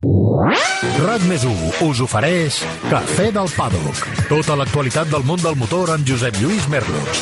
RAC 0.00 1.24
més 1.28 1.42
us 1.44 1.98
ofereix 2.00 2.62
Cafè 2.88 3.26
del 3.36 3.50
Paddock. 3.52 3.98
Tota 4.30 4.54
l'actualitat 4.56 5.10
del 5.12 5.26
món 5.28 5.42
del 5.42 5.58
motor 5.60 5.92
amb 5.92 6.08
Josep 6.08 6.38
Lluís 6.40 6.64
Merlos. 6.72 7.20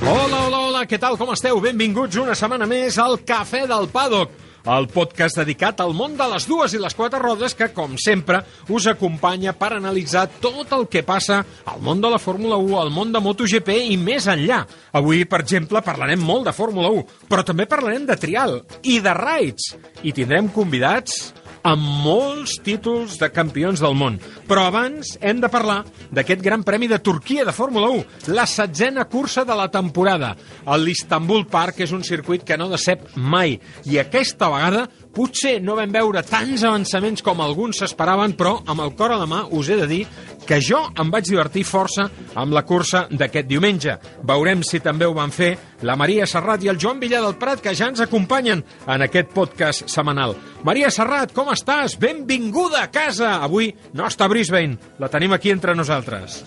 Hola, 0.00 0.46
hola, 0.46 0.62
hola, 0.62 0.86
què 0.88 0.96
tal, 0.96 1.20
com 1.20 1.34
esteu? 1.36 1.60
Benvinguts 1.60 2.16
una 2.24 2.32
setmana 2.32 2.64
més 2.64 2.96
al 2.96 3.20
Cafè 3.20 3.66
del 3.68 3.92
Paddock, 3.92 4.32
el 4.66 4.88
podcast 4.90 5.38
dedicat 5.38 5.80
al 5.82 5.94
món 5.94 6.16
de 6.18 6.26
les 6.32 6.46
dues 6.50 6.74
i 6.74 6.80
les 6.82 6.94
quatre 6.96 7.20
rodes 7.22 7.54
que, 7.54 7.68
com 7.74 7.94
sempre, 8.00 8.40
us 8.72 8.88
acompanya 8.90 9.54
per 9.54 9.72
analitzar 9.76 10.26
tot 10.42 10.72
el 10.74 10.88
que 10.90 11.04
passa 11.06 11.42
al 11.70 11.80
món 11.86 12.02
de 12.02 12.10
la 12.10 12.20
Fórmula 12.22 12.58
1, 12.58 12.80
al 12.80 12.90
món 12.94 13.14
de 13.14 13.22
MotoGP 13.22 13.72
i 13.92 13.96
més 14.00 14.26
enllà. 14.32 14.64
Avui, 14.98 15.24
per 15.30 15.44
exemple, 15.44 15.84
parlarem 15.86 16.22
molt 16.22 16.50
de 16.50 16.56
Fórmula 16.56 16.90
1, 16.90 17.06
però 17.30 17.46
també 17.46 17.68
parlarem 17.70 18.08
de 18.08 18.18
trial 18.18 18.60
i 18.82 18.98
de 19.04 19.14
raids. 19.14 19.74
I 20.02 20.14
tindrem 20.16 20.50
convidats 20.54 21.30
amb 21.66 21.82
molts 22.04 22.56
títols 22.62 23.16
de 23.18 23.28
campions 23.34 23.82
del 23.82 23.96
món. 23.98 24.20
Però 24.46 24.68
abans 24.68 25.16
hem 25.18 25.40
de 25.42 25.50
parlar 25.50 25.80
d'aquest 26.14 26.44
Gran 26.44 26.62
Premi 26.66 26.86
de 26.90 27.00
Turquia 27.02 27.46
de 27.46 27.54
Fórmula 27.56 27.90
1, 27.90 28.30
la 28.36 28.46
setzena 28.46 29.06
cursa 29.10 29.42
de 29.44 29.56
la 29.58 29.66
temporada. 29.72 30.34
L'Istanbul 30.78 31.46
Park 31.50 31.82
és 31.82 31.94
un 31.96 32.04
circuit 32.06 32.44
que 32.46 32.58
no 32.60 32.70
decep 32.70 33.08
mai, 33.16 33.58
i 33.84 33.98
aquesta 33.98 34.50
vegada 34.52 34.86
potser 35.16 35.56
no 35.64 35.76
vam 35.78 35.92
veure 35.94 36.20
tants 36.26 36.64
avançaments 36.68 37.24
com 37.24 37.40
alguns 37.40 37.80
s'esperaven, 37.80 38.34
però 38.36 38.58
amb 38.68 38.84
el 38.84 38.92
cor 38.98 39.14
a 39.14 39.20
la 39.20 39.28
mà 39.28 39.46
us 39.56 39.70
he 39.72 39.78
de 39.80 39.86
dir 39.88 40.02
que 40.46 40.60
jo 40.62 40.78
em 41.00 41.10
vaig 41.10 41.26
divertir 41.26 41.64
força 41.66 42.06
amb 42.36 42.54
la 42.54 42.62
cursa 42.68 43.06
d'aquest 43.10 43.48
diumenge. 43.48 43.96
Veurem 44.28 44.62
si 44.62 44.80
també 44.84 45.08
ho 45.08 45.16
van 45.16 45.32
fer 45.34 45.54
la 45.88 45.96
Maria 45.98 46.28
Serrat 46.28 46.62
i 46.64 46.70
el 46.70 46.78
Joan 46.78 47.00
Villar 47.00 47.22
del 47.24 47.38
Prat, 47.40 47.62
que 47.64 47.74
ja 47.74 47.88
ens 47.90 48.04
acompanyen 48.04 48.62
en 48.86 49.06
aquest 49.08 49.32
podcast 49.34 49.88
setmanal. 49.88 50.36
Maria 50.64 50.92
Serrat, 50.92 51.32
com 51.34 51.50
estàs? 51.52 51.96
Benvinguda 51.98 52.84
a 52.84 52.92
casa! 52.92 53.38
Avui 53.42 53.72
no 53.96 54.06
està 54.06 54.28
a 54.28 54.32
Brisbane, 54.32 54.78
la 55.00 55.10
tenim 55.12 55.34
aquí 55.34 55.50
entre 55.50 55.74
nosaltres. 55.74 56.42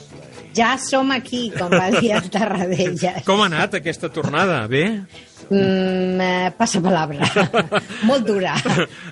Ja 0.55 0.73
som 0.81 1.11
aquí, 1.13 1.49
com 1.53 1.69
va 1.71 1.89
dir 1.93 2.15
el 2.17 2.29
Tarradellas. 2.33 3.21
Com 3.27 3.43
ha 3.43 3.49
anat 3.51 3.77
aquesta 3.79 4.09
tornada? 4.13 4.63
Bé? 4.71 4.85
Mm, 5.49 6.21
eh, 6.21 6.51
passa 6.57 6.81
palabra. 6.81 7.25
molt 8.09 8.25
dura. 8.27 8.53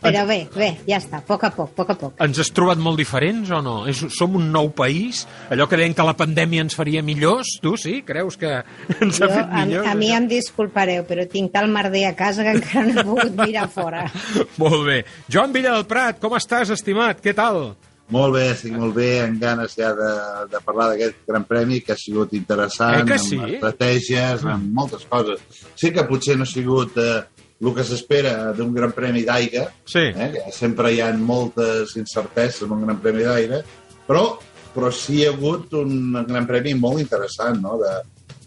Però 0.03 0.25
bé, 0.29 0.39
bé, 0.53 0.69
ja 0.87 0.99
està, 1.01 1.19
a 1.21 1.25
poc 1.25 1.47
a 1.47 1.51
poc, 1.55 1.71
a 1.73 1.77
poc 1.81 1.89
a 1.93 1.95
poc. 2.01 2.13
Ens 2.23 2.39
has 2.43 2.51
trobat 2.53 2.77
molt 2.81 2.99
diferents 3.01 3.49
o 3.53 3.61
no? 3.65 3.77
És, 3.89 4.03
som 4.13 4.35
un 4.37 4.51
nou 4.53 4.69
país? 4.77 5.23
Allò 5.53 5.65
que 5.69 5.79
deien 5.79 5.95
que 5.97 6.05
la 6.05 6.13
pandèmia 6.17 6.61
ens 6.65 6.77
faria 6.77 7.01
millors? 7.05 7.55
Tu 7.63 7.73
sí? 7.81 7.95
Creus 8.07 8.37
que 8.37 8.53
ens 8.99 9.17
Jo, 9.17 9.25
ha 9.25 9.33
fet 9.33 9.47
a, 9.49 9.63
millors? 9.65 9.87
a 9.89 9.95
mi 9.97 10.11
això? 10.11 10.21
em 10.21 10.29
disculpareu, 10.31 11.03
però 11.09 11.25
tinc 11.31 11.51
tal 11.55 11.71
merder 11.73 12.05
a 12.11 12.13
casa 12.17 12.45
que 12.45 12.55
encara 12.59 12.85
no 12.91 13.01
he 13.01 13.07
pogut 13.09 13.35
mirar 13.41 13.67
fora. 13.73 14.05
Molt 14.61 14.85
bé. 14.87 15.01
Joan 15.31 15.53
Villa 15.55 15.73
del 15.77 15.87
Prat, 15.89 16.21
com 16.21 16.37
estàs, 16.37 16.69
estimat? 16.75 17.21
Què 17.23 17.33
tal? 17.37 17.73
Molt 18.09 18.33
bé, 18.37 18.45
estic 18.53 18.71
molt 18.71 18.93
bé, 18.95 19.07
amb 19.25 19.41
ganes 19.41 19.73
ja 19.75 19.89
de, 19.95 20.11
de 20.53 20.59
parlar 20.63 20.85
d'aquest 20.93 21.25
Gran 21.27 21.43
Premi, 21.43 21.81
que 21.83 21.91
ha 21.91 21.99
sigut 21.99 22.31
interessant, 22.37 23.09
Eh 23.11 23.17
sí? 23.19 23.35
amb 23.35 23.49
estratègies, 23.57 24.45
amb 24.47 24.69
moltes 24.77 25.03
coses. 25.09 25.41
Sí 25.75 25.91
que 25.91 26.05
potser 26.07 26.37
no 26.39 26.47
ha 26.47 26.51
sigut 26.51 26.95
eh, 27.03 27.17
el 27.59 27.73
que 27.75 27.83
s'espera 27.83 28.53
d'un 28.55 28.71
Gran 28.73 28.93
Premi 28.95 29.25
d'aire, 29.27 29.65
Sí. 29.83 30.05
eh, 30.15 30.29
que 30.37 30.51
sempre 30.55 30.93
hi 30.93 31.01
ha 31.03 31.11
moltes 31.17 31.97
incerteses 31.99 32.61
en 32.63 32.71
un 32.77 32.85
Gran 32.85 33.01
Premi 33.03 33.23
d'aire, 33.27 33.63
però, 34.07 34.37
però 34.73 34.91
sí 34.95 35.19
hi 35.19 35.25
ha 35.27 35.33
hagut 35.35 35.73
un 35.73 36.13
Gran 36.27 36.47
Premi 36.47 36.75
molt 36.79 37.01
interessant, 37.03 37.59
no?, 37.59 37.75
de 37.83 37.93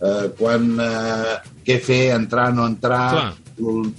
eh, 0.00 0.28
quan, 0.38 0.70
eh, 0.80 1.36
què 1.66 1.76
fer, 1.84 2.04
entrar, 2.16 2.48
no 2.56 2.64
entrar, 2.64 3.10
Clar. 3.12 3.34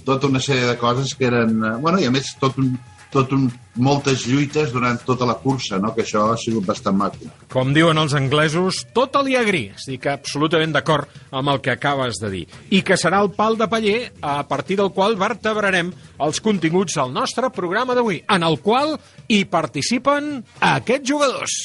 tota 0.04 0.26
una 0.26 0.40
sèrie 0.42 0.66
de 0.72 0.78
coses 0.80 1.14
que 1.14 1.26
eren... 1.30 1.54
eh, 1.62 1.76
Bueno, 1.78 2.00
i 2.02 2.06
a 2.06 2.10
més, 2.10 2.34
tot 2.40 2.58
un, 2.58 2.72
tot 3.12 3.32
un, 3.36 3.46
moltes 3.76 4.24
lluites 4.28 4.72
durant 4.72 4.98
tota 5.04 5.26
la 5.28 5.36
cursa, 5.40 5.78
no? 5.80 5.92
que 5.94 6.02
això 6.04 6.24
ha 6.32 6.38
sigut 6.40 6.66
bastant 6.68 6.96
maco. 6.96 7.28
Com 7.52 7.74
diuen 7.76 7.98
els 8.00 8.14
anglesos, 8.16 8.82
totally 8.96 9.36
agree. 9.38 9.72
Estic 9.76 10.08
absolutament 10.10 10.72
d'acord 10.74 11.12
amb 11.30 11.52
el 11.52 11.60
que 11.64 11.74
acabes 11.74 12.20
de 12.22 12.32
dir. 12.32 12.44
I 12.72 12.82
que 12.86 12.98
serà 13.00 13.22
el 13.22 13.32
pal 13.36 13.58
de 13.60 13.68
paller 13.68 13.98
a 14.20 14.40
partir 14.48 14.78
del 14.80 14.92
qual 14.96 15.18
vertebrarem 15.20 15.92
els 16.22 16.40
continguts 16.40 16.96
del 16.98 17.12
nostre 17.12 17.52
programa 17.52 17.96
d'avui, 17.98 18.22
en 18.28 18.48
el 18.48 18.58
qual 18.64 18.96
hi 19.28 19.44
participen 19.44 20.38
aquests 20.72 21.08
jugadors. 21.08 21.58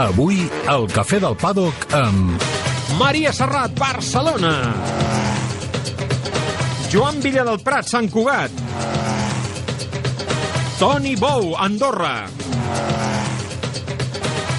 Avui, 0.00 0.46
al 0.72 0.86
Cafè 0.88 1.20
del 1.20 1.36
Paddock 1.36 1.90
amb... 1.98 2.50
Maria 3.00 3.32
Serrat, 3.32 3.72
Barcelona. 3.78 4.52
Joan 6.92 7.22
Villa 7.24 7.44
del 7.48 7.60
Prat, 7.64 7.88
Sant 7.88 8.10
Cugat. 8.12 8.91
Toni 10.82 11.14
Bou, 11.14 11.54
Andorra. 11.54 12.26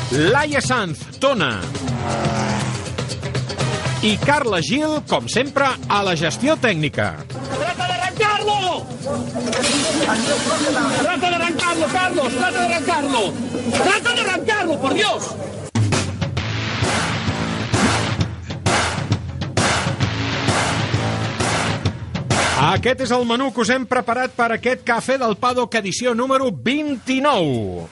Laia 0.09 0.61
Sanz, 0.61 1.19
Tona. 1.19 1.59
I 4.01 4.16
Carla 4.23 4.61
Gil, 4.61 5.03
com 5.09 5.28
sempre, 5.28 5.67
a 5.89 6.00
la 6.01 6.16
gestió 6.16 6.56
tècnica. 6.56 7.17
¡Trata 7.28 7.88
de 7.88 7.94
arrancarlo! 7.94 8.88
¡Trata 11.01 11.29
de 11.29 11.35
arrancarlo, 11.35 11.88
Carlos! 11.91 12.34
¡Trata 12.38 12.51
de 12.51 12.73
arrancarlo! 12.73 13.34
¡Trata 13.84 14.13
de 14.16 14.22
arrancarlo, 14.22 14.79
por 14.79 14.94
Dios! 14.94 15.23
Aquest 22.63 23.01
és 23.03 23.12
el 23.12 23.25
menú 23.28 23.50
que 23.51 23.59
us 23.59 23.69
hem 23.74 23.84
preparat 23.84 24.31
per 24.38 24.46
aquest 24.53 24.85
Cafè 24.88 25.18
del 25.19 25.34
Paddock 25.35 25.74
edició 25.75 26.13
número 26.16 26.46
29. 26.47 27.90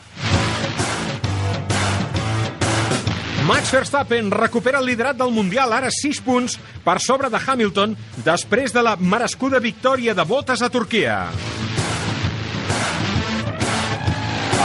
Max 3.50 3.74
Verstappen 3.76 4.30
recupera 4.32 4.80
el 4.80 4.88
liderat 4.88 5.20
del 5.20 5.34
Mundial, 5.36 5.74
ara 5.76 5.90
6 5.92 6.22
punts 6.24 6.56
per 6.86 7.02
sobre 7.04 7.28
de 7.28 7.42
Hamilton, 7.42 7.98
després 8.24 8.72
de 8.72 8.86
la 8.86 8.96
merescuda 8.96 9.60
victòria 9.60 10.16
de 10.16 10.24
Bottas 10.24 10.64
a 10.64 10.72
Turquia. 10.72 11.18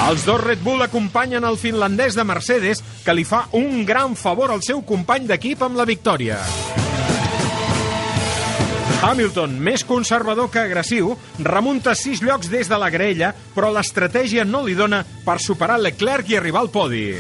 Els 0.07 0.23
dos 0.23 0.39
Red 0.45 0.63
Bull 0.63 0.87
acompanyen 0.87 1.43
el 1.43 1.59
finlandès 1.59 2.15
de 2.15 2.23
Mercedes, 2.23 2.85
que 3.03 3.17
li 3.17 3.27
fa 3.27 3.49
un 3.59 3.83
gran 3.83 4.15
favor 4.15 4.55
al 4.55 4.63
seu 4.63 4.87
company 4.87 5.27
d'equip 5.27 5.67
amb 5.67 5.83
la 5.83 5.89
victòria. 5.89 6.39
Hamilton, 9.03 9.59
més 9.61 9.85
conservador 9.85 10.49
que 10.51 10.63
agressiu, 10.63 11.13
remunta 11.45 11.95
sis 11.95 12.23
llocs 12.25 12.49
des 12.53 12.71
de 12.71 12.79
la 12.81 12.89
graella, 12.91 13.33
però 13.55 13.69
l'estratègia 13.75 14.47
no 14.49 14.63
li 14.65 14.77
dona 14.79 15.03
per 15.25 15.37
superar 15.43 15.79
Leclerc 15.83 16.31
i 16.33 16.39
arribar 16.39 16.65
al 16.65 16.73
podi. 16.73 17.11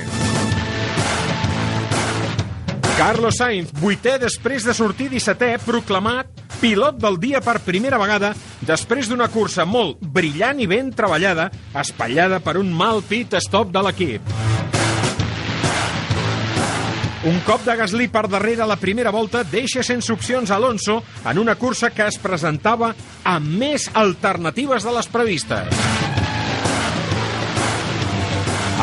Carlos 2.97 3.37
Sainz, 3.37 3.75
vuitè 3.76 4.16
després 4.16 4.64
de 4.64 4.72
sortir 4.72 5.10
17è, 5.12 5.59
proclamat 5.66 6.44
pilot 6.62 6.97
del 6.97 7.19
dia 7.20 7.42
per 7.44 7.59
primera 7.60 8.00
vegada 8.00 8.32
després 8.64 9.10
d'una 9.10 9.28
cursa 9.28 9.69
molt 9.69 10.00
brillant 10.00 10.62
i 10.64 10.70
ben 10.70 10.88
treballada, 10.97 11.50
espatllada 11.76 12.41
per 12.41 12.56
un 12.56 12.72
mal 12.72 13.04
pit 13.04 13.37
stop 13.44 13.69
de 13.75 13.84
l'equip. 13.84 14.37
Un 17.26 17.41
cop 17.42 17.64
de 17.66 17.75
Gasly 17.75 18.06
per 18.06 18.28
darrere 18.31 18.62
la 18.70 18.76
primera 18.78 19.10
volta 19.10 19.41
deixa 19.42 19.82
sense 19.82 20.12
opcions 20.14 20.53
Alonso 20.54 21.00
en 21.26 21.41
una 21.42 21.56
cursa 21.59 21.91
que 21.91 22.04
es 22.06 22.20
presentava 22.22 22.92
amb 23.26 23.56
més 23.59 23.88
alternatives 23.98 24.87
de 24.87 24.92
les 24.94 25.10
previstes. 25.10 25.81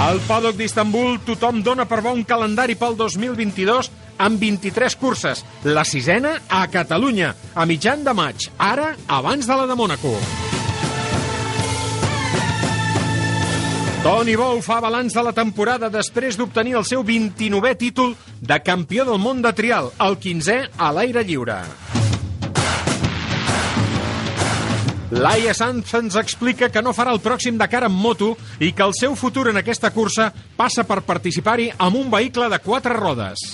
Al 0.04 0.20
paddock 0.28 0.60
d'Istanbul 0.60 1.22
tothom 1.24 1.62
dona 1.64 1.88
per 1.88 2.02
bo 2.04 2.12
un 2.12 2.26
calendari 2.28 2.76
pel 2.76 2.98
2022 3.00 3.94
amb 4.20 4.44
23 4.44 4.98
curses, 5.00 5.46
la 5.64 5.86
sisena 5.88 6.42
a 6.50 6.66
Catalunya, 6.68 7.32
a 7.56 7.64
mitjan 7.70 8.04
de 8.04 8.12
maig, 8.18 8.50
ara 8.60 8.92
abans 9.08 9.48
de 9.48 9.56
la 9.56 9.70
de 9.72 9.80
Mònaco. 9.80 10.18
Toni 14.04 14.34
Bou 14.36 14.58
fa 14.60 14.82
balanç 14.84 15.14
de 15.16 15.22
la 15.24 15.32
temporada 15.32 15.88
després 15.88 16.36
d'obtenir 16.36 16.74
el 16.76 16.84
seu 16.84 17.06
29è 17.08 17.70
títol 17.80 18.18
de 18.44 18.58
campió 18.60 19.06
del 19.08 19.16
món 19.16 19.40
de 19.40 19.54
trial, 19.56 19.94
el 20.04 20.18
15è 20.20 20.58
a 20.76 20.90
l'aire 20.92 21.24
lliure. 21.24 21.56
Laia 25.24 25.54
Sanz 25.56 25.96
ens 25.96 26.20
explica 26.20 26.68
que 26.68 26.84
no 26.84 26.92
farà 26.92 27.16
el 27.16 27.24
pròxim 27.24 27.56
Dakar 27.56 27.86
en 27.88 27.96
moto 27.96 28.34
i 28.60 28.74
que 28.76 28.84
el 28.84 28.92
seu 29.00 29.16
futur 29.16 29.48
en 29.54 29.64
aquesta 29.64 29.94
cursa 29.96 30.34
passa 30.58 30.84
per 30.84 31.06
participar-hi 31.08 31.72
amb 31.78 32.04
un 32.04 32.12
vehicle 32.12 32.52
de 32.52 32.60
quatre 32.60 33.00
rodes. 33.00 33.48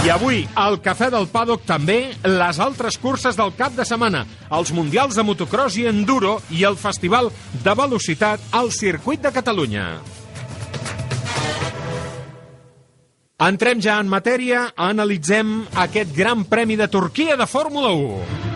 I 0.00 0.08
avui, 0.08 0.40
al 0.56 0.78
Cafè 0.80 1.10
del 1.12 1.26
Paddock, 1.28 1.66
també 1.68 1.98
les 2.24 2.60
altres 2.62 2.96
curses 2.98 3.36
del 3.36 3.52
cap 3.58 3.74
de 3.76 3.84
setmana, 3.84 4.24
els 4.56 4.72
Mundials 4.72 5.18
de 5.18 5.24
Motocross 5.26 5.76
i 5.76 5.84
Enduro 5.90 6.38
i 6.56 6.64
el 6.64 6.78
Festival 6.80 7.28
de 7.64 7.74
Velocitat 7.76 8.40
al 8.56 8.72
Circuit 8.72 9.20
de 9.20 9.32
Catalunya. 9.34 9.86
Entrem 13.40 13.80
ja 13.80 13.98
en 14.00 14.08
matèria, 14.12 14.66
analitzem 14.76 15.62
aquest 15.84 16.16
Gran 16.16 16.44
Premi 16.48 16.76
de 16.76 16.88
Turquia 16.92 17.36
de 17.40 17.48
Fórmula 17.48 17.92
1. 17.96 18.49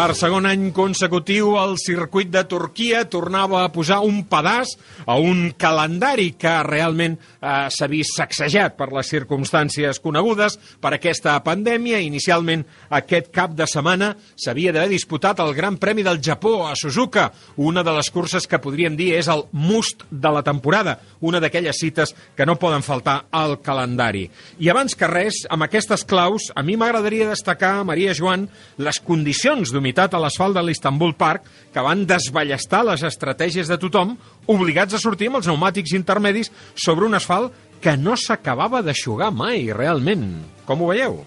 Per 0.00 0.14
segon 0.16 0.46
any 0.48 0.70
consecutiu, 0.72 1.50
el 1.60 1.74
circuit 1.76 2.30
de 2.32 2.40
Turquia 2.48 3.02
tornava 3.12 3.58
a 3.60 3.68
posar 3.68 3.98
un 4.00 4.22
pedaç 4.24 4.70
a 5.04 5.18
un 5.20 5.50
calendari 5.60 6.30
que 6.40 6.54
realment 6.64 7.18
eh, 7.20 7.66
s'ha 7.68 7.88
vist 7.92 8.16
sacsejat 8.16 8.78
per 8.78 8.86
les 8.96 9.10
circumstàncies 9.12 10.00
conegudes 10.00 10.56
per 10.80 10.94
aquesta 10.96 11.34
pandèmia. 11.44 11.98
Inicialment, 12.00 12.62
aquest 12.96 13.28
cap 13.34 13.52
de 13.58 13.66
setmana 13.68 14.14
s'havia 14.40 14.72
d'haver 14.72 14.88
disputat 14.94 15.42
el 15.44 15.52
Gran 15.58 15.76
Premi 15.76 16.06
del 16.06 16.22
Japó 16.24 16.54
a 16.64 16.72
Suzuka, 16.80 17.26
una 17.60 17.84
de 17.84 17.92
les 17.98 18.08
curses 18.08 18.48
que 18.48 18.62
podríem 18.64 18.96
dir 18.96 19.10
és 19.18 19.28
el 19.28 19.44
must 19.52 20.06
de 20.08 20.32
la 20.32 20.40
temporada, 20.40 20.96
una 21.20 21.44
d'aquelles 21.44 21.76
cites 21.76 22.14
que 22.38 22.48
no 22.48 22.56
poden 22.56 22.80
faltar 22.80 23.26
al 23.36 23.58
calendari. 23.60 24.30
I 24.64 24.72
abans 24.72 24.96
que 24.96 25.12
res, 25.12 25.44
amb 25.52 25.68
aquestes 25.68 26.08
claus, 26.08 26.48
a 26.56 26.64
mi 26.64 26.80
m'agradaria 26.80 27.28
destacar, 27.34 27.84
Maria 27.84 28.16
Joan, 28.16 28.48
les 28.80 29.04
condicions 29.04 29.76
d'humitat 29.90 30.14
a 30.14 30.20
l'asfalt 30.22 30.54
de 30.54 30.62
l'Istanbul 30.62 31.14
Park 31.18 31.44
que 31.74 31.82
van 31.82 32.04
desballestar 32.06 32.84
les 32.86 33.02
estratègies 33.02 33.68
de 33.68 33.76
tothom, 33.78 34.16
obligats 34.46 34.94
a 34.94 34.98
sortir 35.02 35.28
amb 35.28 35.40
els 35.40 35.46
pneumàtics 35.48 35.94
intermedis 35.96 36.50
sobre 36.74 37.06
un 37.06 37.14
asfalt 37.14 37.52
que 37.80 37.96
no 37.96 38.14
s'acabava 38.16 38.82
d'aixugar 38.82 39.30
mai, 39.32 39.72
realment. 39.72 40.44
Com 40.66 40.82
ho 40.82 40.90
veieu? 40.92 41.24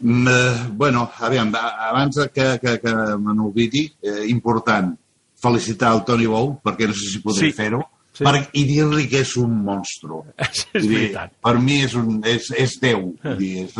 Mm, 0.00 0.28
eh, 0.28 0.66
bueno, 0.78 1.10
aviam, 1.18 1.50
abans 1.54 2.20
que, 2.32 2.58
que, 2.62 2.78
que 2.78 2.94
me 3.18 3.34
n'oblidi, 3.34 3.88
eh, 4.02 4.28
important, 4.30 4.94
felicitar 5.42 5.94
el 5.96 6.04
Toni 6.04 6.26
Bou, 6.26 6.60
perquè 6.62 6.86
no 6.86 6.94
sé 6.94 7.10
si 7.16 7.22
podré 7.24 7.48
Sí. 7.48 7.52
fer-ho, 7.52 7.82
Sí. 8.12 8.24
per, 8.24 8.48
i 8.52 8.64
dir-li 8.64 9.08
que 9.08 9.20
és 9.20 9.36
un 9.36 9.58
monstru. 9.64 10.24
És 10.38 10.66
Vull 10.72 10.82
dir, 10.82 10.94
veritat. 10.98 11.32
Per 11.42 11.58
mi 11.58 11.82
és, 11.82 11.94
un, 11.94 12.20
és, 12.24 12.50
és 12.56 12.78
Déu. 12.80 13.14
Vull 13.22 13.36
dir, 13.38 13.64
és 13.64 13.74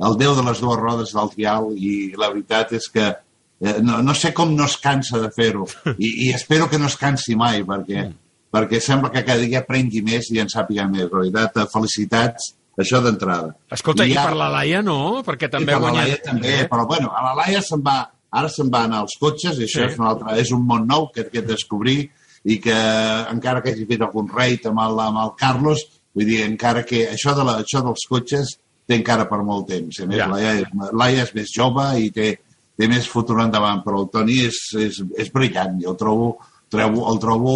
el 0.00 0.16
Déu 0.18 0.34
de 0.34 0.42
les 0.42 0.60
dues 0.60 0.80
rodes 0.80 1.12
del 1.14 1.30
trial 1.34 1.70
i 1.76 2.12
la 2.18 2.30
veritat 2.32 2.72
és 2.74 2.88
que 2.90 3.04
eh, 3.12 3.76
no, 3.82 4.00
no 4.02 4.14
sé 4.14 4.32
com 4.34 4.54
no 4.56 4.64
es 4.66 4.76
cansa 4.82 5.20
de 5.22 5.30
fer-ho 5.36 5.66
I, 5.98 6.08
i 6.26 6.32
espero 6.34 6.66
que 6.70 6.78
no 6.78 6.86
es 6.90 6.96
cansi 6.98 7.36
mai 7.38 7.62
perquè, 7.64 8.08
perquè 8.54 8.80
sembla 8.82 9.12
que 9.14 9.22
cada 9.24 9.42
dia 9.46 9.60
aprengui 9.62 10.02
més 10.02 10.30
i 10.34 10.40
en 10.42 10.50
sàpiga 10.50 10.88
més. 10.90 11.06
La 11.12 11.20
veritat, 11.22 11.56
eh, 11.62 11.68
felicitats, 11.72 12.52
això 12.78 12.98
d'entrada. 13.04 13.52
Escolta, 13.70 14.02
i, 14.06 14.16
ara- 14.16 14.32
per 14.32 14.36
la 14.40 14.48
Laia 14.50 14.82
no, 14.82 15.22
perquè 15.26 15.48
també 15.50 15.70
i 15.72 15.74
ha 15.74 15.78
per 15.78 15.84
la 15.86 15.90
guanyat... 15.92 16.08
Laia 16.10 16.22
també, 16.26 16.52
Eh? 16.64 16.66
però 16.70 16.86
bueno, 16.90 17.12
a 17.14 17.22
la 17.28 17.34
Laia 17.38 17.62
se'n 17.62 17.82
va, 17.86 18.00
ara 18.34 18.48
se'n 18.50 18.70
van 18.70 18.92
als 18.98 19.14
cotxes, 19.20 19.58
i 19.62 19.68
això 19.68 19.84
Sí. 19.84 19.92
és, 19.92 19.98
un 19.98 20.06
altre, 20.10 20.34
és 20.42 20.50
un 20.54 20.64
món 20.66 20.86
nou 20.90 21.06
que, 21.14 21.28
que 21.30 21.42
descobrir 21.46 22.08
i 22.44 22.58
que 22.60 22.74
encara 23.30 23.62
que 23.62 23.70
hagi 23.72 23.86
fet 23.88 24.02
algun 24.02 24.26
reit 24.28 24.66
amb 24.66 24.82
el, 24.82 24.98
amb 25.06 25.22
el 25.22 25.30
Carlos, 25.38 25.86
vull 26.14 26.26
dir, 26.28 26.42
encara 26.44 26.82
que 26.84 27.04
això, 27.12 27.32
de 27.38 27.46
la, 27.46 27.60
això 27.62 27.80
dels 27.86 28.02
cotxes 28.10 28.56
té 28.86 28.94
encara 28.98 29.28
per 29.28 29.38
molt 29.42 29.68
temps. 29.68 30.00
A 30.00 30.06
més, 30.06 30.18
Ja. 30.18 30.26
Laia, 30.28 30.54
és- 30.60 30.90
Laia 30.92 31.22
és 31.22 31.34
més 31.34 31.50
jove 31.54 31.86
i 32.00 32.10
té, 32.10 32.38
té 32.76 32.88
més 32.88 33.06
futur 33.08 33.40
endavant, 33.40 33.82
però 33.84 34.02
el 34.02 34.10
Toni 34.10 34.40
és, 34.46 34.58
és, 34.78 35.02
és 35.16 35.30
brillant, 35.32 35.78
jo 35.82 35.90
el 35.92 35.96
trobo, 35.96 36.38
trobo, 36.68 37.04
el 37.12 37.18
trobo... 37.22 37.52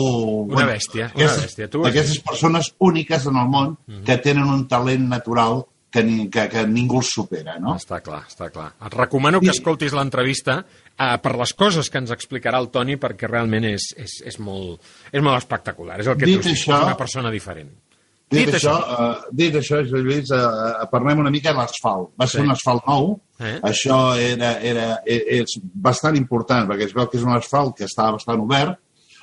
Una 0.47 0.67
bèstia, 0.67 1.11
una 1.15 1.25
aquestes, 1.25 1.45
bèstia, 1.45 1.69
tu 1.73 1.85
Aquestes 1.87 2.21
persones 2.23 2.73
úniques 2.79 3.27
en 3.27 3.37
el 3.37 3.49
món 3.49 3.77
que 4.07 4.17
tenen 4.23 4.45
un 4.49 4.69
talent 4.69 5.09
natural 5.09 5.65
que, 5.91 6.03
ni, 6.05 6.29
que, 6.29 6.47
que 6.53 6.67
ningú 6.69 6.99
els 7.01 7.09
supera, 7.17 7.59
no? 7.59 7.75
Està 7.81 7.99
clar, 8.05 8.21
està 8.29 8.51
clar. 8.53 8.75
Et 8.87 8.95
recomano 8.95 9.41
que 9.41 9.47
I- 9.49 9.55
escoltis 9.57 9.93
l'entrevista 9.97 10.59
eh, 10.63 11.17
per 11.25 11.35
les 11.37 11.55
coses 11.57 11.89
que 11.91 11.99
ens 11.99 12.11
explicarà 12.13 12.61
el 12.61 12.69
Toni, 12.71 12.97
perquè 13.01 13.27
realment 13.27 13.65
és, 13.65 13.89
és, 13.97 14.19
és, 14.29 14.39
molt, 14.39 14.81
és 15.11 15.23
molt 15.25 15.37
espectacular. 15.41 15.99
És 16.01 16.07
el 16.07 16.17
que 16.21 16.27
Dit 16.29 16.43
tu 16.43 16.49
això- 16.53 16.77
és 16.79 16.85
una 16.93 16.97
persona 16.97 17.31
diferent. 17.33 17.71
Dit, 18.31 18.45
dit 18.47 18.55
això, 18.59 18.75
uh, 18.77 19.23
dit 19.33 19.55
això, 19.57 19.79
Josep 19.87 20.05
Lluís, 20.05 20.31
uh, 20.31 20.85
parlem 20.93 21.19
una 21.23 21.31
mica 21.31 21.53
de 21.53 21.57
l'asfalt. 21.63 22.11
Va 22.21 22.27
ser 22.27 22.41
Sí. 22.43 22.47
un 22.47 22.53
asfalt 22.53 22.85
nou. 22.87 23.19
Eh? 23.41 23.59
Això 23.63 24.17
era, 24.21 24.61
era, 24.61 25.01
e- 25.07 25.41
és 25.41 25.59
bastant 25.63 26.17
important, 26.17 26.69
perquè 26.69 26.85
es 26.85 26.93
veu 26.95 27.09
que 27.09 27.17
és 27.17 27.25
un 27.25 27.33
asfalt 27.37 27.75
que 27.77 27.85
estava 27.85 28.13
bastant 28.13 28.41
obert, 28.41 28.79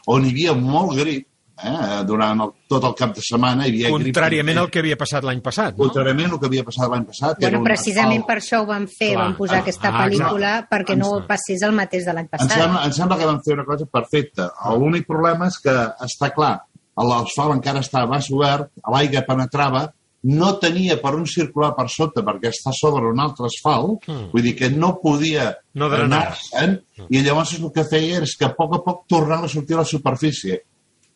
on 0.07 0.25
hi 0.25 0.31
havia 0.31 0.54
molt 0.54 0.98
grip, 0.98 1.28
eh? 1.63 2.04
durant 2.06 2.42
el, 2.42 2.50
tot 2.68 2.84
el 2.84 2.96
cap 2.96 3.13
de 3.16 3.22
setmana. 3.22 3.68
Hi 3.68 3.69
havia 3.86 3.90
Contràriament 3.94 4.56
grip, 4.57 4.63
al 4.66 4.69
que 4.72 4.80
havia 4.80 4.98
passat 4.98 5.24
l'any 5.24 5.40
passat, 5.42 5.78
no? 5.78 5.86
Contràriament 5.86 6.31
al 6.31 6.40
que 6.40 6.46
havia 6.48 6.63
passat 6.63 6.90
l'any 6.90 7.06
passat. 7.06 7.38
era 7.44 7.50
Bueno, 7.51 7.63
precisament 7.63 8.24
asfalt- 8.24 8.28
per 8.28 8.38
això 8.42 8.62
ho 8.63 8.66
van 8.66 8.88
fer, 8.88 9.13
Clar. 9.13 9.24
van 9.24 9.36
posar 9.38 9.60
aquesta 9.62 9.90
Ah, 9.94 10.06
pel·lícula 10.08 10.68
perquè 10.68 10.98
no 10.98 11.25
passés 11.28 11.62
el 11.62 11.72
mateix 11.74 12.06
de 12.06 12.13
l'any 12.13 12.25
Em 12.25 12.30
passat. 12.38 12.51
sembla, 12.58 12.86
em 12.86 12.92
sembla 12.92 13.18
que 13.18 13.25
van 13.25 13.42
fer 13.46 13.54
una 13.54 13.66
cosa 13.66 13.86
perfecta. 13.86 14.51
L'únic 14.78 15.06
problema 15.06 15.48
és 15.48 15.60
que, 15.60 15.69
està 15.69 16.34
clar, 16.34 16.62
l'asfalt 17.03 17.53
encara 17.57 17.80
estava 17.83 18.19
obert, 18.31 18.69
l'aigua 18.92 19.21
penetrava, 19.27 19.92
no 20.25 20.53
tenia 20.57 20.95
per 21.01 21.13
on 21.13 21.25
circular 21.30 21.75
per 21.75 21.88
sota 21.89 22.24
perquè 22.25 22.50
està 22.50 22.71
sobre 22.74 23.06
un 23.12 23.19
altre 23.19 23.45
asfalt, 23.45 24.07
Mm. 24.07 24.31
vull 24.31 24.42
dir 24.42 24.56
que 24.56 24.69
no 24.71 25.00
podia 25.01 25.56
No 25.75 25.89
drenava. 25.89 26.31
anar-se'n, 26.33 26.80
i 27.09 27.21
llavors 27.21 27.53
el 27.59 27.71
que 27.71 27.83
feia 27.83 28.21
és 28.24 28.36
que 28.38 28.45
a 28.45 28.53
poc 28.56 28.75
a 28.75 28.80
poc 28.83 29.06
tornava 29.07 29.45
a 29.45 29.50
sortir 29.50 29.75
a 29.75 29.80
la 29.80 29.86
superfície. 29.86 30.62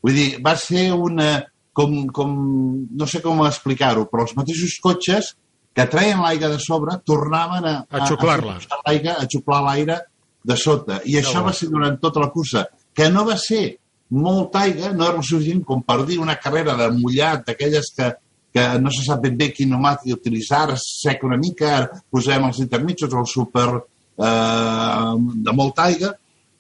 Vull 0.03 0.13
dir, 0.13 0.41
va 0.41 0.55
ser 0.55 0.91
una... 0.93 1.45
Com, 1.71 2.07
com, 2.11 2.87
no 2.91 3.05
sé 3.07 3.21
com 3.21 3.39
explicar-ho, 3.45 4.05
però 4.11 4.23
els 4.25 4.35
mateixos 4.35 4.73
cotxes 4.83 5.35
que 5.73 5.85
treien 5.87 6.19
l'aigua 6.19 6.49
de 6.49 6.57
sobre 6.59 6.97
tornaven 7.05 7.63
a, 7.63 7.85
A 7.89 8.05
xuclar-la. 8.05 8.57
a, 8.83 8.91
a 8.91 9.27
xuclar 9.31 9.61
l'aire 9.63 9.99
de 10.43 10.57
sota. 10.57 10.99
I 11.05 11.15
això 11.21 11.39
bo. 11.39 11.45
va 11.45 11.53
ser 11.53 11.69
durant 11.69 11.97
tota 12.01 12.19
la 12.19 12.29
cursa, 12.31 12.65
que 12.93 13.09
no 13.09 13.23
va 13.23 13.37
ser 13.37 13.77
molta 14.09 14.59
aigua, 14.65 14.91
no 14.93 15.05
era 15.09 15.21
suficient 15.21 15.63
com 15.65 15.81
per 15.85 16.03
dir 16.05 16.17
una 16.19 16.35
carrera 16.41 16.75
de 16.77 16.89
mullat, 16.97 17.43
d'aquelles 17.45 17.91
que, 17.95 18.07
que 18.53 18.63
no 18.81 18.89
se 18.91 19.03
sap 19.05 19.21
ben 19.21 19.35
bé 19.37 19.51
quin 19.53 19.69
pneumàtic 19.69 20.15
utilitzar, 20.15 20.73
seca 20.81 21.27
una 21.27 21.37
mica, 21.37 21.87
posem 22.09 22.47
els 22.47 22.59
intermitjos, 22.63 23.13
el 23.13 23.27
super 23.29 23.67
eh, 24.17 25.13
de 25.45 25.53
molta 25.53 25.83
aigua, 25.89 26.13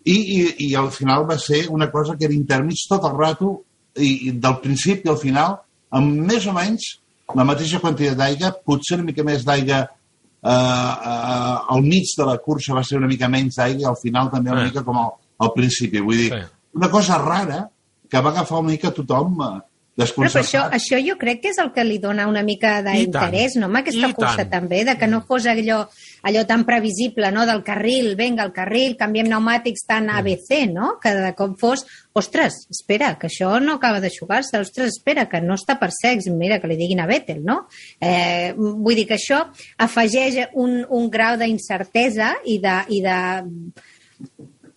i, 0.05 0.15
i, 0.15 0.41
i 0.69 0.75
al 0.79 0.91
final 0.95 1.25
va 1.29 1.37
ser 1.37 1.65
una 1.69 1.89
cosa 1.91 2.15
que 2.17 2.25
era 2.29 2.33
intermig 2.37 2.85
tot 2.89 3.03
el 3.09 3.17
rato, 3.17 3.55
i, 3.97 4.29
i 4.29 4.31
del 4.31 4.59
principi 4.63 5.09
al 5.09 5.17
final, 5.17 5.57
amb 5.91 6.21
més 6.29 6.45
o 6.47 6.53
menys 6.55 6.91
la 7.35 7.43
mateixa 7.45 7.81
quantitat 7.81 8.17
d'aigua, 8.17 8.53
potser 8.65 8.97
una 8.97 9.05
mica 9.09 9.25
més 9.25 9.43
d'aigua 9.45 9.79
eh, 9.81 10.49
eh, 10.49 11.57
al 11.73 11.81
mig 11.83 12.13
de 12.17 12.25
la 12.29 12.37
cursa 12.41 12.73
va 12.77 12.83
ser 12.85 12.97
una 13.01 13.09
mica 13.11 13.27
menys 13.29 13.57
d'aigua 13.59 13.89
al 13.91 13.97
final 14.01 14.29
també 14.31 14.53
una 14.53 14.63
Eh. 14.63 14.69
mica 14.71 14.83
com 14.85 14.97
al, 14.97 15.11
al 15.45 15.51
principi. 15.57 15.99
Vull 15.99 16.17
dir, 16.17 16.29
Sí. 16.33 16.41
Una 16.75 16.89
cosa 16.89 17.17
rara 17.17 17.63
que 18.09 18.21
va 18.21 18.31
agafar 18.33 18.59
una 18.59 18.73
mica 18.73 18.91
tothom 18.91 19.41
eh, 19.45 19.57
Però 19.99 20.29
per 20.31 20.39
això, 20.39 20.61
això 20.71 20.97
jo 21.03 21.17
crec 21.19 21.41
que 21.43 21.49
és 21.51 21.57
el 21.59 21.73
que 21.75 21.83
li 21.83 21.97
dona 21.99 22.27
una 22.29 22.43
mica 22.45 22.77
d'interès, 22.85 23.57
no?, 23.59 23.67
amb 23.67 23.81
aquesta 23.81 24.07
I 24.07 24.15
cursa 24.15 24.45
tant. 24.45 24.51
també, 24.53 24.83
de 24.87 24.95
que 24.99 25.09
no 25.11 25.19
fos 25.27 25.47
allò, 25.51 25.81
allò 26.29 26.43
tan 26.47 26.63
previsible, 26.67 27.31
no?, 27.35 27.43
del 27.49 27.65
carril, 27.67 28.13
venga, 28.19 28.45
el 28.47 28.53
carril, 28.55 28.95
canviem 28.99 29.27
pneumàtics 29.27 29.83
tan 29.89 30.07
ABC, 30.13 30.53
no?, 30.71 30.93
que 31.03 31.13
de 31.17 31.33
cop 31.35 31.57
fos, 31.59 31.83
ostres, 32.15 32.61
espera, 32.71 33.11
que 33.19 33.27
això 33.27 33.51
no 33.59 33.75
acaba 33.79 33.99
de 33.99 34.13
jugar-se, 34.13 34.61
ostres, 34.63 34.95
espera, 34.95 35.27
que 35.27 35.43
no 35.43 35.59
està 35.59 35.75
per 35.81 35.91
sex, 35.95 36.31
mira, 36.31 36.61
que 36.63 36.71
li 36.71 36.79
diguin 36.79 37.03
a 37.03 37.09
Vettel, 37.09 37.43
no? 37.43 37.65
Eh, 37.99 38.55
vull 38.55 38.95
dir 38.95 39.07
que 39.09 39.19
això 39.19 39.43
afegeix 39.83 40.45
un, 40.53 40.79
un 40.87 41.11
grau 41.11 41.35
d'incertesa 41.39 42.37
i 42.47 42.59
de, 42.63 42.81
i 42.95 43.03
de 43.03 43.19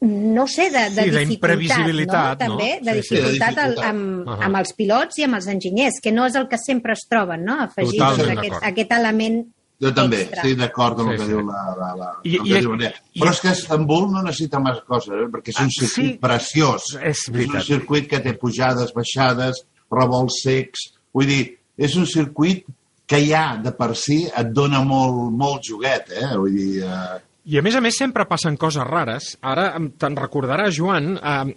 no 0.02 0.46
sé, 0.50 0.64
de, 0.70 0.90
de 0.90 1.02
Sí, 1.04 1.10
dificultat, 1.10 1.28
d'imprevisibilitat, 1.28 2.40
no? 2.42 2.56
També, 2.56 2.70
no? 2.80 2.86
de 2.92 3.02
Sí, 3.02 3.08
sí. 3.08 3.14
dificultat, 3.14 3.54
De 3.54 3.62
dificultat. 3.62 3.84
amb, 3.90 4.28
Ahà. 4.28 4.44
amb 4.48 4.56
els 4.60 4.72
pilots 4.74 5.18
i 5.18 5.24
amb 5.28 5.34
els 5.38 5.46
enginyers, 5.46 6.00
que 6.02 6.12
no 6.12 6.26
és 6.26 6.34
el 6.34 6.48
que 6.50 6.58
sempre 6.58 6.92
es 6.96 7.06
troben, 7.08 7.44
no? 7.44 7.60
Afegir 7.62 8.00
aquest, 8.02 8.56
aquest 8.62 8.92
element 8.98 9.44
Jo 9.82 9.90
també, 9.94 10.20
extra. 10.22 10.42
estic 10.42 10.58
d'acord 10.58 11.00
amb 11.00 11.08
Sí, 11.08 11.14
el 11.14 11.18
que 11.18 11.24
sí. 11.24 11.30
diu 11.32 11.40
la... 11.46 11.62
la, 11.78 11.94
la 12.00 12.10
I- 12.24 12.36
el 12.36 12.46
i- 12.46 12.52
que 12.52 12.60
diu 12.60 12.74
la- 12.76 12.92
i- 13.14 13.20
Però 13.20 13.30
és 13.30 13.40
que 13.40 13.48
Estambul 13.50 14.10
no 14.12 14.22
necessita 14.22 14.60
més 14.60 14.78
coses, 14.86 15.14
eh? 15.14 15.28
perquè 15.32 15.48
és 15.54 15.58
un 15.60 15.66
Ah, 15.66 15.78
circuit 15.78 16.12
sí. 16.12 16.18
preciós. 16.20 16.82
És 17.02 17.24
un 17.28 17.34
veritat. 17.34 17.62
circuit 17.62 18.08
que 18.10 18.20
té 18.20 18.34
pujades, 18.34 18.92
baixades, 18.94 19.64
revolts 19.90 20.42
secs... 20.42 20.92
Vull 21.14 21.26
dir, 21.26 21.58
és 21.78 21.94
un 21.96 22.06
circuit 22.06 22.64
que 23.06 23.18
ja 23.26 23.56
de 23.62 23.70
per 23.72 23.94
si 23.96 24.24
et 24.26 24.46
dona 24.52 24.82
molt, 24.82 25.30
molt 25.32 25.62
joguet, 25.62 26.10
eh? 26.10 26.30
Vull 26.36 26.54
dir... 26.56 26.82
Eh... 26.84 27.20
I 27.42 27.58
a 27.58 27.62
més 27.64 27.74
a 27.74 27.80
més 27.82 27.96
sempre 27.98 28.26
passen 28.30 28.54
coses 28.60 28.84
rares. 28.86 29.32
Ara 29.42 29.72
te'n 29.98 30.18
recordarà, 30.18 30.68
Joan, 30.70 31.16
eh, 31.16 31.54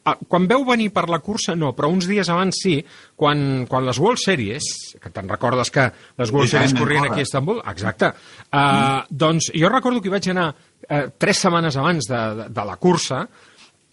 eh, 0.00 0.14
quan 0.30 0.46
veu 0.48 0.64
venir 0.64 0.88
per 0.96 1.04
la 1.12 1.18
cursa 1.24 1.52
no, 1.58 1.74
però 1.76 1.90
uns 1.92 2.08
dies 2.08 2.30
abans 2.32 2.56
sí, 2.62 2.78
quan, 3.14 3.66
quan 3.68 3.84
les 3.84 4.00
World 4.00 4.22
Series, 4.22 4.70
que 5.02 5.12
te'n 5.12 5.28
recordes 5.28 5.72
que 5.74 5.90
les 6.16 6.32
World 6.32 6.54
Series 6.54 6.72
corrien 6.78 7.04
corre. 7.04 7.12
aquí 7.12 7.26
a 7.26 7.28
Istanbul, 7.28 7.60
exacte, 7.68 8.14
eh, 8.48 9.02
doncs 9.10 9.50
jo 9.52 9.72
recordo 9.72 10.00
que 10.00 10.14
vaig 10.14 10.30
anar 10.32 10.48
eh, 10.88 11.04
tres 11.18 11.44
setmanes 11.44 11.76
abans 11.76 12.08
de, 12.08 12.22
de, 12.40 12.48
de 12.56 12.66
la 12.70 12.78
cursa 12.80 13.26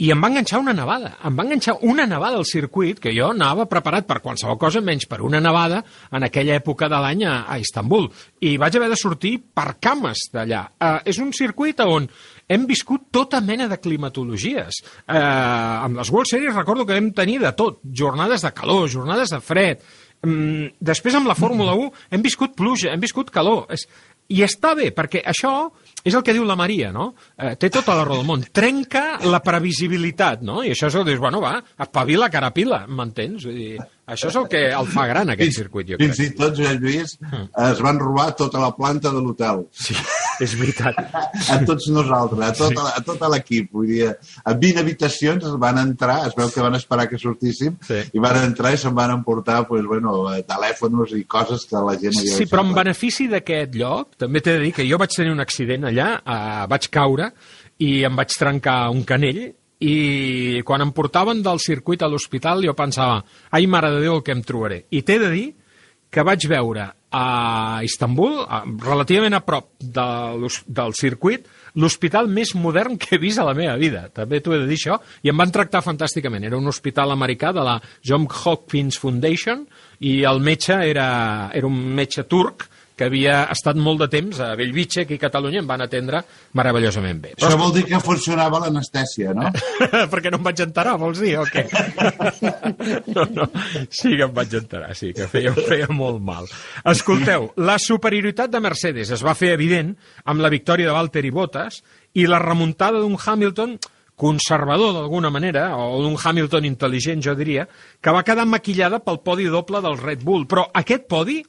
i 0.03 0.09
em 0.11 0.19
va 0.19 0.27
enganxar 0.27 0.59
una 0.59 0.73
nevada. 0.75 1.13
Em 1.23 1.37
va 1.37 1.45
enganxar 1.45 1.77
una 1.87 2.05
nevada 2.09 2.35
al 2.35 2.47
circuit, 2.49 2.99
que 2.99 3.13
jo 3.15 3.29
anava 3.31 3.69
preparat 3.71 4.07
per 4.09 4.19
qualsevol 4.23 4.57
cosa, 4.59 4.81
menys 4.83 5.07
per 5.07 5.21
una 5.23 5.39
nevada 5.39 5.79
en 6.11 6.25
aquella 6.27 6.57
època 6.59 6.89
de 6.91 6.99
l'any 6.99 7.23
a, 7.23 7.37
a 7.47 7.57
Istanbul. 7.61 8.09
I 8.43 8.57
vaig 8.59 8.75
haver 8.75 8.89
de 8.91 8.99
sortir 8.99 9.37
per 9.55 9.77
cames 9.79 10.25
d'allà. 10.33 10.65
Uh, 10.75 10.97
és 11.07 11.21
un 11.23 11.31
circuit 11.35 11.79
on 11.85 12.09
hem 12.51 12.65
viscut 12.67 13.07
tota 13.15 13.39
mena 13.41 13.69
de 13.71 13.79
climatologies. 13.79 14.81
Eh, 15.07 15.17
amb 15.17 15.97
les 15.97 16.11
World 16.11 16.29
Series 16.29 16.55
recordo 16.55 16.85
que 16.85 16.97
vam 16.97 17.11
tenir 17.15 17.39
de 17.41 17.53
tot, 17.55 17.79
jornades 17.87 18.43
de 18.43 18.51
calor, 18.51 18.89
jornades 18.91 19.31
de 19.31 19.39
fred. 19.41 19.85
Mm, 20.23 20.73
després 20.79 21.15
amb 21.15 21.31
la 21.31 21.37
Fórmula 21.39 21.75
1 21.79 21.89
hem 22.11 22.25
viscut 22.25 22.57
pluja, 22.59 22.91
hem 22.91 23.01
viscut 23.03 23.31
calor. 23.31 23.65
És, 23.71 23.87
I 24.27 24.43
està 24.43 24.73
bé, 24.75 24.91
perquè 24.95 25.23
això 25.23 25.71
és 26.03 26.15
el 26.15 26.23
que 26.25 26.33
diu 26.35 26.43
la 26.47 26.57
Maria, 26.59 26.91
no? 26.91 27.13
Eh, 27.37 27.53
té 27.59 27.69
tota 27.71 27.95
la 27.95 28.03
raó 28.03 28.19
del 28.19 28.27
món. 28.27 28.43
Trenca 28.51 29.19
la 29.23 29.39
previsibilitat, 29.43 30.43
no? 30.43 30.61
I 30.63 30.73
això 30.73 30.89
és 30.91 30.97
el 30.99 31.05
que 31.05 31.13
dius, 31.13 31.21
bueno, 31.23 31.39
va, 31.43 31.55
espavila 31.85 32.29
carapila, 32.33 32.83
m'entens? 32.87 33.47
Això 33.47 34.29
és 34.29 34.35
el 34.39 34.49
que 34.51 34.65
el 34.75 34.89
fa 34.91 35.07
gran, 35.07 35.31
aquest 35.31 35.55
circuit, 35.61 35.93
jo 35.93 35.99
crec. 35.99 36.11
Fins 36.11 36.25
i 36.25 36.35
tot, 36.35 36.57
Joan 36.59 36.81
Lluís, 36.83 37.15
es 37.69 37.83
van 37.85 38.01
robar 38.03 38.33
tota 38.39 38.59
la 38.59 38.73
planta 38.75 39.13
de 39.15 39.23
l'hotel. 39.23 39.63
Sí, 39.71 39.95
és 40.41 40.53
veritat. 40.57 40.95
A 41.53 41.59
tots 41.65 41.87
nosaltres, 41.93 42.41
a 42.47 42.53
tot, 42.53 42.71
Sí. 42.73 42.91
a 42.95 43.01
tot 43.05 43.21
l'equip. 43.31 43.71
Vull 43.71 43.87
dir, 43.87 44.07
a 44.43 44.53
20 44.53 44.79
habitacions 44.79 45.45
van 45.59 45.77
entrar, 45.77 46.27
es 46.27 46.35
veu 46.35 46.49
que 46.49 46.61
van 46.61 46.75
esperar 46.75 47.07
que 47.09 47.17
sortíssim, 47.19 47.77
Sí. 47.81 48.01
i 48.13 48.19
van 48.19 48.37
entrar 48.43 48.73
i 48.73 48.77
se'n 48.77 48.95
van 48.95 49.11
emportar 49.11 49.67
pues, 49.67 49.83
bueno, 49.85 50.25
telèfons 50.47 51.11
i 51.17 51.23
coses 51.25 51.65
que 51.65 51.75
la 51.77 51.97
gent 51.99 52.17
havia 52.17 52.37
Sí, 52.37 52.45
però 52.45 52.61
en 52.65 52.73
benefici 52.73 53.27
d'aquest 53.27 53.75
lloc, 53.75 54.15
també 54.17 54.41
t'he 54.41 54.57
de 54.57 54.59
dir 54.59 54.73
que 54.73 54.87
jo 54.89 54.97
vaig 54.97 55.09
tenir 55.15 55.31
un 55.31 55.39
accident 55.39 55.83
allà, 55.85 56.21
eh, 56.25 56.67
vaig 56.69 56.89
caure 56.89 57.31
i 57.79 58.03
em 58.03 58.15
vaig 58.15 58.29
trencar 58.37 58.89
un 58.91 59.03
canell 59.03 59.53
i 59.83 60.61
quan 60.63 60.81
em 60.81 60.91
portaven 60.95 61.41
del 61.43 61.59
circuit 61.59 62.01
a 62.03 62.07
l'hospital 62.07 62.63
jo 62.63 62.73
pensava, 62.73 63.23
ai 63.51 63.65
mare 63.67 63.89
de 63.91 63.99
Déu 64.01 64.15
el 64.15 64.23
que 64.23 64.31
em 64.31 64.41
trobaré. 64.41 64.85
I 64.91 65.01
t'he 65.03 65.19
de 65.19 65.29
dir 65.29 65.55
que 66.13 66.25
vaig 66.25 66.45
veure 66.49 66.91
a 67.13 67.81
Istanbul, 67.85 68.39
relativament 68.81 69.35
a 69.37 69.43
prop 69.45 69.69
de, 69.81 70.05
del 70.65 70.95
circuit, 70.97 71.45
l'hospital 71.77 72.29
més 72.29 72.53
modern 72.57 72.97
que 73.01 73.15
he 73.15 73.21
vist 73.21 73.41
a 73.41 73.45
la 73.45 73.55
meva 73.57 73.75
vida. 73.81 74.07
També 74.13 74.41
t'ho 74.41 74.55
he 74.55 74.61
de 74.63 74.69
dir 74.69 74.79
això. 74.79 74.99
I 75.25 75.29
em 75.33 75.41
van 75.41 75.53
tractar 75.53 75.83
fantàsticament. 75.85 76.45
Era 76.45 76.57
un 76.57 76.69
hospital 76.69 77.13
americà 77.13 77.53
de 77.53 77.65
la 77.65 77.79
John 78.05 78.25
Hopkins 78.29 78.97
Foundation 79.01 79.65
i 80.01 80.21
el 80.29 80.41
metge 80.41 80.77
era, 80.89 81.07
era 81.53 81.69
un 81.69 81.77
metge 81.97 82.25
turc 82.29 82.67
que 82.97 83.07
havia 83.07 83.43
estat 83.53 83.77
molt 83.79 84.03
de 84.03 84.07
temps 84.11 84.39
a 84.43 84.51
Bellvitge, 84.59 85.03
aquí 85.03 85.17
a 85.17 85.23
Catalunya, 85.25 85.61
em 85.63 85.69
van 85.69 85.81
atendre 85.85 86.21
meravellosament 86.57 87.21
bé. 87.23 87.33
Això 87.39 87.57
vol 87.59 87.73
dir 87.75 87.85
que 87.89 87.99
funcionava 88.03 88.61
l'anestèsia, 88.63 89.33
no? 89.37 89.49
perquè 90.11 90.31
no 90.33 90.39
em 90.41 90.45
vaig 90.45 90.61
enterar, 90.65 90.95
vols 91.01 91.23
dir, 91.23 91.33
o 91.41 91.45
què? 91.49 91.65
no, 93.15 93.25
no, 93.33 93.49
sí 93.89 94.13
que 94.13 94.27
em 94.27 94.35
vaig 94.35 94.53
enterar, 94.61 94.93
sí, 94.97 95.13
que 95.17 95.29
feia, 95.31 95.55
feia 95.57 95.89
molt 95.93 96.21
mal. 96.23 96.49
Escolteu, 96.93 97.49
la 97.57 97.79
superioritat 97.81 98.53
de 98.53 98.61
Mercedes 98.63 99.13
es 99.17 99.25
va 99.25 99.35
fer 99.37 99.53
evident 99.57 99.95
amb 100.29 100.45
la 100.45 100.53
victòria 100.53 100.91
de 100.91 100.95
Valtteri 100.95 101.33
Bottas 101.33 101.81
i 102.13 102.27
la 102.29 102.41
remuntada 102.43 103.01
d'un 103.01 103.17
Hamilton 103.17 103.77
conservador 104.15 104.93
d'alguna 104.93 105.31
manera, 105.33 105.71
o 105.75 106.01
d'un 106.03 106.15
Hamilton 106.21 106.67
intel·ligent, 106.69 107.23
jo 107.25 107.33
diria, 107.35 107.65
que 107.99 108.13
va 108.13 108.23
quedar 108.23 108.45
maquillada 108.45 109.01
pel 109.01 109.23
podi 109.25 109.49
doble 109.49 109.81
del 109.81 109.97
Red 109.97 110.21
Bull. 110.23 110.45
Però 110.47 110.67
aquest 110.69 111.07
podi 111.09 111.41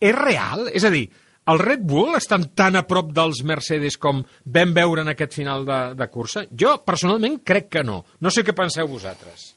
és 0.00 0.14
real? 0.16 0.68
És 0.72 0.84
a 0.84 0.92
dir, 0.92 1.06
el 1.46 1.60
Red 1.62 1.84
Bull 1.86 2.16
estan 2.18 2.48
tan 2.58 2.76
a 2.78 2.84
prop 2.88 3.12
dels 3.14 3.42
Mercedes 3.46 3.98
com 4.02 4.24
vam 4.44 4.74
veure 4.76 5.04
en 5.06 5.12
aquest 5.12 5.36
final 5.38 5.66
de, 5.66 5.80
de 5.98 6.08
cursa? 6.12 6.46
Jo, 6.50 6.76
personalment, 6.84 7.40
crec 7.46 7.70
que 7.78 7.84
no. 7.86 8.02
No 8.20 8.32
sé 8.34 8.44
què 8.46 8.54
penseu 8.56 8.90
vosaltres. 8.90 9.55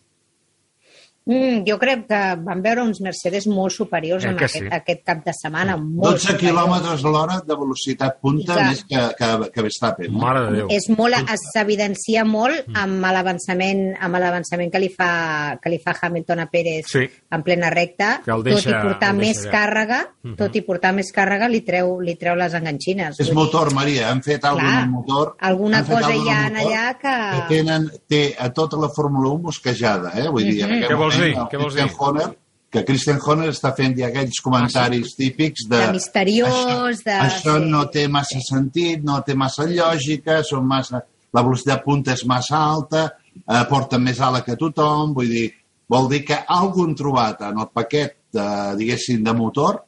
Mm, 1.25 1.63
jo 1.67 1.77
crec 1.77 2.07
que 2.07 2.19
van 2.41 2.61
veure 2.63 2.81
uns 2.81 3.01
Mercedes 3.01 3.45
molt 3.47 3.71
superiors 3.71 4.23
Eh 4.25 4.29
en 4.29 4.37
que 4.37 4.45
aquest, 4.45 4.63
sí? 4.63 4.69
aquest 4.71 5.03
cap 5.05 5.23
de 5.25 5.31
setmana. 5.33 5.75
Molt 5.77 6.13
12 6.15 6.19
superiors. 6.27 6.41
quilòmetres 6.41 7.05
a 7.05 7.09
l'hora 7.09 7.41
de 7.45 7.55
velocitat 7.55 8.19
punta 8.19 8.53
Clar. 8.55 8.67
més 8.69 8.83
que, 8.83 9.01
que, 9.17 9.51
que 9.53 9.61
Verstappen. 9.61 10.11
No? 10.11 10.19
Mare 10.19 10.39
de 10.47 10.51
Déu. 10.57 10.67
És 10.71 10.89
molt, 10.89 11.13
es- 11.29 11.45
s'evidencia 11.53 12.23
molt 12.25 12.65
amb 12.73 13.05
l'avançament 13.05 13.95
amb 13.99 14.15
l'avançament 14.17 14.71
que 14.71 14.79
li 14.79 14.89
fa 14.89 15.59
que 15.61 15.69
li 15.69 15.77
fa 15.83 15.93
Hamilton 16.01 16.39
a 16.39 16.45
Pérez 16.49 16.85
Sí. 16.87 17.05
en 17.31 17.43
plena 17.43 17.69
recta, 17.69 18.21
Que 18.25 18.31
el 18.31 18.37
tot 18.37 18.45
deixa- 18.45 18.69
i 18.71 18.81
portar 18.81 19.13
més 19.13 19.37
deixa 19.37 19.49
allà. 19.49 19.51
càrrega, 19.59 19.99
tot 20.37 20.55
i 20.55 20.61
portar 20.61 20.93
més 20.93 21.11
càrrega 21.13 21.47
li 21.47 21.61
treu 21.61 21.99
li 22.01 22.15
treu 22.15 22.35
les 22.35 22.53
enganxines. 22.53 23.19
És 23.19 23.27
dir, 23.27 23.35
motor, 23.35 23.71
Maria. 23.73 24.09
Han 24.09 24.23
fet 24.23 24.43
alguna 24.45 24.69
Clar, 24.71 24.87
motor. 24.89 25.35
alguna 25.39 25.77
han 25.79 25.85
fet 25.85 25.95
cosa 25.95 26.07
alguna 26.07 26.25
hi 26.25 26.33
ha 26.33 26.49
motor 26.49 26.71
allà 26.71 26.97
que- 26.97 27.47
que 27.49 27.55
tenen, 27.55 27.91
té 28.07 28.35
a 28.39 28.49
tota 28.51 28.77
la 28.77 28.89
Fórmula 28.89 29.29
1 29.29 29.41
mosquejada, 29.43 30.11
eh? 30.15 30.27
Vull 30.29 30.43
dir, 30.43 30.63
en 30.63 30.71
aquest 30.73 30.89
Què 30.91 30.95
vols 31.09 31.19
dir? 31.25 31.33
el 31.35 31.49
Què 31.51 31.59
vols 31.61 31.75
dir? 31.77 31.87
Horner, 31.97 32.27
que 32.69 32.83
Christian 32.85 33.19
Horner 33.25 33.49
està 33.49 33.71
fent 33.77 33.95
ja 33.97 34.07
aquells 34.11 34.39
comentaris 34.45 35.15
típics 35.17 35.65
de... 35.69 35.77
De 35.87 35.93
misteriós, 35.97 36.53
això, 36.53 37.03
de- 37.05 37.15
Això 37.25 37.55
sí. 37.59 37.69
no 37.73 37.85
té 37.89 38.07
massa 38.07 38.41
sentit, 38.45 39.01
no 39.03 39.19
té 39.25 39.33
massa 39.35 39.65
lògica, 39.69 40.43
són 40.45 40.67
massa... 40.69 41.01
La 41.33 41.43
velocitat 41.45 41.83
punta 41.85 42.13
és 42.15 42.23
massa 42.25 42.57
alta, 42.57 43.03
eh, 43.37 43.59
porta 43.69 43.99
més 44.01 44.17
ala 44.25 44.39
que 44.41 44.55
tothom, 44.57 45.11
vull 45.13 45.29
dir, 45.29 45.43
vol 45.89 46.07
dir 46.09 46.23
que 46.25 46.39
algú 46.55 46.87
han 46.87 46.95
trobat 46.97 47.43
en 47.45 47.59
el 47.61 47.67
paquet, 47.73 48.15
de, 48.33 48.45
diguéssim, 48.79 49.21
de 49.25 49.33
motor, 49.37 49.83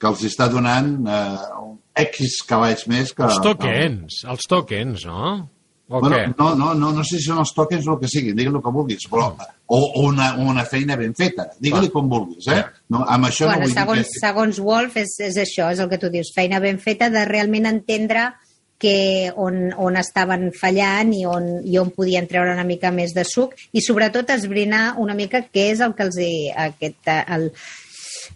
que 0.00 0.08
els 0.10 0.24
està 0.28 0.50
donant 0.52 0.90
eh, 1.08 1.46
un 1.62 1.78
X 2.02 2.42
cavalls 2.48 2.84
més 2.92 3.12
que... 3.16 3.24
Els 3.24 3.40
tokens, 3.44 4.20
els 4.28 4.48
tokens, 4.48 5.06
no? 5.08 5.32
O 5.92 6.00
Bueno, 6.00 6.34
no, 6.38 6.54
no, 6.56 6.74
no, 6.74 6.90
no 6.96 7.02
sé 7.04 7.18
si 7.18 7.26
són 7.28 7.42
els 7.42 7.52
tokens 7.52 7.86
o 7.86 7.94
el 7.94 7.98
que 8.00 8.08
siguin, 8.08 8.36
digue 8.38 8.48
el 8.48 8.62
que 8.64 8.72
vulguis, 8.72 9.04
però, 9.12 9.26
o, 9.36 9.78
o 9.78 10.06
una, 10.08 10.30
una 10.40 10.64
feina 10.64 10.96
ben 10.96 11.12
feta, 11.18 11.50
digue-li 11.60 11.90
com 11.92 12.08
vulguis, 12.08 12.48
eh? 12.48 12.62
No, 12.88 13.02
amb 13.04 13.28
això 13.28 13.50
bueno, 13.50 13.66
no 13.66 13.68
vull 13.68 13.76
segons, 13.76 14.00
dir 14.00 14.08
que... 14.08 14.22
segons 14.22 14.62
Wolf 14.64 14.96
és, 15.02 15.18
és 15.28 15.36
això, 15.44 15.68
és 15.74 15.82
el 15.84 15.90
que 15.92 16.00
tu 16.00 16.08
dius, 16.12 16.32
feina 16.34 16.62
ben 16.64 16.80
feta 16.80 17.10
de 17.12 17.26
realment 17.28 17.68
entendre 17.68 18.30
que 18.82 19.30
on, 19.38 19.68
on 19.78 19.94
estaven 20.00 20.48
fallant 20.58 21.12
i 21.14 21.22
on, 21.28 21.44
i 21.62 21.76
on 21.78 21.92
podien 21.94 22.26
treure 22.26 22.56
una 22.56 22.66
mica 22.66 22.90
més 22.90 23.12
de 23.14 23.22
suc 23.28 23.54
i 23.70 23.84
sobretot 23.84 24.32
esbrinar 24.34 24.96
una 24.98 25.14
mica 25.14 25.44
què 25.44 25.68
és 25.76 25.84
el 25.84 25.94
que 25.94 26.08
els 26.08 26.18
hi, 26.18 26.32
aquest, 26.64 27.12
el, 27.22 27.52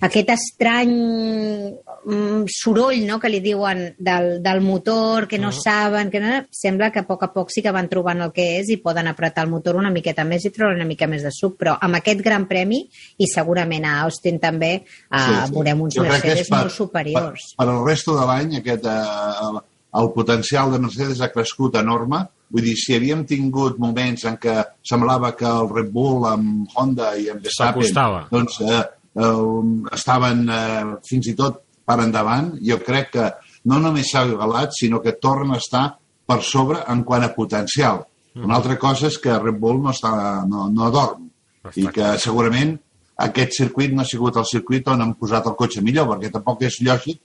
aquest 0.00 0.31
estrany 0.35 0.93
mm, 0.93 2.45
soroll 2.53 3.05
no, 3.07 3.19
que 3.23 3.31
li 3.33 3.41
diuen 3.45 3.83
del, 3.99 4.43
del 4.45 4.61
motor, 4.61 5.26
que 5.29 5.38
no 5.38 5.53
saben, 5.53 6.11
que 6.11 6.21
no... 6.21 6.33
sembla 6.50 6.91
que 6.93 7.00
a 7.00 7.07
poc 7.09 7.25
a 7.25 7.31
poc 7.33 7.53
sí 7.55 7.65
que 7.65 7.73
van 7.75 7.88
trobant 7.88 8.21
el 8.26 8.35
que 8.37 8.47
és 8.61 8.73
i 8.75 8.81
poden 8.83 9.09
apretar 9.09 9.47
el 9.47 9.53
motor 9.53 9.79
una 9.81 9.93
miqueta 9.95 10.26
més 10.29 10.45
i 10.45 10.53
treure 10.55 10.76
una 10.76 10.88
mica 10.88 11.09
més 11.11 11.25
de 11.26 11.33
suc, 11.35 11.57
però 11.61 11.76
amb 11.81 12.00
aquest 12.00 12.21
gran 12.25 12.49
premi 12.50 12.83
i 13.19 13.31
segurament 13.31 13.87
a 13.88 14.00
Austin 14.05 14.41
també 14.43 14.73
eh, 14.83 15.41
veurem 15.55 15.87
uns 15.87 15.97
Jo 15.97 16.05
crec 16.05 16.23
que 16.23 16.35
és 16.35 16.45
Mercedes 16.45 16.53
molt 16.53 16.76
superiors. 16.76 17.49
Per, 17.55 17.65
per 17.65 17.73
el 17.73 17.83
resto 17.87 18.17
de 18.19 18.29
l'any, 18.29 18.59
aquest, 18.61 18.87
eh, 18.91 19.49
el, 19.49 19.61
el 20.03 20.11
potencial 20.12 20.73
de 20.73 20.83
Mercedes 20.83 21.23
ha 21.23 21.33
crescut 21.33 21.79
enorme. 21.81 22.26
Vull 22.53 22.62
dir, 22.62 22.76
si 22.79 22.95
havíem 22.95 23.25
tingut 23.26 23.81
moments 23.83 24.26
en 24.29 24.37
què 24.38 24.61
semblava 24.87 25.33
que 25.35 25.49
el 25.49 25.71
Red 25.73 25.88
Bull 25.95 26.29
amb 26.31 26.76
Honda 26.76 27.17
i 27.19 27.26
amb 27.33 27.43
Verstappen 27.43 27.83
S'acostava. 27.83 28.21
doncs, 28.31 28.61
eh, 28.62 28.83
estaven 29.17 30.49
eh, 30.53 30.97
fins 31.09 31.31
i 31.31 31.37
tot 31.39 31.63
per 31.87 32.01
endavant, 32.03 32.53
jo 32.61 32.81
crec 32.85 33.13
que 33.15 33.31
no 33.71 33.79
només 33.83 34.11
s'ha 34.11 34.27
igualat, 34.29 34.75
sinó 34.75 35.01
que 35.03 35.17
torna 35.23 35.57
a 35.57 35.63
estar 35.63 35.87
per 36.27 36.43
sobre 36.43 36.83
en 36.91 37.05
quant 37.07 37.25
a 37.25 37.33
potencial. 37.35 38.03
Una 38.37 38.59
altra 38.59 38.77
cosa 38.77 39.07
és 39.09 39.17
que 39.23 39.39
Red 39.39 39.57
Bull 39.61 39.79
no, 39.81 39.95
està, 39.95 40.11
no, 40.45 40.67
no 40.69 40.91
dorm 40.93 41.23
Està 41.65 41.81
i 41.81 41.87
que 41.95 42.11
segurament 42.21 42.75
aquest 43.25 43.57
circuit 43.57 43.95
no 43.95 44.03
ha 44.03 44.09
sigut 44.09 44.37
el 44.37 44.45
circuit 44.45 44.91
on 44.93 45.01
han 45.01 45.15
posat 45.17 45.47
el 45.49 45.57
cotxe 45.57 45.81
millor, 45.83 46.11
perquè 46.11 46.31
tampoc 46.35 46.67
és 46.69 46.83
lògic 46.85 47.23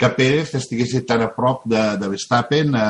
que 0.00 0.10
Pérez 0.16 0.52
estigués 0.56 0.92
tan 1.08 1.24
a 1.24 1.30
prop 1.32 1.64
de, 1.68 1.80
de 2.00 2.10
Verstappen 2.12 2.76
eh, 2.76 2.84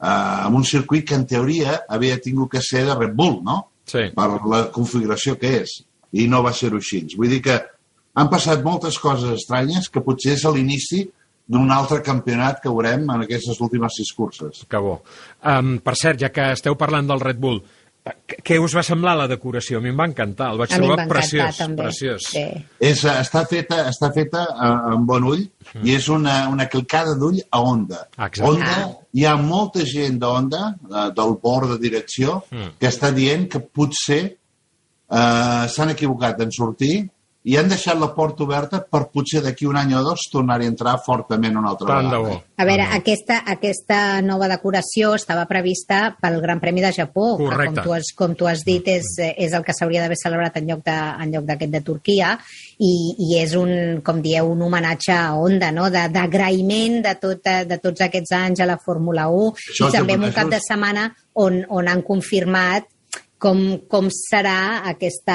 eh, 0.00 0.46
amb 0.46 0.56
un 0.56 0.64
circuit 0.64 1.04
que 1.08 1.18
en 1.18 1.26
teoria 1.28 1.82
havia 1.88 2.20
tingut 2.24 2.54
que 2.56 2.64
ser 2.64 2.86
de 2.88 2.96
Red 2.96 3.14
Bull, 3.16 3.42
no? 3.44 3.60
Sí. 3.84 4.08
Per 4.16 4.28
la 4.48 4.64
configuració 4.72 5.36
que 5.40 5.58
és. 5.60 5.76
I 6.16 6.26
no 6.30 6.40
va 6.44 6.54
ser-ho 6.56 6.80
així. 6.80 7.02
Vull 7.18 7.32
dir 7.32 7.42
que 7.44 7.58
han 8.14 8.28
passat 8.30 8.62
moltes 8.64 8.98
coses 9.02 9.30
estranyes 9.40 9.88
que 9.90 10.00
potser 10.04 10.32
és 10.38 10.44
a 10.44 10.50
l'inici 10.54 11.04
d'un 11.46 11.70
altre 11.70 12.00
campionat 12.02 12.60
que 12.62 12.70
veurem 12.72 13.02
en 13.10 13.22
aquestes 13.26 13.58
últimes 13.60 13.92
sis 13.98 14.12
curses. 14.16 14.64
Que 14.70 14.78
bo. 14.80 15.02
Um, 15.44 15.78
per 15.84 15.96
cert, 16.00 16.20
ja 16.22 16.30
que 16.32 16.52
esteu 16.54 16.76
parlant 16.80 17.06
del 17.10 17.20
Red 17.20 17.36
Bull, 17.42 17.58
eh, 18.06 18.14
què- 18.46 18.56
us 18.62 18.72
va 18.74 18.82
semblar 18.82 19.12
la 19.18 19.26
decoració? 19.28 19.76
A 19.76 19.80
mi 19.84 19.90
em 19.90 19.98
va 19.98 20.06
encantar, 20.06 20.52
el 20.52 20.58
vaig 20.62 20.72
A 20.72 20.78
mi 20.78 20.86
em 20.86 20.86
trobar 20.86 20.96
va 20.96 21.02
encantar 21.04 21.20
preciós. 21.20 21.56
també. 21.58 21.82
preciós. 21.82 22.22
Sí. 22.30 22.44
És, 22.80 23.04
eh, 23.04 23.08
està 23.20 23.44
feta, 23.46 23.82
està 23.90 24.10
feta 24.14 24.44
eh, 24.44 24.94
amb 24.94 25.06
bon 25.06 25.24
ull 25.24 25.42
i 25.82 25.94
és 25.94 26.08
una, 26.08 26.48
una 26.48 26.66
clicada 26.68 27.14
d'ull 27.18 27.42
a 27.50 27.60
Honda. 27.60 28.08
Exacte. 28.16 28.42
Honda, 28.48 28.96
hi 29.12 29.24
ha 29.26 29.36
molta 29.36 29.84
gent 29.84 30.18
d'Honda, 30.18 30.76
eh, 30.80 31.10
del 31.14 31.36
bord 31.42 31.68
de 31.74 31.78
direcció, 31.78 32.44
Mm. 32.50 32.78
que 32.80 32.86
està 32.88 33.12
dient 33.12 33.48
que 33.50 33.60
potser 33.60 34.22
eh, 35.10 35.66
s'han 35.68 35.90
equivocat 35.90 36.40
en 36.40 36.50
sortir 36.52 37.10
i 37.44 37.58
han 37.60 37.68
deixat 37.68 37.98
la 38.00 38.08
porta 38.16 38.42
oberta 38.46 38.78
per 38.88 39.02
potser 39.12 39.42
d'aquí 39.44 39.66
un 39.68 39.76
any 39.76 39.90
o 39.94 40.00
dos 40.02 40.22
tornar-hi 40.32 40.64
a 40.64 40.72
entrar 40.72 40.94
fortament 41.04 41.58
una 41.60 41.74
altra 41.74 41.98
Tant 41.98 42.06
vegada. 42.08 42.38
A 42.56 42.64
veure, 42.64 42.86
aquesta, 42.96 43.42
aquesta 43.52 43.98
nova 44.24 44.48
decoració 44.48 45.10
estava 45.18 45.44
prevista 45.50 46.16
pel 46.22 46.38
Gran 46.40 46.60
Premi 46.62 46.80
de 46.80 46.92
Japó, 46.96 47.34
Correcte. 47.36 47.74
que 47.74 47.82
com 47.82 47.84
tu 47.84 47.92
has, 47.92 48.12
com 48.16 48.34
tu 48.34 48.48
has 48.48 48.62
dit 48.64 48.88
és, 48.88 49.04
és 49.36 49.52
el 49.52 49.62
que 49.66 49.74
s'hauria 49.76 50.00
d'haver 50.00 50.16
celebrat 50.16 50.56
en 50.56 50.70
lloc 50.72 50.80
de- 50.86 50.96
en 51.24 51.34
lloc 51.34 51.44
d'aquest 51.44 51.70
de, 51.70 51.80
de 51.80 51.84
Turquia 51.84 52.38
i, 52.78 52.92
i 53.18 53.38
és 53.42 53.52
un, 53.60 54.00
com 54.02 54.22
dieu, 54.22 54.48
un 54.50 54.62
homenatge 54.62 55.12
a 55.12 55.34
Honda, 55.36 55.70
no? 55.70 55.90
De- 55.90 56.08
d'agraïment 56.08 57.02
de, 57.02 57.12
de, 57.12 57.14
tot, 57.20 57.44
de 57.68 57.78
tots 57.78 58.00
aquests 58.08 58.32
anys 58.32 58.60
a 58.64 58.66
la 58.72 58.78
Fórmula 58.78 59.28
1 59.28 59.52
Això 59.68 59.90
i 59.92 59.98
també 59.98 60.16
en 60.16 60.24
un 60.30 60.32
cap 60.32 60.48
de 60.48 60.62
setmana 60.64 61.10
on, 61.34 61.60
on 61.68 61.88
han 61.92 62.00
confirmat 62.02 62.88
com, 63.44 63.58
com 63.92 64.06
serà 64.08 64.86
aquesta, 64.88 65.34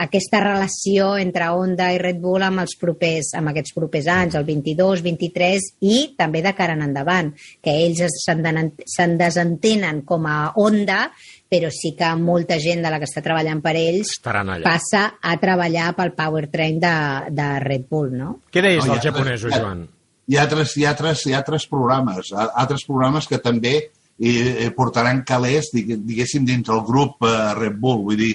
aquesta 0.00 0.40
relació 0.40 1.10
entre 1.20 1.50
Honda 1.52 1.90
i 1.92 1.98
Red 2.00 2.16
Bull 2.22 2.40
amb 2.46 2.62
els 2.62 2.72
propers, 2.80 3.34
amb 3.36 3.52
aquests 3.52 3.74
propers 3.76 4.08
anys, 4.08 4.38
el 4.40 4.46
22, 4.48 5.02
23 5.04 5.66
i 5.84 5.98
també 6.16 6.40
de 6.46 6.54
cara 6.56 6.72
en 6.78 6.86
endavant, 6.88 7.28
que 7.60 7.74
ells 7.84 8.00
es- 8.08 8.16
se'n 8.24 9.18
desentenen 9.20 10.00
com 10.08 10.24
a 10.26 10.38
Honda, 10.56 11.10
però 11.50 11.68
sí 11.74 11.92
que 11.98 12.08
molta 12.16 12.56
gent 12.62 12.80
de 12.84 12.90
la 12.94 12.98
que 13.02 13.08
està 13.10 13.20
treballant 13.22 13.60
per 13.60 13.76
ells 13.76 14.16
passa 14.64 15.04
a 15.20 15.36
treballar 15.42 15.92
pel 15.98 16.12
powertrain 16.16 16.80
de, 16.80 16.94
de 17.34 17.48
Red 17.64 17.88
Bull, 17.90 18.12
no? 18.16 18.36
Què 18.52 18.62
deies 18.64 18.86
No, 18.86 18.94
dels 18.94 19.04
japonesos, 19.10 19.52
Joan? 19.54 19.88
Hi 20.30 20.36
ha 20.38 20.44
altres, 20.46 20.76
hi 20.78 20.84
ha 20.86 20.92
altres, 20.94 21.26
hi 21.26 21.32
ha 21.34 21.40
altres 21.42 21.64
programes, 21.66 22.30
altres 22.38 22.84
programes 22.86 23.26
que 23.26 23.38
també 23.42 23.90
eh, 24.20 24.70
portaran 24.76 25.22
calés, 25.24 25.70
diguéssim, 25.72 26.44
dins 26.44 26.68
el 26.68 26.82
grup 26.86 27.22
eh, 27.24 27.54
Red 27.56 27.78
Bull. 27.80 28.02
Vull 28.04 28.16
dir, 28.20 28.34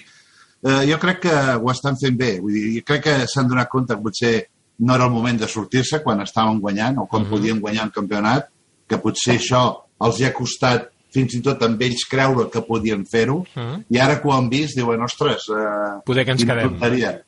eh, 0.64 0.82
jo 0.90 0.98
crec 1.00 1.20
que 1.28 1.36
ho 1.62 1.72
estan 1.72 1.98
fent 1.98 2.18
bé. 2.18 2.40
Vull 2.42 2.54
dir, 2.54 2.84
crec 2.84 3.04
que 3.04 3.16
s'han 3.28 3.48
donat 3.48 3.70
compte 3.70 3.94
que 3.96 4.02
potser 4.02 4.34
no 4.80 4.96
era 4.96 5.06
el 5.06 5.12
moment 5.12 5.38
de 5.40 5.48
sortir-se 5.48 6.02
quan 6.04 6.20
estaven 6.22 6.60
guanyant 6.60 6.98
o 7.00 7.06
quan 7.08 7.22
uh 7.24 7.28
-huh. 7.28 7.30
podien 7.30 7.60
guanyar 7.62 7.86
un 7.86 7.92
campionat, 7.92 8.50
que 8.88 8.98
potser 8.98 9.38
això 9.38 9.76
els 10.02 10.20
hi 10.20 10.26
ha 10.26 10.34
costat 10.34 10.90
fins 11.14 11.34
i 11.34 11.42
tot 11.42 11.62
amb 11.64 11.82
ells 11.82 12.04
creure 12.10 12.50
que 12.52 12.62
podien 12.62 13.06
fer-ho, 13.06 13.36
uh 13.38 13.46
Mhm. 13.56 13.64
-huh. 13.74 13.84
i 13.90 13.98
ara 14.00 14.22
que 14.22 14.28
ho 14.28 14.34
han 14.34 14.50
vist 14.50 14.76
diuen, 14.76 15.02
ostres, 15.02 15.48
eh, 15.50 16.02
Poder 16.06 16.26
que 16.26 16.32
ens 16.32 16.44
quedem. 16.44 16.78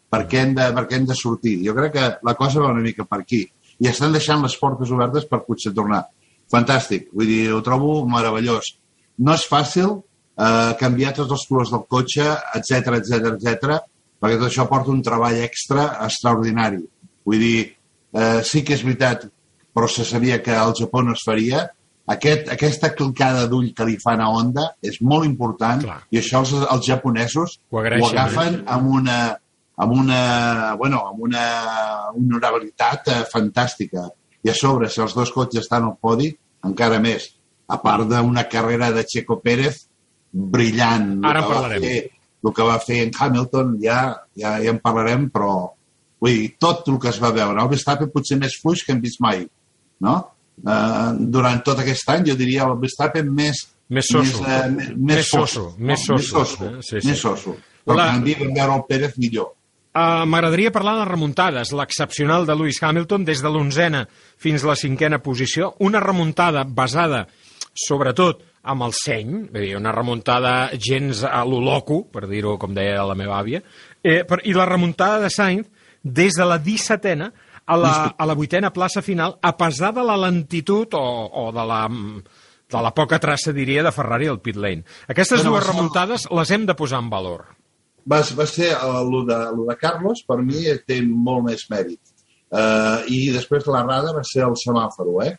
per 0.09 0.27
què, 0.27 0.37
hem 0.39 0.53
de, 0.55 0.73
per 0.73 0.87
què 0.87 0.93
hem 0.95 1.05
de 1.05 1.15
sortir? 1.15 1.65
Jo 1.65 1.73
crec 1.73 1.93
que 1.93 2.17
la 2.23 2.33
cosa 2.35 2.59
va 2.59 2.71
una 2.71 2.81
mica 2.81 3.05
per 3.05 3.19
aquí. 3.21 3.49
I 3.79 3.87
estan 3.87 4.11
deixant 4.11 4.41
les 4.41 4.57
portes 4.57 4.89
obertes 4.91 5.25
per 5.25 5.45
potser 5.45 5.71
tornar. 5.73 6.05
Fantàstic, 6.51 7.09
vull 7.13 7.29
dir, 7.29 7.45
ho 7.51 7.61
trobo 7.65 8.01
meravellós. 8.09 8.75
No 9.19 9.35
és 9.35 9.45
fàcil 9.49 9.89
eh, 9.93 10.73
canviar 10.79 11.15
tots 11.17 11.33
els 11.35 11.47
colors 11.49 11.73
del 11.73 11.85
cotxe, 11.89 12.27
etc 12.59 12.99
etc 12.99 13.31
etc, 13.33 13.79
perquè 14.21 14.37
tot 14.37 14.49
això 14.49 14.67
porta 14.69 14.93
un 14.93 15.01
treball 15.05 15.41
extra 15.43 15.89
extraordinari. 16.05 16.83
Vull 17.27 17.43
dir, 17.43 17.57
eh, 18.13 18.39
sí 18.43 18.63
que 18.63 18.77
és 18.77 18.85
veritat, 18.85 19.27
però 19.75 19.89
se 19.91 20.05
sabia 20.05 20.41
que 20.41 20.55
al 20.55 20.73
Japó 20.77 21.03
no 21.03 21.13
es 21.17 21.25
faria, 21.25 21.67
aquest, 22.07 22.47
aquesta 22.53 22.93
clicada 22.95 23.47
d'ull 23.51 23.73
que 23.75 23.85
li 23.87 23.97
fan 23.99 24.21
a 24.23 24.29
Honda 24.31 24.69
és 24.81 25.01
molt 25.03 25.27
important 25.27 25.83
Clar. 25.83 25.97
i 26.09 26.21
això 26.21 26.39
els, 26.39 26.53
els 26.55 26.85
japonesos 26.87 27.57
Ho 27.69 27.81
ho 27.81 28.07
agafen 28.07 28.61
amb 28.63 28.93
una, 29.01 29.17
amb 29.75 29.91
una, 29.91 30.21
bueno, 30.79 31.03
amb 31.11 31.25
una 31.27 31.43
honorabilitat 32.15 33.11
eh, 33.11 33.17
fantàstica. 33.33 34.07
I 34.47 34.51
a 34.53 34.55
sobre, 34.55 34.87
si 34.89 35.01
els 35.03 35.13
dos 35.17 35.31
cotxes 35.35 35.65
estan 35.65 35.83
al 35.89 35.97
podi, 36.01 36.29
encara 36.67 37.01
més. 37.03 37.27
A 37.67 37.81
part 37.83 38.07
d'una 38.07 38.45
carrera 38.47 38.93
de 38.95 39.03
Checo 39.03 39.41
Pérez 39.43 39.81
brillant. 40.31 41.17
Ara 41.25 41.39
en 41.41 41.43
El 41.43 41.47
que 41.49 41.53
va 41.53 41.61
parlarem. 41.61 41.81
fer- 41.83 42.09
El 42.45 42.53
que 42.53 42.63
va 42.63 42.77
fer 42.79 42.97
en 43.03 43.11
Hamilton 43.19 43.71
ja, 43.81 43.99
ja, 44.37 44.51
ja 44.61 44.69
en 44.71 44.77
parlarem, 44.79 45.27
però 45.33 45.71
vull 46.21 46.31
dir, 46.35 46.51
tot 46.61 46.87
el 46.87 46.99
que 47.01 47.09
es 47.09 47.17
va 47.21 47.31
veure. 47.33 47.59
El 47.61 47.67
Verstappen 47.71 48.11
potser 48.13 48.37
més 48.39 48.55
fluix 48.61 48.83
que 48.85 48.93
hem 48.93 49.01
vist 49.01 49.19
mai, 49.19 49.41
no? 50.05 50.13
Uh, 50.63 51.11
durant 51.19 51.59
tot 51.65 51.81
aquest 51.81 52.07
any, 52.13 52.23
jo 52.29 52.35
diria 52.37 52.63
el 52.69 52.77
Verstappen 52.81 53.27
més... 53.33 53.65
Més 53.89 54.07
soso. 54.11 54.41
Més, 54.43 54.47
uh, 54.47 54.71
més, 54.77 54.93
Més 54.97 55.29
soso, 55.29 55.65
més 55.77 56.05
soso. 56.05 56.15
Més 56.17 56.29
soso. 56.29 56.65
Eh, 56.69 56.81
sí, 56.83 57.01
sí. 57.01 57.07
Més 57.09 57.19
soso. 57.25 57.57
Però 57.87 57.97
en 58.03 58.17
canvi 58.19 58.33
vam 58.39 58.53
veure 58.55 58.75
el 58.79 58.85
Pérez 58.89 59.17
millor. 59.17 59.51
Uh, 59.97 60.27
M'agradaria 60.29 60.69
parlar 60.69 60.93
de 60.93 61.01
les 61.01 61.10
remuntades, 61.10 61.71
l'excepcional 61.73 62.45
de 62.45 62.53
Lewis 62.53 62.77
Hamilton 62.83 63.23
des 63.25 63.39
de 63.41 63.49
l'onzena 63.49 64.03
fins 64.38 64.62
a 64.62 64.69
la 64.69 64.75
cinquena 64.77 65.17
posició, 65.25 65.71
una 65.81 66.01
remuntada 66.03 66.62
basada 66.67 67.23
sobretot 67.73 68.43
amb 68.67 68.86
el 68.86 68.93
seny, 68.93 69.33
dir, 69.55 69.71
una 69.79 69.93
remuntada 69.95 70.69
gens 70.77 71.23
a 71.25 71.41
lo 71.47 71.63
loco, 71.63 72.03
per 72.13 72.27
dir-ho 72.29 72.57
com 72.62 72.75
deia 72.77 73.07
la 73.07 73.15
meva 73.17 73.39
àvia, 73.39 73.63
eh, 74.03 74.21
per, 74.27 74.43
i 74.45 74.53
la 74.53 74.67
remuntada 74.69 75.21
de 75.23 75.33
Sainz 75.33 75.65
des 76.03 76.38
de 76.38 76.45
la 76.45 76.60
17a 76.62 77.31
a 77.67 77.75
la, 77.75 77.93
a 78.15 78.25
la 78.29 78.36
vuitena 78.38 78.71
plaça 78.71 79.01
final, 79.01 79.39
a 79.41 79.55
pesar 79.57 79.95
de 79.97 80.03
la 80.05 80.15
lentitud 80.27 80.93
o, 80.93 81.05
o 81.47 81.49
de 81.51 81.65
la 81.67 81.81
de 82.67 82.81
la 82.83 82.91
poca 82.91 83.17
traça, 83.23 83.53
diria, 83.55 83.83
de 83.83 83.93
Ferrari 83.95 84.27
al 84.27 84.41
pit 84.43 84.57
lane. 84.60 84.83
Aquestes 85.07 85.39
Bueno, 85.39 85.55
dues 85.55 85.67
remuntades 85.67 86.27
les 86.36 86.51
hem 86.51 86.65
de 86.67 86.75
posar 86.75 86.99
en 86.99 87.10
valor. 87.10 87.45
Va, 88.12 88.22
va 88.39 88.46
ser 88.48 88.70
el 88.74 89.12
de, 89.28 89.38
lo 89.58 89.65
de 89.70 89.76
Carlos, 89.78 90.24
per 90.28 90.38
mi 90.43 90.63
té 90.88 91.02
molt 91.06 91.46
més 91.50 91.65
mèrit. 91.70 92.00
Uh, 92.50 93.04
I 93.12 93.32
després 93.36 93.65
la 93.67 93.84
rada 93.84 94.13
va 94.15 94.24
ser 94.24 94.46
el 94.48 94.56
semàforo, 94.56 95.17
eh? 95.26 95.34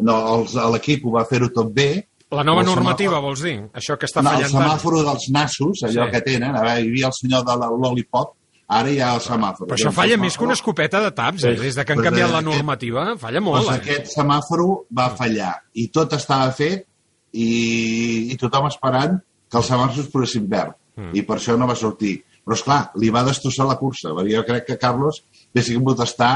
No, 0.00 0.14
els, 0.38 0.54
l'equip 0.72 1.04
ho 1.04 1.12
va 1.12 1.24
fer-ho 1.28 1.50
tot 1.52 1.68
bé. 1.72 2.06
La 2.32 2.42
nova 2.42 2.62
El 2.62 2.66
normativa, 2.66 3.12
semàfor- 3.18 3.22
vols 3.22 3.42
dir? 3.44 3.58
Això 3.76 3.96
que 4.00 4.06
està 4.08 4.22
No, 4.22 4.30
el 4.32 4.36
fallant 4.46 4.52
tant. 4.52 4.64
semàforo 4.64 5.02
dels 5.04 5.28
nassos, 5.30 5.82
allò 5.84 6.06
Sí. 6.06 6.10
que 6.12 6.20
tenen, 6.22 6.56
a 6.56 6.62
veure, 6.62 6.80
hi 6.82 6.88
havia 6.88 7.06
el 7.06 7.12
senyor 7.12 7.44
de 7.44 7.56
la 7.60 7.68
Lollipop, 7.70 8.32
ara 8.68 8.90
hi 8.90 8.98
ha 9.00 9.14
el 9.14 9.20
semàforo. 9.20 9.68
Però 9.68 9.76
això 9.76 9.84
Doncs 9.92 9.96
falla 10.00 10.14
el 10.14 10.20
més 10.20 10.36
que 10.36 10.42
una 10.44 10.54
semàforo- 10.54 10.58
escopeta 10.58 11.00
de 11.04 11.10
taps, 11.12 11.44
eh? 11.44 11.54
Sí. 11.56 11.62
Des 11.62 11.74
de 11.76 11.84
que 11.84 11.92
han 11.92 11.98
Pues, 11.98 12.08
canviat 12.08 12.28
eh, 12.28 12.32
la 12.32 12.38
aquest- 12.40 12.54
normativa, 12.56 13.04
falla 13.18 13.40
Doncs 13.40 13.44
molt, 13.50 13.68
eh? 13.70 13.74
aquest 13.74 14.06
semàforo 14.16 14.86
va 14.98 15.10
fallar 15.10 15.54
i 15.74 15.88
tot 15.88 16.12
estava 16.14 16.50
fet 16.52 16.86
i, 17.32 18.32
i 18.32 18.36
tothom 18.40 18.66
esperant 18.66 19.20
que 19.50 19.58
els 19.58 19.68
semàfors 19.70 20.08
posessin 20.10 20.48
verd 20.48 20.74
Mm. 20.96 21.12
i 21.14 21.22
per 21.28 21.36
això 21.38 21.56
no 21.56 21.68
va 21.68 21.76
sortir. 21.78 22.18
Però, 22.46 22.56
és 22.56 22.62
clar, 22.62 22.80
li 23.02 23.10
va 23.10 23.24
destrossar 23.26 23.66
la 23.66 23.76
cursa, 23.80 24.14
jo 24.30 24.44
crec 24.46 24.66
que 24.66 24.78
Carlos 24.80 25.22
hauria 25.54 25.80
pogut 25.80 26.02
estar 26.04 26.34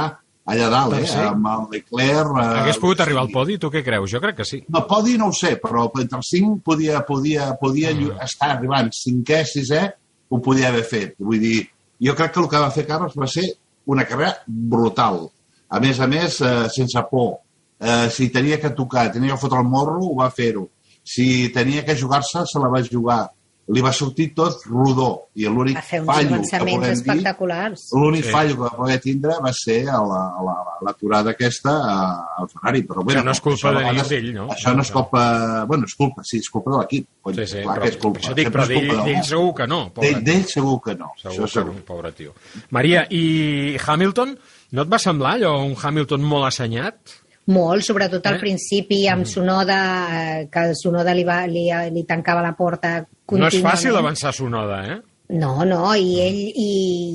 allà 0.51 0.69
dalt, 0.73 0.97
eh? 0.99 1.07
Sí. 1.07 1.19
amb 1.23 1.47
el 1.47 1.67
Leclerc... 1.77 2.33
Eh, 2.35 2.47
Hagués 2.63 2.81
pogut 2.83 3.03
arribar 3.05 3.23
al 3.23 3.33
podi, 3.33 3.59
tu 3.63 3.71
què 3.71 3.85
creus? 3.87 4.11
Jo 4.11 4.21
crec 4.23 4.41
que 4.41 4.47
sí. 4.49 4.63
No, 4.69 4.83
podi 4.91 5.17
no 5.21 5.31
ho 5.31 5.37
sé, 5.37 5.55
però 5.63 5.87
entre 5.93 6.19
els 6.19 6.31
cinc 6.35 6.63
podia, 6.67 7.03
podia, 7.07 7.53
podia 7.61 7.93
mm. 7.95 8.23
estar 8.27 8.51
arribant 8.57 8.91
cinquè, 8.97 9.45
sisè, 9.47 9.85
ho 10.31 10.41
podia 10.43 10.71
haver 10.71 10.87
fet. 10.89 11.15
Vull 11.23 11.43
dir, 11.43 11.61
jo 12.03 12.17
crec 12.19 12.35
que 12.35 12.43
el 12.43 12.49
que 12.51 12.65
va 12.65 12.73
fer 12.75 12.87
Carlos 12.89 13.17
va 13.19 13.29
ser 13.31 13.47
una 13.91 14.07
carrera 14.09 14.35
brutal. 14.47 15.29
A 15.71 15.81
més 15.83 16.01
a 16.01 16.09
més, 16.11 16.41
eh, 16.43 16.67
sense 16.75 17.03
por. 17.11 17.39
Eh, 17.81 18.09
si 18.13 18.29
tenia 18.35 18.59
que 18.61 18.75
tocar, 18.77 19.11
tenia 19.13 19.37
que 19.37 19.41
fotre 19.41 19.63
el 19.63 19.71
morro, 19.71 20.01
ho 20.05 20.17
va 20.19 20.31
fer-ho. 20.35 20.67
Si 21.07 21.49
tenia 21.55 21.85
que 21.87 21.97
jugar-se, 21.97 22.45
se 22.47 22.61
la 22.61 22.69
va 22.73 22.83
jugar. 22.85 23.23
Li 23.71 23.81
va 23.85 23.93
sortir 23.95 24.33
tot 24.35 24.65
rodó. 24.67 25.29
I 25.39 25.45
l'únic 25.47 25.79
fallo 25.79 26.09
que 26.11 26.35
avançaments 26.35 26.51
podem 26.59 26.81
dir 26.83 26.91
espectaculars. 26.91 27.85
L'únic 27.95 28.25
Sí. 28.25 28.31
fallo 28.31 28.57
que 28.57 28.63
va 28.63 28.71
poder 28.77 28.99
tindre 29.01 29.37
va 29.45 29.53
ser 29.55 29.89
a 29.89 30.01
la, 30.03 30.21
a 30.41 30.43
la, 30.43 30.55
l'aturada 30.87 31.31
aquesta 31.31 31.71
a- 31.71 32.27
al 32.39 32.49
Ferrari. 32.49 32.83
Però, 32.83 33.05
bueno, 33.05 33.21
Que 33.21 33.25
no 33.27 33.31
és 33.33 33.41
culpa 33.41 33.71
de 33.71 33.77
vegades- 33.79 34.09
d'ell, 34.09 34.35
no? 34.35 34.49
Això 34.49 34.75
no 34.75 34.83
és 34.83 34.91
culpa... 34.91 35.65
Bueno, 35.67 35.85
és 35.87 35.95
culpa, 35.95 36.23
sí, 36.25 36.39
és 36.39 36.51
culpa 36.51 36.71
de 36.73 36.79
l'equip. 36.79 37.07
Sí, 37.35 37.47
sí, 37.47 37.63
clar 37.63 37.77
però, 37.79 37.83
que 37.83 37.89
és 37.89 37.97
culpa. 37.97 38.19
això 38.21 38.35
dic, 38.35 38.49
però 38.51 38.67
d'ell 38.67 39.23
segur 39.25 39.55
que 39.55 39.67
no, 39.69 39.81
pobre. 39.95 40.15
D'ell 40.21 40.45
segur 40.47 40.81
que 40.83 40.95
no. 40.97 41.13
Segur 41.21 41.35
això 41.37 41.43
que 41.45 41.49
segur. 41.61 41.75
no, 41.77 41.85
pobre 41.87 42.13
tio. 42.13 42.35
Maria, 42.71 43.07
i 43.11 43.77
Hamilton, 43.87 44.37
no 44.73 44.83
et 44.83 44.89
va 44.89 44.99
semblar 44.99 45.37
allò 45.37 45.55
un 45.65 45.77
Hamilton 45.81 46.23
molt 46.23 46.47
assenyat? 46.47 47.20
Molt, 47.51 47.83
sobretot 47.83 48.27
al 48.31 48.37
Eh? 48.37 48.41
principi 48.43 49.01
amb 49.11 49.27
Sonoda, 49.27 49.79
eh, 50.15 50.49
que 50.53 50.67
el 50.71 50.75
Sonoda 50.79 51.15
li, 51.17 51.25
va, 51.27 51.41
li, 51.51 51.65
li 51.91 52.05
tancava 52.07 52.43
la 52.45 52.53
porta 52.55 53.01
No 53.33 53.47
és 53.49 53.59
fàcil 53.63 53.97
avançar 53.99 54.33
Sonoda, 54.35 54.81
eh? 54.87 55.01
No, 55.31 55.65
no, 55.65 55.95
i 55.95 56.17
ell, 56.25 56.39
i, 56.59 56.71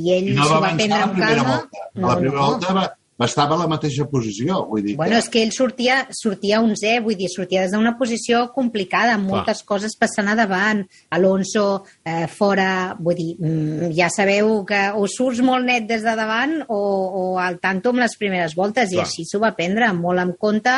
i 0.05 0.11
ell 0.15 0.29
I 0.31 0.35
no 0.37 0.43
s'ho 0.47 0.53
va 0.55 0.59
va 0.69 0.73
prendre 0.75 1.01
amb 1.03 1.17
calma. 1.19 1.55
volta. 1.55 1.87
A 1.95 2.07
la 2.07 2.15
primera 2.21 2.41
volta 2.45 2.73
va, 2.77 2.85
va 3.19 3.27
estar 3.29 3.45
a 3.47 3.57
la 3.57 3.67
mateixa 3.71 4.05
posició. 4.11 4.61
Vull 4.69 4.83
dir 4.83 4.95
Bueno, 4.99 5.17
és 5.17 5.29
que 5.31 5.41
ell 5.43 5.53
sortia, 5.55 6.01
sortia 6.11 6.59
11, 6.61 6.99
vull 7.05 7.15
dir, 7.15 7.29
sortia 7.31 7.63
des 7.63 7.71
d'una 7.71 7.95
posició 7.97 8.45
complicada, 8.55 9.15
amb 9.15 9.29
Clar. 9.29 9.37
moltes 9.39 9.63
coses 9.63 9.95
passant 9.95 10.27
a 10.27 10.35
davant. 10.35 10.83
Alonso 11.15 11.85
eh, 12.03 12.27
fora, 12.27 12.95
vull 12.99 13.15
dir, 13.15 13.29
mm, 13.39 13.91
ja 13.95 14.09
sabeu 14.11 14.65
que 14.67 14.81
o 14.95 15.07
surts 15.07 15.39
molt 15.45 15.65
net 15.65 15.87
des 15.87 16.03
de 16.03 16.15
davant 16.15 16.57
o, 16.67 16.79
o 16.79 17.23
al 17.39 17.59
tanto 17.63 17.93
amb 17.93 18.03
les 18.03 18.17
primeres 18.19 18.55
voltes, 18.55 18.91
Clar. 18.91 18.99
i 18.99 19.05
així 19.05 19.25
s'ho 19.25 19.39
va 19.39 19.55
prendre 19.55 19.91
molt 19.95 20.19
en 20.19 20.35
compte, 20.39 20.75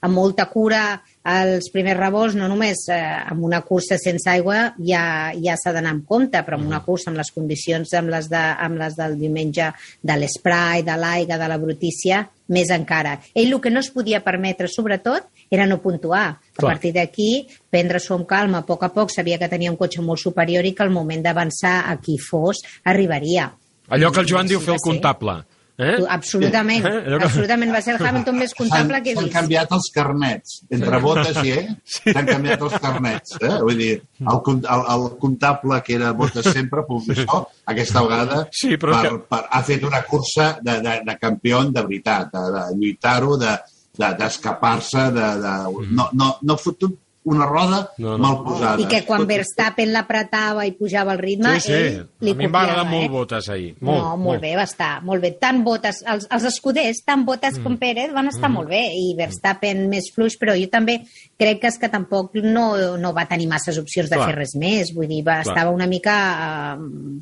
amb 0.00 0.16
molta 0.16 0.46
cura 0.48 1.00
als 1.30 1.68
primers 1.72 1.98
revolts, 1.98 2.34
no 2.38 2.48
només 2.48 2.86
eh, 2.88 2.96
amb 3.28 3.44
una 3.44 3.60
cursa 3.66 3.98
sense 4.00 4.28
aigua 4.32 4.70
ja, 4.80 5.02
ja 5.36 5.56
s'ha 5.60 5.74
d'anar 5.76 5.92
amb 5.92 6.06
compte, 6.08 6.40
però 6.46 6.56
amb 6.56 6.68
una 6.70 6.80
cursa 6.84 7.10
amb 7.10 7.20
les 7.20 7.30
condicions 7.34 7.92
amb 7.98 8.12
les, 8.12 8.30
de, 8.32 8.40
amb 8.40 8.80
les 8.80 8.96
del 8.96 9.18
diumenge 9.20 9.68
de 10.00 10.16
l'esprai, 10.16 10.84
de 10.86 10.96
l'aigua, 10.96 11.36
de 11.40 11.50
la 11.52 11.60
brutícia, 11.60 12.24
més 12.50 12.72
encara. 12.74 13.18
Ell 13.34 13.52
el 13.52 13.60
que 13.60 13.70
no 13.70 13.84
es 13.84 13.92
podia 13.92 14.22
permetre, 14.24 14.68
sobretot, 14.72 15.28
era 15.52 15.68
no 15.68 15.80
puntuar. 15.82 16.24
A 16.30 16.60
Clar. 16.60 16.72
partir 16.72 16.94
d'aquí, 16.96 17.30
prendre-s'ho 17.70 18.16
amb 18.16 18.28
calma, 18.30 18.64
a 18.64 18.66
poc 18.66 18.88
a 18.88 18.92
poc, 18.94 19.12
sabia 19.12 19.38
que 19.38 19.50
tenia 19.52 19.70
un 19.70 19.78
cotxe 19.78 20.02
molt 20.02 20.22
superior 20.22 20.64
i 20.64 20.74
que 20.74 20.86
al 20.86 20.94
moment 20.94 21.22
d'avançar 21.22 21.82
a 21.90 21.96
qui 22.00 22.16
fos, 22.18 22.64
arribaria. 22.84 23.50
Allò 23.90 24.12
que 24.14 24.22
el 24.24 24.30
Joan 24.30 24.50
diu 24.50 24.62
fer 24.62 24.76
el 24.76 24.80
ser. 24.80 25.40
Eh? 25.80 25.96
Absolutament, 26.12 26.84
Eh? 26.86 27.14
Absolutament. 27.16 27.72
Va 27.72 27.80
ser 27.82 27.94
el 27.96 28.06
Hamilton 28.06 28.36
més 28.38 28.50
S'han 28.52 28.58
comptable 28.60 29.00
que 29.02 29.10
he 29.10 29.14
s'han 29.16 29.24
vist. 29.24 29.34
canviat 29.38 29.72
els 29.78 29.88
carnets. 29.94 30.56
Entre 30.76 31.00
botes 31.00 31.40
i 31.44 31.52
eh? 31.56 31.62
S'han 32.12 32.26
canviat 32.28 32.64
els 32.68 32.76
carnets. 32.84 33.36
Eh? 33.40 33.52
Vull 33.64 33.78
dir, 33.80 33.90
el, 34.20 34.40
el, 34.60 34.84
el 34.94 35.06
comptable 35.24 35.80
que 35.86 35.94
era 35.96 36.12
botes 36.12 36.50
sempre, 36.52 36.84
professor, 36.86 37.46
aquesta 37.74 38.02
vegada 38.06 38.42
Sí, 38.52 38.76
però 38.76 38.98
per, 39.00 39.02
que- 39.08 39.18
per, 39.34 39.42
ha 39.50 39.62
fet 39.66 39.84
una 39.88 40.02
cursa 40.08 40.50
de, 40.62 40.78
de, 40.84 40.96
de 41.08 41.18
campió 41.20 41.64
de 41.70 41.82
veritat, 41.82 42.30
de, 42.34 42.46
de 42.54 42.64
lluitar-ho, 42.80 43.36
d'escapar-se, 43.40 43.96
de, 44.00 44.10
d'escapar-se, 44.18 45.04
de, 45.16 45.28
de, 45.44 45.86
no, 45.96 46.08
no, 46.12 46.34
no 46.42 46.54
ha 46.54 46.60
fotut 46.60 46.98
una 47.24 47.44
roda 47.44 47.90
Mm. 47.98 48.02
No, 48.02 48.16
no. 48.16 48.18
mal 48.18 48.36
posada. 48.44 48.80
I 48.80 48.86
que 48.88 49.02
quan 49.04 49.26
Verstappen 49.28 49.90
l'apretava 49.92 50.64
i 50.66 50.72
pujava 50.72 51.12
el 51.12 51.18
ritme, 51.18 51.60
Sí, 51.60 51.66
sí. 51.68 51.72
ell 51.72 52.06
li 52.20 52.30
a 52.30 52.34
mi 52.34 52.44
em 52.46 52.52
va 52.54 52.62
agradar 52.62 52.84
copiava, 52.86 52.90
molt 52.96 53.04
eh? 53.04 53.08
Botes 53.12 53.48
ahir. 53.50 53.74
Molt, 53.80 53.98
no, 53.98 54.16
molt, 54.16 54.40
bé, 54.40 54.54
va 54.56 54.62
estar 54.64 55.02
molt 55.04 55.20
bé. 55.22 55.30
Tant 55.38 55.62
Botes, 55.62 56.02
els, 56.08 56.26
els 56.30 56.44
escuders, 56.44 57.02
tant 57.04 57.24
Botes 57.26 57.58
Mm. 57.58 57.62
com 57.62 57.76
Pérez 57.78 58.12
van 58.12 58.28
estar 58.28 58.48
molt 58.50 58.68
bé 58.70 58.80
i 58.96 59.14
Verstappen 59.18 59.88
més 59.88 60.10
fluix, 60.14 60.38
però 60.40 60.54
jo 60.58 60.68
també 60.72 61.02
crec 61.38 61.60
que 61.60 61.66
és 61.68 61.78
que 61.78 61.88
tampoc 61.92 62.34
no, 62.36 62.96
no 62.96 63.12
va 63.12 63.26
tenir 63.28 63.46
masses 63.48 63.76
opcions 63.78 64.08
de 64.08 64.16
Clar. 64.16 64.28
fer 64.30 64.36
res 64.38 64.54
més. 64.56 64.94
Vull 64.94 65.06
dir, 65.08 65.22
va, 65.22 65.42
Clar. 65.42 65.52
estava 65.54 65.70
una 65.70 65.86
mica 65.86 66.78
eh, 66.78 67.20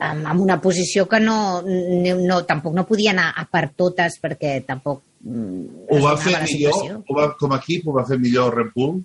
en, 0.00 0.26
una 0.40 0.60
posició 0.60 1.06
que 1.08 1.20
no, 1.20 1.62
no, 1.62 2.16
no, 2.18 2.44
tampoc 2.44 2.74
no 2.74 2.84
podia 2.86 3.12
anar 3.12 3.32
a 3.36 3.46
per 3.46 3.68
totes 3.76 4.18
perquè 4.20 4.64
tampoc 4.66 5.02
mm, 5.22 5.86
ho 5.90 6.00
va 6.02 6.16
fer 6.16 6.34
millor, 6.42 7.02
ho 7.06 7.14
va, 7.14 7.36
com 7.38 7.52
a 7.52 7.60
equip 7.62 7.86
ho 7.86 7.92
va 7.92 8.04
fer 8.08 8.18
millor 8.18 8.54
Red 8.56 8.72
Bull 8.74 8.96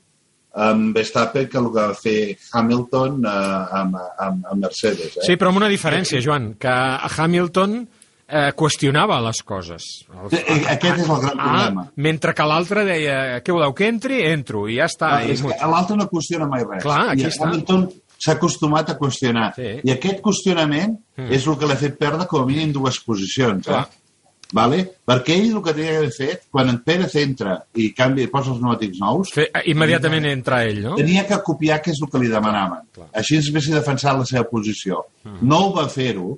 amb 0.57 0.95
Verstappen 0.95 1.45
que 1.51 1.57
el 1.61 1.67
que 1.69 1.83
va 1.83 1.93
fer 1.97 2.17
Hamilton 2.53 3.19
eh, 3.25 3.35
amb, 3.81 3.95
amb, 4.25 4.47
amb 4.51 4.63
Mercedes. 4.65 5.17
Eh? 5.19 5.25
Sí, 5.27 5.35
però 5.37 5.51
amb 5.53 5.61
una 5.61 5.69
diferència, 5.69 6.21
Joan, 6.23 6.55
que 6.59 6.73
Hamilton 7.17 7.77
eh, 8.27 8.49
qüestionava 8.57 9.19
les 9.27 9.43
coses. 9.47 9.85
Sí, 10.33 10.39
i 10.41 10.57
Aquest 10.73 11.03
és 11.03 11.07
el 11.09 11.21
gran 11.21 11.37
problema. 11.37 11.85
Ah, 11.87 11.93
mentre 12.07 12.33
que 12.35 12.47
l'altre 12.49 12.83
deia, 12.89 13.19
què 13.45 13.53
voleu, 13.55 13.75
que 13.77 13.87
entri? 13.87 14.23
Entro, 14.31 14.65
i 14.67 14.79
ja 14.81 14.89
està. 14.89 15.13
Ah, 15.21 15.69
l'altre 15.71 15.95
no 15.99 16.09
qüestiona 16.11 16.49
mai 16.49 16.65
res. 16.65 16.81
Clar, 16.83 17.03
aquí 17.13 17.23
I 17.27 17.29
està. 17.29 17.47
Hamilton 17.47 17.85
s'ha 18.17 18.33
acostumat 18.33 18.89
a 18.89 18.97
qüestionar. 18.97 19.51
Sí. 19.55 19.75
I 19.85 19.93
aquest 19.93 20.23
qüestionament 20.25 20.97
Mm. 21.17 21.31
és 21.33 21.47
el 21.49 21.55
que 21.57 21.65
l'ha 21.65 21.75
fet 21.77 21.95
perdre 21.97 22.27
com 22.29 22.43
a 22.43 22.45
mínim 22.45 22.69
dues 22.73 22.99
posicions. 23.05 23.65
Clar. 23.65 23.87
Eh? 23.89 24.06
Vale? 24.55 24.77
Perquè 25.07 25.35
ell 25.35 25.49
el 25.57 25.61
que 25.63 25.73
tenia 25.75 25.97
d'haver 25.97 26.11
fet, 26.15 26.45
quan 26.51 26.69
en 26.71 26.77
Pérez 26.85 27.15
entra 27.19 27.57
i 27.75 27.89
canvia 27.95 28.23
i 28.27 28.31
posa 28.31 28.53
els 28.53 28.61
pneumàtics 28.61 29.01
nous, 29.03 29.31
Fe, 29.35 29.49
eh, 29.51 29.63
immediatament 29.73 30.25
entra 30.29 30.61
ell, 30.63 30.79
no? 30.85 30.95
tenia 30.95 31.25
que 31.27 31.39
copiar 31.43 31.81
què 31.83 31.91
és 31.91 31.99
el 32.01 32.09
que 32.13 32.21
li 32.23 32.29
demanaven. 32.31 32.85
Clar. 32.95 33.09
Així 33.19 33.35
ens 33.41 33.49
haguessin 33.51 33.75
defensat 33.75 34.17
la 34.21 34.25
seva 34.29 34.45
posició. 34.47 35.01
Mm. 35.25 35.41
No 35.51 35.59
ho 35.65 35.73
va 35.75 35.87
fer-ho, 35.91 36.37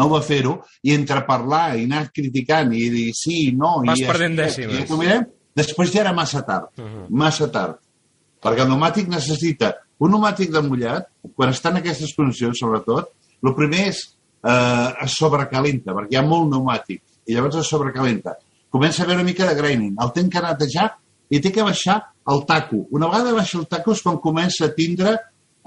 no 0.00 0.08
va 0.08 0.22
fer-ho, 0.24 0.54
i 0.88 0.94
entre 0.96 1.20
parlar 1.28 1.76
i 1.76 1.84
anar 1.84 2.06
criticant 2.14 2.72
i 2.72 2.88
dir 2.88 3.10
sí, 3.18 3.50
no... 3.52 3.82
Vas 3.84 4.00
i 4.00 4.08
perdent 4.08 4.38
dècimes. 4.40 4.88
I 4.88 4.96
mirem, 5.02 5.28
després 5.54 5.92
ja 5.92 6.00
era 6.06 6.14
massa 6.16 6.40
tard, 6.48 6.70
Mhm. 6.80 7.06
massa 7.10 7.50
tard. 7.52 7.76
Perquè 8.42 8.64
el 8.64 8.70
pneumàtic 8.72 9.08
necessita... 9.12 9.74
Un 10.02 10.08
pneumàtic 10.10 10.50
de 10.50 10.60
mullat, 10.66 11.04
quan 11.36 11.52
està 11.52 11.68
en 11.70 11.76
aquestes 11.78 12.10
condicions, 12.16 12.58
sobretot, 12.58 13.12
el 13.44 13.52
primer 13.54 13.84
és 13.92 14.00
eh, 14.42 14.88
es 15.04 15.12
sobrecalenta, 15.14 15.92
perquè 15.94 16.16
hi 16.16 16.16
ha 16.18 16.22
molt 16.26 16.48
pneumàtic, 16.50 17.02
i 17.26 17.36
llavors 17.36 17.60
es 17.60 17.70
sobrecalenta. 17.70 18.36
Comença 18.72 19.02
a 19.02 19.04
haver 19.06 19.18
una 19.18 19.26
mica 19.26 19.48
de 19.48 19.54
graining, 19.58 19.96
el 20.00 20.12
té 20.16 20.24
que 20.32 20.42
netejar 20.42 20.88
i 21.32 21.40
té 21.40 21.52
que 21.52 21.64
baixar 21.64 21.98
el 22.32 22.44
taco. 22.48 22.86
Una 22.90 23.10
vegada 23.10 23.34
baixa 23.36 23.58
el 23.60 23.68
taco 23.68 23.92
és 23.92 24.02
quan 24.04 24.18
comença 24.20 24.66
a 24.66 24.74
tindre 24.76 25.16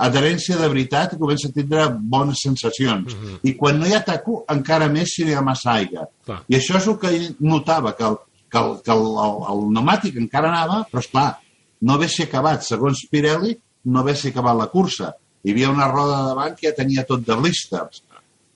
adherència 0.06 0.58
de 0.60 0.68
veritat 0.68 1.14
i 1.16 1.20
comença 1.20 1.50
a 1.50 1.56
tindre 1.56 1.86
bones 2.16 2.42
sensacions. 2.44 3.16
I 3.44 3.56
quan 3.60 3.80
no 3.80 3.88
hi 3.88 3.96
ha 3.96 4.04
taco, 4.04 4.44
encara 4.52 4.90
més 4.92 5.14
si 5.16 5.24
hi 5.24 5.36
ha 5.36 5.44
massa 5.46 5.76
aigua. 5.78 6.08
Clar. 6.26 6.42
I 6.50 6.58
això 6.58 6.80
és 6.80 6.88
el 6.92 6.98
que 7.02 7.14
ell 7.16 7.28
notava, 7.40 7.96
que 7.96 8.08
el, 8.10 8.18
que 8.52 8.62
el, 8.62 8.74
que 8.84 8.92
el, 8.92 9.06
el, 9.28 9.38
el 9.54 9.64
pneumàtic 9.70 10.20
encara 10.22 10.52
anava, 10.52 10.82
però 10.92 11.04
esclar, 11.04 11.30
no 11.86 11.96
haver-se 11.96 12.28
acabat, 12.28 12.66
segons 12.68 13.06
Pirelli, 13.12 13.56
no 13.86 14.02
haver-se 14.02 14.34
acabat 14.34 14.60
la 14.60 14.68
cursa. 14.74 15.14
Hi 15.46 15.54
havia 15.54 15.72
una 15.72 15.88
roda 15.92 16.22
davant 16.32 16.56
que 16.58 16.68
ja 16.68 16.76
tenia 16.76 17.06
tot 17.08 17.24
de 17.26 17.38
blisters. 17.40 18.04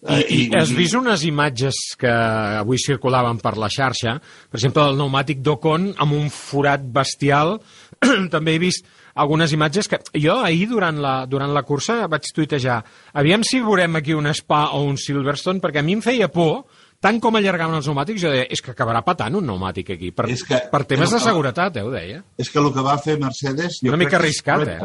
I, 0.08 0.20
i 0.32 0.42
has 0.56 0.70
vist 0.72 0.96
unes 0.96 1.26
imatges 1.28 1.76
que 2.00 2.08
avui 2.08 2.80
circulaven 2.80 3.42
per 3.44 3.58
la 3.60 3.68
xarxa, 3.68 4.14
per 4.48 4.60
exemple, 4.62 4.86
del 4.88 4.96
pneumàtic 4.96 5.42
d'Ocon 5.44 5.90
amb 6.00 6.16
un 6.16 6.30
forat 6.32 6.86
bestial. 6.96 7.58
També 8.36 8.56
he 8.56 8.62
vist 8.64 8.86
algunes 9.20 9.52
imatges 9.52 9.90
que 9.92 10.00
jo 10.16 10.38
ahir 10.40 10.70
durant 10.72 11.02
la, 11.04 11.26
durant 11.28 11.52
la 11.52 11.66
cursa 11.68 12.06
vaig 12.08 12.30
tuitejar 12.32 12.78
aviam 13.20 13.44
si 13.44 13.60
veurem 13.60 13.98
aquí 14.00 14.16
un 14.16 14.30
Spa 14.34 14.70
o 14.78 14.86
un 14.88 14.96
Silverstone, 15.02 15.60
perquè 15.60 15.82
a 15.82 15.84
mi 15.84 15.98
em 15.98 16.06
feia 16.06 16.30
por 16.32 16.64
tant 17.04 17.20
com 17.20 17.36
allargaven 17.36 17.76
els 17.80 17.86
pneumàtics, 17.88 18.22
jo 18.24 18.32
deia, 18.32 18.48
és 18.52 18.64
que 18.64 18.72
acabarà 18.72 19.04
patant 19.04 19.36
un 19.40 19.44
pneumàtic 19.44 19.94
aquí, 19.98 20.14
per, 20.16 20.30
És 20.32 20.44
que- 20.48 20.62
per 20.72 20.86
temes 20.88 21.12
de 21.12 21.20
seguretat, 21.24 21.76
eh, 21.76 21.84
ho 21.84 21.92
deia. 21.92 22.24
És 22.38 22.50
que 22.52 22.60
el 22.60 22.72
que 22.76 22.84
va 22.84 22.98
fer 23.00 23.18
Mercedes... 23.20 23.80
jo 23.84 23.92
Una 23.92 24.00
mica 24.00 24.18
arriscat, 24.20 24.68
eh? 24.68 24.80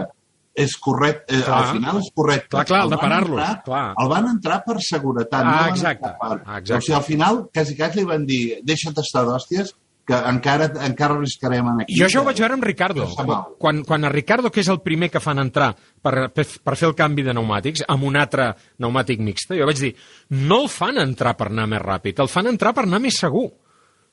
És 0.54 0.76
correcte, 0.78 1.34
eh, 1.34 1.42
Clar. 1.42 1.56
al 1.58 1.72
final 1.76 1.96
és 1.98 2.10
correcte. 2.14 2.50
Clar, 2.54 2.64
clar, 2.68 2.82
el 2.84 2.92
de 2.92 2.96
van 2.96 3.02
parar-los. 3.02 3.94
El 4.02 4.10
van 4.12 4.28
entrar 4.30 4.60
per 4.62 4.76
seguretat. 4.78 5.40
Ah, 5.42 5.54
no 5.64 5.72
exacte, 5.72 6.12
Per... 6.20 6.36
ah, 6.46 6.58
exacte. 6.60 6.76
O 6.76 6.84
sigui, 6.86 6.98
al 7.00 7.06
final, 7.08 7.40
quasi, 7.52 7.74
quasi 7.78 7.98
li 7.98 8.04
van 8.06 8.26
dir 8.28 8.42
deixa't 8.62 9.00
estar 9.02 9.24
d'hòsties, 9.26 9.74
que 10.04 10.16
encara, 10.28 10.68
encara 10.84 11.16
arriscarem 11.16 11.66
en 11.72 11.80
aquí. 11.82 11.96
Jo 11.98 12.06
això 12.06 12.20
ho 12.20 12.26
vaig 12.28 12.38
veure 12.42 12.58
amb 12.58 12.66
Ricardo. 12.66 13.06
Quan, 13.58 13.82
quan 13.88 14.04
a 14.04 14.12
Ricardo, 14.12 14.52
que 14.52 14.60
és 14.60 14.68
el 14.68 14.82
primer 14.84 15.08
que 15.10 15.22
fan 15.24 15.40
entrar 15.40 15.72
per, 15.74 16.28
per, 16.34 16.44
per 16.44 16.76
fer 16.76 16.90
el 16.90 16.96
canvi 16.98 17.24
de 17.24 17.32
pneumàtics, 17.32 17.86
amb 17.88 18.04
un 18.10 18.20
altre 18.20 18.50
pneumàtic 18.76 19.22
mixte, 19.24 19.56
jo 19.58 19.68
vaig 19.68 19.80
dir, 19.80 19.94
no 20.44 20.62
el 20.64 20.68
fan 20.72 21.00
entrar 21.00 21.34
per 21.40 21.48
anar 21.48 21.66
més 21.72 21.82
ràpid, 21.82 22.20
el 22.20 22.30
fan 22.30 22.52
entrar 22.52 22.74
per 22.76 22.84
anar 22.84 23.00
més 23.02 23.18
segur. 23.24 23.48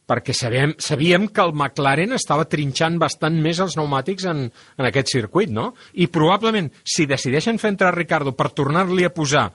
Perquè 0.10 0.34
sabíem, 0.36 0.74
sabíem 0.82 1.28
que 1.32 1.44
el 1.44 1.54
McLaren 1.54 2.16
estava 2.18 2.48
trinxant 2.50 2.98
bastant 3.00 3.38
més 3.44 3.62
els 3.64 3.78
pneumàtics 3.78 4.26
en, 4.28 4.48
en 4.50 4.88
aquest 4.88 5.14
circuit, 5.14 5.52
no? 5.54 5.72
I 5.94 6.10
probablement, 6.12 6.72
si 6.84 7.06
decideixen 7.08 7.62
fer 7.62 7.76
entrar 7.76 7.94
Ricardo 7.96 8.34
per 8.36 8.50
tornar-li 8.58 9.06
a 9.08 9.14
posar 9.14 9.50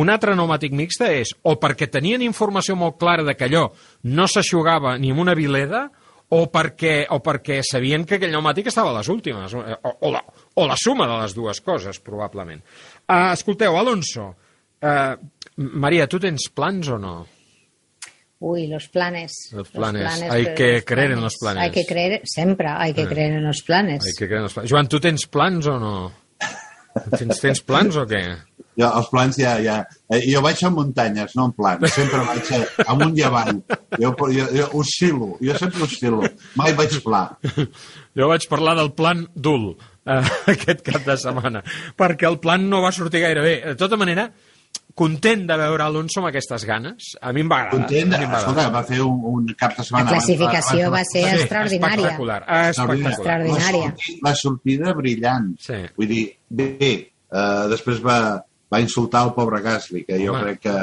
un 0.00 0.08
altre 0.08 0.34
pneumàtic 0.34 0.72
mixte 0.76 1.08
és 1.20 1.34
o 1.44 1.58
perquè 1.60 1.88
tenien 1.92 2.22
informació 2.24 2.76
molt 2.80 2.98
clara 3.00 3.24
de 3.26 3.34
que 3.36 3.48
allò 3.48 3.66
no 4.08 4.28
s'aixugava 4.28 4.96
ni 4.98 5.12
amb 5.12 5.24
una 5.24 5.36
vileda 5.36 5.86
o 6.32 6.46
perquè, 6.48 6.94
o 7.12 7.18
perquè 7.20 7.60
sabien 7.66 8.06
que 8.08 8.16
aquell 8.16 8.32
pneumàtic 8.32 8.70
estava 8.70 8.92
a 8.92 8.96
les 8.96 9.10
últimes, 9.12 9.52
o, 9.52 9.60
o, 9.60 10.12
la, 10.14 10.22
o 10.56 10.64
la 10.68 10.78
suma 10.80 11.04
de 11.10 11.18
les 11.20 11.34
dues 11.36 11.60
coses, 11.60 12.00
probablement. 12.00 12.62
Uh, 13.04 13.34
escolteu, 13.34 13.76
Alonso, 13.76 14.30
uh, 14.80 15.12
Maria, 15.84 16.08
tu 16.08 16.22
tens 16.22 16.48
plans 16.56 16.88
o 16.88 16.96
no? 17.00 17.18
Uy, 18.44 18.66
los 18.66 18.88
planes. 18.88 19.50
Los 19.52 19.68
planes. 19.70 20.04
Hay 20.28 20.42
pero 20.42 20.54
que 20.56 20.84
creer 20.84 21.12
en 21.12 21.20
los 21.20 21.36
planes. 21.38 21.62
Hay 21.62 21.70
que 21.70 21.84
creer, 21.86 22.20
siempre 22.24 22.66
hay 22.68 22.92
que 22.92 23.02
Eh. 23.02 23.06
creer 23.06 23.34
en 23.34 23.44
los 23.46 23.62
planes. 23.62 24.02
Ai, 24.04 24.12
que 24.18 24.26
creen 24.26 24.42
els 24.42 24.52
plans. 24.56 24.68
Joan, 24.70 24.88
tu 24.90 24.98
tens 24.98 25.28
plans 25.30 25.68
o 25.70 25.78
no? 25.78 25.92
Tens, 27.16 27.38
tens 27.40 27.62
plans 27.62 27.96
o 27.96 28.02
què? 28.04 28.24
Jo, 28.76 28.88
els 28.88 29.08
plans 29.12 29.36
ja... 29.38 29.54
ja 29.62 29.76
eh, 30.10 30.20
jo 30.26 30.42
vaig 30.44 30.58
a 30.64 30.70
muntanyes, 30.74 31.36
no 31.38 31.46
en 31.48 31.54
plans. 31.54 31.86
Sempre 31.94 32.24
vaig 32.26 32.50
a, 32.58 32.60
amunt 32.92 33.14
i 33.16 33.22
avall. 33.28 33.62
Jo, 34.00 34.10
jo, 34.18 34.48
jo 34.58 34.66
oscil·lo. 34.82 35.30
Jo 35.40 35.56
sempre 35.60 35.86
oscil·lo. 35.86 36.26
Mai 36.58 36.74
vaig 36.76 36.98
pla. 37.04 37.22
Jo 38.18 38.28
vaig 38.32 38.48
parlar 38.50 38.74
del 38.80 38.90
plan 38.98 39.22
DUL 39.34 39.70
eh, 40.04 40.18
aquest 40.56 40.82
cap 40.90 41.06
de 41.06 41.16
setmana, 41.16 41.62
perquè 41.96 42.26
el 42.28 42.40
plan 42.42 42.66
no 42.68 42.82
va 42.82 42.90
sortir 42.92 43.22
gaire 43.22 43.44
bé. 43.44 43.54
De 43.70 43.76
tota 43.78 43.96
manera, 44.00 44.32
content 44.94 45.46
de 45.48 45.56
veure 45.56 45.84
Alonso 45.84 46.20
amb 46.20 46.28
aquestes 46.30 46.64
ganes. 46.68 47.12
A 47.20 47.32
mi 47.32 47.40
em 47.44 47.48
va 47.50 47.62
agradar. 47.62 47.78
Content, 47.86 48.14
a 48.14 48.18
mi 48.18 48.24
em 48.26 48.32
va 48.34 48.40
escolta, 48.42 48.68
va 48.74 48.82
fer 48.88 49.00
un, 49.04 49.20
un 49.32 49.46
cap 49.58 49.76
de 49.78 49.84
setmana... 49.86 50.10
La 50.10 50.16
classificació 50.18 50.90
va 50.92 51.02
ser 51.08 51.22
Sí, 51.24 51.36
extraordinària. 51.40 52.10
Espectacular. 52.12 52.40
espectacular. 52.72 53.12
Extraordinària. 53.12 53.86
La 53.86 53.94
sortida, 53.96 54.28
la 54.28 54.34
sortida 54.42 54.94
brillant. 54.98 55.48
Sí. 55.62 55.80
Vull 55.96 56.12
dir, 56.12 56.24
bé, 56.48 56.92
uh, 57.32 57.64
després 57.72 58.02
va, 58.04 58.18
va 58.72 58.80
insultar 58.84 59.26
el 59.28 59.34
pobre 59.38 59.62
Gasly, 59.64 60.04
que 60.04 60.20
jo 60.24 60.34
Home. 60.36 60.44
crec 60.52 60.60
que 60.68 60.76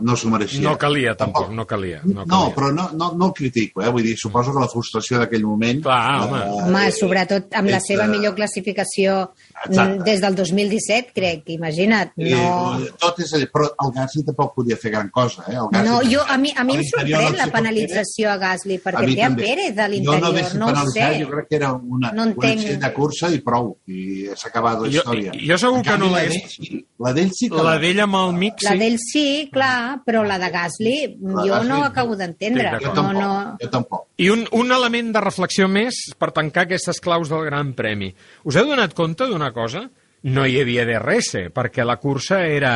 no 0.00 0.14
s'ho 0.16 0.30
mereixia. 0.32 0.62
No 0.64 0.78
calia, 0.80 1.12
tampoc, 1.12 1.50
no 1.52 1.66
calia. 1.68 1.98
No, 2.08 2.22
No, 2.24 2.38
calia. 2.46 2.54
però 2.56 2.70
no, 2.72 2.86
no, 2.96 3.10
no 3.20 3.26
el 3.26 3.32
critico, 3.36 3.82
eh? 3.84 3.90
Vull 3.92 4.06
dir, 4.06 4.14
suposo 4.16 4.54
que 4.54 4.62
la 4.62 4.68
frustració 4.72 5.18
d'aquell 5.20 5.42
moment... 5.44 5.82
Clar, 5.84 6.22
home. 6.24 6.38
eh, 6.40 6.62
Home, 6.70 6.84
sobretot 6.96 7.52
amb 7.60 7.68
la 7.68 7.76
és, 7.82 7.90
seva 7.90 8.06
eh, 8.06 8.12
millor 8.14 8.32
classificació 8.38 9.18
Exacte. 9.66 9.98
mm, 10.00 10.04
des 10.04 10.20
del 10.20 10.34
2017, 10.34 11.12
crec, 11.14 11.42
imagina't. 11.54 12.12
No, 12.16 12.80
eh, 12.82 12.90
tot 12.98 13.18
és 13.20 13.32
allà, 13.34 13.46
però 13.52 13.68
el 13.84 13.92
Gasly 13.94 14.24
tampoc 14.24 14.54
podia 14.54 14.76
fer 14.76 14.90
gran 14.90 15.08
cosa, 15.10 15.44
eh? 15.48 15.54
El 15.54 15.68
Gasly, 15.70 15.88
no 15.88 16.00
jo, 16.10 16.20
a 16.26 16.36
mi, 16.38 16.52
a 16.56 16.64
mi 16.64 16.74
A 16.74 16.80
em 16.80 16.84
sorprèn 16.90 17.36
la 17.38 17.46
penalització 17.52 18.30
a 18.30 18.36
Gasly, 18.36 18.78
perquè 18.82 19.14
té 19.14 19.22
a 19.22 19.28
també. 19.28 19.42
Pérez 19.44 19.78
a 19.78 19.86
Jo 19.86 19.88
no 19.88 19.94
l'interior, 19.94 20.26
hagués 20.30 20.54
no 20.54 20.66
ho 20.72 20.86
sé. 20.90 21.06
jo 21.22 21.30
crec 21.30 21.48
que 21.48 21.56
era 21.56 21.72
una, 21.72 22.12
No 22.12 22.22
un 22.22 22.28
entenc. 22.34 22.58
accident 22.58 22.82
de 22.82 22.92
cursa 22.92 23.30
i 23.30 23.40
prou, 23.40 23.76
i 23.86 24.26
s'ha 24.34 24.48
acabat 24.48 24.80
la 24.80 24.88
Jo- 24.88 25.00
història. 25.02 25.32
jo 25.46 25.58
segur 25.58 25.78
En 25.78 25.82
que 25.84 25.90
no 25.90 25.96
canvi, 25.98 26.10
la 26.14 26.18
l'hagués- 26.22 26.48
sí- 26.50 26.86
La 26.98 27.12
d'ell 27.12 27.30
sí 27.34 27.48
que... 27.50 27.62
La 27.62 27.78
d'ell 27.78 28.00
amb 28.00 28.14
el 28.14 28.32
mix, 28.34 28.62
La 28.62 28.70
sí. 28.72 28.78
d'ell 28.78 28.98
sí, 28.98 29.48
clar, 29.52 30.00
però 30.06 30.22
la 30.24 30.38
de 30.38 30.48
Gasly 30.50 31.16
La 31.20 31.42
jo 31.42 31.48
Gasly 31.54 31.68
no 31.68 31.74
ho 31.74 31.78
no. 31.78 31.84
acabo 31.84 32.16
d'entendre. 32.16 32.70
Jo 32.80 32.94
No, 32.94 33.12
no... 33.12 33.56
jo 33.60 33.68
tampoc. 33.70 34.06
I 34.16 34.28
un, 34.30 34.46
un 34.52 34.70
element 34.72 35.12
de 35.12 35.20
reflexió 35.20 35.66
més 35.68 35.94
per 36.18 36.30
tancar 36.32 36.62
aquestes 36.64 37.00
claus 37.00 37.28
del 37.28 37.44
Gran 37.44 37.72
Premi. 37.74 38.14
Us 38.44 38.54
heu 38.56 38.64
donat 38.66 38.94
compte 38.94 39.26
d'una 39.26 39.43
cosa? 39.52 39.84
No 40.24 40.46
hi 40.46 40.60
havia 40.60 40.86
DRS, 40.88 41.50
perquè 41.52 41.84
la 41.84 41.98
cursa 42.00 42.40
era, 42.48 42.74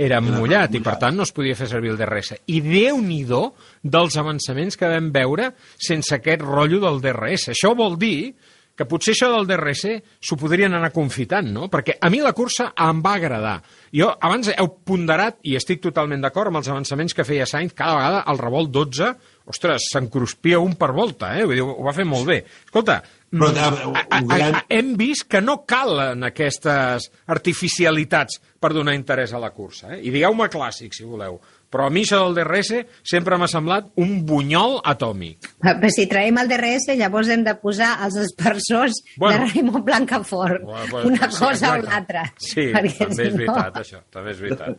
era 0.00 0.20
mullat 0.24 0.74
i 0.74 0.80
per 0.82 0.96
tant 0.98 1.14
no 1.16 1.26
es 1.26 1.34
podia 1.36 1.54
fer 1.54 1.68
servir 1.70 1.92
el 1.92 2.00
DRS. 2.00 2.40
I 2.50 2.62
déu-n'hi-do 2.64 3.42
dels 3.82 4.16
avançaments 4.18 4.80
que 4.80 4.90
vam 4.90 5.12
veure 5.14 5.52
sense 5.76 6.16
aquest 6.16 6.42
rotllo 6.42 6.80
del 6.82 7.02
DRS. 7.04 7.52
Això 7.54 7.76
vol 7.78 7.98
dir 8.00 8.32
que 8.80 8.86
potser 8.88 9.12
això 9.12 9.28
del 9.28 9.44
DRS 9.44 9.82
s'ho 10.24 10.38
podrien 10.40 10.72
anar 10.72 10.88
confitant, 10.94 11.50
no? 11.52 11.66
Perquè 11.68 11.98
a 12.00 12.08
mi 12.08 12.22
la 12.24 12.32
cursa 12.32 12.70
em 12.80 13.02
va 13.04 13.12
agradar. 13.18 13.58
Jo 13.92 14.08
abans 14.16 14.48
heu 14.54 14.70
ponderat, 14.88 15.36
i 15.44 15.52
estic 15.58 15.82
totalment 15.84 16.24
d'acord 16.24 16.48
amb 16.48 16.62
els 16.62 16.70
avançaments 16.72 17.12
que 17.12 17.26
feia 17.28 17.44
Sainz, 17.44 17.74
cada 17.76 17.98
vegada 17.98 18.22
al 18.24 18.40
revolt 18.40 18.72
12, 18.72 19.10
ostres, 19.52 19.90
s'encruspia 19.92 20.62
un 20.64 20.78
per 20.80 20.94
volta, 20.96 21.34
eh? 21.36 21.44
Vull 21.44 21.60
dir, 21.60 21.66
ho 21.66 21.84
va 21.84 21.92
fer 21.92 22.08
molt 22.08 22.24
bé. 22.30 22.38
Escolta, 22.64 23.02
Però, 23.30 23.46
mm, 23.52 23.94
a- 23.94 24.00
a, 24.10 24.18
a, 24.18 24.20
gran- 24.26 24.54
a, 24.58 24.64
hem 24.68 24.96
vist 24.98 25.28
que 25.30 25.40
no 25.40 25.60
calen 25.64 26.24
aquestes 26.26 27.10
artificialitats 27.30 28.40
per 28.60 28.72
donar 28.74 28.94
interès 28.96 29.32
a 29.32 29.38
la 29.38 29.52
cursa. 29.54 29.94
Eh? 29.94 30.00
I 30.08 30.10
digueu-me 30.10 30.48
clàssic, 30.50 30.94
si 30.96 31.04
voleu. 31.06 31.38
Però 31.70 31.86
a 31.86 31.90
mi 31.94 32.02
això 32.02 32.18
del 32.24 32.34
DRS 32.34 32.80
sempre 33.06 33.36
m'ha 33.38 33.46
semblat 33.46 33.92
un 34.02 34.24
bunyol 34.26 34.80
atòmic. 34.90 35.46
Però 35.62 35.90
si 35.94 36.08
traiem 36.10 36.40
el 36.42 36.48
DRS, 36.50 36.88
llavors 36.98 37.28
hem 37.30 37.44
de 37.46 37.54
posar 37.62 37.92
els 38.04 38.16
aspersors 38.24 38.98
Bueno. 39.16 39.44
de 39.46 39.52
Raimon 39.52 39.84
Blancafort. 39.86 40.64
Bueno, 40.64 40.86
bueno, 40.90 41.08
Una 41.12 41.30
sí, 41.30 41.38
cosa 41.38 41.46
o 41.46 41.50
exacte. 41.76 41.86
l'altra. 41.86 42.24
Sí, 42.38 42.66
Perquè 42.74 42.96
també 42.98 43.14
si 43.14 43.22
és 43.28 43.34
no- 43.34 43.38
veritat, 43.44 43.76
això. 43.84 44.02
També 44.10 44.30
és 44.34 44.40
veritat. 44.40 44.76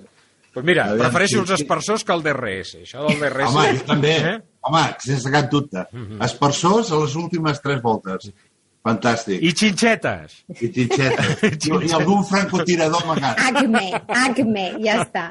Pues 0.52 0.66
mira, 0.68 0.90
Aviam, 0.92 1.06
prefereixo 1.06 1.38
sí, 1.38 1.42
els 1.46 1.52
sí. 1.54 1.58
aspersors 1.62 2.04
que 2.04 2.16
el 2.16 2.24
DRS. 2.26 2.74
Això 2.84 3.06
del 3.08 3.22
DRS... 3.22 3.50
Home, 3.50 3.68
jo 3.78 3.86
també. 3.88 4.16
Eh? 4.20 4.34
Home, 4.68 4.82
sense 5.06 5.32
cap 5.32 5.48
dubte. 5.52 5.86
Aspersors 6.28 6.92
a 6.92 7.00
les 7.00 7.16
últimes 7.20 7.62
tres 7.64 7.80
voltes. 7.84 8.34
Fantàstic. 8.82 9.40
I 9.46 9.54
xinxetes. 9.54 10.42
I 10.52 10.72
xinxetes. 10.74 11.46
I, 11.48 11.72
I 11.88 11.96
algun 11.96 12.26
francotirador 12.28 13.06
amagat. 13.06 13.42
Acme, 13.52 13.88
acme, 14.10 14.68
ja 14.84 15.00
està. 15.06 15.26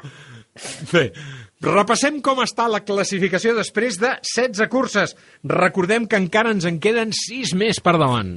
Bé, 0.91 1.05
repassem 1.63 2.19
com 2.23 2.41
està 2.43 2.67
la 2.71 2.81
classificació 2.87 3.53
després 3.57 3.99
de 4.01 4.15
16 4.23 4.71
curses. 4.71 5.15
Recordem 5.47 6.07
que 6.09 6.19
encara 6.19 6.55
ens 6.55 6.67
en 6.67 6.81
queden 6.83 7.13
6 7.15 7.55
més 7.59 7.83
per 7.83 7.99
davant. 7.99 8.33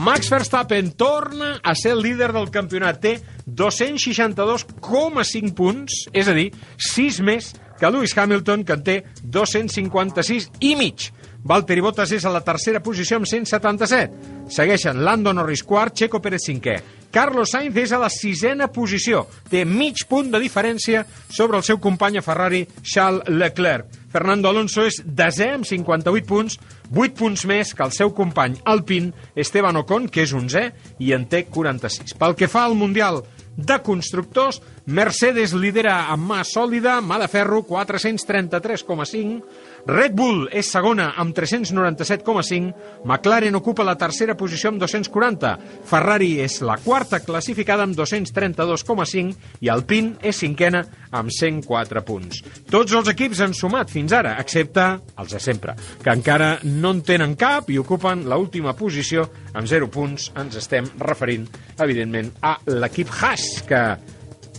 Max 0.00 0.30
Verstappen 0.30 0.92
torna 0.92 1.60
a 1.62 1.74
ser 1.74 1.92
el 1.92 2.02
líder 2.02 2.32
del 2.32 2.50
campionat. 2.50 3.00
Té 3.00 3.20
262,5 3.46 5.54
punts, 5.54 6.08
és 6.12 6.28
a 6.28 6.32
dir, 6.34 6.52
6 6.78 7.20
més 7.24 7.54
que 7.78 7.90
Lewis 7.90 8.16
Hamilton, 8.16 8.64
que 8.64 8.72
en 8.74 8.82
té 8.84 9.04
256 9.22 10.50
i 10.60 10.76
mig. 10.78 11.12
Valtteri 11.44 11.82
Bottas 11.84 12.08
és 12.16 12.24
a 12.24 12.30
la 12.32 12.40
tercera 12.40 12.80
posició 12.80 13.18
amb 13.20 13.28
177. 13.28 14.48
Segueixen 14.48 15.02
Lando 15.04 15.32
Norris 15.36 15.62
quart, 15.62 15.92
Checo 15.92 16.22
Pérez 16.24 16.46
cinquè. 16.48 16.78
Carlos 17.14 17.52
Sainz 17.52 17.76
és 17.78 17.92
a 17.92 17.98
la 18.00 18.08
sisena 18.10 18.66
posició. 18.72 19.26
Té 19.50 19.62
mig 19.68 20.00
punt 20.10 20.32
de 20.32 20.40
diferència 20.42 21.04
sobre 21.28 21.60
el 21.60 21.62
seu 21.62 21.78
company 21.78 22.18
a 22.18 22.24
Ferrari, 22.26 22.64
Charles 22.82 23.28
Leclerc. 23.28 23.86
Fernando 24.10 24.48
Alonso 24.48 24.82
és 24.86 25.02
desè 25.04 25.52
amb 25.54 25.68
58 25.68 26.26
punts, 26.26 26.58
8 26.92 27.16
punts 27.16 27.46
més 27.48 27.72
que 27.74 27.84
el 27.86 27.94
seu 27.96 28.12
company 28.16 28.58
Alpine, 28.68 29.14
Esteban 29.36 29.78
Ocon, 29.80 30.08
que 30.12 30.24
és 30.26 30.34
11è, 30.36 30.66
i 31.00 31.14
en 31.16 31.24
té 31.30 31.44
46. 31.48 32.16
Pel 32.20 32.36
que 32.36 32.50
fa 32.50 32.66
al 32.68 32.76
Mundial 32.76 33.22
de 33.56 33.78
Constructors, 33.86 34.60
Mercedes 34.86 35.54
lidera 35.56 36.04
amb 36.12 36.28
mà 36.32 36.42
sòlida, 36.44 36.98
mà 37.00 37.20
de 37.22 37.28
ferro, 37.30 37.62
433,5, 37.64 39.40
Red 39.84 40.14
Bull 40.16 40.46
és 40.48 40.70
segona 40.72 41.10
amb 41.20 41.34
397,5, 41.36 42.70
McLaren 43.04 43.58
ocupa 43.58 43.84
la 43.84 43.98
tercera 44.00 44.32
posició 44.32 44.70
amb 44.72 44.80
240, 44.80 45.50
Ferrari 45.84 46.30
és 46.40 46.56
la 46.64 46.78
quarta 46.80 47.20
classificada 47.20 47.84
amb 47.84 47.92
232,5 47.98 49.60
i 49.60 49.68
Alpine 49.68 50.16
és 50.24 50.40
cinquena 50.40 50.80
amb 51.12 51.28
104 51.28 52.04
punts. 52.08 52.40
Tots 52.72 52.96
els 52.96 53.12
equips 53.12 53.44
han 53.44 53.52
sumat 53.52 53.92
fins 53.92 54.16
ara, 54.16 54.38
excepte 54.40 54.86
els 55.20 55.36
de 55.36 55.42
sempre, 55.42 55.76
que 56.00 56.16
encara 56.16 56.54
no 56.64 56.96
en 56.96 57.04
tenen 57.04 57.36
cap 57.36 57.68
i 57.68 57.76
ocupen 57.76 58.24
la 58.30 58.40
última 58.40 58.72
posició 58.72 59.28
amb 59.52 59.68
0 59.68 59.92
punts. 59.92 60.30
Ens 60.40 60.56
estem 60.64 60.88
referint, 61.04 61.44
evidentment, 61.76 62.32
a 62.40 62.56
l'equip 62.72 63.12
Haas, 63.20 63.50
que 63.68 63.84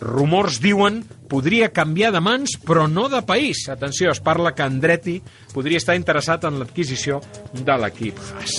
rumors 0.02 0.60
diuen 0.64 1.04
podria 1.30 1.72
canviar 1.74 2.12
de 2.14 2.22
mans, 2.22 2.58
però 2.62 2.86
no 2.92 3.08
de 3.10 3.22
país. 3.26 3.66
Atenció, 3.70 4.12
es 4.12 4.22
parla 4.22 4.54
que 4.56 4.64
Andretti 4.64 5.20
podria 5.54 5.82
estar 5.82 5.96
interessat 5.98 6.46
en 6.46 6.60
l'adquisició 6.60 7.22
de 7.54 7.80
l'equip 7.82 8.20
Haas. 8.32 8.56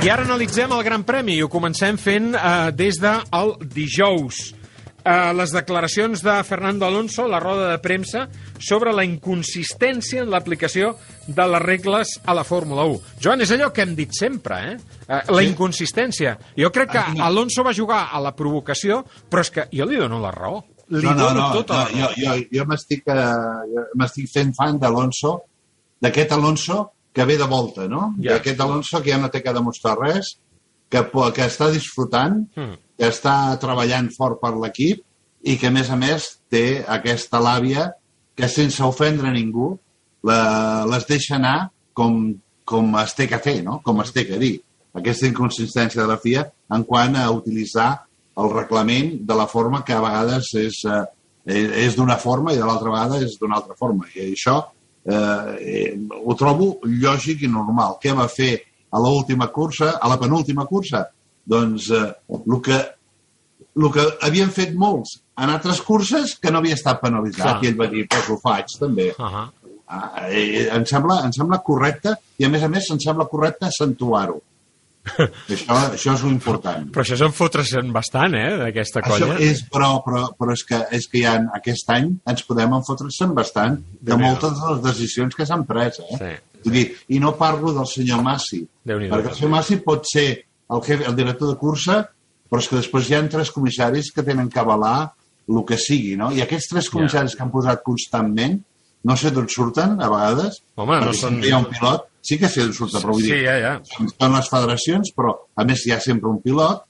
I 0.00 0.08
ara 0.08 0.24
analitzem 0.24 0.72
el 0.72 0.84
Gran 0.86 1.02
Premi 1.04 1.34
i 1.36 1.42
ho 1.44 1.50
comencem 1.52 1.98
fent 2.00 2.32
eh, 2.32 2.70
des 2.72 2.96
del 3.02 3.56
dijous. 3.74 4.54
Eh, 5.04 5.32
les 5.34 5.52
declaracions 5.52 6.22
de 6.22 6.34
Fernando 6.44 6.84
Alonso, 6.86 7.26
la 7.28 7.40
roda 7.40 7.70
de 7.70 7.78
premsa, 7.80 8.26
sobre 8.58 8.92
la 8.92 9.04
inconsistència 9.04 10.20
en 10.22 10.30
l'aplicació 10.30 10.94
de 11.26 11.46
les 11.48 11.62
regles 11.62 12.18
a 12.24 12.34
la 12.36 12.44
Fórmula 12.44 12.84
1. 12.84 13.00
Joan, 13.22 13.40
és 13.40 13.52
allò 13.54 13.70
que 13.72 13.82
hem 13.86 13.94
dit 13.96 14.12
sempre, 14.12 14.58
eh? 14.72 14.76
eh 15.08 15.22
la 15.28 15.40
Sí. 15.40 15.48
inconsistència. 15.48 16.38
Jo 16.56 16.70
crec 16.70 16.90
que 16.92 16.98
Ah. 16.98 17.14
Alonso 17.26 17.64
va 17.64 17.72
jugar 17.74 18.08
a 18.12 18.20
la 18.20 18.34
provocació, 18.36 19.04
però 19.30 19.40
és 19.40 19.50
que 19.50 19.68
jo 19.72 19.86
li 19.86 19.96
dono 19.96 20.20
la 20.20 20.30
raó. 20.30 20.64
Li 20.90 21.04
no, 21.06 21.14
no, 21.14 21.28
dono 21.28 21.40
no, 21.40 21.52
tota 21.52 21.74
no, 21.74 21.78
la 21.80 21.84
raó. 21.86 22.14
jo, 22.16 22.34
jo, 22.34 22.44
jo 22.52 22.64
m'estic 22.66 23.02
eh, 23.06 24.26
fent 24.32 24.54
fan 24.54 24.78
d'Alonso, 24.78 25.42
d'aquest 26.00 26.32
Alonso 26.32 26.92
que 27.12 27.24
ve 27.24 27.36
de 27.38 27.46
volta, 27.46 27.88
no? 27.88 28.14
Ja. 28.20 28.34
D'aquest 28.34 28.60
Alonso 28.60 29.00
que 29.02 29.10
ja 29.10 29.18
no 29.18 29.30
té 29.30 29.42
que 29.42 29.52
demostrar 29.52 29.96
res, 29.98 30.38
que, 30.90 31.04
que 31.36 31.46
està 31.46 31.70
disfrutant, 31.72 32.42
Mm. 32.56 32.74
que 32.98 33.08
està 33.08 33.56
treballant 33.62 34.10
fort 34.12 34.40
per 34.42 34.52
l'equip 34.58 35.04
i 35.42 35.56
que, 35.56 35.68
a 35.68 35.74
més 35.74 35.88
a 35.90 35.96
més, 35.96 36.26
té 36.50 36.84
aquesta 36.86 37.40
làbia 37.40 37.92
que, 38.36 38.48
sense 38.48 38.82
ofendre 38.84 39.30
ningú, 39.32 39.78
la, 40.26 40.84
les 40.90 41.06
deixa 41.08 41.36
anar 41.38 41.70
com, 41.96 42.34
com 42.64 42.92
es 43.00 43.14
té 43.16 43.26
que 43.28 43.38
fer, 43.40 43.62
no? 43.64 43.80
com 43.84 44.02
es 44.02 44.12
té 44.12 44.26
que 44.28 44.38
dir. 44.40 44.58
Aquesta 44.92 45.28
inconsistència 45.30 46.02
de 46.02 46.08
la 46.10 46.18
FIA 46.18 46.44
en 46.74 46.84
quant 46.84 47.16
a 47.16 47.30
utilitzar 47.30 47.90
el 48.40 48.50
reglament 48.52 49.14
de 49.26 49.36
la 49.38 49.46
forma 49.46 49.84
que 49.84 49.94
a 49.94 50.02
vegades 50.02 50.50
és, 50.58 50.82
eh, 50.84 51.04
és 51.86 51.96
d'una 51.96 52.18
forma 52.18 52.52
i 52.52 52.58
de 52.58 52.66
l'altra 52.66 52.90
vegada 52.90 53.20
és 53.22 53.38
d'una 53.40 53.56
altra 53.60 53.76
forma. 53.78 54.08
I 54.14 54.32
això 54.32 54.56
eh, 55.04 55.14
eh, 55.14 55.94
ho 56.24 56.36
trobo 56.36 56.80
lògic 56.84 57.46
i 57.46 57.48
normal. 57.52 57.96
Què 58.02 58.12
va 58.16 58.28
fer 58.28 58.58
a 58.90 59.00
l'última 59.02 59.48
cursa, 59.54 59.96
a 60.00 60.08
la 60.08 60.18
penúltima 60.18 60.66
cursa? 60.66 61.04
Doncs 61.46 61.90
eh, 61.90 62.06
el 62.36 62.60
que 62.62 62.80
el 63.80 63.88
que 63.94 64.04
havien 64.26 64.50
fet 64.50 64.74
molts 64.74 65.16
en 65.40 65.50
altres 65.52 65.80
curses 65.86 66.34
que 66.42 66.50
no 66.50 66.58
havia 66.58 66.76
estat 66.76 67.00
penalitzat. 67.00 67.60
Clar. 67.60 67.64
I 67.64 67.70
ell 67.70 67.78
va 67.78 67.88
dir, 67.92 68.04
doncs 68.10 68.28
ho 68.28 68.38
faig 68.42 68.76
també. 68.80 69.10
Uh 69.16 69.24
-huh. 69.24 69.48
Ah, 69.90 70.28
eh, 70.28 70.68
em, 70.70 70.84
sembla, 70.86 71.24
em 71.24 71.32
sembla 71.32 71.58
correcte 71.66 72.14
i, 72.38 72.44
a 72.44 72.48
més 72.48 72.62
a 72.62 72.68
més, 72.68 72.90
em 72.90 72.98
sembla 73.00 73.26
correcte 73.26 73.66
accentuar-ho. 73.66 74.40
això, 75.48 75.76
això 75.96 76.14
és 76.14 76.22
important. 76.28 76.90
Però 76.92 77.02
això 77.02 77.16
se'n 77.16 77.32
fotre'n 77.32 77.92
bastant, 77.92 78.34
eh, 78.34 78.56
d'aquesta 78.60 79.00
Això 79.00 79.26
colla. 79.26 79.38
és, 79.38 79.64
però, 79.72 80.02
però, 80.04 80.28
però 80.38 80.52
és 80.52 80.62
que, 80.68 80.86
és 80.92 81.08
que 81.08 81.24
ja 81.24 81.40
aquest 81.56 81.90
any 81.90 82.20
ens 82.26 82.44
podem 82.46 82.72
enfotre-se'n 82.72 83.34
bastant 83.34 83.80
de 83.80 84.12
Déu-n'hi-do. 84.12 84.28
moltes 84.28 84.60
de 84.60 84.74
les 84.74 84.82
decisions 84.82 85.34
que 85.34 85.46
s'han 85.46 85.64
pres. 85.64 85.98
Eh? 85.98 86.18
Sí, 86.18 86.32
Vull 86.64 86.72
dir, 86.76 86.86
I 87.08 87.18
no 87.22 87.32
parlo 87.38 87.72
del 87.72 87.86
senyor 87.88 88.22
Massi, 88.22 88.62
perquè 88.86 89.30
el 89.30 89.34
senyor 89.34 89.50
Massi 89.54 89.76
pot 89.84 90.04
ser 90.10 90.26
el, 90.70 90.80
jefe, 90.86 91.04
el 91.08 91.16
director 91.16 91.48
de 91.48 91.56
cursa, 91.58 92.00
però 92.50 92.60
és 92.60 92.68
que 92.68 92.76
després 92.76 93.08
hi 93.10 93.14
ha 93.16 93.22
tres 93.28 93.50
comissaris 93.54 94.10
que 94.12 94.22
tenen 94.26 94.48
que 94.50 94.60
avalar 94.60 95.12
el 95.48 95.64
que 95.66 95.76
sigui, 95.78 96.16
no? 96.16 96.30
I 96.32 96.42
aquests 96.44 96.68
tres 96.74 96.90
comissaris 96.90 97.34
que 97.34 97.42
han 97.42 97.50
posat 97.50 97.80
constantment, 97.86 98.60
no 99.08 99.16
sé 99.16 99.30
d'on 99.32 99.48
surten, 99.48 99.96
a 100.02 100.08
vegades, 100.12 100.60
Home, 100.76 100.98
no 101.00 101.12
són- 101.16 101.40
hi 101.42 101.50
ha 101.50 101.58
un 101.58 101.64
pilot, 101.70 102.04
sí 102.20 102.36
que 102.38 102.48
sé 102.52 102.60
d'on 102.62 102.74
surten, 102.76 103.00
però 103.00 103.14
vull 103.16 103.22
Sí, 103.24 103.32
dir, 103.32 103.44
ja, 103.46 103.56
ja. 103.58 103.72
són 103.88 104.32
les 104.36 104.48
federacions, 104.52 105.12
però 105.16 105.32
a 105.56 105.64
més 105.64 105.86
hi 105.86 105.92
ha 105.92 106.00
sempre 106.00 106.28
un 106.28 106.42
pilot, 106.42 106.84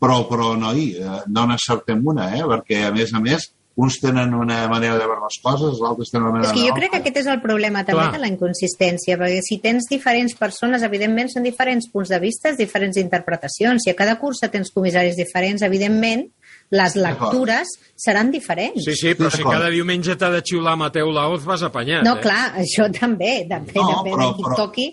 però, 0.00 0.22
però 0.28 0.54
noi, 0.58 0.90
eh, 0.96 1.20
no 1.28 1.46
n'encertem 1.46 2.00
una, 2.06 2.30
eh? 2.36 2.42
perquè 2.42 2.82
a 2.88 2.92
més 2.92 3.12
a 3.14 3.20
més 3.20 3.50
uns 3.76 3.98
tenen 4.00 4.32
una 4.34 4.62
manera 4.72 4.94
de 4.96 5.04
veure 5.04 5.20
les 5.20 5.36
coses, 5.44 5.66
els 5.74 5.82
altres 5.84 6.08
tenen 6.10 6.30
una 6.30 6.40
És 6.40 6.46
manera 6.48 6.54
que 6.56 6.68
jo 6.70 6.74
crec 6.78 6.90
que 6.94 7.00
aquest 7.02 7.18
és 7.20 7.26
el 7.28 7.42
problema 7.42 7.82
també 7.84 8.06
Clar. 8.06 8.12
de 8.14 8.20
la 8.22 8.30
inconsistència, 8.32 9.18
perquè 9.20 9.42
si 9.44 9.58
tens 9.60 9.84
diferents 9.90 10.32
persones, 10.34 10.82
evidentment 10.86 11.28
són 11.28 11.44
diferents 11.44 11.90
punts 11.92 12.08
de 12.08 12.18
vista, 12.22 12.54
diferents 12.56 12.96
interpretacions. 12.96 13.84
Si 13.84 13.90
a 13.92 13.94
cada 13.98 14.16
cursa 14.18 14.48
tens 14.48 14.72
comissaris 14.72 15.16
diferents, 15.20 15.60
evidentment 15.62 16.24
les 16.70 16.96
lectures 16.96 17.68
seran 17.94 18.30
diferents. 18.32 18.80
Sí, 18.84 18.94
sí, 18.96 19.12
però 19.14 19.28
si 19.30 19.44
cada 19.44 19.68
diumenge 19.70 20.16
t'ha 20.16 20.30
de 20.32 20.40
xiular 20.42 20.74
Mateu 20.80 21.12
Laoz, 21.12 21.44
vas 21.44 21.62
apanyat. 21.62 22.02
No, 22.02 22.16
eh? 22.16 22.20
clar, 22.24 22.54
això 22.64 22.88
també, 22.90 23.44
depèn, 23.46 23.76
No, 23.84 24.00
depèn 24.00 24.16
però- 24.16 24.30
de 24.32 24.34
qui 24.40 24.42
però- 24.48 24.56
toqui, 24.56 24.88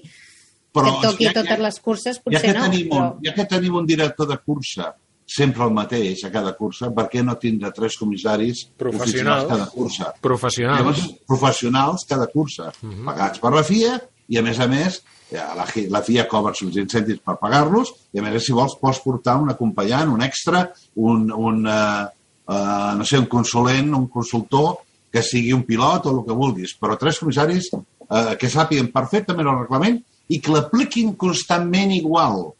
Però, 0.73 0.89
que 0.99 1.07
toqui 1.07 1.25
ja 1.29 1.33
totes 1.37 1.59
les 1.61 1.75
curses, 1.79 2.15
ja 2.17 2.21
potser 2.25 2.41
que, 2.41 2.53
no. 2.57 2.61
tenim 2.65 2.87
Però... 2.89 3.01
un, 3.13 3.17
ja 3.23 3.33
que 3.37 3.43
tenim 3.45 3.75
un 3.77 3.85
director 3.85 4.27
de 4.27 4.37
cursa 4.41 4.87
sempre 5.33 5.65
el 5.65 5.73
mateix 5.73 6.23
a 6.27 6.31
cada 6.33 6.53
cursa, 6.57 6.91
per 6.93 7.07
què 7.09 7.23
no 7.25 7.35
tindre 7.41 7.71
tres 7.73 7.97
comissaris 7.97 8.67
Professionals. 8.77 9.47
cada 9.49 9.67
cursa? 9.71 10.11
Professionals. 10.21 10.79
Llavors, 10.81 11.07
professionals 11.27 12.05
cada 12.09 12.27
cursa, 12.29 12.69
pagats 13.07 13.41
per 13.41 13.53
la 13.55 13.63
FIA 13.65 13.97
i 14.29 14.37
a 14.39 14.43
més 14.45 14.59
a 14.61 14.67
més 14.69 15.01
eh, 15.31 15.41
la, 15.57 15.65
la 15.95 16.03
FIA 16.05 16.27
cobra 16.29 16.53
els 16.53 16.77
incendis 16.77 17.21
per 17.25 17.39
pagar-los 17.41 17.93
i 18.13 18.21
a 18.21 18.25
més 18.25 18.45
si 18.45 18.53
vols 18.55 18.77
pots 18.81 19.01
portar 19.03 19.39
un 19.41 19.49
acompanyant, 19.51 20.13
un 20.13 20.21
extra, 20.23 20.67
un, 20.95 21.29
un 21.33 21.65
eh, 21.65 22.05
eh, 22.47 22.93
no 22.97 23.05
sé, 23.05 23.17
un 23.17 23.29
consulent, 23.31 23.93
un 23.97 24.07
consultor 24.07 24.77
que 25.13 25.21
sigui 25.21 25.53
un 25.53 25.65
pilot 25.65 26.07
o 26.09 26.15
el 26.17 26.23
que 26.25 26.37
vulguis, 26.37 26.73
però 26.81 26.97
tres 26.97 27.19
comissaris 27.21 27.69
eh, 27.73 28.33
que 28.39 28.49
sàpiguen 28.49 28.89
perfectament 28.93 29.49
el 29.49 29.61
reglament 29.65 29.99
i 30.33 30.39
que 30.41 30.53
l'apliquin 30.53 31.13
constantment 31.19 31.93
igual. 31.93 32.53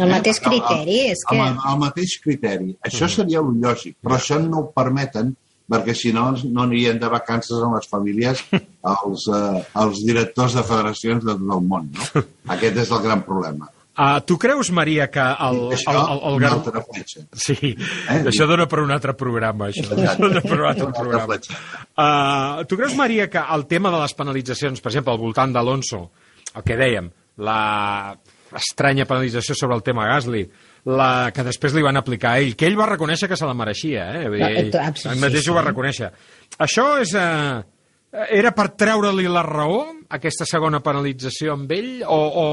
El 0.00 0.08
Eh, 0.08 0.10
mateix 0.16 0.40
criteri, 0.40 0.98
és 1.12 1.22
que... 1.28 1.36
Amb 1.36 1.60
el, 1.60 1.72
el 1.74 1.78
mateix 1.84 2.16
criteri. 2.24 2.72
Això 2.88 3.08
seria 3.12 3.42
el 3.44 3.50
lògic, 3.62 3.98
però 4.02 4.16
això 4.16 4.38
no 4.42 4.64
ho 4.64 4.70
permeten 4.72 5.34
perquè 5.70 5.92
si 5.94 6.10
no 6.10 6.30
no 6.50 6.64
anirien 6.64 6.96
de 6.98 7.06
vacances 7.12 7.60
amb 7.62 7.76
les 7.76 7.86
famílies 7.86 8.40
els, 8.94 9.26
eh, 9.30 9.60
els 9.84 10.00
directors 10.06 10.56
de 10.58 10.64
federacions 10.66 11.22
de 11.26 11.34
tot 11.36 11.52
el 11.58 11.68
món. 11.68 11.92
No? 11.94 12.24
Aquest 12.56 12.80
és 12.86 12.90
el 12.96 13.04
gran 13.04 13.22
problema. 13.28 13.68
Uh, 14.00 14.16
tu 14.24 14.38
creus, 14.40 14.70
Maria, 14.72 15.10
que 15.12 15.20
el... 15.20 15.58
Això, 15.76 15.92
el, 15.92 15.98
el, 16.00 16.20
el, 16.30 16.36
una 16.38 16.48
gar- 16.48 16.56
altra 16.56 16.80
fletxa. 16.86 17.20
Sí, 17.36 17.56
Eh? 18.08 18.20
això 18.30 18.46
dona 18.48 18.64
per 18.70 18.78
un 18.80 18.90
altre 18.94 19.12
programa, 19.18 19.68
això. 19.68 19.84
Dona 20.22 20.40
per 20.40 20.56
un 20.56 20.66
altre 20.70 20.86
Una 20.88 20.96
programa. 20.96 21.36
Uh, 22.00 22.64
tu 22.70 22.78
creus, 22.80 22.94
Maria, 22.96 23.26
que 23.28 23.42
el 23.54 23.66
tema 23.68 23.90
de 23.92 24.00
les 24.00 24.14
penalitzacions, 24.16 24.80
per 24.80 24.90
exemple, 24.94 25.12
al 25.12 25.20
voltant 25.20 25.52
d'Alonso, 25.52 26.00
el 26.54 26.64
que 26.64 26.78
dèiem, 26.80 27.10
la 27.44 27.58
estranya 28.58 29.06
penalització 29.06 29.54
sobre 29.54 29.76
el 29.76 29.82
tema 29.86 30.06
Gasly, 30.08 30.44
la 30.90 31.30
que 31.34 31.44
després 31.46 31.74
li 31.76 31.82
van 31.86 31.96
aplicar 32.00 32.32
a 32.34 32.40
ell, 32.42 32.56
que 32.56 32.66
ell 32.66 32.78
va 32.78 32.88
reconèixer 32.90 33.28
que 33.28 33.36
se 33.38 33.46
la 33.46 33.54
mereixia, 33.54 34.08
eh? 34.20 34.28
Vull 34.28 34.40
dir, 34.40 34.76
Ah, 34.80 34.88
Ell, 34.94 35.12
ell 35.12 35.20
mateix 35.22 35.48
ho 35.48 35.54
va 35.58 35.66
reconèixer. 35.68 36.10
Això 36.58 36.88
és... 37.02 37.14
Uh, 37.14 37.60
era 38.34 38.50
per 38.50 38.72
treure-li 38.74 39.28
la 39.30 39.44
raó, 39.46 39.84
aquesta 40.10 40.42
segona 40.48 40.80
penalització 40.82 41.52
amb 41.54 41.70
ell, 41.70 42.00
o, 42.02 42.16
o, 42.18 42.46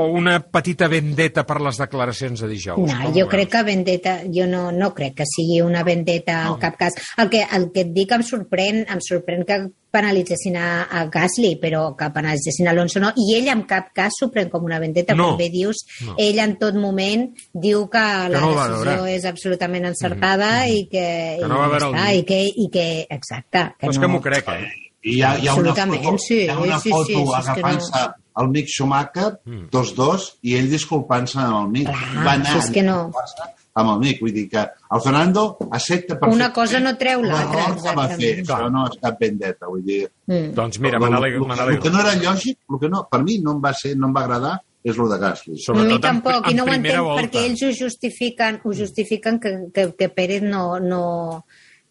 o 0.00 0.04
una 0.16 0.38
petita 0.40 0.88
vendeta 0.88 1.44
per 1.44 1.58
les 1.60 1.76
declaracions 1.82 2.40
de 2.40 2.48
dijous? 2.48 2.88
No, 2.88 3.10
jo 3.12 3.26
crec 3.28 3.50
que 3.52 3.62
vendetta, 3.68 4.14
jo 4.32 4.46
no, 4.48 4.70
no 4.72 4.94
crec 4.96 5.18
que 5.18 5.26
sigui 5.28 5.60
una 5.60 5.82
vendetta 5.84 6.38
en 6.48 6.56
cap 6.62 6.78
cas. 6.80 6.96
El 7.20 7.28
que, 7.28 7.42
el 7.44 7.68
que 7.74 7.84
et 7.84 7.92
dic 7.92 8.16
em 8.16 8.24
sorprèn, 8.24 8.86
em 8.88 9.02
sorprèn 9.04 9.44
que 9.44 9.60
penalitzessin 9.96 10.56
a, 10.60 10.68
a 10.84 11.06
Gasly, 11.12 11.54
però 11.62 11.86
que 11.96 12.10
penalitzessin 12.14 12.68
a 12.68 12.74
Alonso 12.76 13.00
no, 13.02 13.10
i 13.16 13.30
ell 13.38 13.48
en 13.54 13.64
cap 13.68 13.88
cas 13.96 14.12
s'ho 14.20 14.28
pren 14.34 14.50
com 14.52 14.64
una 14.68 14.78
vendetta, 14.82 15.16
No. 15.16 15.30
com 15.32 15.40
bé 15.40 15.48
dius, 15.50 15.82
No. 16.04 16.14
ell 16.20 16.38
en 16.44 16.56
tot 16.60 16.76
moment 16.76 17.30
diu 17.52 17.86
que, 17.88 18.04
la 18.30 18.40
no 18.42 18.52
va 18.54 18.68
decisió 18.68 18.96
veure. 19.00 19.14
és 19.16 19.24
absolutament 19.24 19.86
encertada 19.88 20.50
i 20.68 20.84
que, 20.90 21.06
Que 21.40 21.46
i 21.46 21.48
no 21.48 21.58
va 21.64 21.68
veure 21.72 21.86
el 21.88 21.94
està, 21.94 22.06
i 22.14 22.22
que, 22.28 22.42
i 22.46 22.68
que, 22.72 22.86
exacte, 23.10 23.64
que 23.78 23.86
Però 23.86 23.90
és 23.94 23.96
no, 23.98 24.02
que 24.06 24.12
m'ho 24.12 24.20
crec, 24.20 24.48
eh? 24.52 24.68
I 25.06 25.16
hi 25.16 25.22
ha, 25.22 25.34
hi 25.38 25.46
ha 25.48 25.54
una 25.54 25.72
foto, 25.74 26.18
sí, 26.18 26.40
hi 26.44 26.48
ha 26.50 26.58
una 26.58 26.78
sí, 26.80 26.88
sí, 26.88 26.90
foto 26.90 27.06
sí, 27.06 27.14
que 27.14 27.36
agafant-se 27.40 28.00
el 28.42 28.48
Mick 28.52 28.68
Schumacher, 28.68 29.28
Mm. 29.46 29.68
tots 29.70 29.94
dos, 29.96 30.24
i 30.42 30.56
ell 30.58 30.66
disculpant-se 30.68 31.38
amb 31.40 31.60
el 31.62 31.68
Mick. 31.72 31.88
Clar, 31.88 32.24
Va 32.26 32.32
anar 32.32 32.52
si 32.52 32.58
és 32.58 32.70
que 32.74 32.82
no. 32.82 32.96
Amb 33.76 33.90
el 33.92 33.98
Mick. 34.02 34.20
Vull 34.24 34.32
dir 34.34 34.46
que 34.50 34.58
el 34.64 35.00
Fernando 35.04 35.42
accepta 35.70 36.14
perfectament 36.16 36.34
Una 36.40 36.52
cosa 36.52 36.80
no 36.80 36.94
treu 36.96 37.22
l'altra, 37.22 37.66
va 37.94 38.08
fer. 38.08 38.38
exactament. 38.38 38.46
Això 38.46 38.70
no 38.72 38.86
és 38.90 38.98
cap 39.02 39.20
vendetta. 39.20 39.66
Vull 39.68 39.84
dir, 39.84 40.02
Mm. 40.26 40.54
Doncs 40.56 40.80
mira, 40.80 40.98
me 40.98 41.08
n'alegro. 41.08 41.44
el, 41.70 41.78
que 41.78 41.90
no 41.90 42.00
era 42.00 42.14
lògic, 42.18 42.56
el 42.68 42.78
que 42.80 42.88
no, 42.88 43.06
per 43.08 43.22
mi 43.22 43.38
no 43.38 43.52
em 43.52 43.60
va, 43.62 43.72
ser, 43.72 43.96
no 43.96 44.08
em 44.08 44.14
va 44.16 44.24
agradar, 44.24 44.56
és 44.82 44.96
el 44.98 45.08
de 45.08 45.18
Gasly. 45.18 45.52
A 45.52 45.56
mi 45.56 45.62
Sobretot 45.62 45.94
en- 45.94 46.00
tampoc, 46.00 46.46
i 46.48 46.50
en 46.50 46.56
no 46.56 46.64
ho 46.64 46.72
entenc 46.72 46.98
volta. 47.04 47.22
perquè 47.22 47.44
ells 47.46 47.62
ho 47.62 47.70
justifiquen, 47.84 48.60
ho 48.64 48.72
justifiquen 48.72 49.38
que, 49.38 49.52
que, 49.74 49.92
que 49.98 50.08
Pérez 50.08 50.42
no, 50.42 50.80
no 50.80 51.44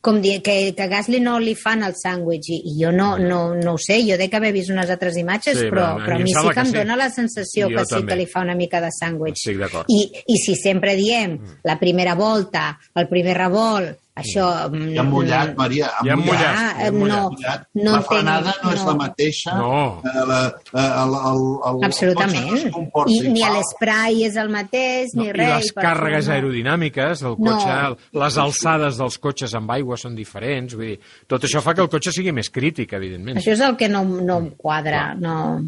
com 0.06 0.20
dir, 0.22 0.36
que, 0.46 0.56
que 0.78 0.86
Gasly 0.92 1.18
no 1.24 1.40
li 1.42 1.56
fan 1.58 1.82
el 1.88 1.96
sàndwich 1.98 2.52
i, 2.54 2.60
i 2.70 2.76
jo 2.78 2.92
no, 2.94 3.16
no, 3.18 3.40
no 3.58 3.74
ho 3.74 3.82
sé, 3.82 3.98
jo 4.06 4.20
dec 4.22 4.38
haver 4.38 4.52
vist 4.54 4.70
unes 4.70 4.92
altres 4.94 5.18
imatges, 5.18 5.58
Sí, 5.64 5.72
però, 5.74 5.88
però 5.98 6.04
a 6.04 6.06
però 6.06 6.16
a 6.20 6.22
mi 6.22 6.30
mi 6.30 6.36
sí 6.36 6.44
que 6.46 6.54
que 6.54 6.60
em 6.68 6.72
sí. 6.72 6.78
dóna 6.78 6.96
la 7.02 7.10
sensació 7.10 7.70
Jo 7.72 7.80
que 7.80 7.86
sí 7.90 7.96
també. 7.98 8.12
que 8.14 8.20
li 8.22 8.28
fa 8.30 8.46
una 8.46 8.56
mica 8.56 8.82
de 8.86 8.94
sàndwich. 8.94 9.48
I, 9.90 10.02
I 10.30 10.38
si 10.38 10.56
sempre 10.62 10.96
diem 10.96 11.40
la 11.66 11.80
primera 11.82 12.14
volta, 12.16 12.78
el 12.96 13.10
primer 13.10 13.36
revolt, 13.38 13.98
això... 14.16 14.46
mm, 14.72 14.90
I 14.96 14.98
ha 14.98 15.04
mullat, 15.04 15.54
Maria, 15.58 15.90
Ja 16.06 16.14
han 16.16 16.22
mullat. 16.24 16.40
mullat. 16.40 16.56
Ah, 16.56 16.74
ja 16.80 16.88
han 16.88 16.96
mullat. 16.96 17.20
no, 17.20 17.30
mullat. 17.36 17.66
no 17.76 17.92
la 17.92 18.02
frenada 18.08 18.54
no, 18.64 18.72
és 18.72 18.80
no. 18.80 18.88
la 18.88 18.96
mateixa. 19.02 19.56
No. 19.60 20.02
Eh, 20.06 20.26
la, 20.30 20.40
eh, 20.48 20.86
el, 21.04 21.16
el, 21.32 21.44
el, 21.70 21.84
Absolutament. 21.90 22.66
no 22.72 23.06
I 23.12 23.20
ni 23.36 23.44
l'esprai 23.44 24.24
és 24.30 24.36
el 24.42 24.50
mateix, 24.50 25.14
No, 25.16 25.22
ni 25.24 25.30
I 25.30 25.34
res. 25.36 25.54
les 25.66 25.72
per 25.76 25.84
càrregues 25.84 26.28
no. 26.28 26.34
aerodinàmiques 26.34 27.24
del 27.26 27.36
No. 27.38 27.52
cotxe, 27.52 28.20
les 28.24 28.38
alçades 28.38 28.98
dels 28.98 29.18
cotxes 29.20 29.54
amb 29.56 29.72
aigua 29.72 29.98
són 29.98 30.16
diferents, 30.16 30.74
vull 30.76 30.94
dir, 30.96 31.00
tot 31.28 31.44
això 31.44 31.62
fa 31.62 31.74
que 31.76 31.82
el 31.82 31.90
cotxe 31.90 32.12
sigui 32.16 32.32
més 32.32 32.50
crític, 32.50 32.94
evidentment. 32.94 33.38
Això 33.38 33.52
és 33.52 33.60
el 33.62 33.76
que 33.76 33.90
no, 33.90 34.04
no 34.04 34.38
em 34.38 34.50
quadra. 34.58 35.14
No. 35.20 35.62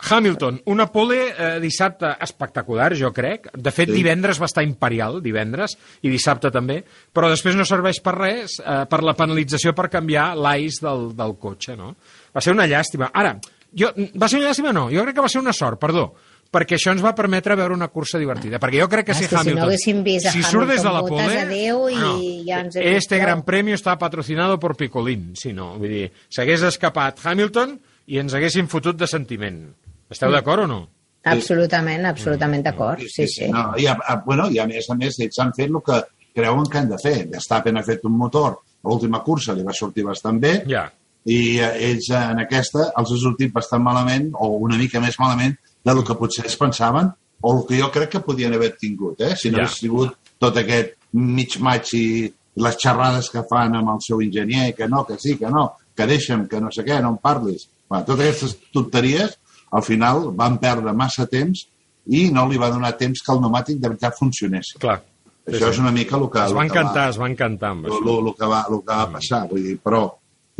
Hamilton, 0.00 0.60
una 0.66 0.86
pole 0.92 1.16
eh, 1.36 1.58
dissabte 1.60 2.06
espectacular, 2.22 2.92
jo 2.96 3.10
crec. 3.12 3.48
De 3.52 3.72
fet, 3.74 3.88
Sí. 3.90 3.96
divendres 3.96 4.38
va 4.40 4.46
estar 4.46 4.62
imperial, 4.62 5.20
divendres, 5.22 5.76
i 6.02 6.08
dissabte 6.08 6.52
també, 6.54 6.84
però 7.12 7.28
després 7.28 7.56
no 7.58 7.64
serveix 7.66 7.98
per 8.00 8.14
res, 8.14 8.60
eh, 8.62 8.84
per 8.88 9.02
la 9.02 9.14
penalització 9.18 9.74
per 9.74 9.88
canviar 9.90 10.36
l'ais 10.38 10.78
del, 10.80 11.08
del 11.18 11.34
cotxe, 11.38 11.74
no? 11.76 11.96
Va 12.34 12.40
ser 12.40 12.52
una 12.54 12.66
llàstima. 12.70 13.10
Ara, 13.12 13.38
jo, 13.74 13.90
va 14.14 14.28
ser 14.28 14.38
una 14.38 14.48
llàstima? 14.52 14.72
No, 14.72 14.86
jo 14.90 15.02
crec 15.02 15.16
que 15.18 15.24
va 15.26 15.28
ser 15.32 15.42
una 15.42 15.52
sort, 15.52 15.80
perdó, 15.82 16.12
perquè 16.48 16.78
això 16.78 16.94
ens 16.94 17.02
va 17.04 17.12
permetre 17.18 17.56
veure 17.58 17.74
una 17.74 17.88
cursa 17.88 18.18
divertida. 18.22 18.60
Perquè 18.62 18.78
jo 18.80 18.88
crec 18.88 19.04
que 19.10 19.12
Ah, 19.12 19.18
si 19.18 19.24
és 19.26 19.30
que 19.30 19.36
si 19.42 19.50
no 19.52 19.66
Hamilton... 19.66 20.04
vist 20.04 20.26
a 20.26 20.32
si 20.32 20.42
surt 20.46 20.68
des 20.70 20.80
de 20.82 20.88
la 20.94 21.02
Hamilton, 21.02 21.26
pole... 21.26 21.40
adéu 21.42 21.82
i 21.90 22.44
ja 22.46 22.60
ens 22.62 22.76
este 22.76 22.94
vist 22.94 23.12
gran 23.18 23.42
prou. 23.42 23.46
premio 23.50 23.74
està 23.74 23.98
patrocinado 23.98 24.60
por 24.62 24.76
Picolín, 24.76 25.34
si 25.34 25.52
no, 25.52 25.74
vull 25.76 25.88
dir, 25.90 26.06
s'hagués 26.30 26.62
escapat 26.70 27.18
Hamilton 27.26 27.74
i 28.06 28.22
ens 28.22 28.32
haguéssim 28.32 28.68
fotut 28.70 28.96
de 28.96 29.06
sentiment. 29.10 29.60
Esteu 30.10 30.30
d'acord 30.32 30.64
o 30.64 30.66
no? 30.70 30.78
Absolutament, 31.28 32.06
absolutament 32.08 32.62
d'acord. 32.64 33.02
Sí, 33.10 33.26
sí. 33.28 33.48
No, 33.52 33.72
i, 33.76 33.86
a, 33.90 33.96
a, 34.08 34.16
bueno, 34.24 34.46
I 34.50 34.58
a 34.62 34.66
més 34.70 34.86
a 34.90 34.96
més, 34.96 35.18
ells 35.20 35.38
han 35.42 35.52
fet 35.56 35.68
el 35.68 35.80
que 35.84 35.98
creuen 36.38 36.64
que 36.70 36.78
han 36.78 36.88
de 36.88 36.98
fer. 37.02 37.16
Verstappen 37.32 37.76
ha 37.76 37.82
fet 37.84 38.04
un 38.08 38.14
motor, 38.16 38.58
a 38.78 38.88
l'última 38.88 39.20
cursa 39.26 39.52
li 39.58 39.64
va 39.66 39.74
sortir 39.74 40.04
bastant 40.06 40.38
bé, 40.40 40.54
Ja. 40.70 40.86
i 41.28 41.58
eh, 41.58 41.72
ells 41.90 42.08
en 42.14 42.38
aquesta 42.44 42.86
els 42.96 43.12
ha 43.12 43.18
sortit 43.20 43.52
bastant 43.52 43.82
malament, 43.84 44.30
o 44.34 44.54
una 44.64 44.78
mica 44.78 45.00
més 45.02 45.18
malament, 45.20 45.56
del 45.84 46.04
que 46.06 46.14
potser 46.16 46.46
es 46.46 46.56
pensaven, 46.56 47.10
o 47.42 47.52
el 47.56 47.66
que 47.66 47.80
jo 47.82 47.90
crec 47.94 48.10
que 48.16 48.20
podien 48.24 48.54
haver 48.54 48.76
tingut, 48.78 49.20
eh? 49.20 49.34
si 49.36 49.50
no 49.50 49.58
Ja. 49.58 49.64
hagués 49.64 49.78
sigut 49.82 50.16
tot 50.38 50.56
aquest 50.56 50.94
mig 51.12 51.58
maig 51.60 51.90
i 51.94 52.32
les 52.58 52.76
xerrades 52.78 53.28
que 53.30 53.42
fan 53.50 53.74
amb 53.76 53.90
el 53.90 54.00
seu 54.02 54.20
enginyer, 54.22 54.72
que 54.74 54.88
no, 54.88 55.04
que 55.06 55.18
sí, 55.18 55.36
que 55.38 55.50
no, 55.50 55.72
que 55.94 56.06
deixa'm, 56.06 56.46
que 56.48 56.60
no 56.60 56.70
sé 56.72 56.82
què, 56.86 57.00
no 57.02 57.10
em 57.10 57.18
parlis. 57.18 57.68
Bueno, 57.88 58.04
totes 58.04 58.24
aquestes 58.26 58.56
tonteries, 58.72 59.36
al 59.70 59.84
final 59.84 60.30
van 60.36 60.58
perdre 60.62 60.94
massa 60.96 61.26
temps 61.30 61.66
i 62.08 62.28
no 62.32 62.46
li 62.48 62.58
va 62.60 62.70
donar 62.72 62.94
temps 62.96 63.20
que 63.24 63.32
el 63.34 63.40
pneumàtic 63.42 63.80
de 63.80 63.90
veritat 63.92 64.16
funcionés. 64.16 64.72
Clar. 64.80 64.98
Això 65.48 65.70
és 65.72 65.80
una 65.80 65.92
mica 65.92 66.16
el 66.18 66.26
que... 66.32 66.42
Es 66.44 66.54
va 66.56 66.64
encantar, 66.66 67.08
es 67.12 67.18
va 67.20 67.28
encantar 67.30 67.72
amb 67.74 67.88
això. 67.88 68.00
el, 68.02 68.26
el, 68.26 68.34
que 68.36 68.48
va, 68.48 68.64
el 68.68 68.82
que 68.84 68.98
va 69.00 69.06
passar. 69.14 69.42
Vull 69.48 69.64
dir, 69.64 69.76
però, 69.84 70.02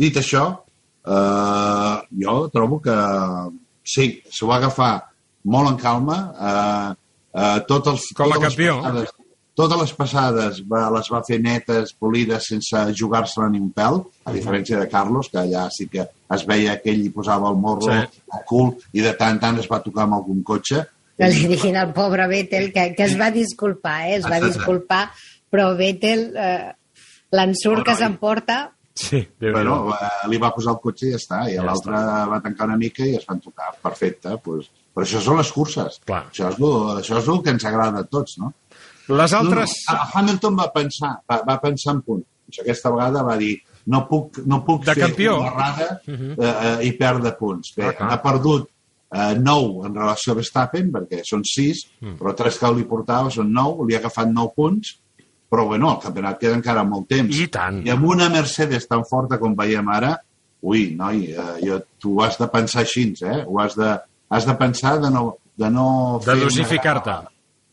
dit 0.01 0.17
això, 0.17 0.45
eh, 1.05 1.95
jo 2.23 2.35
trobo 2.53 2.79
que 2.85 2.97
sí, 3.85 4.09
s'ho 4.33 4.49
va 4.49 4.57
agafar 4.57 4.93
molt 5.53 5.73
en 5.73 5.79
calma. 5.81 6.17
Eh, 6.33 6.89
eh, 7.37 7.57
tots 7.69 7.93
els, 7.93 8.09
Com 8.17 8.33
a 8.33 8.37
totes 8.37 8.47
les 8.47 8.57
campió. 8.57 8.79
Passades, 8.81 9.13
totes 9.59 9.81
les 9.81 9.91
passades 9.97 10.61
va, 10.71 10.85
les 10.95 11.09
va 11.11 11.19
fer 11.27 11.37
netes, 11.43 11.91
polides, 11.99 12.47
sense 12.53 12.83
jugar-se 12.95 13.49
ni 13.51 13.59
un 13.59 13.73
pèl, 13.75 13.99
a 14.25 14.31
diferència 14.35 14.79
de 14.79 14.87
Carlos, 14.91 15.27
que 15.33 15.43
ja 15.51 15.65
sí 15.75 15.89
que 15.91 16.05
es 16.35 16.45
veia 16.47 16.77
que 16.81 16.93
ell 16.93 17.03
hi 17.03 17.11
posava 17.11 17.51
el 17.51 17.59
morro, 17.59 17.89
Sí. 17.91 18.23
el 18.37 18.45
cul, 18.47 18.71
i 18.93 19.03
de 19.03 19.13
tant 19.19 19.35
en 19.35 19.43
tant 19.43 19.59
es 19.59 19.67
va 19.69 19.81
tocar 19.83 20.05
amb 20.07 20.15
algun 20.21 20.41
cotxe. 20.47 20.85
Que 21.19 21.27
li 21.27 21.45
diguin 21.51 21.75
al 21.75 21.91
pobre 21.93 22.27
Vettel 22.31 22.71
que, 22.71 22.93
que 22.95 23.03
es 23.03 23.17
va 23.19 23.27
disculpar, 23.35 23.97
eh? 24.07 24.15
es 24.21 24.25
va 24.25 24.39
disculpar, 24.39 25.01
però 25.51 25.73
Vettel, 25.75 26.29
eh, 26.37 26.71
l'ensurt 27.35 27.85
que 27.85 27.95
s'emporta, 27.99 28.59
Sí, 28.99 29.21
déu 29.39 29.53
Bueno, 29.55 29.93
eh, 29.95 30.27
li 30.27 30.35
va 30.41 30.49
posar 30.51 30.73
el 30.73 30.79
cotxe 30.83 31.05
i 31.07 31.11
ja 31.13 31.19
està, 31.21 31.37
i 31.47 31.53
Ja 31.55 31.63
l'altre 31.63 31.99
va 32.27 32.39
tancar 32.43 32.65
una 32.67 32.75
mica 32.75 33.05
i 33.07 33.13
es 33.15 33.23
van 33.29 33.39
tocar. 33.39 33.69
Perfecte, 33.81 34.33
doncs. 34.43 34.67
Però 34.91 35.05
això 35.05 35.21
són 35.23 35.37
les 35.39 35.51
curses. 35.55 36.01
Clar. 36.03 36.25
Això 36.27 36.49
és, 36.49 36.57
el, 36.59 36.97
això 36.99 37.21
és 37.21 37.29
el 37.31 37.39
que 37.45 37.53
ens 37.55 37.63
agrada 37.69 38.01
a 38.03 38.07
tots, 38.11 38.35
no? 38.41 38.49
Les 39.09 39.33
altres... 39.33 39.73
No, 39.89 39.95
no, 39.97 40.07
Hamilton 40.13 40.57
va 40.59 40.67
pensar, 40.73 41.13
va, 41.29 41.41
va 41.47 41.59
pensar 41.61 41.95
en 41.95 42.01
punt. 42.05 42.23
Això 42.49 42.63
aquesta 42.65 42.89
vegada 42.93 43.23
va 43.23 43.35
dir 43.37 43.55
no 43.89 44.03
puc, 44.09 44.39
no 44.45 44.63
puc 44.65 44.83
De 44.85 44.93
fer 44.93 45.03
campió. 45.07 45.39
una 45.39 45.49
errada 45.51 46.01
eh, 46.05 46.35
eh, 46.37 46.87
i 46.87 46.91
perdre 46.97 47.31
punts. 47.39 47.73
Bé, 47.77 47.87
Ah, 47.89 47.93
clar. 47.97 48.09
ha 48.13 48.21
perdut 48.21 48.67
eh, 49.11 49.35
9 49.39 49.85
en 49.87 49.95
relació 49.95 50.33
a 50.33 50.35
Verstappen, 50.37 50.91
perquè 50.93 51.21
són 51.25 51.41
6, 51.43 51.83
Mm. 52.01 52.17
però 52.19 52.35
3 52.37 52.57
que 52.59 52.71
li 52.75 52.83
portava 52.85 53.29
són 53.33 53.51
9, 53.53 53.87
li 53.89 53.95
ha 53.95 53.99
agafat 54.03 54.27
9 54.29 54.53
punts, 54.55 54.95
però 55.49 55.65
bueno, 55.65 55.95
el 55.95 56.01
campionat 56.03 56.37
queda 56.39 56.55
encara 56.59 56.83
molt 56.83 57.07
temps. 57.09 57.35
I 57.39 57.47
tant. 57.49 57.81
I 57.87 57.89
amb 57.89 58.05
una 58.05 58.29
Mercedes 58.29 58.85
tan 58.87 59.01
forta 59.09 59.39
com 59.41 59.55
veiem 59.57 59.87
ara, 59.89 60.15
ui, 60.61 60.91
noi, 60.95 61.31
eh, 61.31 61.57
jo, 61.65 61.79
tu 61.99 62.19
has 62.21 62.37
de 62.37 62.47
pensar 62.47 62.81
així, 62.83 63.13
eh? 63.23 63.43
Ho 63.47 63.59
has 63.59 63.73
de, 63.75 63.95
has 64.29 64.45
de 64.45 64.53
pensar 64.55 64.99
de 65.01 65.09
no... 65.09 65.37
De, 65.57 65.69
no 65.69 66.19
De 66.23 66.35
dosificar-te. 66.39 67.15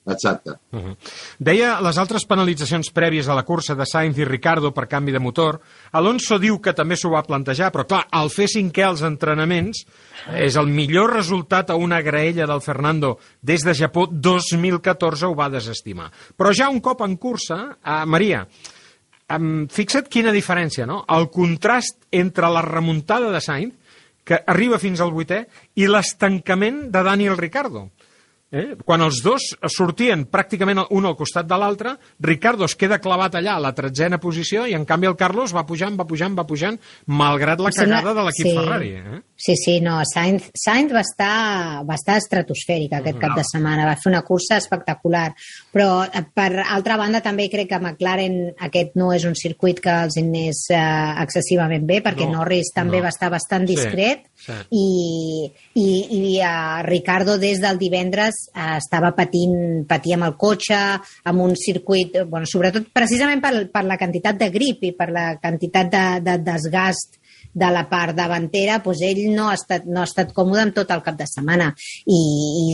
Exacte. 0.07 0.51
Uh 0.73 0.79
-huh. 0.81 0.97
Deia 1.39 1.81
les 1.81 1.99
altres 1.99 2.25
penalitzacions 2.25 2.93
prèvies 2.93 3.29
a 3.29 3.35
la 3.35 3.45
cursa 3.45 3.75
de 3.75 3.87
Sainz 3.87 4.19
i 4.19 4.25
Ricardo 4.25 4.73
per 4.73 4.89
canvi 4.89 5.13
de 5.13 5.19
motor. 5.19 5.61
Alonso 5.93 6.39
diu 6.39 6.61
que 6.61 6.73
també 6.73 6.97
s'ho 6.97 7.11
va 7.11 7.23
plantejar, 7.23 7.73
però 7.73 7.87
clar, 7.87 8.07
al 8.11 8.31
fer 8.31 8.47
cinquè 8.47 8.83
als 8.85 9.03
entrenaments 9.03 9.87
és 10.35 10.57
el 10.57 10.67
millor 10.67 11.13
resultat 11.13 11.71
a 11.71 11.77
una 11.77 12.01
graella 12.01 12.47
del 12.47 12.61
Fernando 12.61 13.19
des 13.41 13.63
de 13.63 13.75
Japó 13.75 14.07
2014 14.11 15.27
ho 15.27 15.35
va 15.35 15.49
desestimar. 15.49 16.11
Però 16.37 16.53
ja 16.53 16.69
un 16.69 16.81
cop 16.81 17.01
en 17.03 17.17
cursa, 17.17 17.77
eh, 17.85 18.05
Maria, 18.07 18.47
um, 19.29 19.67
fixa't 19.69 20.09
quina 20.09 20.33
diferència, 20.33 20.87
no? 20.87 21.05
El 21.09 21.31
contrast 21.31 22.07
entre 22.11 22.49
la 22.53 22.63
remuntada 22.63 23.31
de 23.31 23.41
Sainz, 23.41 23.75
que 24.27 24.41
arriba 24.47 24.81
fins 24.83 25.01
al 25.01 25.13
vuitè, 25.15 25.45
i 25.79 25.87
l'estancament 25.87 26.91
de 26.91 27.03
Daniel 27.07 27.37
Ricardo. 27.39 27.91
Eh? 28.55 28.76
Quan 28.86 29.03
els 29.03 29.18
dos 29.24 29.42
sortien 29.74 30.22
pràcticament 30.30 30.84
un 30.94 31.09
al 31.09 31.16
costat 31.18 31.49
de 31.51 31.57
l'altre, 31.59 31.97
Ricardo 32.22 32.68
es 32.68 32.76
queda 32.78 33.01
clavat 33.03 33.34
allà 33.34 33.57
a 33.57 33.62
la 33.64 33.72
tretzena 33.74 34.20
posició 34.22 34.68
i 34.70 34.76
en 34.78 34.84
canvi 34.86 35.11
el 35.11 35.16
Carlos 35.18 35.55
va 35.57 35.64
pujant, 35.66 35.97
va 35.99 36.07
pujant, 36.07 36.36
va 36.38 36.47
pujant, 36.47 36.78
malgrat 37.07 37.62
la 37.64 37.72
cagada 37.74 38.14
de 38.14 38.26
l'equip 38.28 38.47
sí. 38.47 38.55
Ferrari. 38.55 38.92
Eh? 39.01 39.20
Sí, 39.39 39.55
sí, 39.55 39.80
no, 39.84 40.01
Sainz, 40.09 40.49
Sainz 40.57 40.95
va, 40.97 41.03
estar, 41.05 41.84
va 41.84 41.97
estar 41.99 42.14
estratosfèric 42.16 42.95
aquest 42.97 43.18
cap 43.20 43.34
de 43.37 43.43
setmana, 43.45 43.84
va 43.84 43.99
fer 44.01 44.09
una 44.09 44.22
cursa 44.24 44.57
espectacular, 44.57 45.26
però 45.74 46.07
eh, 46.07 46.22
per 46.32 46.62
altra 46.64 46.97
banda 46.97 47.20
també 47.20 47.51
crec 47.53 47.68
que 47.68 47.80
McLaren 47.82 48.39
aquest 48.64 48.97
no 48.97 49.11
és 49.12 49.26
un 49.28 49.37
circuit 49.37 49.82
que 49.84 49.93
els 50.07 50.16
anés 50.22 50.62
eh, 50.72 50.80
excessivament 51.26 51.84
bé, 51.84 52.01
perquè 52.07 52.24
No, 52.24 52.39
Norris 52.39 52.72
també 52.72 52.97
no. 52.97 53.05
va 53.05 53.12
estar 53.12 53.28
bastant 53.30 53.68
discret 53.68 54.24
sí. 54.41 54.57
i, 54.72 54.87
i, 55.82 55.87
i 56.16 56.32
uh, 56.41 56.80
Ricardo 56.89 57.37
des 57.43 57.61
del 57.61 57.76
divendres 57.76 58.41
uh, 58.55 58.78
estava 58.78 59.12
patint, 59.18 59.84
patia 59.89 60.16
amb 60.16 60.30
el 60.30 60.39
cotxe, 60.41 60.80
amb 61.28 61.45
un 61.45 61.53
circuit, 61.61 62.22
bueno, 62.24 62.49
sobretot 62.49 62.89
precisament 62.97 63.45
per, 63.45 63.53
per 63.68 63.84
la 63.84 64.01
quantitat 64.01 64.41
de 64.41 64.49
grip 64.55 64.89
i 64.89 64.95
per 64.97 65.11
la 65.12 65.28
quantitat 65.45 65.93
de, 65.93 66.05
de 66.24 66.41
desgast 66.49 67.20
de 67.57 67.69
la 67.73 67.87
part 67.89 68.13
davantera, 68.19 68.79
doncs 68.85 69.01
ell 69.07 69.23
no 69.33 69.47
ha, 69.49 69.55
estat, 69.57 69.87
no 69.89 70.03
ha 70.03 70.09
estat 70.09 70.35
còmode 70.37 70.61
en 70.67 70.73
tot 70.77 70.91
el 70.93 71.01
cap 71.07 71.17
de 71.17 71.25
setmana. 71.31 71.71
I, 72.05 72.19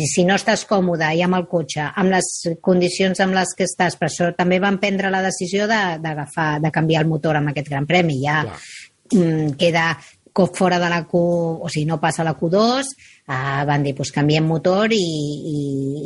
I 0.03 0.07
si 0.11 0.25
no 0.27 0.35
estàs 0.35 0.65
còmode 0.67 1.13
i 1.15 1.23
amb 1.23 1.39
el 1.39 1.47
cotxe, 1.51 1.85
amb 1.95 2.11
les 2.11 2.31
condicions 2.61 3.21
amb 3.23 3.37
les 3.39 3.55
que 3.55 3.69
estàs, 3.69 3.95
per 4.01 4.09
això 4.11 4.33
també 4.35 4.59
van 4.63 4.81
prendre 4.83 5.11
la 5.15 5.23
decisió 5.23 5.69
de- 5.71 5.99
d'agafar, 6.03 6.57
de, 6.59 6.67
de 6.67 6.75
canviar 6.75 7.05
el 7.05 7.09
motor 7.13 7.39
amb 7.39 7.53
aquest 7.55 7.71
gran 7.71 7.87
premi. 7.87 8.19
Ja 8.25 8.41
Clar. 8.43 8.59
mm, 9.15 9.55
queda 9.61 9.93
fora 10.57 10.79
de 10.81 10.89
la 10.89 11.03
Q, 11.05 11.19
o 11.61 11.69
sigui, 11.69 11.85
no 11.87 11.99
passa 12.01 12.23
a 12.23 12.25
la 12.25 12.33
Q2, 12.39 12.87
uh, 13.29 13.65
van 13.69 13.83
dir, 13.85 13.93
doncs 13.95 14.11
canviem 14.17 14.47
motor 14.49 14.89
i, 14.97 14.97
i, 14.97 15.57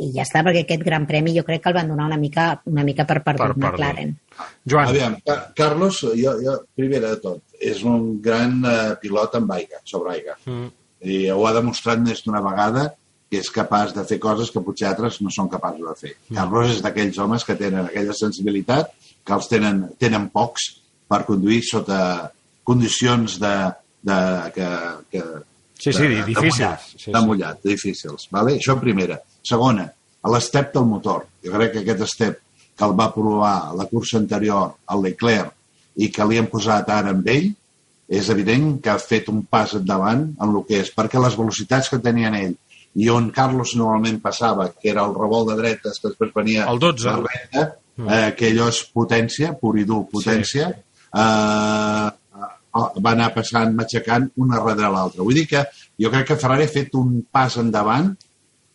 i 0.03 0.11
ja 0.13 0.25
està, 0.25 0.41
perquè 0.43 0.65
aquest 0.65 0.83
gran 0.83 1.05
premi 1.07 1.31
jo 1.37 1.45
crec 1.47 1.63
que 1.63 1.69
el 1.71 1.77
van 1.77 1.87
donar 1.87 2.09
una 2.11 2.17
mica, 2.19 2.49
una 2.67 2.83
mica 2.83 3.05
per 3.07 3.21
perdut, 3.23 3.55
Per. 3.55 3.71
McLaren. 3.71 4.11
Joan, 4.67 4.89
Aviam, 4.91 5.15
Ca- 5.25 5.53
Carlos, 5.55 6.01
jo, 6.19 6.33
jo, 6.43 6.57
primera 6.75 7.13
de 7.15 7.21
tot, 7.23 7.39
és 7.59 7.83
un 7.83 8.19
gran 8.21 8.59
eh, 8.65 8.95
pilot 9.01 9.35
amb 9.39 9.51
aigua, 9.57 9.81
sobre 9.85 10.13
aigua. 10.17 10.37
Mm. 10.45 10.69
I 11.07 11.17
ho 11.33 11.43
ha 11.47 11.53
demostrat 11.55 11.99
més 12.01 12.23
d'una 12.25 12.41
vegada 12.41 12.87
que 13.29 13.41
és 13.41 13.49
capaç 13.51 13.91
de 13.95 14.05
fer 14.07 14.17
coses 14.23 14.49
que 14.53 14.63
potser 14.63 14.87
altres 14.87 15.19
no 15.21 15.29
són 15.33 15.49
capaços 15.51 15.83
de 15.83 15.95
fer. 15.99 16.13
Carlos 16.33 16.71
és 16.77 16.81
d'aquells 16.85 17.17
homes 17.19 17.43
que 17.43 17.57
tenen 17.59 17.85
aquella 17.85 18.15
sensibilitat 18.15 18.93
que 19.27 19.35
els 19.35 19.49
tenen, 19.51 19.83
tenen 19.99 20.29
pocs 20.31 20.69
per 21.11 21.25
conduir 21.27 21.59
sota 21.67 21.99
condicions 22.67 23.35
de, 23.41 23.53
de, 24.07 24.17
que, 24.55 24.69
que, 25.11 25.23
Sí, 25.77 25.91
sí, 25.93 26.07
de, 26.07 26.23
difícils. 26.25 26.57
De 26.57 26.63
mullat, 26.65 26.85
Sí, 26.97 27.11
de 27.11 27.19
sí. 27.19 27.25
mullat, 27.27 27.59
difícils. 27.63 28.27
Vale? 28.33 28.55
Això 28.57 28.73
en 28.73 28.79
primera. 28.81 29.19
Segona, 29.45 29.83
a 30.23 30.31
l'estep 30.33 30.71
del 30.73 30.87
motor. 30.89 31.27
Jo 31.45 31.53
crec 31.53 31.75
que 31.75 31.83
aquest 31.83 32.01
estep 32.07 32.39
que 32.77 32.85
el 32.87 32.95
va 32.97 33.11
provar 33.13 33.75
la 33.77 33.85
cursa 33.91 34.17
anterior 34.17 34.71
al 34.87 35.03
Leclerc 35.05 35.53
i 35.97 36.11
que 36.13 36.27
li 36.29 36.37
han 36.39 36.49
posat 36.51 36.89
ara 36.93 37.13
amb 37.15 37.27
ell, 37.33 37.49
és 38.07 38.29
evident 38.31 38.77
que 38.83 38.93
ha 38.93 39.01
fet 39.01 39.27
un 39.33 39.41
pas 39.51 39.73
endavant 39.75 40.23
en 40.29 40.53
el 40.53 40.63
que 40.67 40.81
és, 40.85 40.93
perquè 40.95 41.19
les 41.19 41.35
velocitats 41.35 41.89
que 41.91 41.99
tenien 42.03 42.37
ell 42.37 42.55
i 42.97 43.09
on 43.13 43.29
Carlos 43.33 43.75
normalment 43.77 44.21
passava, 44.23 44.71
que 44.73 44.89
era 44.89 45.03
el 45.05 45.13
revolt 45.13 45.51
de 45.51 45.57
dretes, 45.59 45.99
que 46.01 46.09
després 46.09 46.31
venia 46.33 46.65
El 46.71 46.79
12. 46.81 47.09
la 47.11 47.17
recta, 47.25 47.65
eh, 47.99 48.29
que 48.37 48.49
allò 48.49 48.69
és 48.71 48.79
potència, 48.93 49.51
pur 49.59 49.75
i 49.77 49.85
dur, 49.85 50.05
potència, 50.09 50.71
eh, 50.71 52.07
va 52.77 53.11
anar 53.11 53.29
passant, 53.35 53.75
matxacant 53.77 54.27
una 54.37 54.57
darrere 54.57 54.89
l'altra. 54.93 55.25
Vull 55.25 55.37
dir 55.41 55.45
que 55.51 55.63
jo 56.01 56.11
crec 56.13 56.31
que 56.31 56.39
Ferrari 56.41 56.65
ha 56.65 56.73
fet 56.73 56.97
un 56.97 57.21
pas 57.31 57.57
endavant 57.61 58.11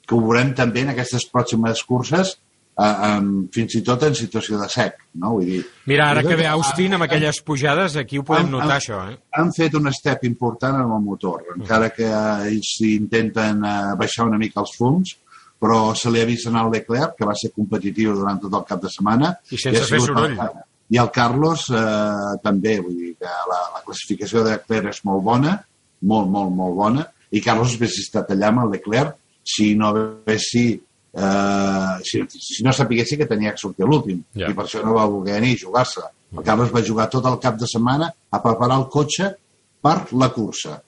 que 0.07 0.15
ho 0.15 0.23
veurem 0.23 0.55
també 0.59 0.83
en 0.83 0.95
aquestes 0.95 1.27
pròximes 1.31 1.83
curses, 1.89 2.37
eh, 2.79 3.17
em, 3.17 3.49
fins 3.53 3.75
i 3.77 3.83
tot 3.83 4.03
en 4.03 4.15
situació 4.15 4.59
de 4.61 4.69
sec. 4.69 4.95
No? 5.15 5.33
Vull 5.37 5.45
dir, 5.47 5.61
Mira, 5.87 6.11
ara 6.11 6.23
que 6.23 6.37
ve 6.37 6.47
Austin 6.49 6.95
amb 6.95 7.05
aquelles 7.05 7.41
pujades, 7.43 7.97
aquí 7.97 8.19
ho 8.19 8.25
podem 8.25 8.47
han- 8.47 8.51
notar, 8.53 8.71
han- 8.71 8.81
això, 8.81 9.01
eh? 9.13 9.19
han 9.37 9.53
fet 9.53 9.75
un 9.75 9.93
step 9.93 10.25
important 10.25 10.77
en 10.81 10.91
el 10.93 11.03
motor, 11.05 11.45
encara 11.57 11.91
que 11.91 12.05
eh, 12.09 12.49
ells 12.49 12.75
intenten 12.81 13.65
eh, 13.65 13.95
baixar 13.99 14.27
una 14.27 14.39
mica 14.39 14.61
els 14.61 14.75
fums, 14.79 15.17
però 15.63 15.95
se 15.95 16.11
li 16.11 16.21
ha 16.21 16.25
vist 16.27 16.47
anar 16.49 16.65
al 16.65 16.73
Leclerc, 16.73 17.15
que 17.19 17.25
va 17.29 17.35
ser 17.39 17.53
competitiu 17.55 18.15
durant 18.17 18.41
tot 18.41 18.53
el 18.55 18.65
cap 18.67 18.81
de 18.83 18.89
setmana. 18.91 19.37
I 19.51 19.57
sense 19.59 19.85
fer 19.87 20.01
soroll. 20.01 20.33
el- 20.39 20.61
I 20.93 20.99
el 20.99 21.11
Carlos 21.11 21.71
eh, 21.71 22.39
també, 22.43 22.79
vull 22.81 22.97
dir 22.99 23.15
que 23.17 23.25
la, 23.25 23.61
la 23.77 23.83
classificació 23.87 24.43
de 24.45 24.51
Leclerc 24.59 24.89
és 24.91 24.99
molt 25.05 25.23
bona, 25.25 25.55
molt, 26.03 26.29
molt, 26.29 26.51
molt 26.53 26.75
bona, 26.77 27.07
i 27.31 27.41
Carlos 27.41 27.77
hauria 27.77 27.89
estat 27.89 28.29
allà 28.35 28.49
amb 28.51 28.65
el 28.65 28.71
Leclerc 28.75 29.15
si 29.45 29.75
no 29.75 29.89
haguessi 29.93 30.83
eh, 31.15 31.99
si, 32.05 32.23
si 32.29 32.63
no 32.65 32.73
sapiguessi 32.73 33.19
que 33.21 33.27
tenia 33.27 33.53
que 33.53 33.61
sortir 33.61 33.87
l'últim 33.87 34.23
Ja. 34.35 34.49
i 34.51 34.55
per 34.55 34.65
això 34.67 34.83
no 34.85 34.95
va 34.97 35.07
voler 35.07 35.41
ni 35.41 35.57
jugar-se. 35.59 36.03
El 36.33 36.43
Carlos 36.45 36.73
va 36.73 36.83
jugar 36.85 37.11
tot 37.13 37.27
el 37.29 37.39
cap 37.39 37.59
de 37.61 37.67
setmana 37.69 38.09
a 38.31 38.41
preparar 38.43 38.79
el 38.81 38.89
cotxe 38.89 39.29
per 39.83 39.99
la 40.17 40.31
cursa. 40.33 40.79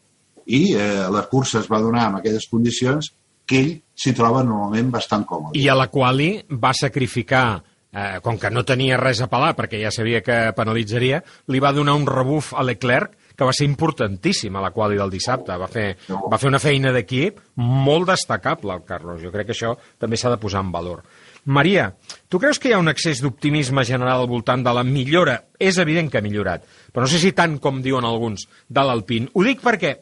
I 0.46 0.62
eh, 0.76 1.04
la 1.12 1.26
cursa 1.28 1.60
es 1.60 1.68
va 1.70 1.80
donar 1.80 2.08
en 2.10 2.16
aquelles 2.20 2.46
condicions 2.50 3.12
que 3.44 3.60
ell 3.60 3.72
s'hi 3.94 4.14
troba 4.16 4.42
normalment 4.44 4.90
bastant 4.92 5.24
còmode. 5.28 5.58
I 5.60 5.68
a 5.68 5.74
la 5.76 5.88
quali 5.92 6.38
va 6.48 6.72
sacrificar, 6.72 7.62
eh, 7.92 8.20
com 8.24 8.38
que 8.40 8.50
no 8.50 8.64
tenia 8.64 8.96
res 8.96 9.20
a 9.20 9.28
pelar, 9.28 9.52
perquè 9.56 9.82
ja 9.82 9.90
sabia 9.92 10.22
que 10.24 10.52
penalitzaria, 10.56 11.22
li 11.52 11.60
va 11.60 11.72
donar 11.76 11.94
un 11.94 12.06
rebuf 12.08 12.54
a 12.56 12.64
Leclerc 12.64 13.12
que 13.36 13.44
va 13.48 13.52
ser 13.52 13.66
importantíssim 13.66 14.54
a 14.56 14.62
la 14.62 14.70
quali 14.70 14.96
del 14.98 15.10
dissabte. 15.10 15.56
Va 15.58 15.68
fer, 15.68 15.96
va 16.30 16.38
fer 16.38 16.48
una 16.50 16.60
feina 16.62 16.92
d'equip 16.94 17.40
molt 17.60 18.08
destacable, 18.12 18.72
el 18.76 18.84
Carlos. 18.86 19.20
Jo 19.22 19.32
crec 19.34 19.48
que 19.50 19.56
això 19.56 19.74
també 19.98 20.16
s'ha 20.20 20.30
de 20.34 20.38
posar 20.42 20.62
en 20.64 20.72
valor. 20.74 21.02
Maria, 21.44 21.90
tu 22.32 22.38
creus 22.40 22.58
que 22.58 22.70
hi 22.70 22.72
ha 22.72 22.78
un 22.80 22.88
excés 22.88 23.20
d'optimisme 23.20 23.82
general 23.84 24.22
al 24.22 24.30
voltant 24.30 24.62
de 24.64 24.72
la 24.72 24.84
millora? 24.86 25.42
És 25.60 25.76
evident 25.82 26.08
que 26.10 26.18
ha 26.18 26.24
millorat, 26.24 26.64
però 26.92 27.04
no 27.04 27.10
sé 27.12 27.18
si 27.20 27.34
tant 27.36 27.58
com 27.60 27.82
diuen 27.84 28.06
alguns 28.08 28.46
de 28.68 28.80
l'Alpine. 28.86 29.28
Ho 29.34 29.44
dic 29.44 29.60
perquè 29.60 29.98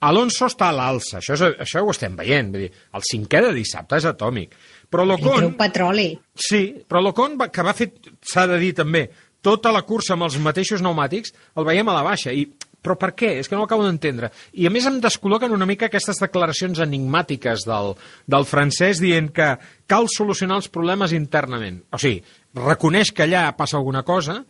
Alonso 0.00 0.46
està 0.48 0.70
a 0.70 0.74
l'alça, 0.74 1.18
això, 1.20 1.36
és, 1.36 1.42
això 1.60 1.82
ho 1.84 1.90
estem 1.92 2.14
veient. 2.16 2.48
Vull 2.54 2.62
dir, 2.64 2.70
el 2.96 3.02
cinquè 3.04 3.42
de 3.44 3.50
dissabte 3.52 3.98
és 4.00 4.06
atòmic. 4.08 4.54
Però 4.90 5.04
l'Ocon... 5.06 5.50
petroli. 5.60 6.08
Sí, 6.34 6.62
però 6.88 7.02
l'Ocon, 7.04 7.36
va- 7.38 7.50
que 7.52 7.62
va 7.66 7.74
fer, 7.76 7.90
s'ha 8.24 8.46
de 8.48 8.56
dir 8.58 8.72
també, 8.78 9.04
tota 9.44 9.70
la 9.70 9.82
cursa 9.86 10.16
amb 10.16 10.24
els 10.26 10.38
mateixos 10.42 10.80
pneumàtics, 10.82 11.34
el 11.54 11.68
veiem 11.68 11.92
a 11.92 11.98
la 11.98 12.02
baixa. 12.06 12.32
I, 12.32 12.48
però 12.80 12.96
per 13.00 13.12
què? 13.16 13.34
És 13.40 13.48
que 13.48 13.56
no 13.56 13.64
ho 13.64 13.68
acabo 13.68 13.84
d'entendre. 13.86 14.30
I 14.56 14.66
a 14.66 14.72
més 14.72 14.86
em 14.88 15.00
descol·loquen 15.02 15.52
una 15.52 15.68
mica 15.68 15.88
aquestes 15.90 16.20
declaracions 16.22 16.80
enigmàtiques 16.80 17.66
del, 17.68 17.94
del 18.30 18.48
francès 18.48 19.02
dient 19.02 19.30
que 19.36 19.52
cal 19.90 20.08
solucionar 20.12 20.60
els 20.60 20.70
problemes 20.72 21.14
internament. 21.16 21.82
O 21.92 22.00
sigui, 22.00 22.22
reconeix 22.56 23.12
que 23.12 23.26
allà 23.26 23.50
passa 23.58 23.78
alguna 23.78 24.02
cosa, 24.06 24.40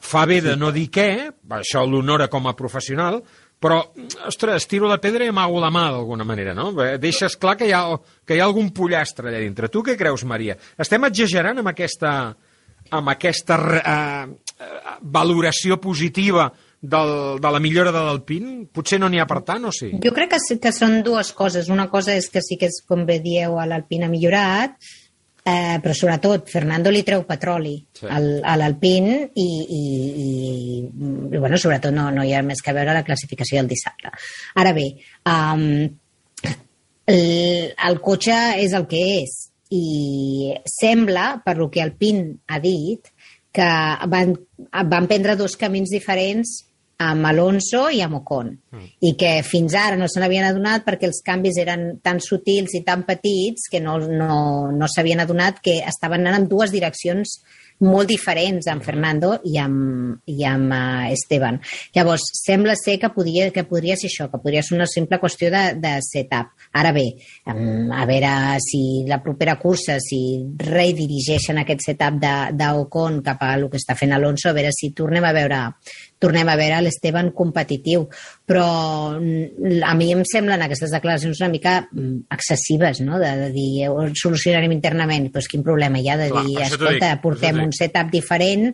fa 0.00 0.24
bé 0.28 0.40
de 0.44 0.56
no 0.56 0.72
dir 0.72 0.88
què, 0.92 1.10
això 1.60 1.84
l'honora 1.86 2.28
com 2.32 2.48
a 2.48 2.56
professional, 2.56 3.20
però, 3.60 3.82
ostres, 4.24 4.64
tiro 4.64 4.88
la 4.88 4.96
pedra 5.00 5.26
i 5.26 5.28
amago 5.28 5.58
la 5.60 5.68
mà 5.72 5.90
d'alguna 5.92 6.24
manera, 6.24 6.54
no? 6.56 6.70
Deixes 7.00 7.36
clar 7.36 7.58
que 7.60 7.68
hi, 7.68 7.74
ha, 7.76 7.82
que 8.24 8.38
hi 8.38 8.40
ha 8.40 8.46
algun 8.48 8.70
pollastre 8.72 9.28
allà 9.28 9.42
dintre. 9.42 9.68
Tu 9.68 9.82
què 9.84 9.98
creus, 10.00 10.24
Maria? 10.24 10.56
Estem 10.80 11.04
exagerant 11.10 11.60
amb 11.60 11.68
aquesta, 11.68 12.14
amb 12.96 13.12
aquesta 13.12 13.58
eh, 13.82 14.24
valoració 15.12 15.76
positiva 15.76 16.48
del, 16.80 17.40
de 17.40 17.50
la 17.52 17.60
millora 17.60 17.92
de 17.92 18.00
l'Alpine? 18.06 18.66
Potser 18.72 18.98
no 19.00 19.08
n'hi 19.12 19.20
ha 19.20 19.26
per 19.28 19.42
tant, 19.44 19.64
o 19.68 19.72
sí? 19.72 19.90
Jo 20.02 20.12
crec 20.16 20.30
que, 20.34 20.40
sí- 20.40 20.58
que 20.62 20.72
són 20.72 21.02
dues 21.06 21.32
coses. 21.36 21.68
Una 21.68 21.88
cosa 21.92 22.14
és 22.16 22.30
que 22.32 22.40
sí 22.42 22.56
que 22.56 22.66
és, 22.72 22.80
com 22.88 23.04
bé 23.06 23.18
dieu, 23.20 23.58
a 23.60 23.66
l'Alpine 23.68 24.06
ha 24.08 24.12
millorat, 24.12 24.76
eh, 25.44 25.78
però 25.82 25.94
sobretot 25.96 26.48
Fernando 26.52 26.90
li 26.92 27.02
treu 27.02 27.22
petroli 27.28 27.78
Sí. 28.00 28.06
al, 28.08 28.30
a 28.44 28.56
l'Alpine 28.56 29.30
i, 29.34 29.44
i, 29.44 29.82
i, 30.24 30.30
i 31.34 31.38
bueno, 31.38 31.56
sobretot 31.60 31.92
no, 31.92 32.10
no 32.12 32.24
hi 32.24 32.32
ha 32.36 32.42
més 32.44 32.60
que 32.64 32.72
veure 32.76 32.94
la 32.96 33.04
classificació 33.04 33.58
del 33.60 33.68
dissabte. 33.68 34.12
Ara 34.56 34.72
bé, 34.76 34.86
um, 35.28 35.88
el, 37.06 37.72
el 37.88 38.00
cotxe 38.04 38.36
és 38.62 38.72
el 38.76 38.86
que 38.90 39.00
és 39.20 39.36
i 39.70 40.54
sembla, 40.66 41.40
per 41.44 41.56
lo 41.58 41.68
que 41.70 41.82
Alpine 41.82 42.38
ha 42.48 42.58
dit, 42.62 43.06
que 43.54 43.66
van, 44.10 44.32
van 44.90 45.06
prendre 45.10 45.36
dos 45.38 45.56
camins 45.58 45.90
diferents 45.90 46.56
amb 47.00 47.26
Alonso 47.30 47.86
i 47.88 48.02
amb 48.04 48.20
Ocon. 48.20 48.52
Mm. 48.72 48.90
I 49.08 49.14
que 49.20 49.32
fins 49.46 49.74
ara 49.78 49.96
no 49.96 50.08
se 50.10 50.20
n'havien 50.20 50.46
adonat 50.48 50.84
perquè 50.86 51.08
els 51.08 51.22
canvis 51.26 51.60
eren 51.62 51.86
tan 52.04 52.20
sutils 52.20 52.76
i 52.76 52.84
tan 52.86 53.06
petits 53.08 53.70
que 53.72 53.80
no, 53.80 53.96
no, 54.04 54.68
no 54.74 54.90
s'havien 54.90 55.24
adonat 55.24 55.62
que 55.64 55.80
estaven 55.80 56.26
anant 56.26 56.42
en 56.42 56.50
dues 56.50 56.74
direccions 56.74 57.40
molt 57.80 58.10
diferents 58.10 58.66
amb 58.68 58.84
Fernando 58.84 59.32
i 59.48 59.56
amb, 59.60 60.20
i 60.28 60.44
amb 60.44 60.72
uh, 60.72 61.08
Esteban. 61.12 61.58
Llavors, 61.96 62.26
sembla 62.36 62.74
ser 62.76 62.98
que 63.00 63.10
podria, 63.14 63.48
que 63.54 63.64
podria 63.68 63.96
ser 63.96 64.10
això, 64.10 64.28
que 64.30 64.40
podria 64.42 64.62
ser 64.66 64.76
una 64.76 64.88
simple 64.90 65.16
qüestió 65.22 65.50
de, 65.52 65.62
de 65.80 65.94
setup. 66.04 66.52
Ara 66.76 66.92
bé, 66.92 67.06
a 67.48 68.04
veure 68.08 68.32
si 68.62 68.82
la 69.08 69.20
propera 69.24 69.56
cursa, 69.60 69.96
si 70.04 70.20
redirigeixen 70.60 71.62
aquest 71.62 71.88
setup 71.88 72.20
d'Ocon 72.20 73.22
cap 73.24 73.42
a 73.46 73.54
el 73.56 73.68
que 73.72 73.80
està 73.80 73.96
fent 73.98 74.12
Alonso, 74.14 74.50
a 74.50 74.56
veure 74.56 74.74
si 74.76 74.92
tornem 74.96 75.24
a 75.24 75.34
veure 75.36 75.64
tornem 76.20 76.48
a 76.52 76.56
veure 76.60 76.82
l'Esteban 76.84 77.30
competitiu. 77.36 78.04
Però 78.46 78.64
mm, 79.16 79.80
a 79.88 79.94
mi 79.96 80.10
em 80.12 80.22
semblen 80.28 80.62
aquestes 80.66 80.92
declaracions 80.92 81.40
una 81.40 81.50
mica 81.52 81.74
mm, 81.88 82.26
excessives, 82.36 83.00
no? 83.06 83.18
De, 83.22 83.30
de 83.46 83.50
dir, 83.54 83.88
ho 83.88 84.06
solucionarem 84.14 84.74
internament. 84.76 85.30
Però 85.32 85.44
quin 85.50 85.64
problema 85.66 86.00
hi 86.00 86.10
ha 86.12 86.18
de 86.20 86.30
Clar, 86.32 86.44
dir, 86.46 86.58
escolta, 86.66 87.14
dic, 87.14 87.22
portem 87.24 87.62
un 87.64 87.72
setup 87.76 88.12
diferent 88.12 88.68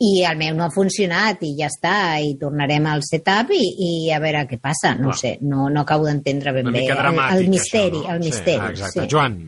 i 0.00 0.10
el 0.24 0.36
meu 0.40 0.54
no 0.56 0.64
ha 0.64 0.72
funcionat 0.72 1.42
i 1.44 1.54
ja 1.58 1.68
està, 1.68 1.94
i 2.24 2.36
tornarem 2.40 2.86
al 2.88 3.02
setup 3.04 3.50
i, 3.52 3.62
i 3.86 3.90
a 4.12 4.20
veure 4.22 4.46
què 4.48 4.60
passa. 4.60 4.94
No 4.96 5.10
Clar. 5.10 5.16
ho 5.16 5.20
sé, 5.20 5.32
no, 5.44 5.68
no 5.72 5.82
acabo 5.84 6.06
d'entendre 6.08 6.54
ben 6.56 6.68
Una 6.68 6.76
bé. 6.78 6.84
mica 6.86 6.96
El, 6.96 7.00
dramàtic, 7.02 7.40
el 7.40 7.50
misteri, 7.52 7.96
això, 7.96 8.06
no? 8.06 8.14
el 8.14 8.22
misteri. 8.24 8.60
Sí, 8.60 8.76
exacte. 8.76 9.00
sí. 9.00 9.08
Joan, 9.12 9.40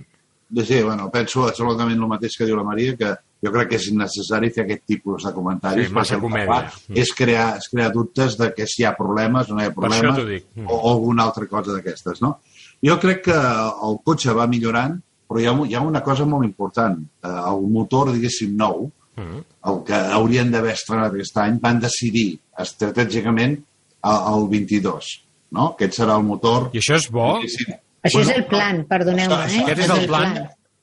Sí, 0.53 0.82
bueno, 0.82 1.07
penso 1.11 1.46
absolutament 1.48 1.96
el 1.96 2.09
mateix 2.11 2.34
que 2.36 2.44
diu 2.44 2.59
la 2.59 2.64
Maria, 2.66 2.92
que 3.00 3.14
jo 3.43 3.51
crec 3.53 3.68
que 3.72 3.76
és 3.80 3.88
innecessari 3.90 4.51
fer 4.55 4.64
aquest 4.64 4.84
tipus 4.86 5.24
de 5.26 5.32
comentaris. 5.34 5.88
Sí, 5.88 5.93
massa 5.95 6.14
perquè 6.14 6.18
el 6.18 6.22
que 6.22 6.47
comèdia. 6.47 6.70
fa 6.70 7.01
És 7.03 7.12
crear, 7.18 7.47
és 7.59 7.68
crear 7.72 7.90
dubtes 7.93 8.36
de 8.38 8.53
que 8.55 8.66
si 8.70 8.82
hi 8.82 8.86
ha 8.86 8.95
problemes 8.97 9.51
o 9.51 9.55
no 9.57 9.62
hi 9.62 9.66
ha 9.70 9.74
problemes 9.74 10.24
dic. 10.28 10.47
Mm. 10.55 10.66
o, 10.68 10.74
o 10.78 10.93
alguna 10.95 11.24
altra 11.28 11.47
cosa 11.51 11.72
d'aquestes, 11.76 12.22
no? 12.22 12.36
Jo 12.82 12.99
crec 13.03 13.24
que 13.28 13.34
el 13.88 13.99
cotxe 14.05 14.32
va 14.34 14.47
millorant, 14.51 14.97
però 15.28 15.40
hi 15.40 15.47
ha, 15.47 15.53
hi 15.66 15.74
ha 15.74 15.80
una 15.80 16.03
cosa 16.03 16.24
molt 16.26 16.45
important. 16.45 16.99
Eh, 17.22 17.28
El 17.53 17.62
motor, 17.70 18.12
diguéssim, 18.12 18.57
nou, 18.57 18.90
Mm. 19.12 19.43
el 19.68 19.82
que 19.84 19.93
haurien 20.16 20.49
d'haver 20.51 20.70
estrenat 20.72 21.12
aquest 21.12 21.36
any, 21.36 21.59
van 21.61 21.78
decidir 21.82 22.38
estratègicament 22.59 23.59
el, 23.59 24.20
el 24.32 24.47
22, 24.49 25.11
no? 25.53 25.66
Aquest 25.74 25.99
serà 26.01 26.16
el 26.16 26.24
motor... 26.24 26.70
i 26.72 26.80
això 26.80 26.97
és 26.97 27.09
bo? 27.12 27.26
diguéssim. 27.43 27.74
Això 28.03 28.18
Bueno, 28.22 28.30
és 28.32 28.38
el 28.38 28.47
plan, 28.51 28.80
perdoneu-me. 28.88 29.36
Eh? 29.53 29.61
aquest 29.66 29.82
és 29.84 29.93
el 29.95 30.07
plan? 30.09 30.32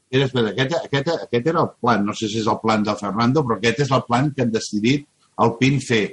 Era, 0.10 0.26
espera, 0.26 0.54
aquest, 0.56 0.76
aquest, 0.88 1.10
aquest 1.28 1.48
era 1.52 1.62
el 1.62 1.72
plan, 1.80 2.06
no 2.06 2.16
sé 2.18 2.28
si 2.28 2.40
és 2.42 2.48
el 2.50 2.58
plan 2.64 2.84
de 2.86 2.96
Fernando, 2.98 3.44
però 3.46 3.60
aquest 3.60 3.84
és 3.86 3.92
el 3.94 4.06
plan 4.08 4.32
que 4.34 4.46
han 4.46 4.54
decidit 4.54 5.06
el 5.46 5.54
PIN 5.60 5.78
fer. 5.86 6.06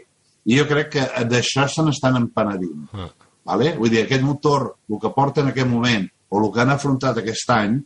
I 0.46 0.58
jo 0.60 0.66
crec 0.68 0.92
que 0.92 1.06
d'això 1.30 1.64
se 1.70 1.84
n'estan 1.86 2.18
empenedint. 2.20 2.84
Ah. 2.92 3.08
Vale? 3.46 3.72
Vull 3.78 3.92
dir, 3.94 4.02
aquest 4.04 4.24
motor, 4.26 4.68
el 4.90 5.00
que 5.02 5.12
porta 5.14 5.42
en 5.42 5.52
aquest 5.52 5.70
moment, 5.70 6.06
o 6.28 6.40
el 6.42 6.48
que 6.52 6.62
han 6.62 6.72
afrontat 6.74 7.22
aquest 7.22 7.52
any, 7.54 7.76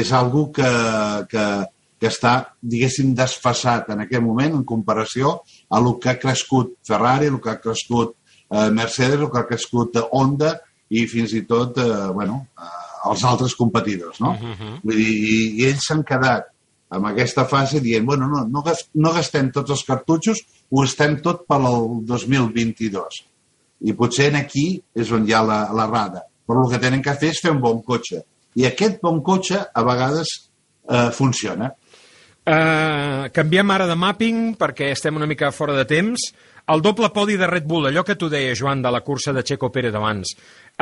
és 0.00 0.12
algo 0.12 0.48
que, 0.52 0.68
que, 1.30 1.44
que 2.00 2.10
està, 2.10 2.34
diguéssim, 2.60 3.14
desfassat 3.16 3.92
en 3.94 4.04
aquest 4.04 4.24
moment 4.24 4.58
en 4.58 4.64
comparació 4.68 5.38
a 5.68 5.80
el 5.80 5.94
que 6.02 6.12
ha 6.12 6.18
crescut 6.20 6.74
Ferrari, 6.86 7.30
el 7.32 7.40
que 7.44 7.52
ha 7.54 7.60
crescut 7.62 8.14
eh, 8.50 8.68
Mercedes, 8.70 9.20
el 9.20 9.30
que 9.32 9.40
ha 9.40 9.48
crescut 9.48 9.96
Honda 10.10 10.54
i 10.88 11.06
fins 11.08 11.34
i 11.36 11.44
tot, 11.48 11.80
eh, 11.84 12.08
bueno, 12.16 12.42
eh, 12.58 12.87
els 13.10 13.24
altres 13.24 13.54
competidors, 13.56 14.20
no? 14.20 14.30
Uh 14.36 14.54
-huh. 14.54 14.78
Vull 14.82 14.96
dir, 14.96 15.08
i, 15.08 15.36
i 15.60 15.66
ells 15.70 15.88
s'han 15.88 16.04
quedat 16.04 16.48
amb 16.90 17.06
aquesta 17.06 17.44
fase 17.44 17.80
dient, 17.80 18.06
bueno, 18.06 18.28
no, 18.28 18.44
no, 18.48 18.62
no 18.94 19.12
gastem 19.12 19.50
tots 19.52 19.70
els 19.70 19.84
cartutxos, 19.84 20.40
ho 20.70 20.84
estem 20.84 21.20
tot 21.24 21.44
per 21.48 21.60
al 21.60 22.04
2022. 22.08 23.24
I 23.80 23.92
potser 23.92 24.30
en 24.32 24.40
aquí 24.40 24.82
és 24.94 25.12
on 25.12 25.26
hi 25.28 25.32
ha 25.32 25.42
la, 25.42 25.60
la 25.74 25.86
rada. 25.86 26.24
Però 26.48 26.64
el 26.64 26.72
que 26.72 26.80
tenen 26.82 27.02
que 27.04 27.14
fer 27.20 27.34
és 27.34 27.42
fer 27.44 27.52
un 27.52 27.60
bon 27.60 27.82
cotxe. 27.84 28.22
I 28.56 28.64
aquest 28.66 29.02
bon 29.04 29.20
cotxe 29.22 29.60
a 29.60 29.84
vegades 29.84 30.32
eh, 30.88 31.10
funciona. 31.12 31.70
Uh, 32.48 33.28
canviem 33.36 33.70
ara 33.74 33.84
de 33.84 33.92
mapping 33.92 34.54
perquè 34.56 34.86
estem 34.94 35.18
una 35.20 35.26
mica 35.28 35.50
fora 35.52 35.74
de 35.76 35.84
temps. 35.84 36.30
El 36.72 36.80
doble 36.84 37.10
podi 37.12 37.36
de 37.36 37.46
Red 37.48 37.66
Bull, 37.68 37.90
allò 37.90 38.02
que 38.04 38.16
tu 38.16 38.30
deies, 38.32 38.56
Joan, 38.60 38.80
de 38.84 38.92
la 38.92 39.02
cursa 39.04 39.34
de 39.36 39.44
Checo 39.44 39.68
Pérez 39.72 39.94
abans, 39.96 40.32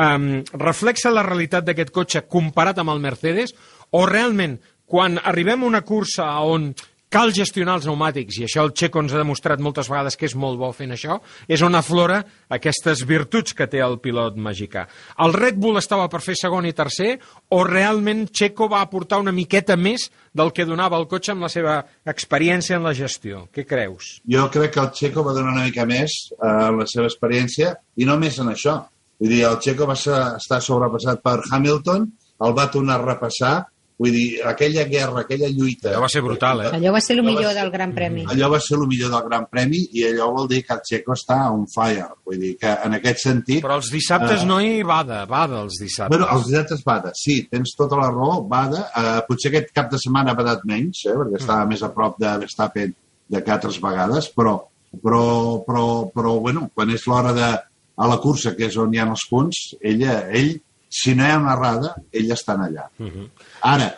um, 0.01 0.29
reflexa 0.61 1.13
la 1.13 1.25
realitat 1.27 1.67
d'aquest 1.67 1.95
cotxe 1.95 2.27
comparat 2.29 2.79
amb 2.83 2.95
el 2.95 3.03
Mercedes 3.05 3.55
o 3.97 4.05
realment, 4.07 4.59
quan 4.87 5.19
arribem 5.23 5.65
a 5.65 5.73
una 5.73 5.83
cursa 5.87 6.29
on 6.47 6.71
cal 7.17 7.31
gestionar 7.33 7.77
els 7.79 7.87
pneumàtics, 7.87 8.41
i 8.41 8.45
això 8.47 8.65
el 8.67 8.73
Checo 8.77 9.01
ens 9.01 9.15
ha 9.15 9.21
demostrat 9.21 9.61
moltes 9.63 9.89
vegades 9.89 10.19
que 10.19 10.27
és 10.27 10.35
molt 10.37 10.59
bo 10.59 10.73
fent 10.75 10.93
això, 10.93 11.21
és 11.49 11.63
on 11.63 11.79
aflora 11.79 12.19
aquestes 12.53 13.05
virtuts 13.07 13.55
que 13.57 13.69
té 13.71 13.81
el 13.83 13.99
pilot 14.03 14.37
mexicà. 14.43 14.87
El 15.23 15.37
Red 15.37 15.61
Bull 15.63 15.79
estava 15.79 16.09
per 16.13 16.21
fer 16.25 16.35
segon 16.39 16.67
i 16.67 16.75
tercer, 16.77 17.15
o 17.55 17.63
realment 17.65 18.27
Checo 18.35 18.69
va 18.73 18.83
aportar 18.85 19.21
una 19.23 19.35
miqueta 19.35 19.79
més 19.79 20.09
del 20.37 20.53
que 20.53 20.67
donava 20.67 20.99
el 20.99 21.07
cotxe 21.09 21.33
amb 21.33 21.47
la 21.47 21.53
seva 21.53 21.79
experiència 22.05 22.77
en 22.77 22.85
la 22.85 22.95
gestió? 22.95 23.47
Què 23.55 23.65
creus? 23.69 24.17
Jo 24.27 24.51
crec 24.53 24.75
que 24.75 24.83
el 24.83 24.93
Checo 24.99 25.25
va 25.25 25.37
donar 25.37 25.55
una 25.55 25.65
mica 25.71 25.87
més 25.87 26.19
eh, 26.35 26.53
la 26.75 26.91
seva 26.91 27.07
experiència 27.07 27.77
i 27.97 28.09
no 28.09 28.19
més 28.21 28.43
en 28.43 28.51
això. 28.53 28.83
Vull 29.19 29.31
dir, 29.33 29.45
el 29.49 29.59
Checo 29.65 29.87
va 29.89 29.95
ser, 29.97 30.19
estar 30.37 30.61
sobrepassat 30.61 31.23
per 31.25 31.39
Hamilton, 31.51 32.11
el 32.45 32.53
va 32.59 32.67
tornar 32.71 32.99
a 33.01 33.05
repassar, 33.07 33.55
vull 33.97 34.13
dir, 34.13 34.43
aquella 34.45 34.83
guerra, 34.85 35.23
aquella 35.23 35.49
lluita... 35.49 35.89
Allò 35.95 36.03
va 36.03 36.09
ser 36.13 36.21
brutal, 36.21 36.59
eh? 36.67 36.71
Allò 36.77 36.91
va 36.93 37.01
ser 37.01 37.15
el 37.17 37.23
millor 37.25 37.47
ser- 37.49 37.55
del 37.63 37.71
Gran 37.73 37.95
Premi. 37.97 38.27
Allò 38.29 38.51
va 38.53 38.59
ser 38.61 38.77
el 38.77 38.83
millor 38.91 39.09
del 39.15 39.23
Gran 39.25 39.47
Premi 39.49 39.79
i 39.97 40.03
allò 40.11 40.27
vol 40.35 40.51
dir 40.51 40.59
que 40.67 40.75
el 40.77 40.83
Checo 40.85 41.15
està 41.17 41.39
on 41.49 41.63
fire. 41.73 42.11
Vull 42.29 42.43
dir 42.43 42.51
que 42.61 42.75
en 42.85 42.93
aquest 42.99 43.23
sentit... 43.25 43.63
Però 43.65 43.79
els 43.81 43.89
dissabtes 43.95 44.43
Ah. 44.45 44.49
no 44.51 44.59
hi 44.61 44.83
bada, 44.85 45.23
bada 45.31 45.63
els 45.65 45.79
dissabtes. 45.81 46.13
Bueno, 46.13 46.29
els 46.37 46.45
dissabtes 46.51 46.85
bada, 46.85 47.15
sí, 47.17 47.39
tens 47.51 47.73
tota 47.79 47.97
la 48.03 48.11
raó, 48.13 48.43
bada. 48.53 48.83
Uh, 48.93 49.23
potser 49.31 49.49
aquest 49.55 49.73
cap 49.73 49.89
de 49.91 50.03
setmana 50.05 50.35
ha 50.35 50.41
badat 50.43 50.69
menys, 50.69 51.07
eh, 51.09 51.17
perquè 51.17 51.41
estava 51.41 51.65
més 51.73 51.81
a 51.83 51.89
prop 51.97 52.21
de 52.21 52.37
Verstappen 52.45 52.93
de 53.33 53.41
que 53.43 53.51
altres 53.57 53.81
vegades, 53.81 54.29
però, 54.37 54.59
però, 55.03 55.25
però, 55.65 55.87
però 56.13 56.37
bueno, 56.45 56.69
quan 56.77 56.93
és 56.93 57.09
l'hora 57.09 57.33
de 57.33 57.49
a 57.97 58.09
la 58.09 58.19
cursa, 58.21 58.55
que 58.57 58.69
és 58.69 58.77
on 58.77 58.95
hi 58.95 59.01
ha 59.01 59.09
els 59.09 59.27
punts, 59.31 59.61
ella, 59.81 60.19
ell, 60.29 60.55
si 60.89 61.15
no 61.17 61.25
hi 61.25 61.33
ha 61.33 61.39
una 61.41 61.55
errada, 61.57 61.95
ell 62.13 62.33
estan 62.33 62.63
allà. 62.67 62.89
Uh 62.99 63.07
-huh. 63.07 63.29
Ara, 63.63 63.95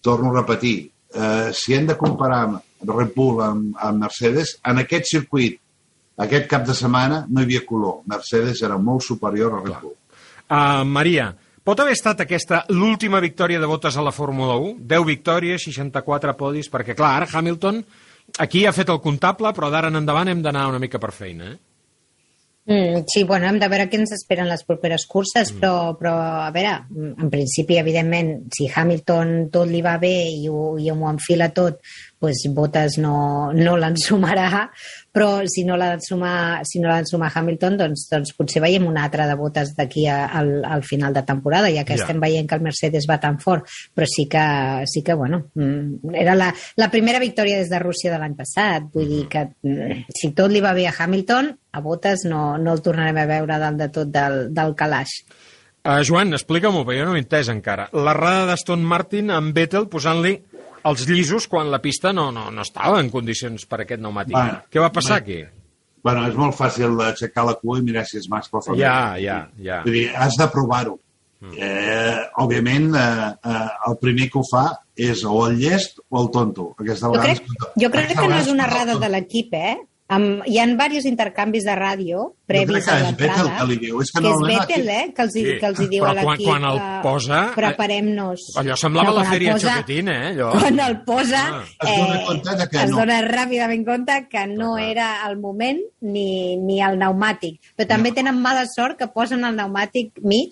torno 0.00 0.30
a 0.30 0.40
repetir, 0.40 0.90
eh, 1.14 1.50
si 1.52 1.74
hem 1.74 1.86
de 1.86 1.96
comparar 1.96 2.62
Red 2.86 3.14
Bull 3.14 3.40
amb, 3.42 3.76
amb 3.78 3.98
Mercedes, 3.98 4.58
en 4.64 4.78
aquest 4.78 5.06
circuit, 5.06 5.58
aquest 6.16 6.48
cap 6.50 6.66
de 6.66 6.74
setmana, 6.74 7.26
no 7.28 7.40
hi 7.40 7.44
havia 7.44 7.66
color. 7.66 8.02
Mercedes 8.06 8.62
era 8.62 8.78
molt 8.78 9.02
superior 9.02 9.54
a 9.54 9.62
Red 9.62 9.80
Bull. 9.80 9.96
Uh, 10.50 10.84
Maria, 10.84 11.34
pot 11.64 11.80
haver 11.80 11.92
estat 11.92 12.20
aquesta 12.20 12.64
l'última 12.68 13.20
victòria 13.20 13.60
de 13.60 13.66
botes 13.66 13.96
a 13.96 14.02
la 14.02 14.12
Fórmula 14.12 14.56
1? 14.56 14.86
10 14.86 15.04
victòries, 15.06 15.64
64 15.64 16.36
podis, 16.36 16.70
perquè 16.70 16.94
clar, 16.94 17.16
ara 17.16 17.28
Hamilton 17.32 17.84
aquí 18.38 18.66
ha 18.66 18.72
fet 18.72 18.90
el 18.92 19.00
comptable, 19.00 19.52
però 19.56 19.70
d'ara 19.70 19.88
en 19.88 19.96
endavant 19.96 20.28
hem 20.28 20.42
d'anar 20.42 20.68
una 20.68 20.78
mica 20.82 20.98
per 20.98 21.12
feina, 21.12 21.52
eh? 21.52 21.71
Mm, 22.64 23.02
sí, 23.12 23.24
bueno, 23.24 23.48
hem 23.48 23.58
de 23.58 23.66
veure 23.68 23.88
què 23.90 23.98
ens 23.98 24.12
esperen 24.14 24.46
les 24.46 24.62
properes 24.62 25.02
curses, 25.10 25.50
Mm. 25.52 25.58
però, 25.58 25.96
però 25.98 26.12
a 26.46 26.50
veure, 26.54 26.76
en 27.18 27.30
principi, 27.30 27.76
evidentment, 27.80 28.44
si 28.54 28.68
Hamilton 28.72 29.50
tot 29.50 29.66
li 29.68 29.80
va 29.82 29.96
bé 29.98 30.12
i 30.30 30.46
ho, 30.48 30.78
i 30.78 30.88
ho 30.90 31.08
enfila 31.10 31.48
tot, 31.52 31.80
pues 32.22 32.38
Bottas 32.54 33.00
no, 33.02 33.50
no 33.50 33.74
l'ensumarà, 33.74 34.68
però 35.12 35.42
si 35.50 35.64
no 35.66 35.74
l'ha 35.76 35.88
d'ensumar 35.90 36.62
si 36.68 36.78
no 36.78 36.86
l'ha 36.88 37.30
Hamilton, 37.34 37.76
doncs, 37.80 38.04
doncs 38.12 38.30
potser 38.38 38.62
veiem 38.62 38.86
una 38.86 39.02
altra 39.08 39.26
de 39.26 39.34
Bottas 39.34 39.74
d'aquí 39.74 40.06
al, 40.06 40.62
al 40.64 40.84
final 40.86 41.12
de 41.12 41.24
temporada, 41.26 41.72
ja 41.74 41.82
que 41.82 41.96
Ja. 41.98 42.04
estem 42.04 42.20
veient 42.22 42.46
que 42.48 42.54
el 42.54 42.62
Mercedes 42.62 43.08
va 43.10 43.18
tan 43.18 43.40
fort, 43.42 43.66
però 43.92 44.06
sí 44.06 44.28
que, 44.30 44.86
sí 44.86 45.02
que 45.02 45.14
bueno, 45.18 45.48
mm, 45.54 46.14
era 46.14 46.36
la, 46.38 46.54
la 46.76 46.90
primera 46.90 47.18
victòria 47.18 47.58
des 47.58 47.68
de 47.68 47.82
Rússia 47.82 48.12
de 48.12 48.18
l'any 48.22 48.36
passat, 48.38 48.86
vull 48.94 49.08
dir 49.10 49.26
que 49.28 49.48
mm, 49.62 50.06
si 50.14 50.30
tot 50.30 50.52
li 50.52 50.62
va 50.62 50.72
bé 50.78 50.86
a 50.86 50.94
Hamilton, 50.96 51.50
a 51.72 51.80
Bottas 51.80 52.22
no, 52.24 52.56
no 52.58 52.72
el 52.72 52.82
tornarem 52.86 53.18
a 53.18 53.26
veure 53.26 53.58
dalt 53.58 53.82
de 53.82 53.88
tot 53.90 54.14
del, 54.14 54.46
del 54.54 54.76
calaix. 54.78 55.24
Uh, 55.82 55.98
Joan, 56.06 56.30
explica-m'ho, 56.30 56.84
perquè 56.86 57.00
jo 57.00 57.06
no 57.08 57.10
ho 57.10 57.16
he 57.18 57.22
entès 57.24 57.48
encara. 57.50 57.88
L'errada 57.90 58.44
d'Aston 58.52 58.84
Martin 58.86 59.32
amb 59.34 59.50
Vettel 59.56 59.88
posant-li 59.90 60.36
els 60.88 61.06
llisos 61.08 61.46
quan 61.50 61.70
la 61.70 61.80
pista 61.82 62.12
no, 62.12 62.30
no, 62.34 62.48
no 62.50 62.64
estava 62.64 63.00
en 63.02 63.10
condicions 63.12 63.66
per 63.68 63.82
aquest 63.84 64.02
pneumàtic. 64.02 64.34
Bueno, 64.36 64.62
Què 64.70 64.82
va 64.82 64.90
passar 64.94 65.20
bueno. 65.20 65.46
aquí? 65.46 65.62
Bueno, 66.02 66.24
és 66.26 66.34
molt 66.34 66.56
fàcil 66.58 66.98
aixecar 67.06 67.44
la 67.46 67.54
cua 67.60 67.78
i 67.78 67.86
mirar 67.86 68.02
si 68.08 68.18
és 68.18 68.26
mascle 68.30 68.58
o 68.58 68.64
femení. 68.64 68.82
Ja, 68.82 69.14
ja, 69.22 69.38
ja. 69.62 69.82
Vull 69.86 70.00
dir, 70.00 70.08
has 70.18 70.38
de 70.40 70.48
provar-ho. 70.50 70.98
Eh, 71.42 72.18
òbviament, 72.38 72.92
eh, 72.94 73.30
eh, 73.50 73.68
el 73.88 73.96
primer 73.98 74.28
que 74.30 74.38
ho 74.38 74.44
fa 74.46 74.66
és 74.94 75.24
o 75.26 75.40
el 75.48 75.56
llest 75.58 75.98
o 76.08 76.20
el 76.20 76.28
tonto. 76.34 76.68
Aquesta 76.78 77.10
Jo 77.10 77.22
crec, 77.22 77.48
jo 77.82 77.90
crec 77.90 78.12
que 78.14 78.28
no 78.28 78.38
és 78.38 78.50
una 78.50 78.68
errada 78.68 78.98
de 79.02 79.10
l'equip, 79.10 79.54
eh? 79.58 79.74
Amb, 80.12 80.42
hi 80.46 80.58
ha 80.60 80.66
diversos 80.66 81.06
intercanvis 81.08 81.64
de 81.64 81.74
ràdio 81.78 82.18
Jo 82.22 82.34
previs 82.46 82.68
crec 82.74 82.84
que 82.84 82.90
a 82.90 82.96
és 82.98 83.02
l'entrada. 83.06 83.56
que 83.58 83.66
li 83.70 83.76
diu. 83.86 84.00
És 84.02 84.10
que, 84.12 84.20
que 84.20 84.26
és 84.26 84.30
normalment 84.30 84.60
Vettel, 84.60 84.88
aquí- 84.88 84.98
eh? 84.98 85.12
Que 85.16 85.22
els, 85.22 85.32
Sí, 85.32 85.42
que 85.60 85.66
els 85.66 85.80
hi 85.80 85.86
diu 85.88 86.04
però 86.04 86.10
a 86.10 86.22
quan- 86.22 86.36
l'equip. 86.36 86.48
quan 86.48 86.64
el 86.70 86.76
eh, 86.76 87.00
posa, 87.02 87.38
eh, 87.46 87.54
Preparem-nos. 87.54 88.40
Allò 88.56 88.76
semblava 88.76 89.10
la 89.12 89.24
Feria 89.24 89.52
posa- 89.54 89.76
Choquetín, 89.76 90.08
eh, 90.08 90.26
allò. 90.32 90.50
Quan 90.58 90.80
el 90.80 91.00
posa, 91.04 91.42
Ah. 91.52 91.64
Es 91.88 91.96
dona 91.98 92.24
compte 92.26 92.56
de 92.56 92.68
que 92.68 92.82
es 92.84 92.90
no. 92.90 92.96
dona 92.98 93.20
ràpidament 93.22 93.84
compte 93.86 94.26
que 94.30 94.46
no 94.46 94.74
Clar. 94.74 94.88
era 94.90 95.08
el 95.30 95.38
moment 95.38 95.80
ni, 96.00 96.56
ni 96.56 96.80
el 96.82 96.96
pneumàtic. 96.98 97.60
Però 97.76 97.86
també 97.88 98.12
tenen 98.12 98.40
mala 98.40 98.66
sort 98.66 98.98
que 98.98 99.06
posen 99.08 99.44
el 99.44 99.54
pneumàtic 99.56 100.12
mig 100.22 100.50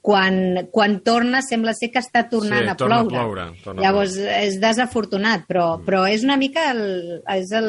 quan, 0.00 0.66
quan 0.72 1.00
torna 1.04 1.42
sembla 1.44 1.74
ser 1.76 1.90
que 1.92 2.00
està 2.00 2.22
tornant 2.30 2.64
Sí, 2.64 2.70
a 2.72 2.74
torna 2.78 3.00
a 3.00 3.04
ploure. 3.04 3.16
ploure, 3.16 3.62
torna 3.64 3.80
a 3.80 3.84
Llavors 3.84 4.14
és 4.16 4.56
desafortunat, 4.62 5.42
però, 5.48 5.66
però 5.84 6.06
és 6.08 6.24
una 6.24 6.38
mica 6.40 6.70
el, 6.72 6.80
és, 7.36 7.50
el, 7.52 7.68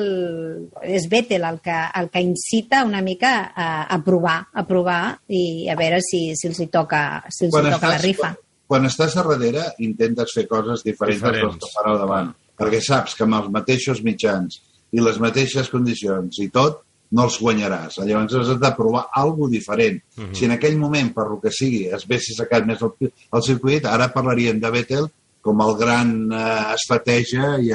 és 0.84 1.08
Vettel 1.12 1.44
el 1.44 1.60
que, 1.64 1.76
el 2.00 2.08
que 2.14 2.22
incita 2.24 2.86
una 2.88 3.02
mica 3.02 3.34
a, 3.56 3.68
a 3.84 4.00
provar, 4.04 4.38
a 4.54 4.64
provar 4.68 5.02
i 5.28 5.68
a 5.70 5.76
veure 5.80 6.00
si, 6.06 6.32
si 6.40 6.48
els 6.48 6.60
hi 6.64 6.68
toca, 6.72 7.02
si 7.30 7.50
els 7.50 7.58
hi 7.60 7.66
toca 7.76 7.92
la 7.96 8.00
rifa. 8.02 8.32
Quan, 8.32 8.48
quan 8.72 8.88
estàs 8.88 9.18
a 9.20 9.26
darrere, 9.28 9.66
intentes 9.84 10.32
fer 10.36 10.48
coses 10.48 10.86
diferents, 10.88 11.20
Diferents. 11.20 11.58
dels 11.60 11.66
que 11.68 11.74
fan 11.76 11.92
al 11.92 12.00
davant. 12.00 12.32
Perquè 12.62 12.80
saps 12.86 13.16
que 13.18 13.26
amb 13.28 13.36
els 13.42 13.50
mateixos 13.52 14.00
mitjans 14.06 14.62
i 14.96 15.04
les 15.04 15.20
mateixes 15.20 15.68
condicions 15.72 16.40
i 16.40 16.48
tot, 16.54 16.80
no 17.12 17.26
els 17.28 17.38
guanyaràs. 17.42 17.98
Llavors 18.08 18.34
has 18.40 18.52
de 18.60 18.72
provar 18.78 19.08
alguna 19.14 19.52
diferent. 19.52 20.02
Mhm. 20.18 20.34
Si 20.36 20.46
en 20.46 20.52
aquell 20.56 20.78
moment, 20.80 21.14
per 21.14 21.26
lo 21.30 21.40
que 21.42 21.52
sigui, 21.52 21.86
es 21.88 22.06
hagués 22.06 22.30
sacat 22.38 22.66
més 22.66 22.82
el, 22.82 22.94
el 23.12 23.44
circuit, 23.44 23.86
ara 23.86 24.08
parlaríem 24.14 24.60
de 24.60 24.72
Vettel 24.72 25.10
com 25.42 25.60
el 25.66 25.76
gran 25.76 26.14
eh, 26.32 26.76
estratègia 26.78 27.58
i, 27.60 27.72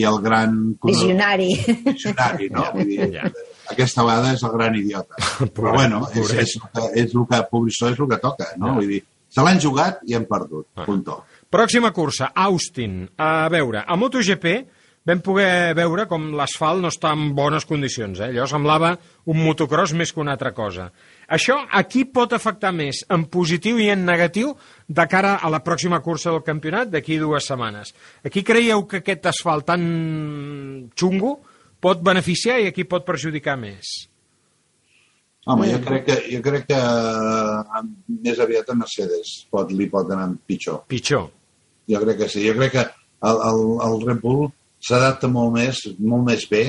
i 0.00 0.04
el 0.08 0.18
gran... 0.22 0.76
Visionari. 0.82 1.52
visionari, 1.84 2.48
no? 2.50 2.64
Vull 2.74 2.86
dir, 2.88 3.10
Ja. 3.12 3.30
aquesta 3.70 4.02
vegada 4.02 4.32
és 4.34 4.42
el 4.42 4.50
gran 4.56 4.74
idiota. 4.74 5.14
Però 5.54 5.74
bueno, 5.74 6.02
és, 6.14 6.32
és, 6.32 6.56
el 6.56 6.68
que- 6.74 6.90
és 7.04 7.14
el 7.14 7.26
que, 7.28 7.40
això 7.44 7.90
és 7.92 7.98
el 8.00 8.08
que 8.08 8.18
toca, 8.18 8.48
no? 8.56 8.72
Ja. 8.72 8.74
Vull 8.80 8.88
dir, 8.96 9.02
se 9.30 9.42
l'han 9.46 9.60
jugat 9.62 10.00
i 10.08 10.14
han 10.18 10.24
perdut, 10.26 10.66
Ah. 10.74 10.84
punto. 10.86 11.22
Pròxima 11.50 11.92
cursa, 11.92 12.32
Austin. 12.34 13.08
A 13.18 13.48
veure, 13.50 13.84
a 13.86 13.96
MotoGP 13.96 14.46
vam 15.06 15.22
poder 15.24 15.72
veure 15.78 16.04
com 16.10 16.28
l'asfalt 16.36 16.82
no 16.82 16.90
està 16.92 17.14
en 17.16 17.30
bones 17.36 17.64
condicions. 17.68 18.20
Eh? 18.20 18.28
Allò 18.28 18.46
semblava 18.50 18.92
un 19.32 19.40
motocross 19.40 19.94
més 19.96 20.12
que 20.12 20.20
una 20.20 20.34
altra 20.36 20.52
cosa. 20.56 20.90
Això 21.30 21.56
a 21.64 21.82
qui 21.88 22.04
pot 22.04 22.34
afectar 22.36 22.72
més, 22.76 23.04
en 23.08 23.24
positiu 23.32 23.80
i 23.80 23.88
en 23.94 24.04
negatiu, 24.04 24.52
de 24.86 25.06
cara 25.08 25.38
a 25.40 25.50
la 25.52 25.62
pròxima 25.64 26.02
cursa 26.04 26.34
del 26.34 26.44
campionat 26.46 26.92
d'aquí 26.92 27.18
dues 27.20 27.48
setmanes? 27.48 27.94
A 28.24 28.32
qui 28.32 28.44
creieu 28.44 28.84
que 28.90 29.00
aquest 29.00 29.30
asfalt 29.32 29.70
tan 29.72 29.82
xungo 30.98 31.38
pot 31.80 32.04
beneficiar 32.04 32.60
i 32.60 32.68
a 32.68 32.76
qui 32.76 32.84
pot 32.84 33.06
perjudicar 33.06 33.56
més? 33.56 33.96
Home, 35.48 35.70
jo 35.70 35.80
crec 35.80 36.04
que, 36.04 36.16
jo 36.28 36.42
crec 36.44 36.66
que 36.68 36.76
eh, 36.78 37.82
més 38.20 38.40
aviat 38.44 38.68
a 38.68 38.76
Mercedes 38.76 39.38
pot, 39.50 39.70
li 39.72 39.88
pot 39.88 40.10
anar 40.12 40.28
pitjor. 40.46 40.82
Pitjor. 40.90 41.30
Jo 41.88 42.00
crec 42.04 42.20
que 42.20 42.28
sí. 42.28 42.44
Jo 42.44 42.52
crec 42.58 42.74
que 42.76 42.82
el, 42.84 43.40
el, 43.48 43.62
el 43.86 44.02
Red 44.04 44.20
Bull 44.20 44.50
s'adapta 44.80 45.28
molt 45.28 45.52
més, 45.54 45.82
molt 45.98 46.24
més 46.26 46.46
bé, 46.50 46.64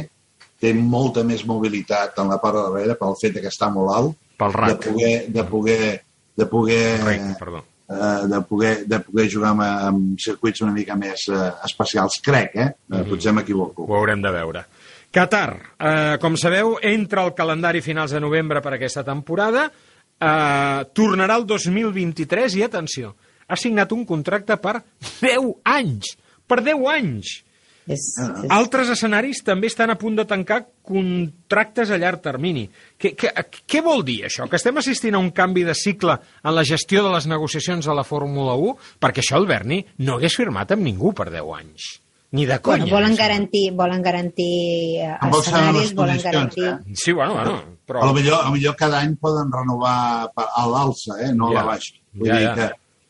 té 0.61 0.73
molta 0.77 1.23
més 1.25 1.45
mobilitat 1.47 2.19
en 2.21 2.29
la 2.29 2.37
part 2.41 2.59
de 2.59 2.67
darrere 2.67 2.97
pel 2.99 3.17
fet 3.21 3.39
que 3.41 3.49
està 3.49 3.71
molt 3.73 3.95
alt, 3.95 4.17
Pel 4.41 4.55
de 4.57 4.75
poder, 4.81 5.15
de 5.29 5.43
poder, 5.45 5.89
de 6.35 6.45
poder, 6.49 6.85
Rec, 7.05 7.21
perdó. 7.37 7.63
eh, 7.89 8.27
de 8.27 8.41
poder, 8.41 8.87
de 8.87 8.99
poder 8.99 9.29
jugar 9.29 9.51
amb, 9.51 9.61
amb 9.61 10.19
circuits 10.19 10.63
una 10.65 10.73
mica 10.73 10.95
més 10.97 11.27
eh, 11.29 11.51
especials, 11.67 12.17
crec, 12.25 12.55
eh? 12.55 12.69
Mm 12.87 12.95
-hmm. 12.95 13.09
Potser 13.09 13.33
m'equivoco. 13.33 13.85
Ho 13.85 13.95
haurem 13.95 14.21
de 14.21 14.31
veure. 14.31 14.65
Qatar, 15.11 15.75
eh, 15.77 16.17
com 16.19 16.37
sabeu, 16.37 16.77
entra 16.81 17.21
al 17.21 17.35
calendari 17.35 17.81
finals 17.81 18.11
de 18.11 18.19
novembre 18.19 18.61
per 18.61 18.73
aquesta 18.73 19.03
temporada, 19.03 19.71
eh, 20.19 20.85
tornarà 20.93 21.35
el 21.35 21.45
2023 21.45 22.55
i, 22.55 22.63
atenció, 22.63 23.15
ha 23.47 23.55
signat 23.55 23.91
un 23.91 24.05
contracte 24.05 24.57
per 24.57 24.81
10 25.21 25.59
anys! 25.63 26.17
Per 26.47 26.61
10 26.63 26.87
anys! 26.87 27.43
És, 27.87 28.03
és... 28.21 28.43
Altres 28.53 28.91
escenaris 28.93 29.41
també 29.43 29.67
estan 29.71 29.89
a 29.89 29.97
punt 29.99 30.15
de 30.19 30.25
tancar 30.29 30.61
contractes 30.85 31.89
a 31.91 31.97
llarg 31.97 32.21
termini. 32.23 32.67
Què, 32.99 33.13
què, 33.17 33.31
què 33.67 33.81
vol 33.83 34.03
dir 34.07 34.19
això? 34.27 34.45
Que 34.49 34.59
estem 34.59 34.77
assistint 34.81 35.17
a 35.17 35.21
un 35.23 35.31
canvi 35.35 35.63
de 35.67 35.73
cicle 35.75 36.17
en 36.43 36.55
la 36.55 36.63
gestió 36.67 37.03
de 37.05 37.11
les 37.15 37.27
negociacions 37.27 37.85
de 37.89 37.95
la 37.97 38.03
Fórmula 38.07 38.53
1? 38.59 38.75
Perquè 39.01 39.23
això 39.23 39.39
el 39.41 39.47
Berni 39.49 39.81
no 40.05 40.19
hagués 40.19 40.37
firmat 40.37 40.71
amb 40.75 40.85
ningú 40.85 41.13
per 41.17 41.29
10 41.33 41.51
anys. 41.57 41.89
Ni 42.31 42.45
de 42.47 42.59
conya. 42.63 42.85
Bueno, 42.85 42.93
volen 42.95 43.09
hagués 43.11 43.19
garantir, 43.19 43.63
volen 43.75 44.01
garantir 44.05 45.01
eh, 45.03 45.17
escenaris, 45.27 45.81
les 45.81 45.95
volen 45.97 46.21
condicions, 46.21 46.55
garantir... 46.55 46.67
eh? 46.93 46.95
Sí, 46.95 47.11
bueno, 47.11 47.33
bueno, 47.33 47.55
A 47.57 47.87
però... 47.91 48.05
lo 48.05 48.13
millor, 48.15 48.37
a 48.39 48.45
lo 48.45 48.51
millor 48.55 48.75
cada 48.79 49.01
any 49.03 49.17
poden 49.19 49.51
renovar 49.51 50.29
a 50.31 50.63
l'alça, 50.69 51.17
eh? 51.25 51.33
no 51.35 51.49
a 51.49 51.51
Ja. 51.51 51.57
la 51.59 51.65
baixa. 51.73 51.97
Vull 52.13 52.29
Ja, 52.29 52.37
dir 52.37 52.45
ja. 52.47 52.53
que 52.55 52.69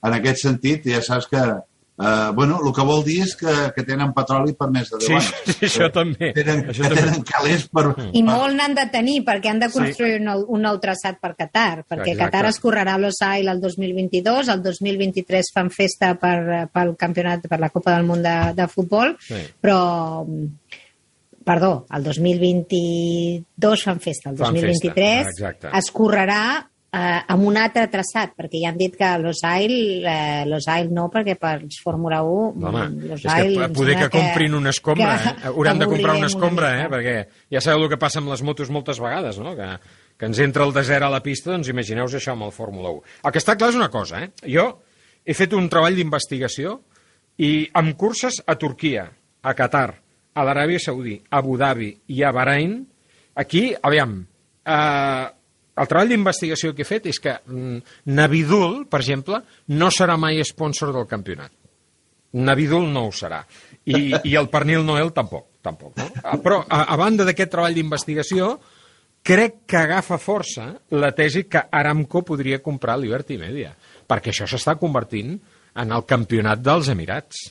en 0.10 0.16
aquest 0.18 0.42
sentit 0.42 0.88
ja 0.90 1.04
saps 1.06 1.28
que 1.30 1.44
eh, 2.02 2.32
bueno, 2.34 2.60
el 2.66 2.74
que 2.74 2.86
vol 2.88 3.04
dir 3.06 3.20
és 3.24 3.36
que, 3.38 3.54
que 3.76 3.84
tenen 3.88 4.12
petroli 4.18 4.54
per 4.58 4.70
més 4.74 4.90
de 4.90 4.98
10 4.98 5.08
Sí, 5.08 5.14
anys. 5.14 5.32
sí, 5.58 5.66
això 5.68 5.90
també. 5.94 6.32
Tenen, 6.34 6.64
Això 6.72 6.82
que 6.84 6.90
també. 6.90 7.02
tenen 7.02 7.24
calés 7.30 7.68
per... 7.70 7.86
I 8.12 8.24
per- 8.24 8.26
molt 8.32 8.56
n'han 8.58 8.76
de 8.76 8.86
tenir, 8.92 9.20
perquè 9.28 9.50
han 9.54 9.60
de 9.60 9.70
Sí. 9.70 9.78
construir 9.80 10.20
un, 10.20 10.26
nou, 10.32 10.46
un 10.58 10.62
nou 10.62 10.80
traçat 10.80 11.20
per 11.22 11.36
Qatar, 11.36 11.86
perquè 11.88 12.14
Exacte. 12.14 12.20
Qatar 12.26 12.46
es 12.50 12.60
correrà 12.60 12.96
a 12.96 13.04
Losail 13.06 13.48
el 13.48 13.62
2022, 13.62 14.48
el 14.50 14.62
2023 14.64 15.52
fan 15.54 15.70
festa 15.72 16.16
per, 16.20 16.68
pel 16.74 16.96
campionat, 16.98 17.48
per 17.48 17.60
la 17.60 17.70
Copa 17.70 17.96
del 17.96 18.06
Món 18.10 18.24
de, 18.24 18.36
de 18.56 18.68
futbol, 18.68 19.16
Sí. 19.20 19.36
però 19.62 20.26
perdó, 21.44 21.86
el 21.92 22.04
2022 22.04 23.84
fan 23.84 24.00
festa, 24.00 24.30
el 24.30 24.38
Fan 24.38 24.54
2023 24.54 25.26
festa, 25.26 25.50
exacte. 25.50 25.78
es 25.78 25.92
correrà 25.92 26.70
eh, 26.92 27.20
amb 27.34 27.48
un 27.48 27.58
altre 27.60 27.86
traçat, 27.92 28.34
perquè 28.38 28.62
ja 28.62 28.72
han 28.72 28.80
dit 28.80 28.96
que 29.00 29.10
Losail, 29.22 29.74
eh, 30.04 30.44
Losail 30.50 30.92
no, 30.94 31.08
perquè 31.14 31.38
pels 31.40 31.80
Fórmula 31.84 32.22
1 32.28 32.68
Home, 32.68 32.84
mm, 32.84 33.00
és 33.06 33.10
Losail 33.12 33.56
que 33.56 33.70
poder 33.78 33.96
sembla 33.96 34.10
que 34.10 34.18
comprin 34.18 34.58
una 34.60 34.74
escombra, 34.76 35.16
que 35.18 35.30
eh? 35.30 35.52
Hauran 35.54 35.80
de 35.80 35.90
comprar 35.94 36.18
una 36.20 36.28
escombra, 36.28 36.74
eh? 36.76 36.84
mica. 36.84 36.94
Perquè 36.96 37.16
ja 37.56 37.64
sabeu 37.64 37.88
el 37.88 37.92
que 37.94 38.02
passa 38.02 38.20
amb 38.20 38.32
les 38.34 38.44
motos 38.44 38.70
moltes 38.70 39.00
vegades, 39.00 39.40
no? 39.40 39.56
Que, 39.56 39.72
que 40.20 40.30
ens 40.30 40.44
entra 40.44 40.68
el 40.68 40.76
desert 40.76 41.08
a 41.08 41.12
la 41.14 41.24
pista, 41.24 41.52
doncs 41.54 41.72
imagineu-vos 41.72 42.20
això 42.20 42.36
amb 42.36 42.50
el 42.50 42.56
Fórmula 42.56 42.92
1. 43.00 43.04
El 43.26 43.36
que 43.36 43.44
està 43.44 43.58
clar 43.58 43.72
és 43.72 43.80
una 43.80 43.92
cosa, 43.94 44.26
eh? 44.26 44.32
Jo 44.46 44.70
he 45.24 45.36
fet 45.38 45.54
un 45.54 45.70
treball 45.70 45.96
d'investigació 45.96 46.80
i 47.42 47.70
amb 47.78 47.96
curses 47.98 48.42
a 48.46 48.58
Turquia, 48.60 49.08
a 49.42 49.54
Qatar, 49.58 49.90
a 50.34 50.44
l'Aràbia 50.48 50.80
Saudí, 50.80 51.18
a 51.30 51.40
Abu 51.40 51.58
Dhabi 51.60 51.92
i 52.14 52.24
a 52.24 52.32
Bahrain, 52.36 52.80
aquí, 53.36 53.72
aviam, 53.82 54.20
eh, 54.66 55.28
el 55.82 55.90
treball 55.90 56.12
d'investigació 56.14 56.76
que 56.78 56.86
he 56.86 56.88
fet 56.88 57.08
és 57.12 57.20
que 57.22 57.34
mm, 57.40 57.80
Navidul, 58.14 58.84
per 58.92 59.02
exemple, 59.02 59.42
no 59.74 59.90
serà 59.94 60.18
mai 60.22 60.42
sponsor 60.48 60.94
del 60.96 61.08
campionat. 61.10 61.52
Navidul 62.38 62.86
no 62.94 63.08
ho 63.08 63.12
serà. 63.16 63.42
I, 63.84 64.14
i 64.30 64.36
el 64.40 64.48
pernil 64.52 64.86
Noel 64.88 65.12
tampoc. 65.12 65.48
tampoc 65.62 65.98
no? 65.98 66.06
Ah, 66.24 66.38
Però, 66.42 66.62
a, 66.68 66.86
a 66.94 66.98
banda 67.00 67.26
d'aquest 67.28 67.52
treball 67.52 67.76
d'investigació, 67.76 68.54
crec 69.26 69.64
que 69.70 69.78
agafa 69.78 70.18
força 70.22 70.68
la 70.98 71.12
tesi 71.18 71.44
que 71.50 71.64
Aramco 71.72 72.24
podria 72.26 72.62
comprar 72.64 72.98
Liberty 73.00 73.38
Media, 73.42 73.74
perquè 74.08 74.32
això 74.32 74.48
s'està 74.50 74.78
convertint 74.80 75.36
en 75.82 75.92
el 75.92 76.06
campionat 76.08 76.62
dels 76.64 76.90
Emirats. 76.94 77.50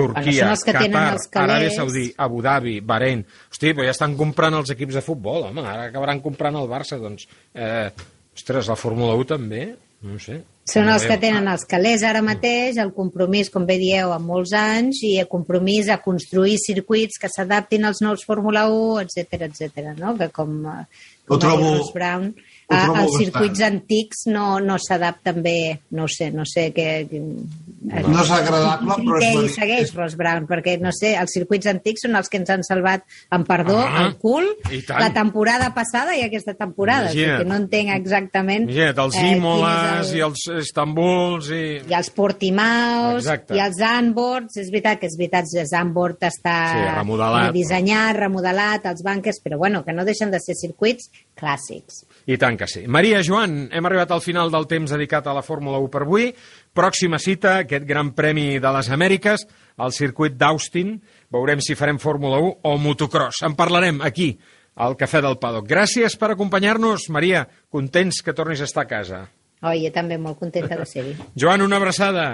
Turquia, 0.00 0.48
Qatar, 0.64 1.04
els 1.14 1.26
calés. 1.30 1.56
Aràbia 1.56 1.74
Saudí, 1.76 2.06
Abu 2.16 2.40
Dhabi, 2.46 2.78
Bahrein... 2.80 3.24
Hosti, 3.50 3.74
però 3.74 3.86
ja 3.88 3.94
estan 3.96 4.16
comprant 4.18 4.56
els 4.60 4.72
equips 4.74 4.96
de 4.98 5.04
futbol, 5.04 5.44
home, 5.50 5.62
ara 5.66 5.88
acabaran 5.90 6.20
comprant 6.24 6.56
el 6.60 6.68
Barça, 6.70 6.98
doncs... 7.02 7.28
Eh, 7.54 7.90
ostres, 8.36 8.68
la 8.70 8.76
Fórmula 8.78 9.14
1 9.20 9.28
també? 9.34 9.64
No 10.06 10.14
ho 10.16 10.20
sé. 10.22 10.38
Són 10.70 10.86
els 10.88 11.02
que 11.04 11.16
tenen 11.20 11.48
els 11.50 11.64
calés 11.68 12.04
ara 12.06 12.20
mateix, 12.22 12.76
el 12.80 12.92
compromís, 12.96 13.48
com 13.52 13.64
bé 13.68 13.74
dieu, 13.80 14.12
amb 14.14 14.28
molts 14.30 14.52
anys, 14.56 15.00
i 15.04 15.16
el 15.20 15.26
compromís 15.28 15.88
a 15.90 15.98
construir 16.00 16.54
circuits 16.62 17.18
que 17.20 17.28
s'adaptin 17.28 17.84
als 17.88 17.98
nous 18.04 18.22
Fórmula 18.24 18.62
1, 18.70 19.02
etc 19.02 19.48
etc. 19.48 19.90
no? 19.98 20.14
Que 20.16 20.30
com, 20.32 20.54
eh, 20.70 20.86
Ho 21.26 21.34
com 21.34 21.42
trobo- 21.42 21.66
dit 21.66 21.80
Ross 21.82 21.92
Brown, 21.92 22.30
ho 22.30 22.49
a, 22.70 23.02
els 23.02 23.16
circuits 23.18 23.58
bastant. 23.58 23.80
antics 23.80 24.24
no, 24.30 24.44
no 24.62 24.76
s'adapten 24.78 25.42
bé, 25.42 25.80
no 25.96 26.06
sé, 26.08 26.30
no 26.34 26.44
sé 26.46 26.68
què... 26.76 26.88
No 27.10 28.20
és 28.22 28.30
agradable, 28.36 28.96
però 29.00 29.18
és 29.18 29.24
Què 29.24 29.30
hi 29.44 29.48
segueix, 29.54 29.92
Ross 29.96 30.14
Brown? 30.20 30.44
Perquè, 30.50 30.74
no 30.82 30.90
sé, 30.92 31.14
els 31.18 31.32
circuits 31.32 31.66
antics 31.70 32.04
són 32.04 32.18
els 32.18 32.28
que 32.28 32.36
ens 32.40 32.50
han 32.52 32.62
salvat, 32.66 33.06
en 33.32 33.44
perdó, 33.48 33.78
Ah, 33.80 34.04
el 34.06 34.16
cul, 34.20 34.46
la 34.90 35.08
temporada 35.16 35.70
passada 35.74 36.14
i 36.18 36.22
aquesta 36.26 36.52
temporada. 36.54 37.08
Imagina't. 37.10 37.38
que 37.40 37.48
no 37.48 37.56
entenc 37.56 37.94
exactament... 37.96 38.68
Imagina't, 38.68 39.00
els 39.06 39.16
eh, 39.16 39.30
Imoles 39.36 40.10
el- 40.12 40.18
i 40.18 40.24
els 40.28 40.44
Istanbuls 40.60 41.48
i... 41.56 41.62
i 41.88 41.96
els 41.96 42.10
Portimaus, 42.14 43.22
Exacte. 43.24 43.56
i 43.56 43.62
els 43.64 43.80
Anbords, 43.80 44.60
és 44.60 44.68
veritat 44.70 45.00
que 45.00 45.08
és 45.08 45.16
veritat, 45.18 45.48
el 45.56 45.74
Anbord 45.80 46.20
està 46.28 46.56
Sí, 46.74 46.84
remodelat, 46.98 47.50
dissenyat, 47.56 48.14
remodelat, 48.20 48.86
els 48.92 49.02
bunkers, 49.06 49.40
però 49.44 49.56
bueno, 49.58 49.82
que 49.86 49.96
no 49.96 50.04
deixen 50.04 50.30
de 50.30 50.40
ser 50.44 50.54
circuits 50.58 51.08
clàssics. 51.40 52.04
I 52.28 52.36
tant 52.36 52.59
que 52.60 52.68
sí. 52.68 52.84
Maria, 52.86 53.22
Joan, 53.24 53.70
hem 53.72 53.88
arribat 53.88 54.12
al 54.12 54.20
final 54.20 54.52
del 54.52 54.66
temps 54.68 54.92
dedicat 54.92 55.26
a 55.26 55.34
la 55.36 55.42
Fórmula 55.42 55.80
1 55.80 55.90
per 55.92 56.04
avui. 56.04 56.28
Pròxima 56.76 57.18
cita, 57.18 57.56
aquest 57.64 57.86
Gran 57.88 58.12
Premi 58.16 58.60
de 58.60 58.72
les 58.76 58.90
Amèriques, 58.92 59.46
al 59.80 59.94
circuit 59.96 60.36
d'Austin. 60.36 60.98
Veurem 61.32 61.64
si 61.64 61.76
farem 61.78 61.98
Fórmula 62.02 62.38
1 62.44 62.52
o 62.68 62.76
motocross. 62.78 63.42
En 63.48 63.56
parlarem 63.56 64.02
aquí, 64.04 64.34
al 64.76 64.96
Cafè 65.00 65.24
del 65.24 65.40
Paddock. 65.40 65.68
Gràcies 65.70 66.16
per 66.20 66.34
acompanyar-nos, 66.34 67.08
Maria. 67.08 67.46
Contents 67.72 68.20
que 68.24 68.36
tornis 68.36 68.60
a 68.60 68.68
estar 68.68 68.84
a 68.84 68.90
casa. 68.90 69.24
Oh, 69.60 69.74
jo 69.76 69.90
també 69.92 70.20
molt 70.20 70.38
contenta 70.40 70.76
de 70.76 70.86
ser-hi. 70.88 71.16
Joan, 71.40 71.64
una 71.64 71.80
abraçada. 71.80 72.28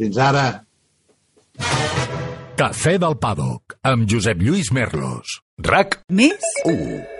Fins 0.00 0.18
ara. 0.20 0.48
Cafè 2.60 2.98
del 3.00 3.16
Paddock, 3.20 3.78
amb 3.84 4.08
Josep 4.08 4.42
Lluís 4.44 4.72
Merlos. 4.72 5.40
RAC 5.60 6.00
Més? 6.08 6.44
1. 6.68 7.19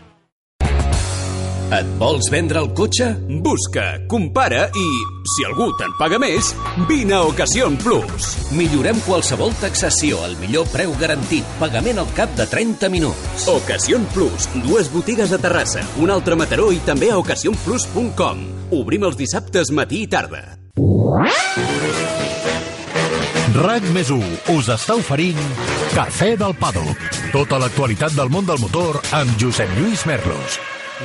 Et 1.71 1.87
vols 1.95 2.27
vendre 2.27 2.59
el 2.59 2.73
cotxe? 2.75 3.05
Busca, 3.39 3.85
compara 4.11 4.65
i, 4.75 4.87
si 5.31 5.45
algú 5.47 5.69
te'n 5.79 5.93
paga 5.95 6.17
més, 6.19 6.49
vine 6.89 7.15
a 7.15 7.21
Ocasión 7.29 7.77
Plus. 7.79 8.25
Millorem 8.57 8.99
qualsevol 9.05 9.53
taxació 9.61 10.19
al 10.25 10.35
millor 10.41 10.67
preu 10.73 10.91
garantit, 10.99 11.47
pagament 11.61 12.01
al 12.03 12.09
cap 12.17 12.33
de 12.35 12.43
30 12.51 12.89
minuts. 12.91 13.45
Ocasión 13.53 14.03
Plus, 14.11 14.49
dues 14.65 14.89
botigues 14.91 15.31
a 15.31 15.39
Terrassa, 15.39 15.85
un 16.03 16.11
altre 16.11 16.35
a 16.35 16.41
Mataró 16.41 16.73
i 16.75 16.81
també 16.83 17.07
a 17.13 17.21
ocasionplus.com. 17.21 18.43
Obrim 18.75 19.07
els 19.07 19.15
dissabtes 19.21 19.71
matí 19.71 20.03
i 20.03 20.09
tarda. 20.11 20.43
RAC 23.61 23.87
més 23.95 24.11
1 24.11 24.51
us 24.57 24.67
està 24.75 24.99
oferint 24.99 25.39
Cafè 25.95 26.33
del 26.39 26.55
Paddock. 26.59 26.99
Tota 27.31 27.63
l'actualitat 27.63 28.19
del 28.19 28.31
món 28.31 28.43
del 28.47 28.59
motor 28.59 28.99
amb 29.15 29.39
Josep 29.39 29.71
Lluís 29.79 30.03
Merlos. 30.07 30.59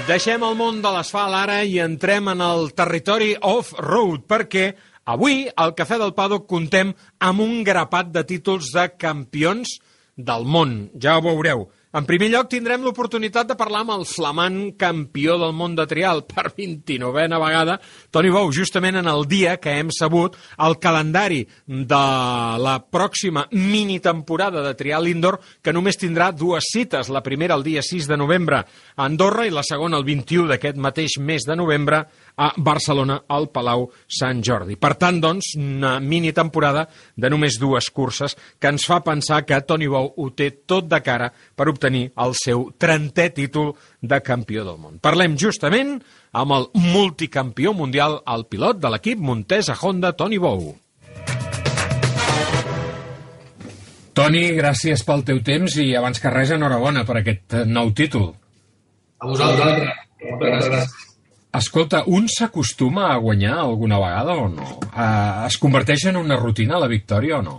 Deixem 0.04 0.42
el 0.44 0.52
món 0.58 0.82
de 0.84 0.90
l'asfalt 0.92 1.32
ara 1.32 1.62
i 1.64 1.78
entrem 1.80 2.28
en 2.28 2.42
el 2.44 2.66
territori 2.76 3.30
off-road, 3.48 4.26
perquè 4.28 4.66
avui 5.08 5.46
al 5.56 5.72
Cafè 5.78 5.96
del 6.02 6.12
Paddock 6.12 6.44
contem 6.50 6.90
amb 7.24 7.40
un 7.40 7.62
grapat 7.64 8.10
de 8.12 8.22
títols 8.28 8.68
de 8.74 8.84
campions 9.00 9.78
del 10.14 10.44
món. 10.44 10.76
Ja 11.00 11.16
ho 11.16 11.24
veureu. 11.24 11.64
En 11.96 12.04
primer 12.04 12.26
lloc, 12.28 12.50
tindrem 12.52 12.82
l'oportunitat 12.84 13.48
de 13.48 13.54
parlar 13.56 13.80
amb 13.80 13.94
el 13.94 14.02
flamant 14.04 14.56
campió 14.76 15.38
del 15.40 15.54
món 15.56 15.72
de 15.78 15.86
trial 15.88 16.18
per 16.28 16.50
29a 16.52 17.38
vegada, 17.40 17.78
Toni 18.12 18.28
Bou, 18.34 18.50
justament 18.52 18.98
en 19.00 19.08
el 19.08 19.24
dia 19.30 19.54
que 19.56 19.78
hem 19.80 19.88
sabut 19.96 20.36
el 20.66 20.76
calendari 20.76 21.38
de 21.64 22.02
la 22.60 22.74
pròxima 22.92 23.46
mini 23.54 23.96
temporada 24.04 24.60
de 24.66 24.74
trial 24.76 25.08
indoor, 25.08 25.38
que 25.64 25.72
només 25.72 25.96
tindrà 25.96 26.34
dues 26.36 26.68
cites, 26.68 27.08
la 27.08 27.24
primera 27.24 27.56
el 27.56 27.64
dia 27.64 27.80
6 27.80 28.10
de 28.12 28.20
novembre 28.20 28.60
a 28.60 29.06
Andorra 29.06 29.46
i 29.48 29.54
la 29.54 29.64
segona 29.64 29.96
el 29.96 30.04
21 30.04 30.52
d'aquest 30.52 30.76
mateix 30.76 31.16
mes 31.16 31.48
de 31.48 31.56
novembre 31.56 32.02
a 32.36 32.52
Barcelona, 32.56 33.22
al 33.28 33.48
Palau 33.50 33.86
Sant 34.06 34.42
Jordi. 34.44 34.76
Per 34.76 34.92
tant, 35.00 35.18
doncs, 35.22 35.54
una 35.56 35.96
mini 36.00 36.32
temporada 36.36 36.86
de 37.16 37.30
només 37.32 37.58
dues 37.60 37.88
curses 37.90 38.36
que 38.60 38.70
ens 38.72 38.84
fa 38.86 39.00
pensar 39.04 39.42
que 39.48 39.60
Toni 39.64 39.88
Bou 39.88 40.12
ho 40.16 40.28
té 40.36 40.50
tot 40.68 40.88
de 40.90 41.00
cara 41.04 41.30
per 41.32 41.68
obtenir 41.72 42.10
el 42.22 42.36
seu 42.36 42.68
30è 42.76 43.30
títol 43.34 43.72
de 44.00 44.20
campió 44.20 44.66
del 44.68 44.76
món. 44.80 45.00
Parlem 45.00 45.38
justament 45.40 45.96
amb 46.36 46.52
el 46.52 46.68
multicampió 46.92 47.72
mundial, 47.72 48.20
el 48.28 48.44
pilot 48.50 48.82
de 48.82 48.92
l'equip 48.92 49.22
Montesa 49.22 49.76
Honda, 49.80 50.12
Toni 50.12 50.38
Bou. 50.38 50.74
Toni, 54.16 54.46
gràcies 54.56 55.02
pel 55.04 55.24
teu 55.28 55.42
temps 55.44 55.74
i 55.80 55.90
abans 55.96 56.20
que 56.20 56.32
res, 56.32 56.52
enhorabona 56.56 57.04
per 57.08 57.18
aquest 57.20 57.58
nou 57.68 57.92
títol. 57.96 58.30
A 59.20 59.28
vosaltres. 59.28 59.90
Moltes 60.24 60.70
gràcies. 60.70 61.15
Escolta, 61.56 62.02
un 62.06 62.26
s'acostuma 62.28 63.06
a 63.12 63.16
guanyar 63.16 63.54
alguna 63.62 63.98
vegada 63.98 64.34
o 64.36 64.48
no? 64.52 64.66
Uh, 64.92 65.46
es 65.46 65.56
converteix 65.56 66.04
en 66.10 66.18
una 66.20 66.36
rutina 66.36 66.80
la 66.82 66.90
victòria 66.90 67.38
o 67.38 67.44
no? 67.46 67.54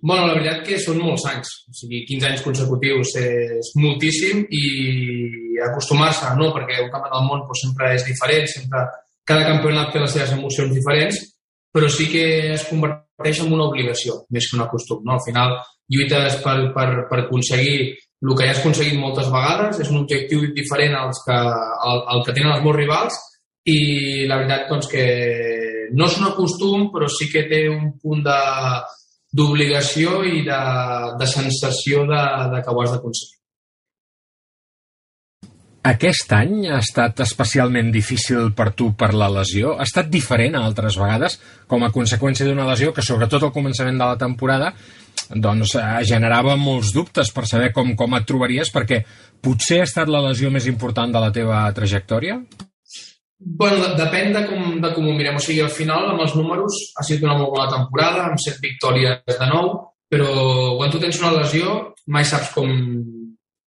Bueno, 0.00 0.26
la 0.26 0.34
veritat 0.34 0.64
que 0.66 0.78
són 0.82 0.98
molts 1.02 1.26
anys. 1.30 1.52
O 1.70 1.74
sigui, 1.78 2.04
15 2.08 2.28
anys 2.30 2.42
consecutius 2.46 3.14
és 3.20 3.70
moltíssim 3.78 4.44
i 4.50 4.64
acostumar-se, 5.68 6.32
no? 6.38 6.50
Perquè 6.56 6.80
un 6.82 6.90
campionat 6.90 7.14
del 7.14 7.28
món 7.28 7.44
doncs, 7.44 7.62
sempre 7.66 7.92
és 7.94 8.06
diferent, 8.06 8.50
sempre 8.50 8.84
cada 9.28 9.46
campionat 9.46 9.92
té 9.94 10.02
les 10.02 10.14
seves 10.14 10.34
emocions 10.34 10.74
diferents, 10.74 11.22
però 11.74 11.90
sí 11.92 12.08
que 12.10 12.24
es 12.56 12.66
converteix 12.66 13.44
en 13.44 13.54
una 13.54 13.68
obligació, 13.68 14.22
més 14.34 14.50
que 14.50 14.58
un 14.58 14.66
acostum. 14.66 15.04
No? 15.04 15.18
Al 15.18 15.24
final, 15.26 15.54
lluites 15.92 16.38
per, 16.42 16.58
per, 16.74 16.88
per 17.10 17.24
aconseguir 17.26 17.92
el 18.22 18.34
que 18.34 18.46
ja 18.46 18.52
has 18.54 18.60
aconseguit 18.60 18.98
moltes 18.98 19.30
vegades, 19.30 19.80
és 19.82 19.90
un 19.92 20.02
objectiu 20.02 20.42
diferent 20.56 20.96
als 20.98 21.22
que, 21.26 21.38
al, 21.38 22.04
al 22.14 22.24
que 22.26 22.34
tenen 22.34 22.56
els 22.56 22.64
meus 22.64 22.76
rivals 22.76 23.18
i 23.68 23.80
la 24.26 24.40
veritat 24.40 24.68
doncs, 24.72 24.90
que 24.90 25.06
no 25.94 26.08
és 26.08 26.18
un 26.18 26.28
acostum, 26.28 26.88
però 26.92 27.08
sí 27.12 27.30
que 27.32 27.46
té 27.50 27.66
un 27.70 27.92
punt 28.02 28.24
de 28.26 28.38
d'obligació 29.38 30.22
i 30.24 30.40
de, 30.46 30.60
de 31.20 31.26
sensació 31.28 32.06
de, 32.08 32.22
de 32.54 32.62
que 32.64 32.72
ho 32.72 32.80
has 32.80 32.94
d'aconseguir. 32.94 33.34
Aquest 35.88 36.32
any 36.36 36.66
ha 36.68 36.80
estat 36.82 37.20
especialment 37.22 37.92
difícil 37.94 38.50
per 38.56 38.72
tu 38.76 38.90
per 38.98 39.12
la 39.14 39.28
lesió? 39.32 39.76
Ha 39.78 39.86
estat 39.86 40.08
diferent 40.12 40.56
a 40.58 40.64
altres 40.66 40.98
vegades 41.00 41.38
com 41.70 41.84
a 41.84 41.92
conseqüència 41.94 42.48
d'una 42.48 42.66
lesió 42.68 42.92
que 42.96 43.04
sobretot 43.04 43.46
al 43.46 43.54
començament 43.54 44.00
de 44.00 44.08
la 44.08 44.18
temporada 44.20 44.72
doncs 45.34 45.74
eh, 45.76 45.84
generava 46.08 46.56
molts 46.56 46.92
dubtes 46.96 47.32
per 47.34 47.46
saber 47.46 47.72
com, 47.76 47.94
com 47.96 48.16
et 48.16 48.26
trobaries 48.28 48.70
perquè 48.72 49.02
potser 49.44 49.82
ha 49.82 49.88
estat 49.88 50.08
la 50.08 50.22
lesió 50.30 50.50
més 50.50 50.66
important 50.70 51.12
de 51.12 51.22
la 51.22 51.32
teva 51.34 51.66
trajectòria? 51.76 52.38
Bueno, 53.38 53.92
depèn 53.94 54.32
de 54.34 54.42
com, 54.48 54.80
de 54.82 54.90
com 54.94 55.06
ho 55.06 55.14
mirem. 55.14 55.36
O 55.38 55.42
sigui, 55.42 55.60
al 55.62 55.70
final, 55.70 56.08
amb 56.10 56.24
els 56.24 56.34
números, 56.34 56.74
ha 56.98 57.04
sigut 57.06 57.28
una 57.28 57.36
molt 57.38 57.52
bona 57.54 57.68
temporada, 57.70 58.24
amb 58.26 58.40
set 58.42 58.58
victòries 58.64 59.22
de 59.28 59.46
nou, 59.52 59.70
però 60.10 60.32
quan 60.80 60.90
tu 60.90 60.98
tens 60.98 61.20
una 61.22 61.36
lesió 61.36 61.78
mai 62.10 62.26
saps 62.26 62.50
com, 62.56 62.72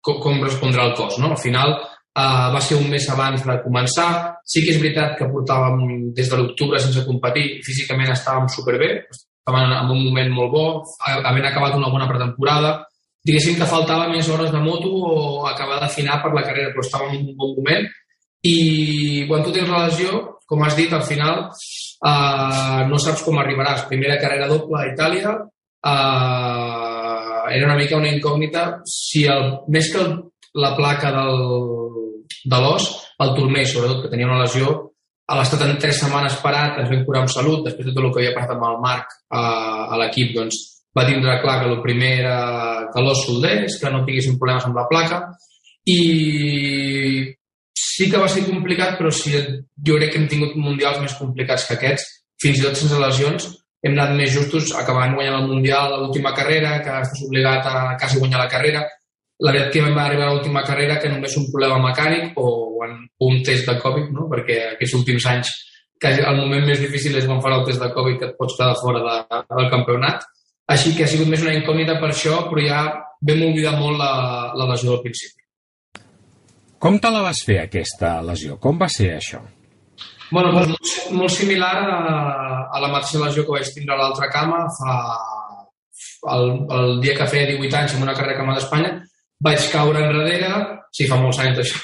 com, 0.05 0.19
com 0.21 0.43
respondrà 0.43 0.85
el 0.85 0.93
cos. 0.99 1.17
No? 1.17 1.31
Al 1.33 1.41
final, 1.41 1.73
uh, 1.79 2.47
va 2.53 2.61
ser 2.61 2.77
un 2.77 2.91
mes 2.91 3.09
abans 3.09 3.45
de 3.47 3.57
començar. 3.63 4.09
Sí 4.45 4.61
que 4.61 4.75
és 4.75 4.81
veritat 4.81 5.17
que 5.17 5.31
portàvem 5.31 6.11
des 6.13 6.29
de 6.29 6.41
l'octubre 6.41 6.81
sense 6.83 7.05
competir, 7.07 7.47
físicament 7.65 8.13
estàvem 8.13 8.51
superbé, 8.53 8.91
estàvem 9.45 9.71
en 9.77 9.91
un 9.93 10.01
moment 10.07 10.31
molt 10.33 10.51
bo, 10.51 10.65
havent 11.05 11.45
acabat 11.45 11.75
una 11.77 11.91
bona 11.93 12.07
pretemporada. 12.09 12.87
Diguéssim 13.25 13.57
que 13.57 13.67
faltava 13.69 14.09
més 14.09 14.27
hores 14.29 14.51
de 14.51 14.61
moto 14.61 14.89
o 14.89 15.45
acabar 15.45 15.79
d'afinar 15.81 16.21
per 16.21 16.33
la 16.33 16.41
carrera, 16.41 16.71
però 16.73 16.81
estàvem 16.81 17.13
en 17.13 17.29
un 17.29 17.37
bon 17.37 17.53
moment 17.57 17.85
i 18.45 19.25
quan 19.27 19.43
tu 19.43 19.51
tens 19.53 19.69
la 19.69 19.85
lesió, 19.87 20.39
com 20.45 20.61
has 20.63 20.75
dit, 20.77 20.91
al 20.93 21.01
final 21.05 21.47
eh, 21.49 22.81
no 22.89 22.97
saps 23.01 23.23
com 23.25 23.37
arribaràs. 23.41 23.87
Primera 23.89 24.17
carrera 24.21 24.49
doble 24.49 24.77
a 24.77 24.89
Itàlia, 24.91 25.33
eh, 25.93 27.55
era 27.55 27.65
una 27.65 27.77
mica 27.77 27.97
una 27.97 28.11
incògnita 28.13 28.81
si 28.85 29.25
el, 29.29 29.51
més 29.69 29.89
que 29.93 30.01
el, 30.01 30.13
la 30.61 30.75
placa 30.77 31.13
del, 31.13 31.41
de 32.45 32.61
l'os, 32.61 32.89
el 33.21 33.33
turmell, 33.37 33.65
sobretot, 33.69 34.03
que 34.03 34.13
tenia 34.13 34.29
una 34.29 34.43
lesió, 34.43 34.77
a 35.25 35.37
l'estat 35.39 35.63
en 35.65 35.77
tres 35.81 35.99
setmanes 36.03 36.37
parat, 36.43 36.79
es 36.83 36.89
va 36.91 37.01
curar 37.05 37.23
amb 37.23 37.33
salut, 37.33 37.63
després 37.65 37.87
de 37.87 37.93
tot 37.95 38.03
el 38.03 38.11
que 38.13 38.21
havia 38.21 38.35
passat 38.35 38.53
amb 38.55 38.67
el 38.67 38.81
Marc 38.83 39.13
a, 39.33 39.43
a 39.93 39.99
l'equip, 40.01 40.35
doncs 40.37 40.59
va 40.95 41.07
tindre 41.07 41.39
clar 41.41 41.57
que 41.61 41.71
el 41.71 41.81
primer 41.83 42.11
era 42.21 42.37
que 42.93 43.03
l'os 43.03 43.25
soldés, 43.25 43.79
que 43.81 43.91
no 43.91 44.03
tinguessin 44.05 44.37
problemes 44.39 44.67
amb 44.67 44.77
la 44.79 44.85
placa, 44.91 45.23
i 45.89 45.99
sí 47.75 48.09
que 48.11 48.21
va 48.21 48.29
ser 48.31 48.45
complicat, 48.45 48.95
però 48.99 49.11
sí, 49.11 49.33
jo 49.87 49.97
crec 49.97 50.13
que 50.13 50.21
hem 50.21 50.29
tingut 50.31 50.55
mundials 50.59 51.01
més 51.03 51.17
complicats 51.19 51.67
que 51.67 51.77
aquests, 51.79 52.07
fins 52.41 52.59
i 52.59 52.65
tot 52.65 52.79
sense 52.79 52.99
lesions, 53.01 53.49
hem 53.85 53.93
anat 53.93 54.15
més 54.17 54.31
justos 54.33 54.71
acabant 54.77 55.13
guanyant 55.13 55.41
el 55.41 55.49
Mundial 55.51 55.93
a 55.93 55.99
l'última 56.01 56.33
carrera, 56.37 56.79
que 56.81 56.93
estàs 57.03 57.25
obligat 57.27 57.67
a 57.69 57.75
quasi 58.01 58.21
guanyar 58.21 58.41
la 58.41 58.49
carrera. 58.51 58.81
La 59.43 59.51
veritat 59.51 59.73
que 59.73 59.83
vam 59.83 59.97
arribar 59.99 60.29
a 60.29 60.33
l'última 60.33 60.63
carrera 60.63 60.99
que 61.01 61.11
només 61.11 61.35
un 61.35 61.49
problema 61.51 61.81
mecànic 61.83 62.37
o, 62.39 62.51
un 63.19 63.41
test 63.43 63.67
de 63.67 63.77
Covid, 63.81 64.11
no? 64.15 64.27
perquè 64.31 64.59
aquests 64.73 64.95
últims 64.99 65.25
anys 65.31 65.51
que 65.99 66.11
el 66.19 66.37
moment 66.37 66.65
més 66.67 66.81
difícil 66.83 67.15
és 67.17 67.27
quan 67.27 67.41
farà 67.43 67.59
el 67.59 67.65
test 67.67 67.81
de 67.81 67.91
Covid 67.95 68.19
que 68.19 68.29
et 68.31 68.37
pots 68.39 68.57
quedar 68.57 68.75
fora 68.79 69.01
de, 69.03 69.41
del 69.51 69.69
campionat. 69.71 70.25
Així 70.71 70.95
que 70.95 71.05
ha 71.05 71.09
sigut 71.09 71.29
més 71.29 71.43
una 71.45 71.55
incògnita 71.55 71.97
per 72.01 72.09
això, 72.11 72.41
però 72.49 72.63
ja 72.63 72.79
vam 73.25 73.43
oblidar 73.49 73.75
molt 73.79 73.99
la, 74.01 74.11
la 74.57 74.69
lesió 74.71 74.91
del 74.91 75.03
principi. 75.05 75.43
Com 76.81 76.99
te 77.01 77.11
la 77.11 77.21
vas 77.25 77.39
fer, 77.45 77.61
aquesta 77.63 78.17
lesió? 78.25 78.59
Com 78.61 78.79
va 78.81 78.89
ser 78.91 79.13
això? 79.15 79.39
Bueno, 80.31 80.51
doncs 80.51 80.73
molt, 80.73 80.91
molt 81.15 81.33
similar 81.33 81.73
a, 81.85 81.97
a 82.75 82.81
la 82.81 82.91
mateixa 82.91 83.21
lesió 83.23 83.45
que 83.45 83.55
vaig 83.55 83.71
tindre 83.73 83.95
a 83.95 84.01
l'altra 84.01 84.29
cama 84.33 84.65
fa 84.75 84.95
el, 86.33 86.49
el 86.75 86.99
dia 87.01 87.15
que 87.15 87.27
feia 87.29 87.47
18 87.53 87.77
anys 87.79 87.95
en 87.95 88.03
una 88.03 88.15
carrera 88.17 88.39
cama 88.41 88.57
d'Espanya 88.57 88.91
vaig 89.43 89.71
caure 89.71 90.05
enrere, 90.05 90.53
sí, 90.95 91.09
fa 91.09 91.19
molts 91.19 91.41
anys 91.43 91.65
això, 91.65 91.81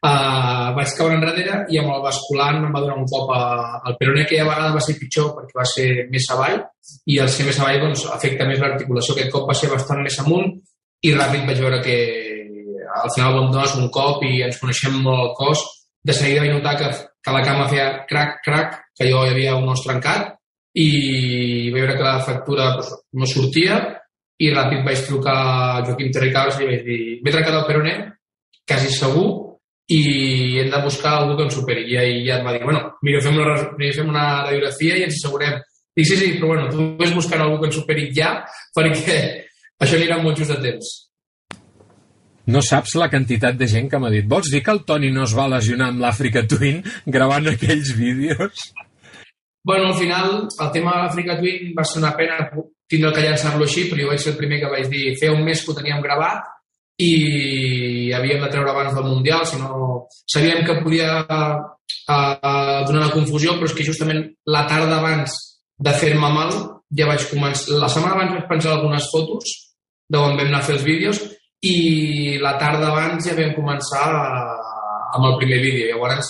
Uh, 0.00 0.72
vaig 0.72 0.92
caure 0.96 1.12
enrere 1.12 1.58
i 1.68 1.76
amb 1.76 1.90
el 1.92 1.98
basculant 2.00 2.62
em 2.64 2.70
va 2.72 2.80
donar 2.80 2.94
un 2.96 3.08
cop 3.10 3.28
a, 3.36 3.40
al 3.84 3.98
peroné, 3.98 4.22
que 4.24 4.38
a 4.40 4.46
vegada 4.48 4.72
va 4.72 4.80
ser 4.80 4.94
pitjor 4.96 5.34
perquè 5.36 5.58
va 5.58 5.66
ser 5.68 5.88
més 6.08 6.24
avall 6.32 6.56
i 7.12 7.18
al 7.20 7.28
ser 7.28 7.44
més 7.44 7.58
avall 7.60 7.82
doncs, 7.82 8.06
afecta 8.14 8.46
més 8.48 8.62
l'articulació. 8.62 9.12
Aquest 9.12 9.28
cop 9.34 9.44
va 9.50 9.58
ser 9.58 9.68
bastant 9.68 10.00
més 10.00 10.16
amunt 10.24 10.54
i 11.04 11.12
ràpid 11.12 11.44
vaig 11.50 11.60
veure 11.60 11.82
que 11.84 11.98
al 13.02 13.12
final 13.12 13.42
em 13.42 13.52
dones 13.52 13.76
un 13.76 13.92
cop 13.92 14.24
i 14.24 14.40
ens 14.46 14.56
coneixem 14.62 14.96
molt 15.04 15.20
el 15.26 15.34
cos. 15.36 15.68
De 16.00 16.16
seguida 16.16 16.46
vaig 16.46 16.56
notar 16.56 16.78
que, 16.80 16.90
que 17.20 17.36
la 17.36 17.44
cama 17.44 17.68
feia 17.68 17.90
crac, 18.08 18.40
crac, 18.46 18.80
que 18.96 19.12
jo 19.12 19.20
hi 19.26 19.34
havia 19.34 19.58
un 19.60 19.68
os 19.68 19.84
trencat 19.84 20.32
i 20.80 20.88
vaig 21.74 21.82
veure 21.82 22.00
que 22.00 22.08
la 22.08 22.24
fractura 22.24 22.72
doncs, 22.78 22.96
no 23.20 23.28
sortia 23.28 23.82
i 24.40 24.50
ràpid 24.54 24.86
vaig 24.86 25.04
trucar 25.06 25.36
a 25.36 25.84
Joaquim 25.84 26.10
Terricabres 26.14 26.60
i 26.60 26.68
vaig 26.70 26.84
dir 26.86 27.00
m'he 27.20 27.32
trencat 27.34 27.58
el 27.58 27.66
peroné, 27.68 27.94
quasi 28.68 28.92
segur, 28.94 29.26
i 29.90 30.00
hem 30.62 30.70
de 30.70 30.80
buscar 30.84 31.16
algú 31.18 31.36
que 31.36 31.48
ens 31.48 31.58
superi. 31.58 31.84
I 31.90 31.98
ell 31.98 32.22
ja 32.28 32.38
em 32.38 32.46
va 32.46 32.54
dir, 32.54 32.62
bueno, 32.64 32.84
mira, 33.02 33.20
fem 33.24 33.36
una, 33.36 33.56
fem 33.58 34.08
una 34.08 34.24
radiografia 34.46 34.96
i 34.96 35.04
ens 35.08 35.18
assegurem. 35.18 35.58
Dic, 35.96 36.06
sí, 36.06 36.16
sí, 36.16 36.32
però 36.38 36.52
bueno, 36.52 36.68
tu 36.70 36.86
ves 37.00 37.14
buscant 37.16 37.42
algú 37.42 37.58
que 37.60 37.70
ens 37.70 37.78
superi 37.80 38.08
ja, 38.16 38.32
perquè 38.76 39.20
això 39.82 39.98
anirà 39.98 40.20
molt 40.22 40.38
just 40.38 40.54
de 40.54 40.60
temps. 40.62 40.92
No 42.50 42.62
saps 42.64 42.96
la 42.98 43.10
quantitat 43.10 43.58
de 43.58 43.66
gent 43.70 43.90
que 43.90 43.98
m'ha 44.00 44.10
dit 44.10 44.26
vols 44.26 44.48
dir 44.50 44.62
que 44.64 44.72
el 44.72 44.80
Toni 44.86 45.10
no 45.14 45.26
es 45.26 45.34
va 45.36 45.50
lesionar 45.50 45.90
amb 45.92 46.00
l'Àfrica 46.02 46.46
Twin 46.50 46.80
gravant 47.06 47.50
aquells 47.50 47.92
vídeos? 47.98 48.70
Bueno, 49.62 49.88
al 49.88 49.94
final, 49.94 50.48
el 50.58 50.70
tema 50.72 51.08
de 51.14 51.36
Twin 51.36 51.74
va 51.76 51.84
ser 51.84 52.00
una 52.02 52.16
pena 52.16 52.50
tindre 52.88 53.12
que 53.12 53.22
llançar-lo 53.22 53.66
així, 53.66 53.84
però 53.90 54.02
jo 54.02 54.08
vaig 54.10 54.22
ser 54.22 54.32
el 54.32 54.38
primer 54.40 54.58
que 54.60 54.70
vaig 54.72 54.88
dir 54.90 55.16
feia 55.20 55.34
un 55.36 55.44
mes 55.44 55.62
que 55.62 55.70
ho 55.70 55.76
teníem 55.76 56.00
gravat 56.02 56.48
i 57.00 58.12
havíem 58.12 58.42
de 58.42 58.48
treure 58.52 58.72
abans 58.72 58.94
del 58.96 59.06
Mundial, 59.08 59.44
si 59.46 59.60
no... 59.60 60.08
Sabíem 60.30 60.64
que 60.66 60.80
podia 60.82 61.22
uh, 61.22 62.80
donar 62.88 63.04
una 63.04 63.12
confusió, 63.14 63.54
però 63.56 63.68
és 63.68 63.76
que 63.76 63.86
justament 63.86 64.24
la 64.48 64.66
tarda 64.68 64.98
abans 64.98 65.36
de 65.80 65.94
fer-me 65.96 66.32
mal 66.34 66.52
ja 66.96 67.08
vaig 67.08 67.24
començar... 67.30 67.78
La 67.80 67.88
setmana 67.92 68.16
abans 68.16 68.34
vaig 68.36 68.48
penjar 68.50 68.74
algunes 68.74 69.08
fotos 69.12 69.54
d'on 70.10 70.34
vam 70.34 70.48
anar 70.48 70.60
a 70.64 70.66
fer 70.66 70.76
els 70.76 70.84
vídeos 70.84 71.20
i 71.62 72.38
la 72.42 72.56
tarda 72.58 72.90
abans 72.90 73.28
ja 73.28 73.36
vam 73.38 73.54
començar 73.54 74.06
uh, 74.10 75.14
amb 75.14 75.30
el 75.30 75.38
primer 75.38 75.60
vídeo. 75.62 75.92
Llavors, 75.92 76.28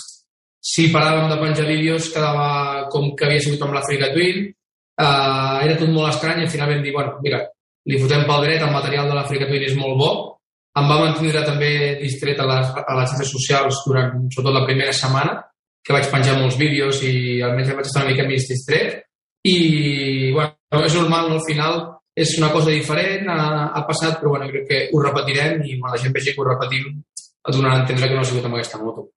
si 0.61 0.91
paràvem 0.93 1.31
de 1.31 1.39
penjar 1.41 1.65
vídeos, 1.65 2.11
quedava 2.13 2.80
com 2.91 3.11
que 3.17 3.27
havia 3.27 3.43
sigut 3.43 3.63
amb 3.65 3.75
l'Africa 3.77 4.11
Twin, 4.13 4.45
uh, 5.01 5.57
era 5.65 5.79
tot 5.79 5.89
molt 5.89 6.11
estrany 6.11 6.41
i 6.41 6.47
al 6.47 6.53
final 6.53 6.71
vam 6.73 6.83
dir, 6.85 6.93
bueno, 6.95 7.17
mira, 7.25 7.41
li 7.89 7.99
fotem 8.01 8.27
pel 8.27 8.45
dret, 8.45 8.61
el 8.61 8.75
material 8.75 9.09
de 9.09 9.17
l'Africa 9.17 9.47
Twin 9.49 9.65
és 9.67 9.77
molt 9.79 9.97
bo, 9.99 10.11
em 10.79 10.87
va 10.87 10.99
mantenir 11.01 11.33
també 11.43 11.71
distret 11.99 12.39
a 12.39 12.47
les, 12.47 12.69
a 12.79 12.99
les 12.99 13.09
xarxes 13.11 13.31
socials 13.35 13.81
durant, 13.87 14.13
sobretot, 14.31 14.55
la 14.55 14.67
primera 14.67 14.93
setmana, 14.95 15.39
que 15.83 15.95
vaig 15.95 16.07
penjar 16.11 16.37
molts 16.39 16.59
vídeos 16.59 17.01
i 17.03 17.41
almenys 17.43 17.73
vaig 17.73 17.89
estar 17.89 18.03
una 18.05 18.13
mica 18.13 18.27
més 18.29 18.45
distret. 18.47 19.01
I, 19.47 19.57
bueno, 20.35 20.83
és 20.85 20.95
normal, 20.95 21.31
no? 21.31 21.39
al 21.39 21.47
final 21.47 21.79
és 22.15 22.35
una 22.37 22.51
cosa 22.53 22.69
diferent, 22.69 23.27
ha, 23.31 23.71
ha 23.73 23.81
passat, 23.87 24.19
però 24.19 24.35
bueno, 24.35 24.49
crec 24.51 24.67
que 24.69 24.81
ho 24.91 25.01
repetirem 25.01 25.63
i 25.65 25.79
quan 25.79 25.95
la 25.95 26.01
gent 26.01 26.13
vegi 26.15 26.35
que 26.35 26.43
ho 26.43 26.47
repetim 26.47 27.01
et 27.01 27.55
donarà 27.55 27.79
a 27.79 27.81
entendre 27.83 28.07
que 28.07 28.15
no 28.15 28.21
ha 28.21 28.29
sigut 28.29 28.45
amb 28.47 28.59
aquesta 28.59 28.79
moto. 28.81 29.09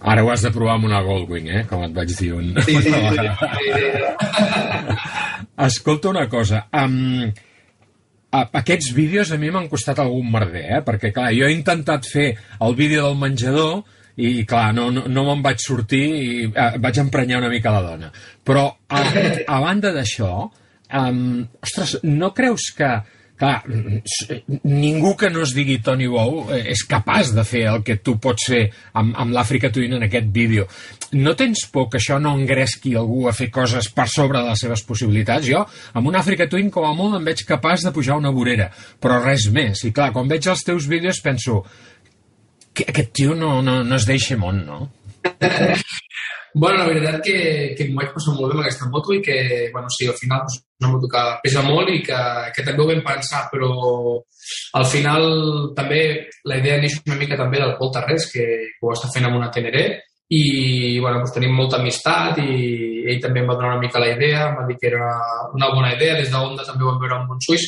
Ara 0.00 0.24
ho 0.24 0.30
has 0.32 0.42
de 0.46 0.50
provar 0.54 0.78
amb 0.78 0.88
una 0.88 1.02
Goldwing, 1.04 1.48
eh? 1.52 1.62
com 1.68 1.84
et 1.84 1.92
vaig 1.96 2.12
dir 2.16 2.32
un... 2.32 2.54
Sí, 2.64 2.76
sí, 2.80 2.92
sí. 2.92 3.26
Escolta 5.60 6.08
una 6.08 6.24
cosa, 6.32 6.62
um, 6.72 7.28
aquests 8.32 8.94
vídeos 8.96 9.32
a 9.34 9.38
mi 9.40 9.50
m'han 9.52 9.68
costat 9.68 10.00
algun 10.00 10.30
merder, 10.32 10.64
eh? 10.78 10.82
perquè 10.86 11.12
clar, 11.12 11.34
jo 11.36 11.44
he 11.48 11.52
intentat 11.52 12.08
fer 12.08 12.30
el 12.64 12.76
vídeo 12.78 13.04
del 13.04 13.18
menjador 13.20 13.82
i 14.20 14.46
clar, 14.48 14.70
no, 14.76 14.88
no, 14.94 15.04
no 15.08 15.24
me'n 15.26 15.44
vaig 15.44 15.60
sortir 15.62 16.02
i 16.16 16.32
eh, 16.48 16.72
vaig 16.80 17.00
emprenyar 17.02 17.40
una 17.42 17.52
mica 17.52 17.72
la 17.74 17.84
dona. 17.84 18.10
Però 18.44 18.66
a, 18.88 19.04
a 19.44 19.60
banda 19.62 19.92
d'això, 19.96 20.32
um, 21.00 21.22
ostres, 21.60 21.98
no 22.08 22.32
creus 22.36 22.70
que 22.76 22.90
clar, 23.40 23.64
ningú 24.68 25.14
que 25.16 25.30
no 25.32 25.42
es 25.46 25.54
digui 25.56 25.78
Tony 25.84 26.06
Wow 26.10 26.50
eh, 26.52 26.60
és 26.74 26.82
capaç 26.88 27.32
de 27.32 27.44
fer 27.48 27.64
el 27.70 27.82
que 27.86 27.96
tu 28.04 28.18
pots 28.20 28.50
fer 28.52 28.62
amb, 29.00 29.14
amb 29.16 29.34
l'Àfrica 29.34 29.70
Twin 29.72 29.96
en 29.96 30.04
aquest 30.06 30.28
vídeo. 30.34 30.66
No 31.16 31.34
tens 31.38 31.64
por 31.72 31.88
que 31.90 31.98
això 31.98 32.20
no 32.20 32.34
engresqui 32.36 32.94
algú 33.00 33.24
a 33.28 33.34
fer 33.36 33.48
coses 33.54 33.88
per 33.96 34.06
sobre 34.12 34.42
de 34.42 34.52
les 34.52 34.64
seves 34.66 34.84
possibilitats? 34.86 35.48
Jo, 35.48 35.64
amb 35.96 36.12
un 36.12 36.20
Àfrica 36.20 36.46
Twin, 36.50 36.70
com 36.70 36.86
a 36.86 36.92
molt, 36.96 37.16
em 37.18 37.26
veig 37.32 37.44
capaç 37.48 37.88
de 37.88 37.94
pujar 37.96 38.20
una 38.20 38.34
vorera, 38.36 38.68
però 39.00 39.22
res 39.24 39.48
més. 39.54 39.84
I 39.88 39.94
clar, 39.96 40.12
quan 40.14 40.28
veig 40.30 40.46
els 40.52 40.66
teus 40.66 40.88
vídeos 40.90 41.22
penso 41.24 41.64
que 42.76 42.86
aquest 42.92 43.14
tio 43.16 43.34
no, 43.34 43.58
no, 43.64 43.80
no 43.84 43.96
es 43.96 44.06
deixa 44.08 44.38
món, 44.38 44.64
no? 44.68 44.82
Bueno, 46.52 46.80
la 46.80 46.88
veritat 46.88 47.20
que, 47.22 47.36
que 47.78 47.84
m'ho 47.86 48.00
vaig 48.00 48.10
passar 48.10 48.34
molt 48.34 48.50
bé 48.50 48.56
amb 48.56 48.64
aquesta 48.64 48.88
moto 48.90 49.14
i 49.14 49.20
que, 49.22 49.36
bueno, 49.70 49.86
sí, 49.94 50.08
al 50.10 50.16
final 50.18 50.48
és 50.48 50.56
una 50.80 50.92
moto 50.94 51.08
que 51.12 51.22
pesa 51.44 51.62
molt 51.66 51.90
i 51.92 52.00
que, 52.04 52.20
que 52.56 52.64
també 52.66 52.82
ho 52.82 52.88
vam 52.90 53.02
pensar, 53.04 53.46
però 53.52 53.70
al 54.80 54.86
final 54.88 55.26
també 55.76 56.02
la 56.48 56.60
idea 56.60 56.78
neix 56.80 57.00
una 57.06 57.18
mica 57.20 57.38
també 57.38 57.60
del 57.60 57.76
Pol 57.78 57.92
Tarrés, 57.94 58.30
que, 58.32 58.46
que 58.76 58.86
ho 58.86 58.94
està 58.94 59.10
fent 59.12 59.28
amb 59.28 59.38
una 59.40 59.50
Teneré, 59.54 59.84
i 60.30 60.98
bueno, 61.02 61.20
doncs 61.20 61.34
tenim 61.34 61.56
molta 61.58 61.80
amistat 61.80 62.38
i 62.38 63.04
ell 63.10 63.20
també 63.22 63.42
em 63.42 63.48
va 63.50 63.56
donar 63.58 63.74
una 63.74 63.82
mica 63.82 64.02
la 64.02 64.12
idea, 64.12 64.46
em 64.48 64.58
va 64.60 64.66
dir 64.68 64.76
que 64.78 64.90
era 64.92 65.12
una 65.56 65.70
bona 65.74 65.94
idea, 65.96 66.16
des 66.18 66.30
d'Onda 66.30 66.66
també 66.66 66.86
ho 66.86 66.92
vam 66.92 67.00
veure 67.02 67.16
amb 67.18 67.32
un 67.34 67.40
suís, 67.42 67.66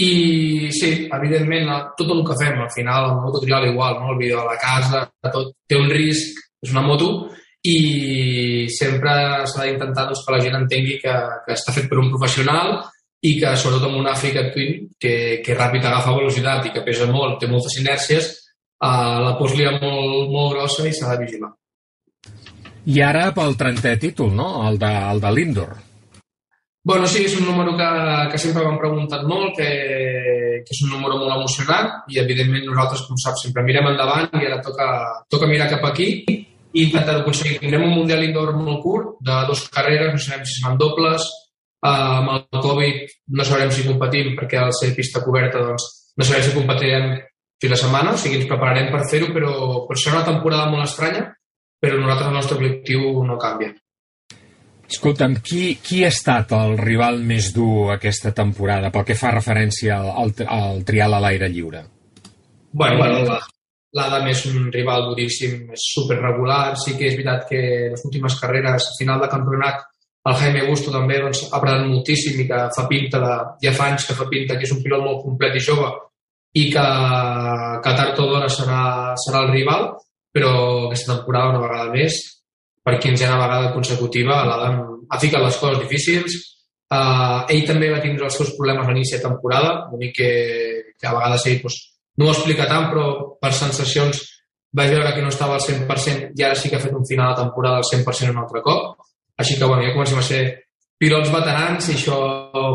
i 0.00 0.70
sí, 0.72 0.90
evidentment, 1.12 1.68
tot 1.98 2.08
el 2.14 2.22
que 2.24 2.36
fem, 2.40 2.56
al 2.56 2.70
final, 2.72 3.10
el 3.10 3.18
moto 3.20 3.42
trial 3.42 3.66
igual, 3.68 3.98
no? 4.00 4.14
el 4.14 4.18
vídeo 4.22 4.40
de 4.40 4.46
la 4.48 4.56
casa, 4.56 5.02
tot 5.28 5.52
té 5.68 5.76
un 5.76 5.90
risc, 5.92 6.40
és 6.64 6.72
una 6.72 6.86
moto, 6.86 7.28
i 7.62 8.68
sempre 8.72 9.12
s'ha 9.44 9.66
d'intentar 9.66 10.06
doncs, 10.08 10.22
que 10.24 10.32
la 10.32 10.40
gent 10.40 10.56
entengui 10.56 10.96
que, 11.02 11.12
que 11.44 11.56
està 11.56 11.74
fet 11.76 11.90
per 11.90 12.00
un 12.00 12.08
professional 12.12 12.78
i 13.20 13.34
que 13.36 13.52
sobretot 13.52 13.90
amb 13.90 14.00
un 14.00 14.08
Africa 14.08 14.46
Twin 14.54 14.86
que, 14.96 15.42
que 15.44 15.56
ràpid 15.56 15.84
agafa 15.84 16.16
velocitat 16.16 16.70
i 16.70 16.72
que 16.72 16.84
pesa 16.86 17.10
molt, 17.10 17.36
té 17.40 17.50
moltes 17.50 17.76
inèrcies, 17.82 18.30
eh, 18.80 19.18
la 19.26 19.34
poslia 19.36 19.74
molt, 19.76 20.32
molt 20.32 20.56
grossa 20.56 20.88
i 20.88 20.94
s'ha 20.96 21.12
de 21.12 21.26
vigilar. 21.26 21.52
I 22.88 23.02
ara 23.04 23.28
pel 23.36 23.58
30è 23.60 23.98
títol, 24.00 24.32
no? 24.32 24.64
El 24.70 24.80
de, 24.80 24.88
el 25.12 25.20
de 25.20 25.32
l'Indoor. 25.36 25.76
Bueno, 26.82 27.04
sí, 27.04 27.26
és 27.28 27.34
un 27.36 27.44
número 27.44 27.74
que, 27.76 27.88
que 28.32 28.38
sempre 28.40 28.64
m'han 28.64 28.80
preguntat 28.80 29.26
molt, 29.28 29.52
que, 29.58 29.68
que 30.64 30.72
és 30.72 30.80
un 30.86 30.94
número 30.94 31.18
molt 31.20 31.34
emocionant 31.34 31.90
i, 32.08 32.22
evidentment, 32.22 32.64
nosaltres, 32.64 33.04
com 33.04 33.20
saps, 33.20 33.44
sempre 33.44 33.66
mirem 33.66 33.90
endavant 33.92 34.32
i 34.40 34.48
ara 34.48 34.62
toca, 34.64 34.86
toca 35.28 35.50
mirar 35.50 35.68
cap 35.68 35.84
aquí 35.90 36.08
i 36.72 36.84
intentar 36.86 37.16
aconseguir. 37.20 37.58
Tindrem 37.60 37.86
un 37.88 37.96
Mundial 37.96 38.22
Indoor 38.24 38.54
molt 38.58 38.82
curt, 38.84 39.16
de 39.26 39.38
dues 39.48 39.66
carreres, 39.74 40.12
no 40.14 40.22
sabem 40.22 40.46
si 40.46 40.60
seran 40.60 40.78
dobles, 40.78 41.26
uh, 41.82 41.90
amb 41.90 42.30
el 42.36 42.62
Covid 42.62 43.16
no 43.36 43.46
sabrem 43.46 43.72
si 43.74 43.86
competim 43.88 44.36
perquè 44.38 44.60
al 44.60 44.72
ser 44.76 44.92
pista 44.96 45.24
coberta 45.24 45.64
doncs, 45.64 45.88
no 46.16 46.26
sabem 46.26 46.46
si 46.46 46.56
competirem 46.56 47.12
fins 47.60 47.74
la 47.74 47.82
setmana, 47.82 48.14
o 48.14 48.20
sigui, 48.20 48.40
ens 48.40 48.48
prepararem 48.48 48.88
per 48.92 49.04
fer-ho, 49.10 49.28
però, 49.36 49.52
però 49.88 49.98
serà 49.98 50.20
una 50.20 50.30
temporada 50.30 50.70
molt 50.72 50.86
estranya, 50.86 51.26
però 51.80 51.98
nosaltres 51.98 52.30
el 52.30 52.36
nostre 52.38 52.58
objectiu 52.60 53.24
no 53.26 53.38
canvia. 53.40 53.74
Escolta'm, 54.90 55.36
qui, 55.46 55.76
qui 55.78 56.00
ha 56.02 56.10
estat 56.10 56.50
el 56.56 56.74
rival 56.80 57.20
més 57.22 57.52
dur 57.54 57.92
aquesta 57.94 58.32
temporada 58.34 58.90
pel 58.90 59.04
que 59.06 59.14
fa 59.18 59.30
referència 59.36 60.00
al, 60.00 60.10
al, 60.24 60.32
al 60.50 60.82
trial 60.88 61.14
a 61.14 61.20
l'aire 61.22 61.50
lliure? 61.52 61.84
Bueno, 62.72 62.98
bueno 62.98 63.20
la, 63.28 63.38
L'Adam 63.98 64.28
és 64.30 64.44
un 64.46 64.68
rival 64.70 65.08
duríssim, 65.08 65.64
és 65.74 65.86
super 65.94 66.20
regular. 66.20 66.76
Sí 66.78 66.94
que 66.98 67.08
és 67.08 67.16
veritat 67.18 67.48
que 67.48 67.62
les 67.94 68.04
últimes 68.06 68.36
carreres, 68.38 68.92
final 68.98 69.22
de 69.22 69.30
campionat, 69.32 69.82
el 70.28 70.36
Jaime 70.36 70.66
Busto 70.68 70.92
també 70.92 71.16
doncs, 71.22 71.46
ha 71.48 71.56
apretat 71.58 71.86
moltíssim 71.88 72.42
i 72.42 72.46
que 72.48 72.60
fa 72.76 72.84
pinta 72.90 73.20
de, 73.22 73.34
ja 73.64 73.72
fa 73.76 73.88
anys 73.88 74.04
que 74.06 74.16
fa 74.18 74.28
pinta 74.28 74.58
que 74.58 74.66
és 74.68 74.74
un 74.74 74.82
pilot 74.84 75.02
molt 75.04 75.22
complet 75.24 75.56
i 75.56 75.62
jove 75.64 75.88
i 76.60 76.66
que, 76.72 76.84
que 77.84 77.94
tard 77.96 78.20
o 78.20 78.26
d'hora 78.28 78.50
serà, 78.50 78.82
serà 79.22 79.44
el 79.46 79.52
rival, 79.54 79.86
però 80.34 80.52
aquesta 80.88 81.14
temporada 81.14 81.54
una 81.54 81.62
vegada 81.62 81.92
més, 81.94 82.18
per 82.82 82.98
quinzena 82.98 83.38
vegada 83.38 83.72
consecutiva, 83.74 84.42
l'Adam 84.48 84.80
ha 85.10 85.20
ficat 85.22 85.44
les 85.44 85.58
coses 85.62 85.78
difícils, 85.84 86.36
uh, 86.90 87.46
ell 87.46 87.62
també 87.68 87.90
va 87.92 88.02
tindre 88.02 88.26
els 88.26 88.36
seus 88.40 88.50
problemes 88.58 88.86
a 88.86 88.90
l'inici 88.90 89.16
de 89.16 89.22
temporada, 89.28 89.86
una 89.94 90.10
que, 90.16 90.30
que 90.98 91.06
a 91.06 91.14
vegades 91.14 91.46
ell 91.46 91.62
doncs, 91.62 91.78
no 92.20 92.28
ho 92.28 92.34
explica 92.34 92.68
tant, 92.68 92.90
però 92.92 93.04
per 93.40 93.52
sensacions 93.56 94.20
vaig 94.76 94.92
veure 94.92 95.12
que 95.16 95.22
no 95.24 95.30
estava 95.32 95.56
al 95.56 95.64
100% 95.64 96.36
i 96.38 96.44
ara 96.46 96.58
sí 96.58 96.70
que 96.70 96.76
ha 96.76 96.82
fet 96.82 96.94
un 96.94 97.06
final 97.08 97.32
de 97.32 97.42
temporada 97.42 97.80
al 97.80 97.88
100% 97.88 98.34
un 98.34 98.42
altre 98.44 98.62
cop. 98.66 99.06
Així 99.40 99.56
que, 99.56 99.64
bueno, 99.64 99.82
ja 99.86 99.94
comencem 99.94 100.20
a 100.20 100.26
ser 100.26 100.42
pilots 101.00 101.32
veterans 101.32 101.88
i 101.88 101.96
això 101.96 102.18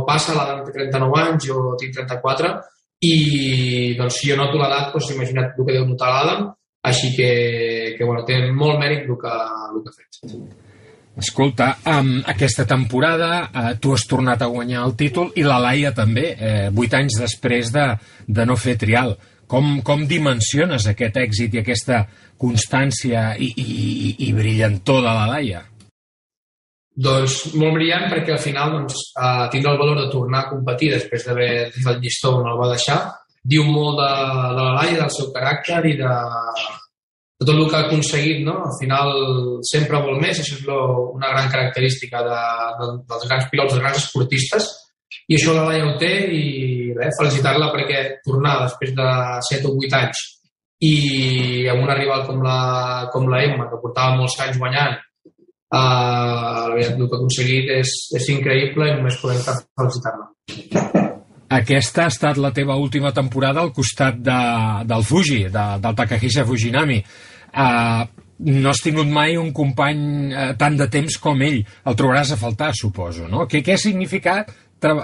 passa, 0.08 0.34
l'Adam 0.34 0.66
té 0.66 0.74
39 0.74 1.22
anys, 1.22 1.46
jo 1.46 1.76
tinc 1.80 1.94
34, 1.94 2.52
i 3.06 3.16
doncs, 4.00 4.18
si 4.18 4.32
jo 4.32 4.38
noto 4.40 4.58
l'edat, 4.58 4.92
doncs 4.96 5.12
imagina't 5.14 5.52
el 5.54 5.66
que 5.68 5.76
deu 5.76 5.86
notar 5.86 6.10
l'Adam, 6.10 6.48
així 6.90 7.12
que, 7.16 7.32
que 7.98 8.06
bueno, 8.06 8.26
té 8.26 8.40
molt 8.50 8.82
mèrit 8.82 9.06
el 9.06 9.20
que, 9.22 9.34
el 9.70 9.84
que 9.84 9.94
ha 9.94 10.00
fet. 10.00 10.64
Escolta, 11.16 11.70
um, 11.88 12.18
aquesta 12.28 12.66
temporada 12.68 13.30
uh, 13.46 13.70
tu 13.80 13.94
has 13.96 14.04
tornat 14.10 14.42
a 14.44 14.50
guanyar 14.52 14.82
el 14.84 14.98
títol 15.00 15.30
i 15.40 15.46
la 15.46 15.62
Laia 15.64 15.94
també, 15.96 16.34
eh, 16.36 16.68
vuit 16.76 16.92
anys 16.98 17.22
després 17.22 17.72
de, 17.72 17.86
de 18.28 18.46
no 18.50 18.58
fer 18.60 18.76
trial. 18.82 19.14
Com, 19.52 19.80
com 19.86 20.08
dimensiones 20.10 20.88
aquest 20.90 21.20
èxit 21.22 21.54
i 21.54 21.62
aquesta 21.62 22.04
constància 22.42 23.36
i, 23.38 23.52
i, 23.62 24.16
i 24.28 24.32
brillantor 24.36 25.04
de 25.06 25.12
la 25.12 25.28
Laia? 25.30 25.62
Doncs 26.96 27.54
molt 27.60 27.76
brillant 27.76 28.08
perquè 28.10 28.34
al 28.34 28.42
final 28.42 28.72
doncs, 28.78 29.12
eh, 29.20 29.46
tindre 29.52 29.74
el 29.74 29.82
valor 29.82 30.00
de 30.00 30.10
tornar 30.14 30.46
a 30.46 30.50
competir 30.54 30.94
després 30.94 31.28
d'haver 31.28 31.52
deixat 31.76 31.94
el 31.94 32.02
llistó 32.02 32.38
on 32.40 32.50
el 32.50 32.60
va 32.62 32.72
deixar 32.72 33.00
diu 33.46 33.66
molt 33.68 34.00
de, 34.02 34.10
de 34.58 34.64
la 34.64 34.74
Laia, 34.80 34.98
del 35.04 35.14
seu 35.14 35.30
caràcter 35.36 35.82
i 35.92 35.94
de, 36.00 36.14
de 37.40 37.46
tot 37.46 37.54
el 37.56 37.68
que 37.70 37.78
ha 37.78 37.84
aconseguit, 37.86 38.42
no? 38.48 38.58
Al 38.70 38.74
final 38.80 39.12
sempre 39.70 40.02
vol 40.06 40.18
més, 40.22 40.42
això 40.42 40.58
és 40.58 40.64
lo, 40.70 40.80
una 41.18 41.30
gran 41.34 41.52
característica 41.54 42.24
de, 42.26 42.40
de, 42.80 42.90
dels 43.12 43.28
grans 43.30 43.48
pilots, 43.52 43.76
dels 43.76 43.84
grans 43.84 44.02
esportistes, 44.02 44.72
i 45.28 45.38
això 45.38 45.56
la 45.56 45.66
Laia 45.70 45.88
ho 45.88 45.96
té 46.02 46.12
i 46.32 46.44
felicitar-la 47.18 47.72
perquè 47.74 48.02
tornar 48.26 48.60
després 48.64 48.94
de 48.96 49.10
7 49.50 49.70
o 49.72 49.76
8 49.82 50.00
anys 50.00 50.24
i 50.86 51.68
amb 51.72 51.84
una 51.84 51.96
rival 51.98 52.26
com 52.28 52.42
la, 52.44 53.10
com 53.14 53.28
la 53.32 53.42
Emma, 53.46 53.70
que 53.72 53.80
portava 53.82 54.18
molts 54.20 54.38
anys 54.44 54.60
guanyant, 54.60 54.98
eh, 55.74 55.78
el 55.80 56.76
que 56.76 57.06
ha 57.06 57.20
aconseguit 57.20 57.72
és, 57.80 57.94
és 58.20 58.28
increïble 58.36 58.90
i 58.90 58.98
només 58.98 59.20
podem 59.22 59.42
felicitar-la. 59.46 60.30
Aquesta 61.56 62.06
ha 62.06 62.12
estat 62.12 62.42
la 62.42 62.52
teva 62.52 62.76
última 62.82 63.14
temporada 63.14 63.62
al 63.62 63.72
costat 63.72 64.18
de, 64.20 64.42
del 64.90 65.04
Fuji, 65.06 65.46
de, 65.54 65.66
del 65.82 65.98
Takahisa 65.98 66.46
Fujinami. 66.46 66.98
Uh, 67.56 68.04
no 68.46 68.72
has 68.72 68.82
tingut 68.84 69.08
mai 69.08 69.38
un 69.40 69.54
company 69.56 70.34
uh, 70.34 70.50
tant 70.60 70.76
de 70.76 70.90
temps 70.92 71.20
com 71.22 71.40
ell. 71.46 71.62
El 71.86 71.96
trobaràs 71.96 72.34
a 72.34 72.40
faltar, 72.42 72.74
suposo, 72.76 73.30
no? 73.32 73.46
Què, 73.48 73.62
què 73.64 73.78
ha 73.78 73.82
significat 73.82 74.52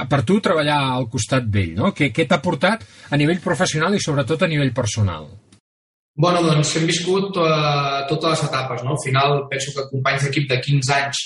per 0.09 0.21
tu 0.27 0.39
treballar 0.43 0.79
al 0.95 1.07
costat 1.11 1.47
d'ell, 1.49 1.75
no? 1.77 1.91
Què, 1.97 2.11
què 2.15 2.27
t'ha 2.27 2.41
portat 2.43 2.85
a 3.09 3.19
nivell 3.19 3.41
professional 3.43 3.95
i 3.95 4.03
sobretot 4.03 4.43
a 4.43 4.49
nivell 4.51 4.73
personal? 4.75 5.27
Bueno, 6.21 6.41
doncs 6.43 6.75
hem 6.77 6.85
viscut 6.89 7.37
uh, 7.39 8.01
totes 8.09 8.33
les 8.33 8.47
etapes, 8.49 8.83
no? 8.83 8.97
Al 8.97 9.03
final 9.03 9.45
penso 9.51 9.73
que 9.75 9.87
companys 9.93 10.27
d'equip 10.27 10.49
de 10.49 10.59
15 10.61 10.97
anys 10.97 11.21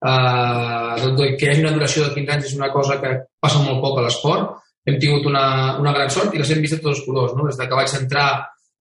eh, 0.00 1.36
que 1.38 1.50
hagi 1.50 1.60
una 1.60 1.74
duració 1.74 2.06
de 2.06 2.14
15 2.14 2.32
anys 2.34 2.48
és 2.48 2.56
una 2.56 2.70
cosa 2.72 2.98
que 3.02 3.12
passa 3.40 3.60
molt 3.62 3.82
poc 3.84 3.98
a 4.00 4.06
l'esport. 4.06 4.56
Hem 4.88 4.96
tingut 5.02 5.26
una, 5.28 5.76
una 5.78 5.92
gran 5.92 6.08
sort 6.10 6.34
i 6.34 6.40
les 6.40 6.50
hem 6.50 6.62
vist 6.64 6.78
de 6.78 6.80
tots 6.80 6.98
els 6.98 7.06
colors. 7.06 7.36
No? 7.36 7.46
Des 7.48 7.58
de 7.60 7.68
que 7.68 7.78
vaig 7.78 7.94
entrar 7.98 8.30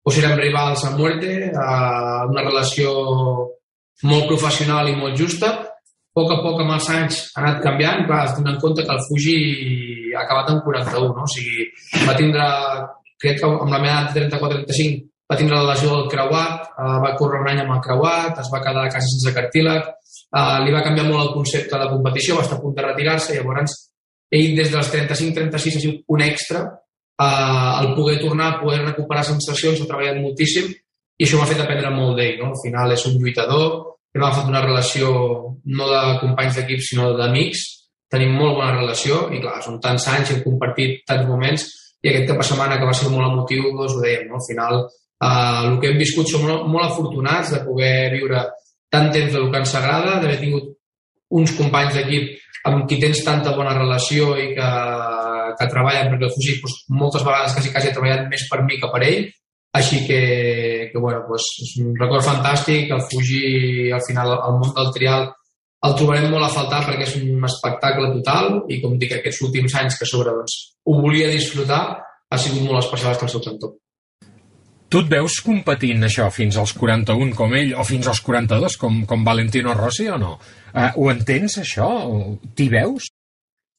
pues 0.05 0.19
érem 0.21 0.37
rivals 0.37 0.83
a 0.85 0.91
muerte, 0.99 1.53
a 1.57 2.27
una 2.29 2.43
relació 2.45 2.91
molt 4.05 4.27
professional 4.29 4.91
i 4.91 4.99
molt 4.99 5.17
justa. 5.17 5.55
Poc 6.15 6.31
a 6.31 6.37
poc, 6.45 6.61
amb 6.63 6.77
els 6.77 6.91
anys, 6.95 7.23
ha 7.35 7.41
anat 7.43 7.63
canviant. 7.65 8.05
Clar, 8.07 8.21
es 8.29 8.37
en 8.39 8.61
compte 8.63 8.85
que 8.87 8.95
el 8.95 9.03
Fuji 9.09 9.39
ha 10.15 10.23
acabat 10.23 10.53
en 10.53 10.61
41, 10.67 11.09
no? 11.17 11.25
O 11.25 11.33
sigui, 11.33 11.67
va 12.07 12.15
tindre, 12.19 12.45
crec 13.21 13.41
que 13.41 13.49
amb 13.49 13.73
la 13.73 13.81
meva 13.83 13.97
edat 14.05 14.15
de 14.15 14.29
34-35, 14.29 15.03
va 15.31 15.39
tindre 15.41 15.59
la 15.59 15.73
lesió 15.73 15.91
del 15.91 16.11
creuat, 16.13 16.69
eh, 16.71 16.99
va 17.05 17.15
córrer 17.19 17.41
un 17.43 17.51
any 17.51 17.65
amb 17.65 17.75
el 17.77 17.83
creuat, 17.87 18.39
es 18.45 18.53
va 18.53 18.63
quedar 18.63 18.87
quasi 18.93 19.11
sense 19.15 19.35
cartílag, 19.35 19.91
eh, 19.91 20.59
li 20.65 20.75
va 20.75 20.85
canviar 20.87 21.09
molt 21.09 21.23
el 21.25 21.35
concepte 21.35 21.81
de 21.81 21.91
competició, 21.91 22.39
va 22.39 22.47
estar 22.47 22.59
a 22.59 22.63
punt 22.63 22.77
de 22.77 22.87
retirar-se, 22.87 23.35
llavors 23.39 23.75
ell 24.35 24.57
des 24.57 24.71
dels 24.73 24.91
35-36 24.93 25.77
ha 25.77 25.83
sigut 25.83 26.15
un 26.15 26.23
extra, 26.23 26.63
eh, 27.19 27.73
el 27.81 27.95
poder 27.95 28.21
tornar, 28.21 28.61
poder 28.61 28.83
recuperar 28.85 29.25
sensacions, 29.25 29.81
ha 29.81 29.91
treballat 29.91 30.21
moltíssim 30.21 30.71
i 30.71 31.27
això 31.27 31.39
m'ha 31.39 31.51
fet 31.51 31.61
aprendre 31.63 31.91
molt 31.95 32.19
d'ell. 32.19 32.39
No? 32.41 32.53
Al 32.53 32.63
final 32.63 32.93
és 32.93 33.07
un 33.07 33.19
lluitador, 33.21 33.94
hem 34.15 34.23
agafat 34.23 34.51
una 34.51 34.63
relació 34.63 35.13
no 35.79 35.89
de 35.91 36.03
companys 36.21 36.59
d'equip 36.59 36.83
sinó 36.87 37.13
d'amics, 37.19 37.65
tenim 38.15 38.37
molt 38.39 38.59
bona 38.61 38.77
relació 38.77 39.25
i 39.35 39.41
clar, 39.43 39.59
són 39.65 39.81
tants 39.83 40.07
anys, 40.13 40.31
hem 40.31 40.45
compartit 40.45 41.03
tants 41.09 41.27
moments 41.27 41.67
i 42.05 42.11
aquest 42.11 42.29
cap 42.29 42.39
de 42.39 42.47
setmana 42.47 42.79
que 42.79 42.87
va 42.87 42.95
ser 42.95 43.11
molt 43.11 43.27
emotiu, 43.27 43.73
doncs 43.75 43.97
ho 43.97 44.05
dèiem, 44.05 44.29
no? 44.29 44.39
al 44.39 44.47
final 44.47 44.79
eh, 44.85 45.59
el 45.67 45.81
que 45.83 45.91
hem 45.91 45.99
viscut 45.99 46.31
som 46.31 46.47
molt, 46.47 46.69
molt 46.71 46.87
afortunats 46.87 47.51
de 47.57 47.65
poder 47.67 48.13
viure 48.15 48.45
tant 48.95 49.11
temps 49.11 49.33
del 49.35 49.51
que 49.51 49.63
ens 49.65 49.75
agrada, 49.81 50.21
d'haver 50.23 50.39
tingut 50.39 50.71
uns 51.35 51.55
companys 51.59 51.97
d'equip 51.97 52.69
amb 52.71 52.87
qui 52.89 53.01
tens 53.01 53.25
tanta 53.27 53.53
bona 53.57 53.75
relació 53.77 54.37
i 54.41 54.53
que, 54.57 54.69
que 55.59 55.71
treballen, 55.73 56.13
perquè 56.13 56.29
el 56.29 56.35
Fuji 56.37 56.61
doncs, 56.61 56.77
moltes 57.01 57.25
vegades 57.27 57.57
quasi, 57.57 57.73
quasi 57.75 57.91
ha 57.91 57.97
treballat 57.97 58.29
més 58.31 58.47
per 58.51 58.63
mi 58.65 58.79
que 58.81 58.93
per 58.93 59.03
ell, 59.09 59.27
així 59.75 60.05
que, 60.07 60.21
que 60.93 61.01
bueno, 61.03 61.25
doncs, 61.29 61.49
és 61.65 61.73
un 61.83 61.95
record 61.99 62.23
fantàstic, 62.27 62.93
el 62.95 63.03
Fuji 63.11 63.91
al 63.95 64.05
final 64.07 64.37
al 64.37 64.61
món 64.61 64.75
del 64.77 64.93
trial 64.95 65.33
el 65.85 65.97
trobarem 65.99 66.31
molt 66.33 66.47
a 66.47 66.53
faltar 66.53 66.85
perquè 66.87 67.05
és 67.05 67.17
un 67.19 67.45
espectacle 67.45 68.13
total 68.15 68.61
i 68.73 68.81
com 68.81 68.95
dic, 69.01 69.17
aquests 69.19 69.43
últims 69.45 69.75
anys 69.81 69.99
que 70.01 70.09
sobre 70.09 70.33
doncs, 70.33 70.55
ho 70.87 71.01
volia 71.01 71.33
disfrutar 71.33 71.83
ha 71.99 72.39
sigut 72.41 72.65
molt 72.65 72.85
especial 72.85 73.13
estar 73.13 73.29
al 73.29 73.35
seu 73.35 73.43
cantó. 73.45 73.75
Tu 74.89 75.01
et 75.03 75.11
veus 75.11 75.41
competint 75.43 76.07
això 76.07 76.29
fins 76.31 76.57
als 76.61 76.73
41 76.79 77.35
com 77.35 77.55
ell 77.59 77.75
o 77.75 77.85
fins 77.89 78.07
als 78.07 78.23
42 78.23 78.79
com, 78.79 79.03
com 79.11 79.27
Valentino 79.27 79.75
Rossi 79.75 80.07
o 80.07 80.19
no? 80.23 80.37
Uh, 80.71 80.91
ho 80.95 81.11
entens 81.11 81.59
això? 81.63 81.89
T'hi 82.55 82.71
veus? 82.71 83.11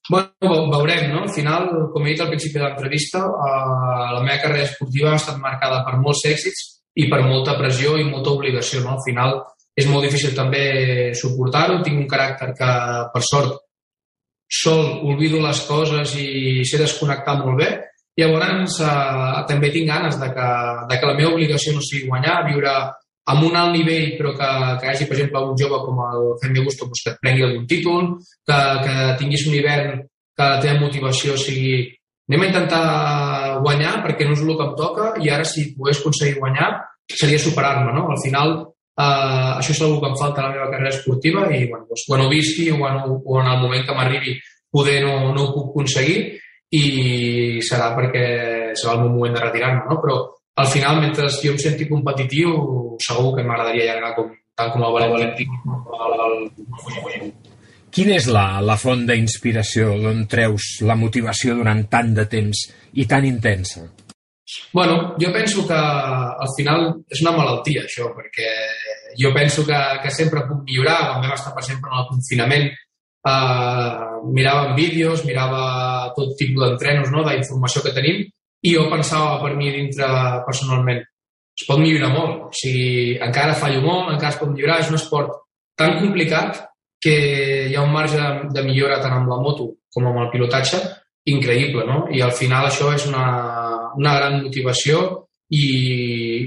Bueno, 0.10 0.70
veurem, 0.70 1.10
no? 1.12 1.24
Al 1.26 1.34
final, 1.34 1.68
com 1.94 2.06
he 2.06 2.14
dit 2.14 2.22
al 2.22 2.30
principi 2.30 2.60
de 2.60 2.66
l'entrevista, 2.66 3.24
uh, 3.26 4.14
la 4.14 4.22
meva 4.22 4.38
carrera 4.44 4.68
esportiva 4.68 5.12
ha 5.14 5.20
estat 5.22 5.40
marcada 5.42 5.82
per 5.88 5.98
molts 5.98 6.26
èxits 6.30 6.66
i 7.02 7.08
per 7.12 7.24
molta 7.26 7.58
pressió 7.58 7.96
i 7.98 8.06
molta 8.08 8.36
obligació, 8.36 8.84
no? 8.84 8.96
Al 8.96 9.04
final 9.06 9.40
és 9.76 9.90
molt 9.90 10.06
difícil 10.06 10.36
també 10.38 11.12
suportar-ho, 11.18 11.82
tinc 11.84 12.04
un 12.04 12.08
caràcter 12.12 12.54
que, 12.56 12.72
per 13.12 13.24
sort, 13.26 13.58
sol 14.46 14.86
olvido 15.10 15.42
les 15.42 15.60
coses 15.68 16.14
i 16.22 16.62
sé 16.70 16.78
desconnectar 16.80 17.40
molt 17.42 17.60
bé, 17.64 17.72
Llavors, 18.16 18.78
eh, 18.80 19.44
també 19.50 19.70
tinc 19.74 19.90
ganes 19.92 20.16
de 20.20 20.30
que, 20.36 20.52
de 20.90 21.00
que 21.00 21.08
la 21.10 21.16
meva 21.18 21.34
obligació 21.34 21.74
no 21.76 21.82
sigui 21.84 22.08
guanyar, 22.08 22.46
viure 22.48 22.76
amb 23.32 23.46
un 23.48 23.56
alt 23.58 23.74
nivell, 23.74 24.12
però 24.20 24.34
que, 24.38 24.50
que 24.82 24.90
hagi, 24.92 25.08
per 25.10 25.18
exemple, 25.18 25.42
un 25.50 25.58
jove 25.58 25.80
com 25.86 26.02
el 26.06 26.26
Jaime 26.44 26.66
Gusto 26.66 26.86
doncs, 26.86 27.04
que 27.04 27.14
et 27.14 27.22
prengui 27.24 27.46
algun 27.46 27.66
títol, 27.70 28.12
que, 28.46 28.60
que 28.86 28.96
tinguis 29.22 29.48
un 29.50 29.58
hivern 29.58 30.04
que 30.36 30.50
la 30.52 30.60
teva 30.62 30.82
motivació 30.84 31.38
sigui 31.40 31.86
anem 32.30 32.44
a 32.44 32.50
intentar 32.50 32.86
guanyar 33.64 34.00
perquè 34.04 34.26
no 34.26 34.34
és 34.36 34.42
el 34.44 34.56
que 34.58 34.66
em 34.66 34.78
toca 34.78 35.10
i 35.22 35.30
ara 35.30 35.46
si 35.46 35.70
pogués 35.78 36.02
aconseguir 36.02 36.40
guanyar 36.40 36.72
seria 37.06 37.40
superar-me, 37.40 37.94
no? 37.94 38.08
Al 38.12 38.22
final 38.22 38.54
eh, 38.62 39.52
això 39.62 39.76
és 39.76 39.82
una 39.86 40.00
que 40.02 40.10
em 40.10 40.18
falta 40.22 40.42
a 40.42 40.48
la 40.48 40.56
meva 40.56 40.70
carrera 40.72 40.94
esportiva 40.94 41.46
i 41.54 41.68
bueno, 41.70 41.86
doncs, 41.90 42.06
quan 42.10 42.26
ho 42.26 42.30
visqui 42.32 42.72
o 42.74 42.82
en, 42.90 43.02
o 43.14 43.42
en 43.42 43.52
el 43.52 43.62
moment 43.62 43.86
que 43.86 43.98
m'arribi 43.98 44.40
poder 44.74 45.04
no, 45.06 45.34
no 45.34 45.46
ho 45.46 45.54
puc 45.54 45.70
aconseguir 45.72 46.18
i 46.76 47.62
serà 47.64 47.94
perquè 47.96 48.26
serà 48.76 48.98
el 48.98 49.06
meu 49.06 49.14
moment 49.14 49.38
de 49.38 49.46
retirar-me, 49.46 49.86
no? 49.88 50.02
Però 50.02 50.18
al 50.56 50.68
final, 50.72 51.02
mentre 51.04 51.28
jo 51.30 51.52
em 51.52 51.60
senti 51.60 51.88
competitiu, 51.90 52.56
segur 53.04 53.34
que 53.36 53.44
m'agradaria 53.44 53.90
allargar 53.90 54.14
com, 54.16 54.32
tant 54.56 54.72
com 54.72 54.86
el 54.88 54.96
Valentí 54.96 55.48
el, 55.48 56.16
el, 56.28 57.34
Quina 57.96 58.16
és 58.18 58.26
la, 58.28 58.60
la 58.64 58.76
font 58.80 59.06
d'inspiració 59.08 59.94
d'on 60.04 60.26
treus 60.32 60.82
la 60.84 60.98
motivació 61.00 61.56
durant 61.60 61.86
tant 61.92 62.12
de 62.16 62.26
temps 62.32 62.66
i 63.00 63.06
tan 63.08 63.28
intensa? 63.28 63.86
Bueno, 64.76 65.16
jo 65.20 65.32
penso 65.34 65.64
que 65.68 65.76
al 65.76 66.52
final 66.58 66.90
és 67.12 67.22
una 67.24 67.34
malaltia, 67.38 67.86
això, 67.88 68.10
perquè 68.16 68.50
jo 69.20 69.32
penso 69.36 69.64
que, 69.66 69.80
que 70.04 70.12
sempre 70.12 70.44
puc 70.48 70.66
millorar. 70.68 70.98
Quan 71.08 71.24
vam 71.24 71.38
estar, 71.38 71.54
per 71.56 71.64
exemple, 71.64 71.92
en 71.92 72.02
el 72.02 72.10
confinament, 72.12 72.68
eh, 73.32 73.94
mirava 74.38 74.76
vídeos, 74.76 75.24
mirava 75.26 76.12
tot 76.18 76.36
tipus 76.40 76.62
d'entrenos, 76.66 77.12
no?, 77.16 77.24
d'informació 77.26 77.84
que 77.86 77.96
tenim, 77.96 78.22
i 78.66 78.74
jo 78.74 78.88
pensava 78.92 79.40
per 79.42 79.54
mi 79.58 79.72
dintre 79.74 80.08
personalment, 80.48 81.02
es 81.56 81.66
pot 81.68 81.80
millorar 81.80 82.12
molt, 82.12 82.48
o 82.50 82.54
sigui, 82.56 83.16
encara 83.24 83.58
fallo 83.60 83.82
molt, 83.84 84.14
encara 84.16 84.34
es 84.34 84.40
pot 84.42 84.52
millorar, 84.52 84.82
és 84.82 84.92
un 84.92 85.00
esport 85.00 85.32
tan 85.80 86.00
complicat 86.02 86.64
que 87.06 87.16
hi 87.70 87.76
ha 87.76 87.84
un 87.86 87.94
marge 87.94 88.20
de, 88.52 88.64
millora 88.66 89.02
tant 89.04 89.14
amb 89.20 89.30
la 89.30 89.40
moto 89.44 89.70
com 89.94 90.08
amb 90.10 90.24
el 90.24 90.32
pilotatge 90.34 90.82
increïble, 91.32 91.86
no? 91.88 92.06
I 92.14 92.22
al 92.26 92.34
final 92.38 92.68
això 92.68 92.92
és 92.96 93.06
una, 93.10 93.26
una 93.98 94.16
gran 94.18 94.42
motivació 94.44 95.04
i, 95.50 95.66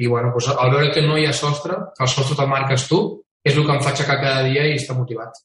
i 0.02 0.06
bueno, 0.06 0.32
doncs 0.34 0.50
al 0.54 0.72
veure 0.74 0.90
que 0.94 1.04
no 1.06 1.18
hi 1.18 1.26
ha 1.28 1.34
sostre, 1.36 1.78
que 1.94 2.04
el 2.04 2.10
sostre 2.12 2.36
te'l 2.38 2.50
marques 2.50 2.88
tu, 2.90 3.00
és 3.46 3.54
el 3.56 3.66
que 3.66 3.76
em 3.76 3.84
fa 3.84 3.94
aixecar 3.94 4.18
cada 4.20 4.44
dia 4.48 4.66
i 4.66 4.76
estar 4.76 4.96
motivat. 4.98 5.38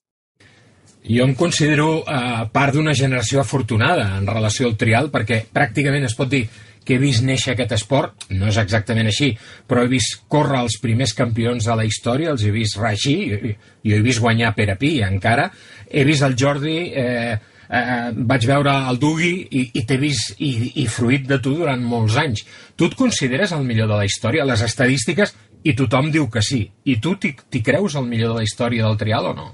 Jo 1.03 1.25
em 1.27 1.33
considero 1.35 2.03
eh, 2.07 2.45
part 2.53 2.75
d'una 2.75 2.93
generació 2.95 3.41
afortunada 3.41 4.13
en 4.17 4.27
relació 4.27 4.69
al 4.69 4.77
trial, 4.79 5.09
perquè 5.11 5.41
pràcticament 5.51 6.07
es 6.07 6.15
pot 6.15 6.31
dir 6.31 6.45
que 6.83 6.95
he 6.95 6.99
vist 7.01 7.23
néixer 7.23 7.53
aquest 7.53 7.73
esport, 7.77 8.27
no 8.35 8.49
és 8.51 8.59
exactament 8.59 9.07
així, 9.07 9.31
però 9.67 9.83
he 9.83 9.91
vist 9.91 10.23
córrer 10.31 10.61
els 10.63 10.77
primers 10.83 11.15
campions 11.15 11.67
de 11.67 11.77
la 11.79 11.85
història, 11.87 12.33
els 12.33 12.43
he 12.43 12.51
vist 12.55 12.79
reeixir, 12.79 13.55
jo 13.83 13.95
he 13.97 14.03
vist 14.03 14.23
guanyar 14.23 14.53
Pere 14.55 14.75
Pi 14.79 14.97
encara, 15.03 15.49
he 15.89 16.03
vist 16.07 16.23
el 16.27 16.35
Jordi, 16.39 16.75
eh, 16.91 17.37
eh, 17.69 18.11
vaig 18.15 18.47
veure 18.47 18.75
el 18.91 18.99
Dugui 18.99 19.33
i, 19.47 19.65
i 19.79 19.85
t'he 19.87 19.99
vist 19.99 20.35
i, 20.39 20.53
i 20.83 20.87
fruit 20.91 21.27
de 21.27 21.39
tu 21.43 21.55
durant 21.59 21.83
molts 21.83 22.19
anys. 22.19 22.45
Tu 22.75 22.91
et 22.91 22.99
consideres 22.99 23.55
el 23.55 23.63
millor 23.67 23.91
de 23.91 23.99
la 24.03 24.07
història? 24.07 24.47
Les 24.47 24.63
estadístiques, 24.63 25.35
i 25.63 25.75
tothom 25.79 26.11
diu 26.11 26.27
que 26.31 26.43
sí. 26.43 26.65
I 26.91 26.99
tu 26.99 27.15
t'hi 27.15 27.63
creus 27.63 27.95
el 27.95 28.07
millor 28.07 28.33
de 28.33 28.43
la 28.43 28.47
història 28.47 28.87
del 28.87 28.99
trial 28.99 29.31
o 29.31 29.35
no? 29.37 29.51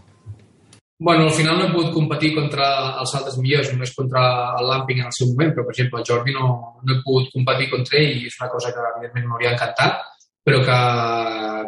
Bueno, 1.02 1.24
al 1.24 1.32
final 1.32 1.58
no 1.58 1.66
he 1.66 1.72
pogut 1.72 1.94
competir 1.96 2.34
contra 2.36 2.66
els 3.00 3.14
altres 3.16 3.38
millors, 3.40 3.70
només 3.72 3.94
contra 3.96 4.22
el 4.60 4.66
Lamping 4.68 4.98
en 5.00 5.08
el 5.08 5.14
seu 5.16 5.30
moment, 5.30 5.54
però, 5.56 5.64
per 5.64 5.72
exemple, 5.72 6.02
el 6.02 6.08
Jordi 6.10 6.34
no, 6.36 6.48
no 6.84 6.96
he 6.96 7.00
pogut 7.06 7.30
competir 7.32 7.70
contra 7.72 8.02
ell 8.02 8.18
i 8.18 8.26
és 8.28 8.36
una 8.42 8.50
cosa 8.52 8.74
que, 8.76 8.88
evidentment, 8.90 9.30
m'hauria 9.30 9.54
encantat, 9.56 10.02
però 10.44 10.60
que, 10.66 10.80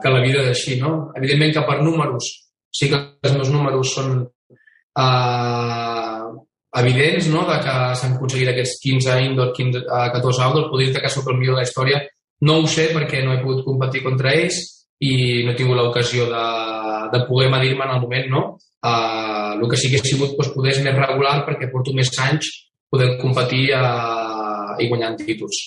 que 0.03 0.11
la 0.11 0.23
vida 0.25 0.41
és 0.43 0.49
així, 0.51 0.75
no? 0.82 0.91
Evidentment 1.15 1.53
que 1.55 1.63
per 1.69 1.77
números, 1.79 2.27
sí 2.75 2.89
que 2.91 2.99
els 2.99 3.38
meus 3.38 3.51
números 3.53 3.93
són 3.95 4.09
eh, 4.19 6.25
evidents, 6.82 7.29
no?, 7.32 7.45
de 7.47 7.57
que 7.63 7.75
s'han 8.01 8.17
aconseguit 8.17 8.51
aquests 8.51 8.82
15 8.84 9.15
indoor, 9.29 9.53
15, 9.55 9.86
uh, 9.86 10.09
14 10.17 10.43
outdoor, 10.47 10.67
podria 10.73 10.91
dir 10.91 11.05
que 11.05 11.13
sóc 11.13 11.29
el 11.32 11.39
millor 11.39 11.55
de 11.55 11.61
la 11.61 11.69
història. 11.69 12.01
No 12.47 12.59
ho 12.59 12.67
sé 12.67 12.89
perquè 12.91 13.23
no 13.23 13.32
he 13.32 13.39
pogut 13.45 13.63
competir 13.63 14.03
contra 14.03 14.36
ells 14.36 14.59
i 14.99 15.45
no 15.45 15.51
he 15.51 15.55
tingut 15.55 15.79
l'ocasió 15.79 16.27
de, 16.27 16.43
de 17.15 17.23
poder 17.27 17.47
medir-me 17.53 17.88
en 17.88 17.95
el 17.95 18.03
moment, 18.03 18.29
no? 18.32 18.43
Uh, 18.82 19.61
el 19.61 19.69
que 19.69 19.77
sí 19.77 19.91
que 19.91 19.99
he 19.99 20.07
sigut 20.07 20.32
doncs, 20.34 20.55
poder 20.55 20.71
és 20.73 20.79
més 20.82 20.95
regular 20.97 21.43
perquè 21.45 21.67
porto 21.69 21.93
més 21.93 22.09
anys 22.23 22.47
poder 22.89 23.11
competir 23.19 23.67
uh, 23.77 24.73
i 24.82 24.88
guanyant 24.89 25.19
títols. 25.19 25.59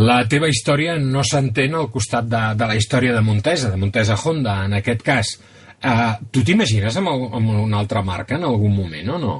La 0.00 0.22
teva 0.28 0.48
història 0.48 0.96
no 1.00 1.22
s'entén 1.24 1.76
al 1.76 1.90
costat 1.92 2.24
de, 2.32 2.40
de 2.56 2.70
la 2.70 2.78
història 2.78 3.12
de 3.12 3.20
Montesa, 3.24 3.68
de 3.72 3.80
Montesa 3.80 4.16
Honda, 4.16 4.62
en 4.64 4.78
aquest 4.80 5.04
cas. 5.04 5.34
Uh, 5.76 6.16
tu 6.32 6.40
t'imagines 6.40 6.96
amb, 6.96 7.12
el, 7.12 7.28
amb 7.36 7.52
una 7.66 7.84
altra 7.84 8.00
marca 8.02 8.40
en 8.40 8.48
algun 8.48 8.72
moment 8.72 9.12
o 9.12 9.20
no? 9.20 9.36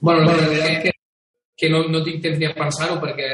Bueno, 0.00 0.24
la 0.24 0.34
veritat 0.40 0.80
que, 0.82 0.96
que 1.60 1.70
no, 1.72 1.84
no 1.92 2.00
tinc 2.08 2.24
temps 2.24 2.40
ni 2.40 2.48
a 2.48 2.56
pensar-ho 2.56 2.96
perquè 3.04 3.30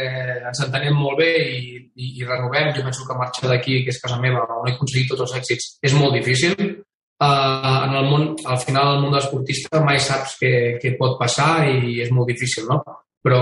ens 0.50 0.66
entenem 0.66 0.98
molt 0.98 1.22
bé 1.22 1.30
i, 1.46 1.78
i, 1.78 2.12
i 2.20 2.26
renovem. 2.26 2.74
Jo 2.74 2.84
penso 2.90 3.06
que 3.06 3.22
marxar 3.22 3.54
d'aquí, 3.54 3.84
que 3.86 3.94
és 3.94 4.02
casa 4.02 4.18
meva, 4.18 4.44
on 4.58 4.66
he 4.66 4.74
aconseguit 4.74 5.14
tots 5.14 5.28
els 5.28 5.38
èxits, 5.44 5.76
és 5.86 5.94
molt 5.94 6.18
difícil 6.18 6.79
uh, 7.20 7.76
en 7.86 7.94
el 8.00 8.08
món, 8.08 8.26
al 8.46 8.58
final 8.64 8.96
el 8.96 9.04
món 9.04 9.14
de 9.14 9.84
mai 9.84 10.00
saps 10.00 10.38
què, 10.40 10.52
què 10.82 10.96
pot 10.98 11.18
passar 11.20 11.68
i 11.68 12.00
és 12.02 12.10
molt 12.10 12.32
difícil, 12.32 12.66
no? 12.70 12.80
Però 13.20 13.40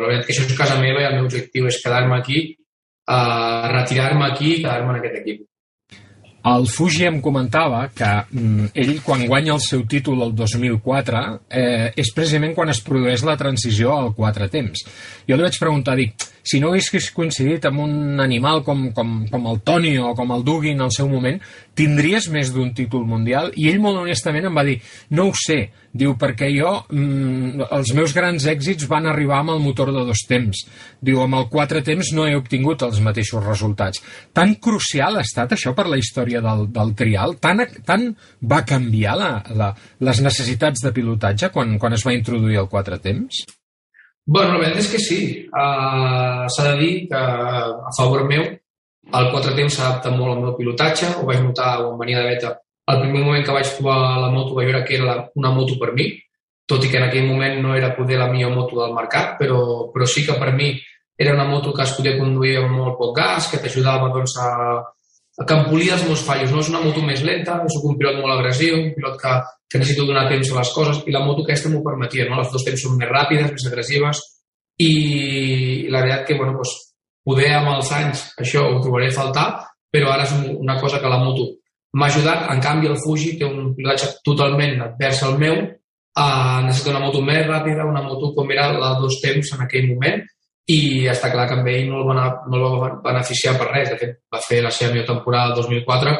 la 0.00 0.08
veritat 0.08 0.26
que 0.26 0.34
això 0.34 0.48
és 0.48 0.58
casa 0.58 0.80
meva 0.80 1.02
i 1.02 1.08
el 1.10 1.16
meu 1.18 1.28
objectiu 1.28 1.68
és 1.68 1.80
quedar-me 1.84 2.18
aquí, 2.18 2.44
uh, 3.06 3.70
retirar-me 3.72 4.30
aquí 4.30 4.54
i 4.56 4.60
quedar-me 4.62 4.94
en 4.94 5.02
aquest 5.02 5.18
equip. 5.22 5.48
El 6.42 6.64
Fuji 6.66 7.04
em 7.06 7.20
comentava 7.22 7.84
que 7.94 8.08
mm, 8.34 8.72
ell, 8.82 8.96
quan 9.06 9.20
guanya 9.30 9.52
el 9.54 9.60
seu 9.62 9.84
títol 9.86 10.24
el 10.24 10.32
2004, 10.34 11.20
eh, 11.46 11.92
és 11.94 12.10
precisament 12.16 12.56
quan 12.56 12.72
es 12.72 12.80
produeix 12.82 13.22
la 13.22 13.36
transició 13.38 13.92
al 13.94 14.10
quatre 14.16 14.48
temps. 14.50 14.82
Jo 15.28 15.38
li 15.38 15.46
vaig 15.46 15.58
preguntar, 15.62 15.94
dic, 16.00 16.26
si 16.42 16.60
no 16.60 16.72
hagués 16.72 17.10
coincidit 17.14 17.64
amb 17.68 17.84
un 17.84 18.20
animal 18.22 18.62
com, 18.66 18.88
com, 18.96 19.22
com 19.30 19.46
el 19.50 19.60
Toni 19.66 19.94
o 20.02 20.12
com 20.18 20.32
el 20.34 20.44
Dugin 20.46 20.80
en 20.80 20.88
el 20.88 20.94
seu 20.94 21.08
moment, 21.10 21.38
tindries 21.78 22.28
més 22.34 22.50
d'un 22.52 22.72
títol 22.76 23.06
mundial? 23.08 23.52
I 23.56 23.70
ell 23.70 23.80
molt 23.82 24.02
honestament 24.02 24.48
em 24.48 24.58
va 24.58 24.64
dir, 24.66 24.78
no 25.14 25.28
ho 25.30 25.36
sé, 25.38 25.60
diu, 25.92 26.16
perquè 26.18 26.48
jo, 26.54 26.72
mm, 26.90 27.68
els 27.78 27.92
meus 27.96 28.14
grans 28.16 28.46
èxits 28.48 28.88
van 28.90 29.06
arribar 29.06 29.40
amb 29.40 29.54
el 29.54 29.62
motor 29.64 29.92
de 29.92 30.04
dos 30.08 30.24
temps. 30.28 30.64
Diu, 31.00 31.22
amb 31.22 31.38
el 31.38 31.48
quatre 31.52 31.84
temps 31.86 32.12
no 32.16 32.26
he 32.26 32.36
obtingut 32.36 32.82
els 32.82 33.00
mateixos 33.04 33.44
resultats. 33.44 34.02
Tan 34.32 34.56
crucial 34.56 35.16
ha 35.16 35.26
estat 35.26 35.54
això 35.54 35.76
per 35.76 35.86
la 35.88 36.00
història 36.00 36.42
del, 36.44 36.66
del 36.72 36.94
trial? 36.98 37.38
Tan, 37.40 37.64
tan 37.86 38.10
va 38.42 38.64
canviar 38.66 39.16
la, 39.20 39.32
la, 39.54 39.72
les 40.00 40.22
necessitats 40.24 40.82
de 40.84 40.92
pilotatge 40.92 41.52
quan, 41.54 41.78
quan 41.78 41.94
es 41.94 42.06
va 42.06 42.16
introduir 42.16 42.62
el 42.64 42.72
quatre 42.72 42.98
temps? 42.98 43.44
Bueno, 44.24 44.54
la 44.54 44.58
veritat 44.62 44.84
és 44.84 44.90
que 44.92 45.00
sí. 45.02 45.20
Uh, 45.50 46.48
S'ha 46.52 46.66
de 46.70 46.74
dir 46.78 46.92
que, 47.10 47.18
a 47.18 47.94
favor 47.96 48.22
meu, 48.28 48.44
el 49.18 49.30
quatre 49.32 49.54
temps 49.56 49.78
s'adapta 49.78 50.12
molt 50.14 50.36
al 50.36 50.42
meu 50.44 50.54
pilotatge. 50.58 51.16
Ho 51.18 51.26
vaig 51.26 51.42
notar 51.42 51.80
quan 51.82 51.98
venia 51.98 52.22
de 52.22 52.28
beta. 52.30 52.52
El 52.92 53.00
primer 53.02 53.24
moment 53.24 53.44
que 53.46 53.56
vaig 53.56 53.74
provar 53.78 53.98
la 54.22 54.30
moto 54.30 54.54
vaig 54.54 54.70
veure 54.70 54.84
que 54.86 54.94
era 54.98 55.08
la, 55.08 55.16
una 55.38 55.50
moto 55.54 55.78
per 55.78 55.92
mi, 55.96 56.08
tot 56.66 56.84
i 56.84 56.90
que 56.90 56.98
en 56.98 57.08
aquell 57.08 57.28
moment 57.28 57.60
no 57.62 57.76
era 57.78 57.92
poder 57.96 58.18
la 58.18 58.30
millor 58.30 58.54
moto 58.54 58.78
del 58.80 58.94
mercat, 58.94 59.36
però, 59.38 59.90
però 59.92 60.06
sí 60.06 60.24
que 60.26 60.38
per 60.38 60.52
mi 60.54 60.72
era 61.18 61.34
una 61.34 61.46
moto 61.46 61.72
que 61.74 61.82
es 61.82 61.92
podia 61.94 62.16
conduir 62.18 62.56
amb 62.58 62.74
molt 62.78 62.98
poc 62.98 63.14
gas, 63.16 63.50
que 63.50 63.60
t'ajudava 63.62 64.10
doncs, 64.14 64.34
a, 64.38 64.82
que 65.48 65.56
em 65.56 65.66
polia 65.70 65.96
els 65.96 66.06
meus 66.08 66.22
fallos. 66.26 66.52
No 66.52 66.60
és 66.62 66.70
una 66.72 66.82
moto 66.84 67.02
més 67.04 67.24
lenta, 67.26 67.58
soc 67.72 67.90
un 67.90 67.98
pilot 67.98 68.20
molt 68.20 68.38
agressiu, 68.38 68.78
un 68.78 68.94
pilot 68.96 69.18
que 69.20 69.34
que 69.72 69.78
necessito 69.78 70.04
donar 70.04 70.28
temps 70.28 70.50
a 70.52 70.58
les 70.58 70.70
coses 70.76 71.00
i 71.08 71.12
la 71.14 71.24
moto 71.24 71.46
aquesta 71.46 71.70
m'ho 71.72 71.80
permetia, 71.80 72.26
no? 72.28 72.36
Les 72.36 72.50
dos 72.52 72.64
temps 72.66 72.82
són 72.84 72.98
més 73.00 73.08
ràpides, 73.08 73.54
més 73.54 73.64
agressives 73.70 74.20
i 74.84 74.92
la 75.88 76.02
veritat 76.02 76.26
que, 76.28 76.36
bueno, 76.36 76.58
doncs, 76.58 76.74
poder 77.24 77.48
amb 77.56 77.70
els 77.78 77.92
anys 77.96 78.26
això 78.42 78.66
ho 78.68 78.82
trobaré 78.84 79.08
a 79.08 79.14
faltar, 79.16 79.46
però 79.92 80.10
ara 80.12 80.26
és 80.26 80.34
una 80.52 80.76
cosa 80.80 81.00
que 81.00 81.08
la 81.08 81.22
moto 81.22 81.46
m'ha 81.96 82.10
ajudat. 82.12 82.50
En 82.52 82.60
canvi, 82.60 82.90
el 82.90 83.00
Fuji 83.00 83.38
té 83.40 83.48
un 83.48 83.72
pilotatge 83.78 84.10
totalment 84.26 84.84
advers 84.90 85.22
al 85.24 85.38
meu, 85.40 85.56
uh, 85.64 86.60
necessita 86.66 86.92
una 86.92 87.04
moto 87.06 87.24
més 87.24 87.46
ràpida, 87.48 87.88
una 87.88 88.04
moto 88.04 88.34
com 88.36 88.52
era 88.52 88.68
la 88.76 88.92
dos 89.00 89.22
temps 89.24 89.54
en 89.56 89.64
aquell 89.64 89.88
moment, 89.94 90.20
i 90.70 91.08
està 91.10 91.30
clar 91.32 91.48
que 91.50 91.56
amb 91.58 91.68
ell 91.72 91.88
no 91.90 92.02
el, 92.02 92.04
va, 92.06 92.26
no 92.46 92.58
el 92.58 92.76
va 92.82 92.90
beneficiar 93.02 93.56
per 93.58 93.70
res. 93.72 93.90
De 93.90 93.98
fet, 93.98 94.18
va 94.32 94.42
fer 94.42 94.60
la 94.62 94.70
seva 94.70 94.92
millor 94.92 95.08
temporada 95.08 95.52
el 95.52 95.56
2004 95.58 96.12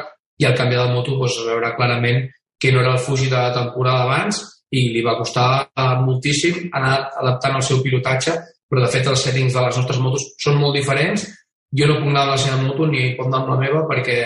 i 0.42 0.46
al 0.48 0.56
canviar 0.58 0.86
de 0.86 0.94
moto 0.96 1.14
doncs, 1.18 1.36
es 1.38 1.46
veurà 1.46 1.74
clarament 1.76 2.24
que 2.58 2.72
no 2.72 2.80
era 2.80 2.94
el 2.96 3.02
Fuji 3.02 3.28
de 3.28 3.36
la 3.36 3.52
temporada 3.54 4.06
abans 4.06 4.40
i 4.72 4.88
li 4.94 5.02
va 5.04 5.18
costar 5.18 5.46
eh, 5.66 5.94
moltíssim 6.00 6.70
anar 6.72 6.94
adaptant 7.20 7.58
el 7.58 7.66
seu 7.66 7.82
pilotatge, 7.84 8.34
però 8.70 8.82
de 8.82 8.90
fet 8.90 9.06
els 9.10 9.22
settings 9.26 9.54
de 9.54 9.64
les 9.66 9.78
nostres 9.78 10.00
motos 10.00 10.26
són 10.40 10.58
molt 10.60 10.78
diferents. 10.78 11.26
Jo 11.72 11.88
no 11.88 12.00
puc 12.00 12.08
anar 12.10 12.24
amb 12.26 12.34
la 12.34 12.40
seva 12.40 12.58
moto 12.62 12.88
ni 12.88 13.12
pot 13.18 13.28
anar 13.28 13.42
amb 13.42 13.54
la 13.54 13.60
meva 13.60 13.84
perquè, 13.88 14.18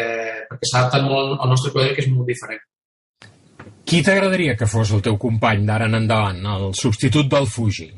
perquè 0.48 0.70
s'adapten 0.70 1.06
molt 1.10 1.36
al 1.40 1.52
nostre 1.52 1.74
pilot 1.74 1.94
que 1.94 2.04
és 2.04 2.10
molt 2.12 2.30
diferent. 2.30 2.62
Qui 3.86 4.00
t'agradaria 4.02 4.56
que 4.58 4.66
fos 4.66 4.90
el 4.94 5.02
teu 5.02 5.18
company 5.18 5.62
d'ara 5.66 5.86
en 5.86 6.00
endavant, 6.00 6.40
el 6.56 6.72
substitut 6.74 7.28
del 7.30 7.46
Fuji? 7.46 7.90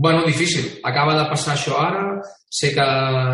Bueno, 0.00 0.22
difícil. 0.22 0.78
Acaba 0.84 1.16
de 1.18 1.24
passar 1.26 1.56
això 1.56 1.74
ara. 1.82 2.20
Sé 2.54 2.68
que, 2.70 2.84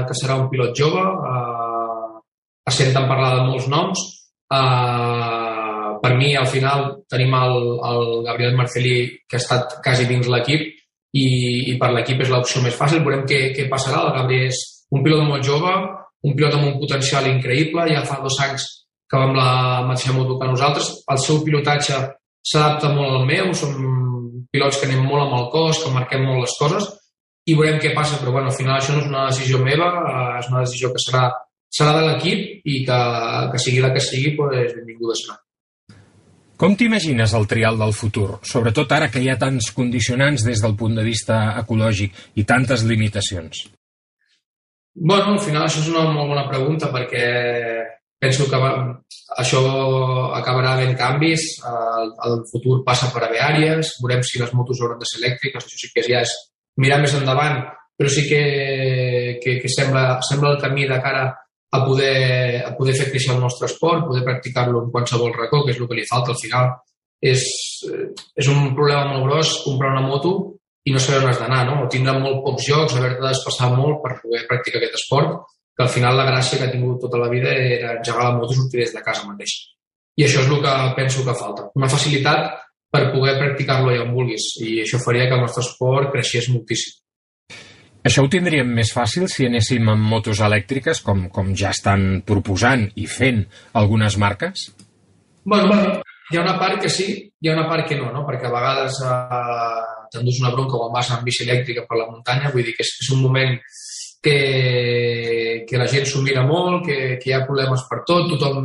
que 0.09 0.15
serà 0.17 0.39
un 0.41 0.47
pilot 0.49 0.73
jove. 0.79 1.03
Eh, 1.05 2.71
senten 2.73 3.05
parlar 3.11 3.35
de 3.35 3.43
molts 3.51 3.67
noms. 3.69 4.01
Eh, 4.49 5.91
per 6.01 6.12
mi, 6.17 6.31
al 6.41 6.49
final, 6.49 6.87
tenim 7.12 7.37
el, 7.37 7.59
el 7.91 8.09
Gabriel 8.31 8.57
Marcelí, 8.57 8.97
que 9.29 9.37
ha 9.37 9.43
estat 9.43 9.77
quasi 9.85 10.09
dins 10.09 10.31
l'equip, 10.33 10.65
i, 11.12 11.27
i 11.69 11.77
per 11.77 11.93
l'equip 11.93 12.25
és 12.25 12.33
l'opció 12.33 12.65
més 12.65 12.81
fàcil. 12.81 13.05
Veurem 13.05 13.29
què, 13.29 13.43
què 13.53 13.69
passarà. 13.69 14.01
El 14.07 14.17
Gabriel 14.23 14.49
és 14.49 14.65
un 14.97 15.05
pilot 15.05 15.29
molt 15.29 15.45
jove, 15.45 15.77
un 16.25 16.33
pilot 16.33 16.57
amb 16.57 16.71
un 16.71 16.81
potencial 16.81 17.29
increïble, 17.29 17.91
ja 17.93 18.09
fa 18.09 18.23
dos 18.25 18.41
anys 18.41 18.65
que 19.05 19.21
va 19.21 19.29
amb 19.29 19.37
la 19.37 19.51
mateixa 19.91 20.17
moto 20.17 20.41
que 20.41 20.49
nosaltres. 20.49 20.95
El 21.12 21.21
seu 21.29 21.45
pilotatge 21.45 22.01
s'adapta 22.41 22.97
molt 22.97 23.21
al 23.21 23.29
meu, 23.29 23.53
som 23.53 23.77
pilots 24.55 24.78
que 24.80 24.88
anem 24.88 25.02
molt 25.05 25.26
amb 25.26 25.38
el 25.40 25.48
cos, 25.52 25.82
que 25.82 25.94
marquem 25.94 26.24
molt 26.28 26.44
les 26.46 26.57
coses, 26.61 26.90
i 27.50 27.57
veurem 27.59 27.80
què 27.82 27.92
passa, 27.96 28.20
però 28.20 28.32
bueno, 28.32 28.52
al 28.52 28.57
final 28.57 28.78
això 28.78 28.94
no 28.94 29.02
és 29.02 29.09
una 29.11 29.26
decisió 29.28 29.61
meva, 29.61 29.90
eh, 30.09 30.28
és 30.40 30.50
una 30.52 30.62
decisió 30.64 30.92
que 30.94 31.02
serà, 31.02 31.24
serà 31.68 31.96
de 31.98 32.05
l'equip 32.07 32.68
i 32.70 32.84
que, 32.86 33.00
que 33.52 33.61
sigui 33.61 33.82
la 33.84 33.90
que 33.92 34.05
sigui, 34.05 34.36
doncs 34.38 34.78
benvinguda 34.78 35.18
serà. 35.20 35.40
Com 36.57 36.76
t'imagines 36.78 37.34
el 37.34 37.48
trial 37.50 37.80
del 37.80 37.92
futur, 37.92 38.38
sobretot 38.46 38.92
ara 38.94 39.11
que 39.11 39.20
hi 39.20 39.26
ha 39.28 39.40
tants 39.40 39.72
condicionants 39.74 40.46
des 40.46 40.62
del 40.62 40.76
punt 40.78 40.94
de 40.94 41.02
vista 41.05 41.40
ecològic 41.61 42.14
i 42.38 42.44
tantes 42.46 42.86
limitacions? 42.86 43.66
Bueno, 44.94 45.34
al 45.34 45.42
final 45.42 45.66
això 45.66 45.82
és 45.82 45.90
una 45.90 46.07
molt 46.14 46.30
bona 46.30 46.46
pregunta 46.46 46.92
perquè 46.94 47.26
penso 48.25 48.49
que 48.49 48.59
va, 48.61 48.72
això 49.37 49.61
acabarà 50.39 50.75
havent 50.75 50.97
canvis, 50.97 51.45
el, 51.68 52.12
el 52.27 52.43
futur 52.49 52.81
passa 52.87 53.11
per 53.12 53.27
haver 53.27 53.43
àrees, 53.45 53.95
veurem 54.01 54.25
si 54.25 54.41
les 54.41 54.53
motos 54.57 54.81
hauran 54.81 55.01
de 55.03 55.09
ser 55.11 55.20
elèctriques, 55.20 55.66
això 55.66 55.81
sí 55.81 55.93
que 55.93 56.05
ja 56.09 56.25
és 56.25 56.33
mirar 56.81 57.03
més 57.03 57.14
endavant, 57.18 57.61
però 57.99 58.11
sí 58.11 58.25
que, 58.27 58.43
que, 59.43 59.59
que 59.62 59.70
sembla, 59.70 60.22
sembla 60.27 60.55
el 60.55 60.62
camí 60.62 60.89
de 60.89 60.99
cara 61.05 61.29
a 61.75 61.85
poder, 61.85 62.62
a 62.64 62.72
poder 62.79 62.95
fer 62.97 63.11
créixer 63.11 63.35
el 63.35 63.43
nostre 63.43 63.68
esport, 63.70 64.07
poder 64.09 64.25
practicar-lo 64.27 64.85
en 64.85 64.91
qualsevol 64.95 65.35
racó, 65.35 65.64
que 65.64 65.75
és 65.75 65.81
el 65.81 65.89
que 65.91 65.99
li 65.99 66.09
falta 66.11 66.33
al 66.33 66.41
final. 66.41 66.72
És, 67.25 67.45
és 68.37 68.51
un 68.53 68.75
problema 68.77 69.09
molt 69.11 69.25
gros 69.27 69.55
comprar 69.64 69.95
una 69.95 70.05
moto 70.05 70.35
i 70.85 70.93
no 70.93 71.01
saber 71.01 71.22
on 71.22 71.31
has 71.31 71.41
d'anar, 71.41 71.62
no? 71.66 71.81
O 71.85 71.89
tindre 71.91 72.14
molt 72.20 72.43
pocs 72.45 72.66
jocs, 72.68 72.95
haver-te 72.95 73.22
de 73.22 73.31
desplaçar 73.33 73.70
molt 73.72 74.03
per 74.05 74.18
poder 74.20 74.45
practicar 74.51 74.83
aquest 74.83 74.99
esport, 75.01 75.41
que 75.77 75.83
al 75.83 75.91
final 75.91 76.16
la 76.16 76.27
gràcia 76.29 76.59
que 76.59 76.68
ha 76.68 76.72
tingut 76.72 77.01
tota 77.03 77.18
la 77.18 77.31
vida 77.31 77.51
era 77.53 77.97
engegar 77.99 78.29
la 78.29 78.35
moto 78.39 78.55
i 78.55 78.59
sortir 78.61 78.83
des 78.85 78.93
de 78.95 79.03
casa 79.03 79.27
mateix. 79.27 79.55
I 80.14 80.27
això 80.27 80.45
és 80.45 80.51
el 80.51 80.61
que 80.62 80.75
penso 80.97 81.25
que 81.27 81.35
falta. 81.35 81.68
Una 81.75 81.91
facilitat 81.91 82.53
per 82.95 83.09
poder 83.11 83.35
practicar-lo 83.41 83.90
allà 83.90 84.05
on 84.05 84.12
vulguis. 84.15 84.53
I 84.62 84.77
això 84.85 85.01
faria 85.03 85.27
que 85.27 85.35
el 85.35 85.43
nostre 85.43 85.65
esport 85.66 86.12
creixés 86.15 86.47
moltíssim. 86.53 87.01
Això 88.05 88.23
ho 88.23 88.28
tindríem 88.31 88.69
més 88.77 88.93
fàcil 88.93 89.24
si 89.32 89.47
anéssim 89.48 89.89
amb 89.89 90.07
motos 90.07 90.43
elèctriques, 90.44 91.01
com, 91.03 91.24
com 91.32 91.55
ja 91.57 91.73
estan 91.73 92.20
proposant 92.28 92.85
i 93.01 93.07
fent 93.09 93.47
algunes 93.81 94.19
marques? 94.20 94.69
Bueno, 95.43 95.70
bueno, 95.70 96.03
hi 96.31 96.36
ha 96.36 96.43
una 96.44 96.59
part 96.61 96.82
que 96.82 96.90
sí, 96.93 97.09
hi 97.40 97.48
ha 97.48 97.57
una 97.57 97.65
part 97.69 97.89
que 97.89 97.97
no, 97.97 98.11
no? 98.12 98.27
perquè 98.28 98.51
a 98.51 98.53
vegades 98.53 99.01
eh, 99.09 99.81
t'endús 100.12 100.43
una 100.43 100.53
bronca 100.53 100.77
quan 100.77 100.93
vas 100.93 101.11
amb 101.16 101.24
bici 101.24 101.48
elèctrica 101.48 101.86
per 101.89 101.98
la 102.03 102.11
muntanya, 102.11 102.53
vull 102.53 102.69
dir 102.69 102.77
que 102.77 102.85
és, 102.85 102.93
és 103.07 103.11
un 103.16 103.24
moment 103.24 103.57
que, 104.24 104.36
que 105.69 105.81
la 105.81 105.89
gent 105.91 106.07
s'ho 106.09 106.23
mira 106.23 106.45
molt, 106.47 106.85
que, 106.86 107.19
que 107.20 107.31
hi 107.31 107.35
ha 107.36 107.45
problemes 107.47 107.85
per 107.91 108.03
tot, 108.09 108.31
tothom 108.31 108.65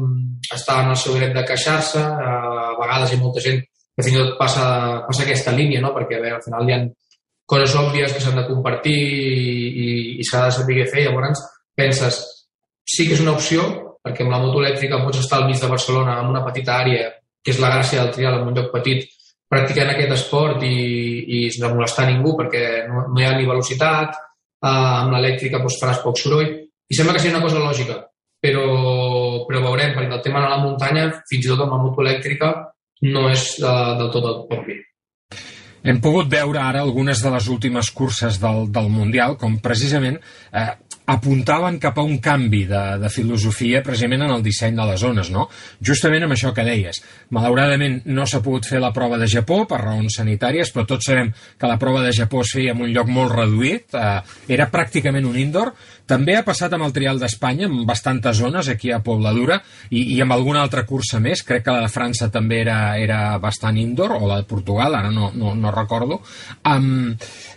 està 0.53 0.79
en 0.83 0.93
el 0.93 0.99
seu 0.99 1.17
dret 1.17 1.35
de 1.35 1.43
queixar-se, 1.47 1.99
a 2.01 2.71
vegades 2.79 3.11
hi 3.11 3.19
ha 3.19 3.23
molta 3.23 3.43
gent 3.43 3.61
que 3.63 4.05
fins 4.05 4.15
i 4.15 4.21
tot 4.21 4.37
passa, 4.39 4.65
passa 5.07 5.25
aquesta 5.25 5.53
línia, 5.55 5.81
no? 5.83 5.93
perquè 5.95 6.19
veure, 6.19 6.37
al 6.37 6.45
final 6.45 6.67
hi 6.67 6.75
ha 6.75 6.81
coses 7.49 7.75
òbvies 7.75 8.13
que 8.13 8.23
s'han 8.23 8.37
de 8.39 8.47
compartir 8.47 8.95
i, 8.95 9.87
i 10.21 10.25
s'ha 10.27 10.45
de 10.45 10.57
saber 10.59 10.85
fer, 10.91 11.07
llavors 11.07 11.41
penses, 11.75 12.19
sí 12.85 13.07
que 13.07 13.17
és 13.17 13.23
una 13.23 13.35
opció, 13.37 13.65
perquè 14.05 14.23
amb 14.23 14.33
la 14.35 14.41
moto 14.43 14.61
elèctrica 14.63 15.01
pots 15.03 15.23
estar 15.23 15.41
al 15.41 15.49
mig 15.49 15.59
de 15.59 15.71
Barcelona 15.71 16.19
en 16.21 16.29
una 16.31 16.43
petita 16.45 16.77
àrea, 16.83 17.09
que 17.43 17.53
és 17.53 17.59
la 17.59 17.71
gràcia 17.73 18.03
del 18.03 18.13
trial, 18.15 18.39
en 18.39 18.51
un 18.51 18.55
lloc 18.55 18.71
petit, 18.73 19.07
practicant 19.49 19.91
aquest 19.91 20.13
esport 20.13 20.63
i, 20.63 20.75
i 21.25 21.37
sense 21.49 21.73
molestar 21.73 22.05
ningú 22.07 22.35
perquè 22.37 22.63
no, 22.87 23.07
no 23.09 23.21
hi 23.21 23.25
ha 23.25 23.35
ni 23.37 23.47
velocitat, 23.49 24.17
eh, 24.61 24.69
amb 24.69 25.15
l'elèctrica 25.15 25.61
doncs, 25.61 25.79
faràs 25.81 26.03
poc 26.05 26.19
soroll, 26.21 26.51
i 26.89 26.97
sembla 26.97 27.13
que 27.15 27.21
sigui 27.21 27.35
una 27.35 27.43
cosa 27.45 27.61
lògica, 27.61 27.99
però, 28.41 28.65
però 29.47 29.63
veurem, 29.67 29.93
perquè 29.95 30.15
el 30.17 30.25
tema 30.25 30.43
a 30.45 30.51
la 30.55 30.61
muntanya, 30.63 31.09
fins 31.29 31.45
i 31.45 31.51
tot 31.51 31.63
amb 31.65 31.75
la 31.75 31.81
moto 31.83 32.05
elèctrica, 32.05 32.53
no 33.07 33.27
és 33.29 33.51
de, 33.61 33.73
del 33.99 34.13
tot 34.15 34.29
propi. 34.49 34.79
Hem 35.79 36.01
pogut 36.03 36.27
veure 36.31 36.59
ara 36.59 36.81
algunes 36.83 37.21
de 37.23 37.31
les 37.31 37.47
últimes 37.47 37.91
curses 37.95 38.39
del, 38.41 38.65
del 38.73 38.89
Mundial, 38.91 39.37
com 39.39 39.59
precisament 39.63 40.17
eh, 40.51 40.71
apuntaven 41.09 41.79
cap 41.81 41.97
a 41.97 42.05
un 42.05 42.19
canvi 42.21 42.65
de, 42.69 42.81
de 43.01 43.09
filosofia 43.09 43.81
precisament 43.85 44.27
en 44.27 44.33
el 44.35 44.43
disseny 44.45 44.75
de 44.77 44.85
les 44.91 45.01
zones, 45.01 45.31
no? 45.33 45.47
Justament 45.81 46.25
amb 46.25 46.35
això 46.35 46.51
que 46.53 46.65
deies. 46.67 47.01
Malauradament 47.33 47.99
no 48.13 48.27
s'ha 48.29 48.43
pogut 48.45 48.67
fer 48.69 48.81
la 48.83 48.93
prova 48.93 49.17
de 49.17 49.29
Japó 49.29 49.63
per 49.69 49.81
raons 49.81 50.19
sanitàries, 50.21 50.69
però 50.75 50.85
tots 50.89 51.09
sabem 51.09 51.31
que 51.33 51.69
la 51.69 51.79
prova 51.81 52.03
de 52.05 52.13
Japó 52.13 52.43
es 52.45 52.53
feia 52.53 52.75
en 52.75 52.83
un 52.85 52.93
lloc 52.93 53.09
molt 53.09 53.33
reduït, 53.33 53.95
eh, 53.97 54.19
era 54.53 54.69
pràcticament 54.69 55.25
un 55.25 55.39
indoor. 55.41 55.73
També 56.09 56.35
ha 56.37 56.45
passat 56.45 56.73
amb 56.73 56.87
el 56.87 56.93
trial 56.93 57.19
d'Espanya, 57.21 57.67
amb 57.69 57.83
bastantes 57.89 58.37
zones, 58.37 58.69
aquí 58.69 58.93
a 58.93 59.01
Pobladura, 59.05 59.59
i, 59.89 60.15
i 60.15 60.21
amb 60.21 60.33
alguna 60.33 60.63
altra 60.65 60.85
cursa 60.89 61.19
més. 61.21 61.43
Crec 61.45 61.65
que 61.65 61.75
la 61.75 61.85
de 61.85 61.93
França 61.93 62.29
també 62.33 62.61
era, 62.63 62.79
era 62.97 63.37
bastant 63.41 63.77
indoor, 63.77 64.17
o 64.17 64.29
la 64.29 64.41
de 64.41 64.49
Portugal, 64.49 64.97
ara 64.97 65.13
no, 65.13 65.31
no, 65.33 65.53
no 65.57 65.73
recordo. 65.73 66.21
Um, 66.65 67.15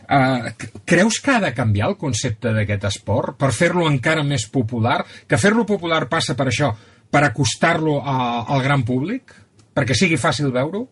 uh, 0.08 0.48
creus 0.88 1.20
que 1.22 1.36
ha 1.36 1.42
de 1.42 1.52
canviar 1.54 1.90
el 1.92 1.98
concepte 2.00 2.52
d'aquest 2.54 2.88
esport? 2.90 3.36
per 3.38 3.52
fer-lo 3.52 3.86
encara 3.88 4.24
més 4.24 4.48
popular, 4.50 5.02
que 5.28 5.38
fer-lo 5.38 5.66
popular 5.68 6.08
passa 6.10 6.36
per 6.38 6.48
això, 6.50 6.72
per 7.12 7.24
acostar-lo 7.26 8.00
al 8.02 8.62
gran 8.64 8.84
públic, 8.88 9.34
perquè 9.74 9.96
sigui 9.96 10.16
fàcil 10.20 10.52
veure-ho? 10.52 10.86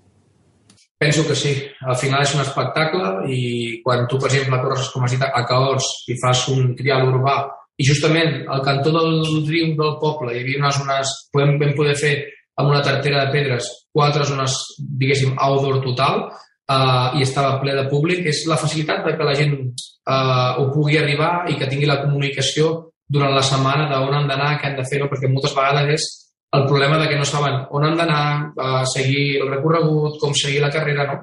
Penso 1.01 1.25
que 1.25 1.35
sí. 1.35 1.55
Al 1.89 1.97
final 1.97 2.27
és 2.27 2.35
un 2.37 2.43
espectacle 2.43 3.31
i 3.33 3.81
quan 3.85 4.05
tu, 4.05 4.19
per 4.21 4.29
exemple, 4.29 4.59
corres 4.61 4.91
com 4.93 5.07
has 5.07 5.15
dit, 5.15 5.23
a 5.25 5.45
Caors 5.49 5.87
i 6.13 6.17
fas 6.21 6.45
un 6.53 6.75
trial 6.77 7.09
urbà 7.09 7.39
i 7.81 7.87
justament 7.89 8.43
al 8.53 8.61
cantó 8.67 8.93
del 8.93 9.23
riu 9.49 9.73
del 9.79 9.97
poble 10.03 10.35
hi 10.35 10.43
havia 10.43 10.61
unes 10.61 10.77
zones, 10.83 11.15
podem, 11.33 11.55
vam 11.63 11.73
poder 11.79 11.97
fer 11.97 12.13
amb 12.61 12.69
una 12.69 12.83
tartera 12.85 13.25
de 13.25 13.33
pedres, 13.33 13.71
quatre 13.97 14.27
zones, 14.29 14.59
diguéssim, 15.01 15.33
outdoor 15.41 15.81
total, 15.87 16.27
uh, 16.71 17.19
i 17.19 17.25
estava 17.27 17.59
ple 17.63 17.75
de 17.77 17.87
públic, 17.91 18.25
és 18.31 18.45
la 18.51 18.59
facilitat 18.61 19.05
de 19.07 19.17
que 19.17 19.27
la 19.27 19.37
gent 19.39 19.57
uh, 19.59 20.61
ho 20.61 20.71
pugui 20.75 20.99
arribar 21.01 21.51
i 21.51 21.59
que 21.59 21.69
tingui 21.71 21.89
la 21.91 22.01
comunicació 22.05 22.73
durant 23.11 23.35
la 23.35 23.45
setmana 23.45 23.89
d'on 23.91 24.17
han 24.17 24.29
d'anar, 24.31 24.57
què 24.61 24.71
han 24.71 24.79
de 24.79 24.87
fer, 24.87 25.03
perquè 25.11 25.31
moltes 25.31 25.55
vegades 25.57 25.95
és 25.97 26.09
el 26.57 26.67
problema 26.67 26.99
de 26.99 27.07
que 27.11 27.19
no 27.19 27.27
saben 27.27 27.65
on 27.77 27.87
han 27.87 27.97
d'anar, 27.99 28.25
uh, 28.55 28.83
seguir 28.87 29.41
el 29.43 29.51
recorregut, 29.51 30.19
com 30.23 30.35
seguir 30.35 30.63
la 30.63 30.73
carrera, 30.75 31.07
no? 31.11 31.23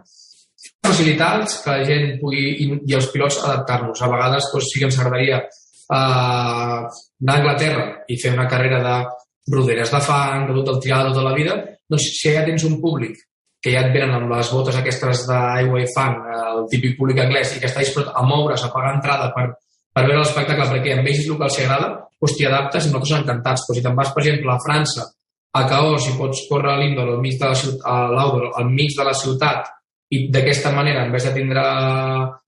Facilitats 0.88 1.62
que 1.64 1.74
la 1.76 1.86
gent 1.88 2.18
pugui, 2.22 2.44
i, 2.64 2.68
i 2.88 2.96
els 2.96 3.08
pilots 3.12 3.40
adaptar-nos. 3.44 4.02
A 4.02 4.12
vegades 4.12 4.48
doncs, 4.54 4.70
sí 4.72 4.82
que 4.82 4.88
ens 4.88 5.00
agradaria 5.00 5.42
uh, 5.44 6.88
anar 6.88 7.36
a 7.36 7.40
Anglaterra 7.42 7.88
i 8.08 8.20
fer 8.20 8.34
una 8.36 8.48
carrera 8.52 8.80
de 8.84 8.98
roderes 9.52 9.92
de 9.92 10.00
fang, 10.04 10.48
de 10.48 10.56
tot 10.60 10.74
el 10.76 10.80
trial 10.84 11.08
de 11.08 11.16
tota 11.16 11.28
la 11.28 11.36
vida, 11.36 11.56
doncs 11.88 12.08
si 12.20 12.34
ja 12.36 12.44
tens 12.48 12.66
un 12.68 12.80
públic 12.84 13.20
que 13.68 13.74
ja 13.76 13.84
et 13.84 13.92
venen 13.92 14.16
amb 14.16 14.32
les 14.32 14.50
botes 14.56 14.78
aquestes 14.80 15.26
d'aigua 15.28 15.82
i 15.84 15.88
fang, 15.92 16.22
el 16.40 16.68
típic 16.72 16.96
públic 16.96 17.20
anglès, 17.20 17.52
i 17.52 17.60
que 17.60 17.68
està 17.68 17.84
disposat 17.84 18.16
a 18.16 18.24
moure's, 18.24 18.64
a 18.64 18.72
pagar 18.72 18.94
entrada 18.96 19.28
per, 19.36 19.50
per 19.92 20.06
veure 20.06 20.22
l'espectacle, 20.22 20.70
perquè 20.72 20.96
en 20.96 21.04
vegis 21.04 21.28
local 21.28 21.52
s'hi 21.52 21.66
agrada, 21.66 21.90
doncs 22.16 22.38
t'hi 22.38 22.48
adaptes 22.48 22.88
i 22.88 22.94
nosaltres 22.94 23.20
encantats. 23.20 23.68
Però 23.68 23.76
si 23.76 23.84
te'n 23.84 24.00
vas, 24.00 24.14
per 24.16 24.24
exemple, 24.24 24.54
a 24.56 24.64
França, 24.64 25.10
a 25.60 25.66
Caos, 25.68 26.08
i 26.08 26.16
pots 26.16 26.46
córrer 26.48 26.78
a 26.78 26.80
l'Indor, 26.80 27.12
al 27.12 27.22
mig 27.28 27.36
de 27.36 27.52
la 27.52 27.60
ciutat, 27.60 27.84
a 27.92 28.58
al 28.64 28.72
mig 28.72 28.96
de 28.96 29.12
la 29.12 29.18
ciutat, 29.26 29.74
i 30.16 30.24
d'aquesta 30.32 30.72
manera, 30.72 31.04
en 31.04 31.12
vez 31.12 31.28
de 31.28 31.36
tindre 31.36 31.64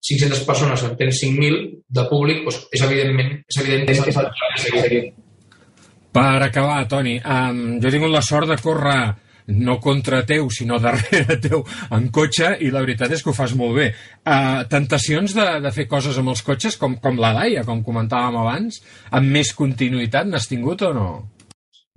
500 0.08 0.46
persones, 0.48 0.84
en 0.88 0.96
tens 0.96 1.24
5.000 1.26 1.64
de 2.00 2.06
públic, 2.08 2.46
doncs 2.46 2.62
és 2.72 2.84
evidentment, 2.88 3.34
és 3.44 3.58
evident 3.60 3.90
que 3.90 3.98
és 4.00 4.22
el 4.24 5.10
Per 6.16 6.30
acabar, 6.42 6.86
Toni, 6.88 7.20
um, 7.20 7.60
jo 7.82 7.90
he 7.90 7.92
tingut 7.92 8.16
la 8.16 8.24
sort 8.26 8.48
de 8.50 8.56
córrer 8.64 9.02
no 9.50 9.80
contra 9.82 10.22
teu, 10.30 10.48
sinó 10.54 10.80
darrere 10.82 11.40
teu 11.42 11.64
en 11.96 12.10
cotxe, 12.14 12.54
i 12.62 12.70
la 12.74 12.84
veritat 12.86 13.16
és 13.16 13.24
que 13.24 13.32
ho 13.32 13.36
fas 13.38 13.56
molt 13.58 13.76
bé. 13.80 13.90
Uh, 14.22 14.64
tentacions 14.72 15.34
de, 15.36 15.48
de 15.64 15.74
fer 15.76 15.88
coses 15.90 16.18
amb 16.22 16.34
els 16.34 16.44
cotxes, 16.46 16.78
com, 16.80 17.00
com 17.02 17.20
la 17.20 17.34
Laia, 17.36 17.66
com 17.68 17.84
comentàvem 17.86 18.40
abans, 18.40 18.82
amb 19.12 19.34
més 19.34 19.54
continuïtat 19.58 20.30
n'has 20.30 20.50
tingut 20.50 20.86
o 20.88 20.94
no? 20.96 21.10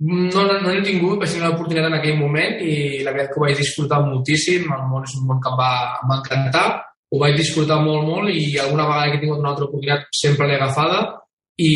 No, 0.03 0.41
no, 0.43 0.55
no 0.59 0.67
n'he 0.67 0.81
tingut, 0.83 1.19
vaig 1.21 1.31
tenir 1.31 1.45
l'oportunitat 1.45 1.87
en 1.87 1.99
aquell 1.99 2.17
moment 2.19 2.57
i 2.65 3.03
la 3.05 3.13
veritat 3.13 3.29
que 3.31 3.39
ho 3.39 3.43
vaig 3.45 3.59
disfrutar 3.61 4.01
moltíssim, 4.03 4.65
el 4.67 4.87
món 4.89 5.05
és 5.05 5.13
un 5.19 5.29
món 5.29 5.39
que 5.39 5.51
em 5.53 5.59
va, 5.59 5.69
em 6.01 6.09
va 6.09 6.17
encantar, 6.19 6.65
ho 7.13 7.19
vaig 7.21 7.37
disfrutar 7.37 7.77
molt, 7.85 8.07
molt 8.09 8.33
i 8.33 8.57
alguna 8.59 8.87
vegada 8.89 9.11
que 9.11 9.19
he 9.19 9.21
tingut 9.21 9.39
una 9.39 9.53
altra 9.53 9.67
oportunitat 9.69 10.09
sempre 10.17 10.49
l'he 10.49 10.57
agafada 10.57 11.03
i 11.61 11.73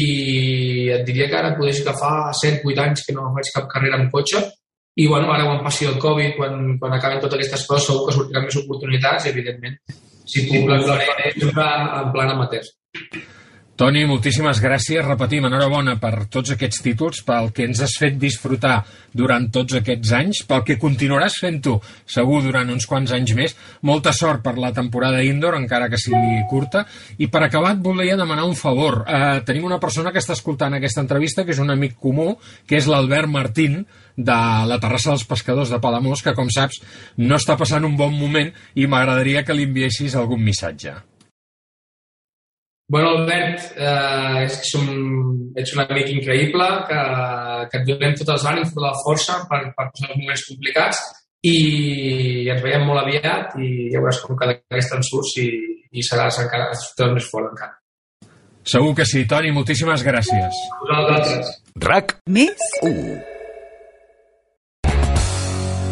et 0.96 1.04
diria 1.06 1.28
que 1.30 1.38
ara 1.38 1.54
podés 1.56 1.84
agafar 1.84 2.34
7-8 2.42 2.84
anys 2.88 3.06
que 3.06 3.14
no 3.14 3.30
faig 3.36 3.52
cap 3.54 3.68
carrera 3.70 4.02
en 4.02 4.10
cotxe 4.14 4.42
i 4.98 5.06
bueno, 5.06 5.30
ara 5.34 5.46
quan 5.46 5.64
passi 5.66 5.86
el 5.86 6.00
Covid, 6.02 6.36
quan, 6.40 6.76
quan 6.82 6.98
acaben 6.98 7.22
totes 7.22 7.38
aquestes 7.38 7.68
coses, 7.70 7.86
segur 7.86 8.08
que 8.08 8.18
sortiran 8.18 8.48
més 8.48 8.60
oportunitats 8.64 9.30
evidentment, 9.30 9.78
si 10.28 10.48
puc, 10.50 10.70
les 10.72 10.86
faré 10.90 11.34
sempre 11.38 11.66
en 12.02 12.14
plan 12.16 12.34
amateur. 12.34 12.66
Toni, 13.78 14.08
moltíssimes 14.10 14.58
gràcies. 14.58 15.04
Repetim, 15.06 15.46
enhorabona 15.46 15.94
per 16.02 16.24
tots 16.34 16.50
aquests 16.56 16.80
títols, 16.82 17.20
pel 17.28 17.52
que 17.54 17.68
ens 17.68 17.84
has 17.86 17.94
fet 18.02 18.16
disfrutar 18.18 18.80
durant 19.14 19.46
tots 19.54 19.78
aquests 19.78 20.14
anys, 20.18 20.40
pel 20.50 20.64
que 20.66 20.80
continuaràs 20.82 21.36
fent 21.44 21.60
tu, 21.68 21.76
segur, 22.10 22.40
durant 22.48 22.72
uns 22.74 22.90
quants 22.90 23.14
anys 23.14 23.36
més. 23.38 23.54
Molta 23.86 24.16
sort 24.18 24.42
per 24.42 24.56
la 24.58 24.74
temporada 24.74 25.22
indoor, 25.22 25.60
encara 25.62 25.92
que 25.94 26.02
sigui 26.02 26.42
curta. 26.50 26.88
I 27.22 27.30
per 27.30 27.44
acabar 27.46 27.76
et 27.76 27.86
volia 27.86 28.18
demanar 28.18 28.50
un 28.50 28.58
favor. 28.58 29.04
Eh, 29.06 29.46
tenim 29.46 29.70
una 29.70 29.78
persona 29.78 30.10
que 30.10 30.26
està 30.26 30.34
escoltant 30.34 30.74
aquesta 30.74 31.06
entrevista, 31.06 31.46
que 31.46 31.54
és 31.54 31.62
un 31.62 31.70
amic 31.70 32.00
comú, 32.02 32.32
que 32.66 32.82
és 32.82 32.90
l'Albert 32.90 33.30
Martín, 33.30 33.84
de 34.18 34.38
la 34.66 34.80
terrassa 34.82 35.14
dels 35.14 35.28
pescadors 35.30 35.70
de 35.70 35.80
Palamós, 35.80 36.24
que, 36.26 36.34
com 36.38 36.50
saps, 36.50 36.82
no 37.22 37.38
està 37.38 37.58
passant 37.60 37.86
un 37.86 37.96
bon 38.00 38.16
moment 38.18 38.50
i 38.76 38.88
m'agradaria 38.90 39.46
que 39.46 39.56
li 39.56 39.68
enviessis 39.70 40.18
algun 40.18 40.42
missatge. 40.44 40.96
Bueno, 42.90 43.10
Albert, 43.18 43.74
eh, 43.76 44.46
és 44.46 44.58
que 44.62 44.70
som, 44.72 44.86
ets 45.60 45.74
un 45.76 45.84
amic 45.84 46.10
increïble, 46.14 46.68
que, 46.88 47.00
que 47.72 47.82
et 47.82 47.88
donem 47.90 48.16
tots 48.16 48.34
els 48.38 48.48
ànims, 48.48 48.72
tota 48.72 48.86
la 48.88 49.00
força 49.04 49.42
per, 49.50 49.60
per 49.76 49.90
passar 49.92 50.14
els 50.14 50.22
moments 50.22 50.46
complicats 50.48 51.04
i 51.48 51.58
ens 52.50 52.64
veiem 52.64 52.88
molt 52.88 53.04
aviat 53.04 53.60
i 53.60 53.92
ja 53.92 54.00
veuràs 54.00 54.24
com 54.24 54.40
cada 54.40 54.56
vegada 54.56 55.02
en 55.02 55.06
surts 55.06 55.36
i, 55.44 55.50
i 55.92 56.04
seràs 56.04 56.40
encara 56.48 56.72
tot 56.98 57.12
més 57.14 57.28
fort 57.28 57.52
encara. 57.52 57.76
Segur 58.68 58.96
que 58.96 59.06
sí, 59.08 59.28
Toni, 59.28 59.54
moltíssimes 59.56 60.04
gràcies. 60.04 60.68
A 60.80 61.02
vosaltres. 61.04 61.58
RAC 61.84 62.18
Més 62.32 62.72
1 62.84 63.37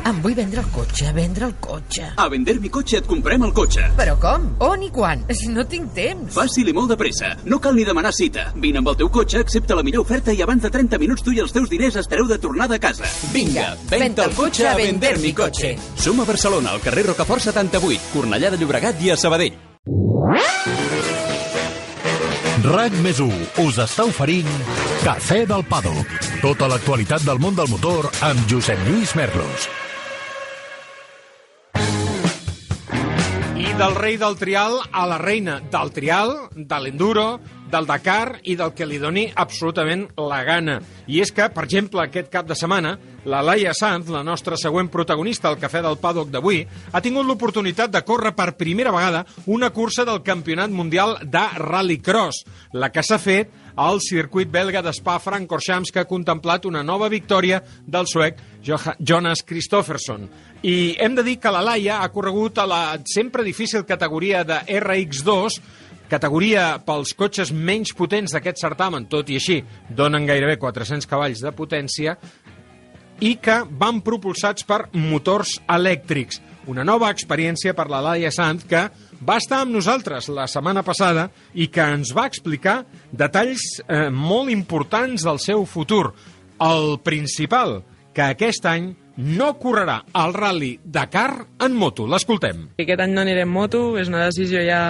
Em 0.00 0.18
vull 0.24 0.32
vendre 0.34 0.58
el 0.64 0.68
cotxe, 0.72 1.10
vendre 1.14 1.44
el 1.46 1.52
cotxe. 1.62 2.06
A 2.16 2.24
Vender 2.32 2.54
mi 2.60 2.70
cotxe 2.72 2.96
et 2.98 3.06
comprem 3.06 3.42
el 3.46 3.52
cotxe. 3.54 3.84
Però 3.98 4.14
com? 4.18 4.46
On 4.64 4.80
i 4.82 4.88
quan? 4.90 5.20
Si 5.36 5.50
no 5.54 5.62
tinc 5.68 5.92
temps. 5.94 6.32
Fàcil 6.34 6.70
i 6.72 6.74
molt 6.74 6.90
de 6.90 6.96
pressa. 6.98 7.34
No 7.44 7.60
cal 7.62 7.76
ni 7.76 7.84
demanar 7.86 8.10
cita. 8.16 8.48
Vine 8.56 8.80
amb 8.80 8.88
el 8.90 8.96
teu 8.98 9.10
cotxe, 9.14 9.42
accepta 9.44 9.76
la 9.78 9.84
millor 9.86 10.02
oferta 10.06 10.32
i 10.34 10.40
abans 10.42 10.64
de 10.64 10.70
30 10.74 10.98
minuts 11.02 11.22
tu 11.22 11.34
i 11.36 11.42
els 11.44 11.52
teus 11.54 11.68
diners 11.70 12.00
estareu 12.00 12.26
de 12.26 12.38
tornada 12.42 12.78
a 12.80 12.82
casa. 12.82 13.06
Vinga, 13.34 13.68
venta 13.92 14.24
el 14.26 14.34
cotxe 14.38 14.66
a 14.70 14.74
Vender 14.80 15.18
mi 15.22 15.34
cotxe. 15.36 15.74
Som 16.00 16.24
a 16.24 16.26
Barcelona, 16.26 16.72
al 16.72 16.80
carrer 16.82 17.06
Rocafort 17.12 17.44
78, 17.44 18.10
Cornellà 18.16 18.50
de 18.50 18.58
Llobregat 18.62 19.04
i 19.06 19.12
a 19.12 19.18
Sabadell. 19.20 19.60
RAC 22.62 22.96
més 23.04 23.18
1 23.20 23.62
us 23.66 23.78
està 23.82 24.04
oferint 24.08 24.48
Cafè 25.04 25.42
del 25.50 25.64
Pado. 25.68 25.92
Tota 26.40 26.68
l'actualitat 26.70 27.24
del 27.26 27.40
món 27.42 27.58
del 27.58 27.68
motor 27.70 28.08
amb 28.24 28.44
Josep 28.50 28.82
Lluís 28.88 29.14
Merlos. 29.18 29.66
Del 33.78 33.94
rei 33.96 34.16
del 34.20 34.36
trial 34.36 34.78
a 34.92 35.06
la 35.08 35.16
reina 35.18 35.56
del 35.72 35.90
trial, 35.96 36.32
de 36.54 36.78
l'enduro, 36.84 37.40
del 37.72 37.88
Dakar 37.88 38.38
i 38.44 38.54
del 38.58 38.74
que 38.76 38.86
li 38.86 39.00
doni 39.00 39.24
absolutament 39.34 40.04
la 40.20 40.42
gana. 40.44 40.78
I 41.08 41.22
és 41.24 41.32
que, 41.32 41.48
per 41.50 41.64
exemple, 41.64 42.02
aquest 42.04 42.28
cap 42.32 42.46
de 42.48 42.56
setmana, 42.58 42.98
la 43.24 43.40
Laia 43.42 43.72
Sanz, 43.74 44.10
la 44.12 44.22
nostra 44.26 44.58
següent 44.60 44.90
protagonista 44.92 45.48
al 45.48 45.58
Cafè 45.60 45.82
del 45.82 45.98
Paddock 46.02 46.30
d'avui, 46.30 46.62
ha 46.92 47.00
tingut 47.00 47.26
l'oportunitat 47.26 47.92
de 47.94 48.04
córrer 48.04 48.34
per 48.36 48.52
primera 48.58 48.92
vegada 48.94 49.24
una 49.46 49.70
cursa 49.70 50.04
del 50.04 50.22
Campionat 50.22 50.70
Mundial 50.70 51.16
de 51.22 51.44
Rallycross, 51.58 52.44
la 52.72 52.92
que 52.92 53.02
s'ha 53.06 53.20
fet 53.22 53.60
al 53.76 54.02
circuit 54.04 54.50
belga 54.52 54.82
d'Spa-Francorchamps, 54.84 55.92
que 55.92 56.02
ha 56.02 56.08
contemplat 56.08 56.66
una 56.68 56.82
nova 56.82 57.08
victòria 57.08 57.62
del 57.86 58.06
suec 58.06 58.40
Jonas 58.62 59.42
Christofferson. 59.46 60.28
I 60.62 60.94
hem 61.02 61.16
de 61.16 61.24
dir 61.26 61.38
que 61.42 61.50
la 61.50 61.62
Laia 61.64 62.02
ha 62.02 62.10
corregut 62.14 62.58
a 62.58 62.66
la 62.68 62.82
sempre 63.08 63.42
difícil 63.42 63.86
categoria 63.88 64.44
de 64.44 64.60
RX2, 64.78 65.58
categoria 66.12 66.76
pels 66.84 67.14
cotxes 67.16 67.52
menys 67.52 67.94
potents 67.96 68.34
d'aquest 68.34 68.60
certamen, 68.60 69.08
tot 69.08 69.30
i 69.32 69.38
així 69.40 69.62
donen 69.88 70.28
gairebé 70.28 70.58
400 70.60 71.08
cavalls 71.08 71.40
de 71.44 71.52
potència, 71.56 72.16
i 73.22 73.36
que 73.38 73.60
van 73.78 74.00
propulsats 74.04 74.66
per 74.66 74.88
motors 74.98 75.56
elèctrics. 75.70 76.40
Una 76.70 76.84
nova 76.86 77.08
experiència 77.10 77.74
per 77.74 77.88
la 77.90 78.02
Laia 78.02 78.30
Sant 78.34 78.60
que 78.68 78.82
va 79.22 79.38
estar 79.38 79.62
amb 79.62 79.74
nosaltres 79.74 80.28
la 80.30 80.48
setmana 80.50 80.82
passada 80.86 81.28
i 81.54 81.68
que 81.70 81.84
ens 81.96 82.12
va 82.14 82.26
explicar 82.30 82.82
detalls 83.10 83.64
eh, 83.86 84.10
molt 84.10 84.50
importants 84.50 85.26
del 85.26 85.38
seu 85.42 85.64
futur. 85.66 86.12
El 86.62 86.98
principal, 87.02 87.80
que 88.14 88.26
aquest 88.26 88.66
any 88.68 88.92
no 89.16 89.52
correrà 89.60 90.00
el 90.22 90.34
Rally 90.34 90.72
Dakar 90.84 91.46
en 91.62 91.74
moto. 91.76 92.06
L'escoltem. 92.08 92.68
Aquest 92.80 93.02
any 93.04 93.14
no 93.14 93.22
aniré 93.24 93.44
en 93.46 93.52
moto, 93.52 93.82
és 94.00 94.10
una 94.10 94.24
decisió 94.26 94.62
ja 94.66 94.82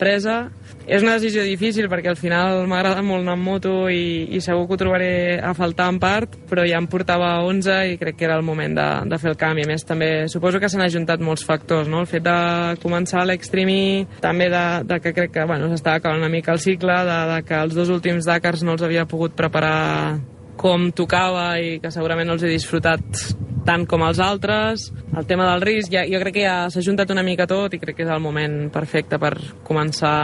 presa. 0.00 0.46
És 0.86 1.02
una 1.02 1.16
decisió 1.16 1.42
difícil 1.42 1.88
perquè 1.90 2.12
al 2.12 2.18
final 2.18 2.60
m'agrada 2.70 3.02
molt 3.02 3.24
anar 3.24 3.34
en 3.34 3.42
moto 3.42 3.72
i, 3.90 4.28
i 4.30 4.40
segur 4.44 4.68
que 4.68 4.76
ho 4.76 4.78
trobaré 4.78 5.08
a 5.42 5.50
faltar 5.58 5.88
en 5.90 5.98
part, 5.98 6.36
però 6.46 6.62
ja 6.62 6.78
em 6.78 6.86
portava 6.86 7.32
11 7.42 7.78
i 7.90 7.96
crec 7.98 8.20
que 8.20 8.28
era 8.28 8.36
el 8.38 8.46
moment 8.46 8.76
de, 8.78 8.86
de 9.10 9.18
fer 9.18 9.32
el 9.32 9.40
canvi. 9.40 9.64
A 9.66 9.70
més, 9.72 9.82
també 9.88 10.10
suposo 10.30 10.60
que 10.62 10.70
s'han 10.70 10.84
ajuntat 10.86 11.24
molts 11.26 11.42
factors, 11.48 11.90
no? 11.90 12.04
El 12.04 12.10
fet 12.10 12.22
de 12.22 12.36
començar 12.84 13.26
l'extremi, 13.26 14.06
també 14.22 14.46
de, 14.52 14.62
de 14.86 15.00
que 15.02 15.14
crec 15.16 15.34
que 15.34 15.48
bueno, 15.50 15.72
s'estava 15.72 15.98
acabant 15.98 16.22
una 16.22 16.30
mica 16.30 16.54
el 16.54 16.62
cicle, 16.62 17.00
de, 17.10 17.18
de 17.32 17.42
que 17.48 17.58
els 17.66 17.74
dos 17.74 17.90
últims 17.90 18.30
Dakars 18.30 18.62
no 18.62 18.78
els 18.78 18.86
havia 18.86 19.08
pogut 19.10 19.34
preparar 19.34 20.20
com 20.56 20.92
tocava 20.94 21.56
i 21.58 21.80
que 21.82 21.90
segurament 21.90 22.30
no 22.30 22.38
els 22.38 22.46
he 22.46 22.54
disfrutat 22.54 23.26
tant 23.66 23.84
com 23.90 24.04
els 24.06 24.20
altres. 24.22 24.86
El 25.16 25.26
tema 25.26 25.48
del 25.50 25.64
risc, 25.66 25.90
ja, 25.92 26.06
jo 26.06 26.20
crec 26.22 26.38
que 26.38 26.46
ja 26.46 26.56
s'ha 26.70 26.84
juntat 26.86 27.10
una 27.14 27.24
mica 27.26 27.48
tot 27.50 27.74
i 27.74 27.82
crec 27.82 27.98
que 27.98 28.06
és 28.06 28.14
el 28.14 28.22
moment 28.22 28.70
perfecte 28.74 29.18
per 29.22 29.34
començar 29.66 30.16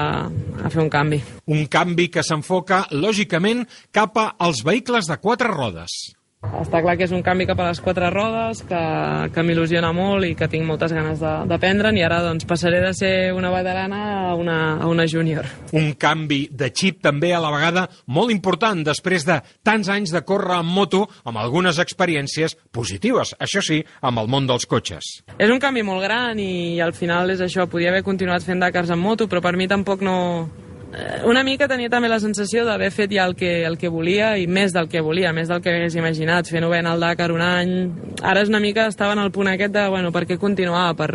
a 0.62 0.72
fer 0.72 0.82
un 0.84 0.90
canvi. 0.92 1.20
Un 1.50 1.66
canvi 1.66 2.08
que 2.12 2.24
s'enfoca, 2.26 2.84
lògicament, 2.94 3.66
cap 3.90 4.18
als 4.22 4.62
vehicles 4.66 5.10
de 5.10 5.18
quatre 5.22 5.50
rodes. 5.50 6.14
Està 6.42 6.80
clar 6.82 6.96
que 6.98 7.06
és 7.06 7.12
un 7.14 7.22
canvi 7.22 7.46
cap 7.46 7.60
a 7.62 7.68
les 7.68 7.80
quatre 7.82 8.08
rodes, 8.10 8.64
que, 8.66 8.80
que 9.34 9.44
m'il·lusiona 9.46 9.92
molt 9.94 10.26
i 10.26 10.34
que 10.38 10.48
tinc 10.50 10.66
moltes 10.66 10.92
ganes 10.94 11.22
d'aprendre'n 11.22 11.98
i 11.98 12.02
ara 12.02 12.18
doncs, 12.24 12.46
passaré 12.50 12.80
de 12.82 12.90
ser 12.98 13.12
una 13.34 13.52
veterana 13.54 14.00
a 14.30 14.34
una, 14.38 14.56
a 14.82 14.88
una 14.90 15.06
júnior. 15.06 15.46
Un 15.78 15.92
canvi 15.94 16.48
de 16.50 16.72
xip 16.74 16.98
també 17.04 17.30
a 17.32 17.40
la 17.42 17.52
vegada 17.54 17.86
molt 18.06 18.34
important 18.34 18.82
després 18.86 19.26
de 19.28 19.38
tants 19.62 19.90
anys 19.92 20.14
de 20.14 20.24
córrer 20.26 20.58
amb 20.58 20.74
moto 20.74 21.04
amb 21.22 21.38
algunes 21.38 21.78
experiències 21.82 22.56
positives, 22.74 23.36
això 23.38 23.62
sí, 23.62 23.78
amb 24.02 24.22
el 24.22 24.30
món 24.32 24.50
dels 24.50 24.66
cotxes. 24.66 25.12
És 25.38 25.50
un 25.50 25.62
canvi 25.62 25.86
molt 25.86 26.02
gran 26.02 26.42
i 26.42 26.80
al 26.82 26.94
final 26.96 27.30
és 27.30 27.42
això, 27.44 27.68
podia 27.70 27.94
haver 27.94 28.02
continuat 28.06 28.42
fent 28.42 28.62
Dakars 28.62 28.90
amb 28.90 29.06
moto, 29.06 29.30
però 29.30 29.42
per 29.44 29.54
mi 29.56 29.70
tampoc 29.70 30.02
no, 30.02 30.18
una 31.24 31.42
mica 31.46 31.68
tenia 31.70 31.88
també 31.88 32.08
la 32.10 32.18
sensació 32.20 32.66
d'haver 32.68 32.90
fet 32.92 33.12
ja 33.14 33.24
el 33.24 33.34
que, 33.38 33.62
el 33.64 33.78
que 33.80 33.88
volia 33.92 34.34
i 34.36 34.46
més 34.46 34.74
del 34.74 34.90
que 34.92 35.00
volia, 35.00 35.32
més 35.32 35.48
del 35.48 35.62
que 35.64 35.72
hagués 35.72 35.96
imaginat, 35.96 36.50
fer 36.52 36.60
novena 36.60 36.92
al 36.92 37.00
Dakar 37.00 37.30
un 37.32 37.40
any... 37.44 37.72
Ara 38.20 38.42
és 38.44 38.52
una 38.52 38.60
mica, 38.60 38.86
estava 38.90 39.16
en 39.16 39.22
el 39.22 39.32
punt 39.32 39.48
aquest 39.48 39.72
de, 39.72 39.86
bueno, 39.88 40.12
per 40.12 40.26
què 40.28 40.36
continuar, 40.40 40.90
per 40.98 41.08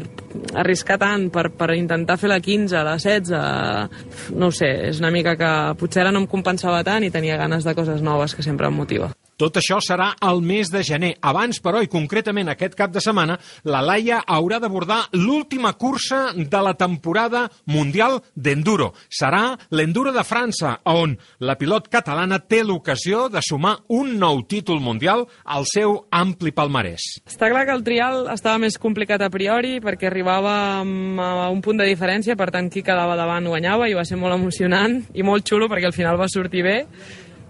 arriscar 0.58 0.98
tant, 1.02 1.30
per, 1.34 1.50
per 1.54 1.70
intentar 1.78 2.18
fer 2.18 2.32
la 2.34 2.42
15, 2.42 2.84
la 2.88 2.98
16... 2.98 4.34
No 4.38 4.52
sé, 4.52 4.72
és 4.90 5.04
una 5.04 5.14
mica 5.14 5.38
que 5.38 5.54
potser 5.78 6.04
ara 6.04 6.12
no 6.16 6.24
em 6.24 6.28
compensava 6.32 6.82
tant 6.88 7.06
i 7.06 7.14
tenia 7.14 7.38
ganes 7.38 7.68
de 7.68 7.78
coses 7.78 8.02
noves 8.02 8.36
que 8.36 8.46
sempre 8.46 8.72
em 8.72 8.82
motiva. 8.82 9.14
Tot 9.38 9.60
això 9.60 9.78
serà 9.86 10.16
el 10.26 10.40
mes 10.42 10.72
de 10.74 10.82
gener. 10.82 11.12
Abans, 11.22 11.60
però, 11.62 11.84
i 11.86 11.90
concretament 11.92 12.50
aquest 12.50 12.74
cap 12.78 12.90
de 12.90 13.02
setmana, 13.04 13.36
la 13.70 13.84
Laia 13.86 14.24
haurà 14.26 14.58
d'abordar 14.58 15.04
l'última 15.14 15.76
cursa 15.78 16.32
de 16.34 16.62
la 16.66 16.74
temporada 16.74 17.44
mundial 17.70 18.18
d'enduro. 18.34 18.96
Serà 19.14 19.52
l'Enduro 19.70 20.10
de 20.16 20.24
França, 20.26 20.80
on 20.90 21.14
la 21.38 21.54
pilot 21.60 21.92
catalana 21.94 22.40
té 22.40 22.64
l'ocasió 22.66 23.28
de 23.30 23.44
sumar 23.46 23.76
un 23.94 24.16
nou 24.18 24.42
títol 24.50 24.82
mundial 24.82 25.28
al 25.46 25.70
seu 25.70 25.94
ampli 26.10 26.50
palmarès. 26.50 27.06
Està 27.30 27.52
clar 27.54 27.68
que 27.70 27.78
el 27.78 27.86
trial 27.86 28.26
estava 28.34 28.58
més 28.66 28.80
complicat 28.82 29.22
a 29.22 29.30
priori 29.30 29.78
perquè 29.86 30.10
arribava 30.10 30.58
a 30.82 31.52
un 31.54 31.62
punt 31.62 31.78
de 31.78 31.86
diferència, 31.86 32.34
per 32.34 32.50
tant 32.50 32.72
qui 32.74 32.82
quedava 32.82 33.14
davant 33.20 33.46
guanyava 33.46 33.86
i 33.86 33.94
va 33.94 34.08
ser 34.08 34.18
molt 34.18 34.34
emocionant 34.34 35.04
i 35.14 35.22
molt 35.22 35.46
xulo 35.46 35.70
perquè 35.70 35.92
al 35.92 35.98
final 35.98 36.18
va 36.18 36.32
sortir 36.32 36.66
bé 36.66 36.78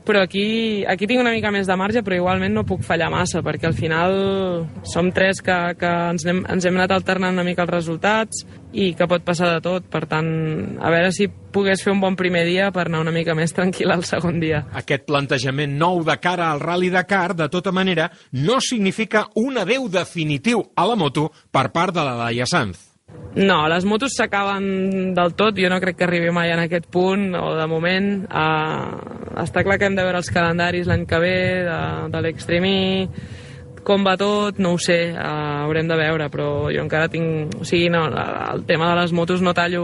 però 0.07 0.23
aquí, 0.23 0.85
aquí 0.87 1.07
tinc 1.09 1.19
una 1.19 1.33
mica 1.35 1.51
més 1.51 1.67
de 1.67 1.75
marge, 1.79 2.01
però 2.05 2.15
igualment 2.15 2.55
no 2.55 2.63
puc 2.67 2.85
fallar 2.87 3.09
massa, 3.11 3.43
perquè 3.43 3.67
al 3.67 3.75
final 3.75 4.15
som 4.87 5.11
tres 5.11 5.41
que, 5.43 5.57
que 5.79 5.91
ens, 6.13 6.23
hem, 6.25 6.45
ens 6.47 6.67
hem 6.67 6.79
anat 6.79 6.95
alternant 6.95 7.35
una 7.35 7.45
mica 7.47 7.65
els 7.65 7.73
resultats 7.73 8.45
i 8.71 8.93
que 8.95 9.07
pot 9.09 9.25
passar 9.27 9.51
de 9.51 9.61
tot. 9.65 9.87
Per 9.91 10.05
tant, 10.07 10.31
a 10.79 10.91
veure 10.93 11.11
si 11.15 11.27
pogués 11.27 11.83
fer 11.83 11.91
un 11.91 12.01
bon 12.03 12.15
primer 12.19 12.45
dia 12.47 12.71
per 12.71 12.87
anar 12.87 13.03
una 13.03 13.15
mica 13.15 13.35
més 13.35 13.55
tranquil 13.55 13.91
al 13.91 14.07
segon 14.07 14.39
dia. 14.43 14.63
Aquest 14.79 15.07
plantejament 15.09 15.75
nou 15.79 16.03
de 16.07 16.17
cara 16.23 16.51
al 16.53 16.63
Rally 16.63 16.91
Dakar, 16.93 17.33
de 17.35 17.51
tota 17.51 17.75
manera, 17.75 18.09
no 18.31 18.61
significa 18.63 19.27
un 19.35 19.59
adeu 19.59 19.89
definitiu 19.91 20.69
a 20.75 20.87
la 20.87 20.95
moto 20.95 21.31
per 21.51 21.67
part 21.75 21.95
de 21.95 22.07
la 22.07 22.15
Laia 22.23 22.47
Sanz. 22.47 22.86
No, 23.37 23.67
les 23.69 23.85
motos 23.85 24.15
s'acaben 24.17 25.13
del 25.13 25.35
tot, 25.37 25.59
jo 25.61 25.69
no 25.69 25.77
crec 25.79 25.99
que 25.99 26.05
arribi 26.07 26.31
mai 26.33 26.49
en 26.55 26.59
aquest 26.63 26.87
punt, 26.89 27.27
o 27.37 27.51
de 27.53 27.67
moment. 27.69 28.07
Uh, 28.25 29.35
està 29.43 29.61
clar 29.63 29.77
que 29.77 29.85
hem 29.85 29.97
de 29.97 30.05
veure 30.07 30.17
els 30.23 30.31
calendaris 30.33 30.89
l'any 30.89 31.05
que 31.05 31.19
ve 31.21 31.35
de, 31.67 31.77
de 32.15 32.21
l'Extremi, 32.25 32.79
com 33.87 34.03
va 34.03 34.17
tot, 34.19 34.57
no 34.59 34.73
ho 34.75 34.79
sé, 34.81 34.97
uh, 35.13 35.63
haurem 35.63 35.87
de 35.87 35.95
veure, 35.95 36.27
però 36.33 36.67
jo 36.73 36.83
encara 36.83 37.07
tinc... 37.11 37.55
O 37.61 37.65
sigui, 37.67 37.87
no, 37.93 38.03
el 38.11 38.65
tema 38.67 38.89
de 38.91 38.97
les 38.99 39.13
motos 39.15 39.43
no 39.43 39.53
tallo 39.55 39.83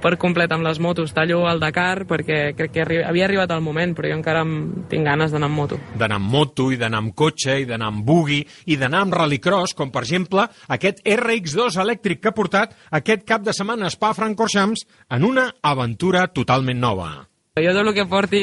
per 0.00 0.14
complet 0.20 0.52
amb 0.54 0.64
les 0.64 0.80
motos, 0.80 1.12
tallo 1.12 1.42
el 1.50 1.60
Dakar 1.60 2.06
perquè 2.08 2.38
crec 2.56 2.72
que 2.72 2.84
arri 2.84 3.02
havia 3.04 3.26
arribat 3.28 3.52
el 3.52 3.60
moment, 3.64 3.92
però 3.96 4.08
jo 4.08 4.16
encara 4.16 4.46
tinc 4.88 5.04
ganes 5.04 5.34
d'anar 5.34 5.50
amb 5.50 5.60
moto. 5.60 5.80
D'anar 6.00 6.18
amb 6.22 6.32
moto 6.32 6.70
i 6.72 6.80
d'anar 6.80 7.02
amb 7.04 7.12
cotxe 7.16 7.58
i 7.60 7.68
d'anar 7.68 7.90
amb 7.92 8.06
buggy 8.06 8.40
i 8.72 8.78
d'anar 8.80 9.04
amb 9.04 9.18
rallycross, 9.20 9.76
com 9.76 9.92
per 9.92 10.06
exemple 10.06 10.46
aquest 10.72 11.04
RX2 11.04 11.76
elèctric 11.84 12.24
que 12.24 12.32
ha 12.32 12.36
portat 12.36 12.72
aquest 12.96 13.28
cap 13.28 13.44
de 13.44 13.52
setmana 13.52 13.90
a 13.90 13.92
Spa-Francorchamps 13.92 14.86
en 15.12 15.28
una 15.28 15.50
aventura 15.60 16.26
totalment 16.32 16.80
nova. 16.80 17.10
Jo 17.54 17.70
tot 17.70 17.84
el 17.84 17.92
que 17.94 18.08
porti 18.10 18.40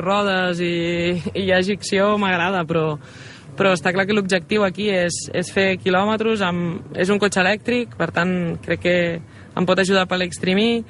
rodes 0.00 0.62
i, 0.64 0.76
i 1.34 1.42
hi 1.42 1.50
hagi 1.52 1.74
acció 1.76 2.14
m'agrada, 2.16 2.62
però 2.64 2.94
però 3.58 3.74
està 3.74 3.90
clar 3.92 4.06
que 4.06 4.14
l'objectiu 4.14 4.62
aquí 4.62 4.88
és, 4.94 5.24
és 5.34 5.50
fer 5.52 5.72
quilòmetres, 5.82 6.42
amb, 6.46 6.94
és 6.96 7.10
un 7.10 7.18
cotxe 7.18 7.42
elèctric, 7.42 7.96
per 7.98 8.12
tant 8.14 8.32
crec 8.62 8.84
que 8.84 8.98
em 9.58 9.66
pot 9.66 9.80
ajudar 9.82 10.06
per 10.06 10.20
l'extremi, 10.20 10.84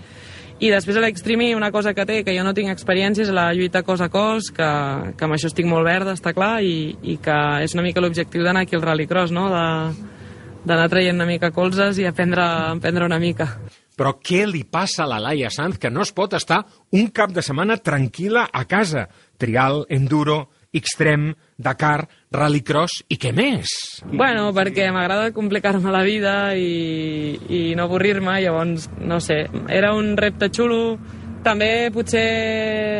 i 0.58 0.72
després 0.72 0.96
a 0.98 1.02
l'extremi 1.04 1.52
una 1.54 1.70
cosa 1.70 1.92
que 1.94 2.04
té, 2.04 2.20
que 2.26 2.34
jo 2.34 2.42
no 2.42 2.52
tinc 2.54 2.72
experiència, 2.72 3.22
és 3.24 3.32
la 3.32 3.52
lluita 3.54 3.84
cos 3.86 4.02
a 4.02 4.10
cos, 4.10 4.50
que, 4.54 4.68
que 5.14 5.26
amb 5.26 5.36
això 5.36 5.48
estic 5.48 5.68
molt 5.70 5.86
verda, 5.86 6.16
està 6.18 6.34
clar, 6.34 6.58
i, 6.66 6.96
i 7.02 7.16
que 7.22 7.38
és 7.62 7.76
una 7.78 7.86
mica 7.86 8.02
l'objectiu 8.02 8.42
d'anar 8.42 8.66
aquí 8.66 8.76
al 8.76 8.82
rallycross, 8.82 9.32
no? 9.32 9.46
d'anar 9.48 10.88
traient 10.90 11.16
una 11.16 11.28
mica 11.30 11.52
colzes 11.54 12.02
i 12.02 12.08
aprendre, 12.10 12.42
aprendre 12.74 13.06
una 13.06 13.20
mica. 13.22 13.52
Però 13.98 14.16
què 14.22 14.44
li 14.46 14.64
passa 14.66 15.04
a 15.04 15.10
la 15.10 15.22
Laia 15.22 15.48
Sanz 15.50 15.78
que 15.78 15.90
no 15.90 16.02
es 16.02 16.12
pot 16.14 16.34
estar 16.34 16.64
un 16.94 17.08
cap 17.14 17.30
de 17.34 17.42
setmana 17.42 17.78
tranquil·la 17.78 18.48
a 18.52 18.64
casa? 18.70 19.08
Trial, 19.38 19.84
enduro, 19.94 20.48
extrem, 20.74 21.32
Dakar, 21.58 22.06
rallycross 22.30 23.02
i 23.10 23.16
què 23.18 23.32
més? 23.34 23.72
Bueno, 24.06 24.52
perquè 24.54 24.92
m'agrada 24.94 25.32
complicar-me 25.34 25.90
la 25.90 26.04
vida 26.06 26.34
i, 26.54 27.34
i 27.50 27.62
no 27.74 27.88
avorrir-me, 27.88 28.36
llavors, 28.44 28.86
no 29.02 29.18
sé, 29.18 29.40
era 29.66 29.90
un 29.98 30.12
repte 30.16 30.52
xulo, 30.54 30.98
també 31.42 31.88
potser 31.94 32.22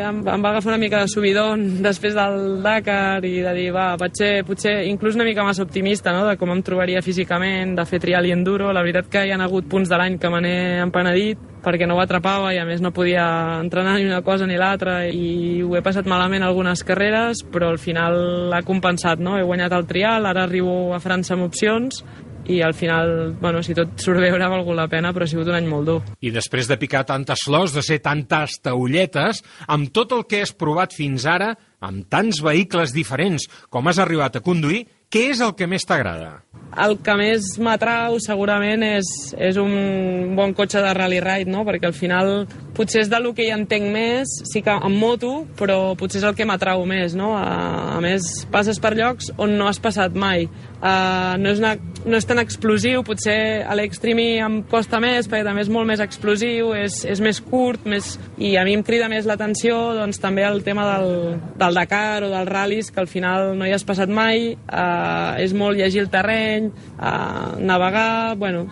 em, 0.09 0.19
em 0.23 0.45
va 0.45 0.51
agafar 0.51 0.73
una 0.73 0.81
mica 0.81 1.03
de 1.03 1.11
subidon 1.11 1.65
després 1.87 2.17
del 2.19 2.59
Dakar 2.65 3.23
i 3.27 3.37
de 3.45 3.55
dir, 3.55 3.69
va, 3.75 3.93
potser, 4.01 4.43
potser 4.49 4.75
inclús 4.91 5.19
una 5.19 5.27
mica 5.29 5.47
més 5.47 5.63
optimista, 5.63 6.15
no?, 6.17 6.27
de 6.27 6.35
com 6.41 6.51
em 6.55 6.65
trobaria 6.67 7.03
físicament, 7.05 7.77
de 7.79 7.87
fer 7.87 8.03
trial 8.03 8.27
i 8.27 8.35
enduro. 8.35 8.73
La 8.75 8.83
veritat 8.83 9.11
que 9.13 9.23
hi 9.27 9.35
ha 9.35 9.39
hagut 9.45 9.71
punts 9.71 9.91
de 9.91 10.03
l'any 10.03 10.19
que 10.19 10.35
me 10.35 10.43
n'he 10.43 10.59
empenedit 10.83 11.48
perquè 11.65 11.89
no 11.89 11.97
ho 11.97 12.03
atrapava 12.03 12.53
i 12.55 12.61
a 12.61 12.67
més 12.69 12.83
no 12.85 12.93
podia 12.95 13.25
entrenar 13.59 13.97
ni 13.99 14.07
una 14.07 14.23
cosa 14.27 14.47
ni 14.47 14.59
l'altra 14.59 15.01
i 15.09 15.61
ho 15.63 15.75
he 15.77 15.83
passat 15.85 16.09
malament 16.09 16.47
algunes 16.47 16.85
carreres, 16.87 17.43
però 17.53 17.73
al 17.73 17.81
final 17.83 18.55
ha 18.55 18.63
compensat, 18.67 19.21
no? 19.23 19.37
He 19.39 19.47
guanyat 19.47 19.75
el 19.77 19.87
trial, 19.91 20.27
ara 20.27 20.47
arribo 20.47 20.95
a 20.95 21.03
França 21.03 21.35
amb 21.37 21.49
opcions 21.49 22.03
i 22.49 22.63
al 22.63 22.73
final, 22.75 23.37
bueno, 23.41 23.63
si 23.63 23.75
tot 23.77 24.01
surt 24.01 24.23
bé 24.23 24.31
haurà 24.33 24.49
valgut 24.49 24.77
la 24.77 24.89
pena, 24.89 25.13
però 25.13 25.27
ha 25.27 25.31
sigut 25.31 25.51
un 25.51 25.59
any 25.59 25.69
molt 25.69 25.89
dur. 25.89 25.99
I 26.25 26.33
després 26.33 26.69
de 26.71 26.79
picar 26.81 27.05
tantes 27.07 27.45
flors, 27.45 27.75
de 27.77 27.85
ser 27.85 28.01
tantes 28.01 28.57
taulletes, 28.65 29.43
amb 29.69 29.93
tot 29.93 30.15
el 30.17 30.25
que 30.31 30.41
has 30.47 30.55
provat 30.57 30.97
fins 30.97 31.29
ara, 31.29 31.53
amb 31.81 32.07
tants 32.11 32.43
vehicles 32.43 32.95
diferents 32.95 33.47
com 33.71 33.87
has 33.89 34.01
arribat 34.03 34.39
a 34.39 34.45
conduir, 34.45 34.87
què 35.09 35.31
és 35.33 35.39
el 35.41 35.55
que 35.57 35.65
més 35.65 35.87
t'agrada? 35.89 36.43
El 36.85 36.99
que 37.01 37.15
més 37.17 37.55
m'atrau 37.65 38.19
segurament 38.21 38.83
és, 38.85 39.09
és 39.41 39.57
un 39.57 40.35
bon 40.37 40.53
cotxe 40.53 40.83
de 40.85 40.91
rally 40.93 41.23
ride, 41.25 41.49
no? 41.49 41.63
perquè 41.65 41.89
al 41.89 41.97
final 41.97 42.43
potser 42.77 43.07
és 43.07 43.09
del 43.09 43.31
que 43.33 43.47
hi 43.47 43.55
entenc 43.55 43.89
més, 43.89 44.35
sí 44.51 44.61
que 44.63 44.75
en 44.77 44.99
moto, 45.01 45.47
però 45.57 45.97
potser 45.97 46.21
és 46.21 46.27
el 46.29 46.37
que 46.37 46.45
m'atrau 46.45 46.85
més. 46.85 47.17
No? 47.17 47.33
A, 47.41 47.97
a 47.97 48.03
més, 48.05 48.45
passes 48.53 48.77
per 48.85 48.93
llocs 48.99 49.33
on 49.41 49.57
no 49.57 49.71
has 49.71 49.81
passat 49.81 50.13
mai. 50.13 50.45
Uh, 50.79 51.35
no, 51.41 51.51
és 51.51 51.59
una, 51.59 51.73
no 52.05 52.21
és 52.21 52.29
tan 52.29 52.39
explosiu, 52.39 53.01
potser 53.03 53.65
a 53.67 53.75
l'extremi 53.75 54.37
em 54.45 54.61
costa 54.71 55.01
més 55.03 55.27
perquè 55.27 55.43
també 55.49 55.65
és 55.65 55.73
molt 55.73 55.89
més 55.89 55.99
explosiu, 56.05 56.71
és, 56.77 57.01
és 57.09 57.19
més 57.25 57.41
curt 57.43 57.89
més, 57.89 58.13
i 58.39 58.53
a 58.61 58.63
mi 58.69 58.77
em 58.79 58.85
crida 58.87 59.09
més 59.11 59.27
l'atenció 59.27 59.81
doncs, 59.97 60.21
també 60.23 60.45
el 60.47 60.63
tema 60.63 60.87
del, 60.93 61.41
del 61.59 61.68
Dakar 61.77 62.25
o 62.25 62.31
dels 62.33 62.49
ral·lis 62.49 62.93
que 62.95 63.03
al 63.03 63.11
final 63.11 63.53
no 63.59 63.67
hi 63.67 63.75
has 63.77 63.85
passat 63.85 64.09
mai, 64.09 64.53
uh, 64.55 65.35
és 65.43 65.53
molt 65.57 65.79
llegir 65.79 66.05
el 66.05 66.13
terreny, 66.13 66.71
uh, 66.97 67.59
navegar, 67.61 68.37
bueno, 68.41 68.67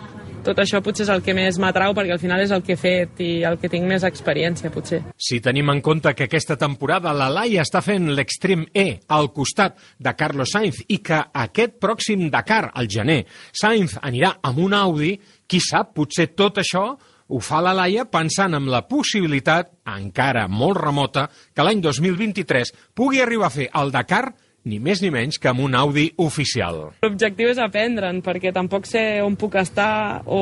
tot 0.47 0.61
això 0.63 0.79
potser 0.79 1.03
és 1.03 1.09
el 1.11 1.23
que 1.25 1.33
més 1.35 1.57
m'atrau 1.59 1.91
perquè 1.97 2.13
al 2.15 2.21
final 2.21 2.39
és 2.39 2.53
el 2.55 2.61
que 2.63 2.77
he 2.77 2.79
fet 2.79 3.19
i 3.23 3.31
el 3.47 3.57
que 3.59 3.67
tinc 3.71 3.83
més 3.89 4.05
experiència, 4.07 4.71
potser. 4.71 5.01
Si 5.19 5.41
tenim 5.43 5.67
en 5.73 5.81
compte 5.83 6.13
que 6.15 6.27
aquesta 6.29 6.55
temporada 6.59 7.11
la 7.11 7.27
Laia 7.33 7.65
està 7.65 7.81
fent 7.83 8.07
l'Extreme 8.15 8.69
E 8.71 8.87
al 9.11 9.27
costat 9.35 9.75
de 9.99 10.13
Carlos 10.15 10.53
Sainz 10.55 10.79
i 10.87 11.01
que 11.03 11.19
aquest 11.43 11.75
pròxim 11.83 12.29
Dakar, 12.31 12.69
al 12.73 12.87
gener, 12.87 13.25
Sainz 13.51 13.97
anirà 13.99 14.37
amb 14.47 14.63
un 14.63 14.77
Audi, 14.77 15.17
qui 15.47 15.59
sap, 15.63 15.91
potser 15.97 16.29
tot 16.35 16.63
això 16.63 16.87
ho 17.27 17.39
fa 17.43 17.61
la 17.63 17.75
Laia 17.75 18.07
pensant 18.07 18.55
en 18.55 18.67
la 18.71 18.83
possibilitat, 18.87 19.73
encara 19.91 20.47
molt 20.47 20.79
remota, 20.79 21.27
que 21.53 21.65
l'any 21.65 21.81
2023 21.83 22.73
pugui 22.95 23.21
arribar 23.23 23.49
a 23.51 23.55
fer 23.57 23.71
el 23.75 23.91
Dakar 23.91 24.25
ni 24.67 24.79
més 24.83 24.99
ni 24.99 25.09
menys 25.13 25.39
que 25.39 25.47
amb 25.51 25.63
un 25.63 25.75
Audi 25.79 26.09
oficial. 26.23 26.81
L'objectiu 27.03 27.51
és 27.53 27.59
aprendre'n, 27.61 28.19
perquè 28.25 28.51
tampoc 28.55 28.87
sé 28.89 29.21
on 29.23 29.37
puc 29.39 29.55
estar 29.61 30.23
o 30.25 30.41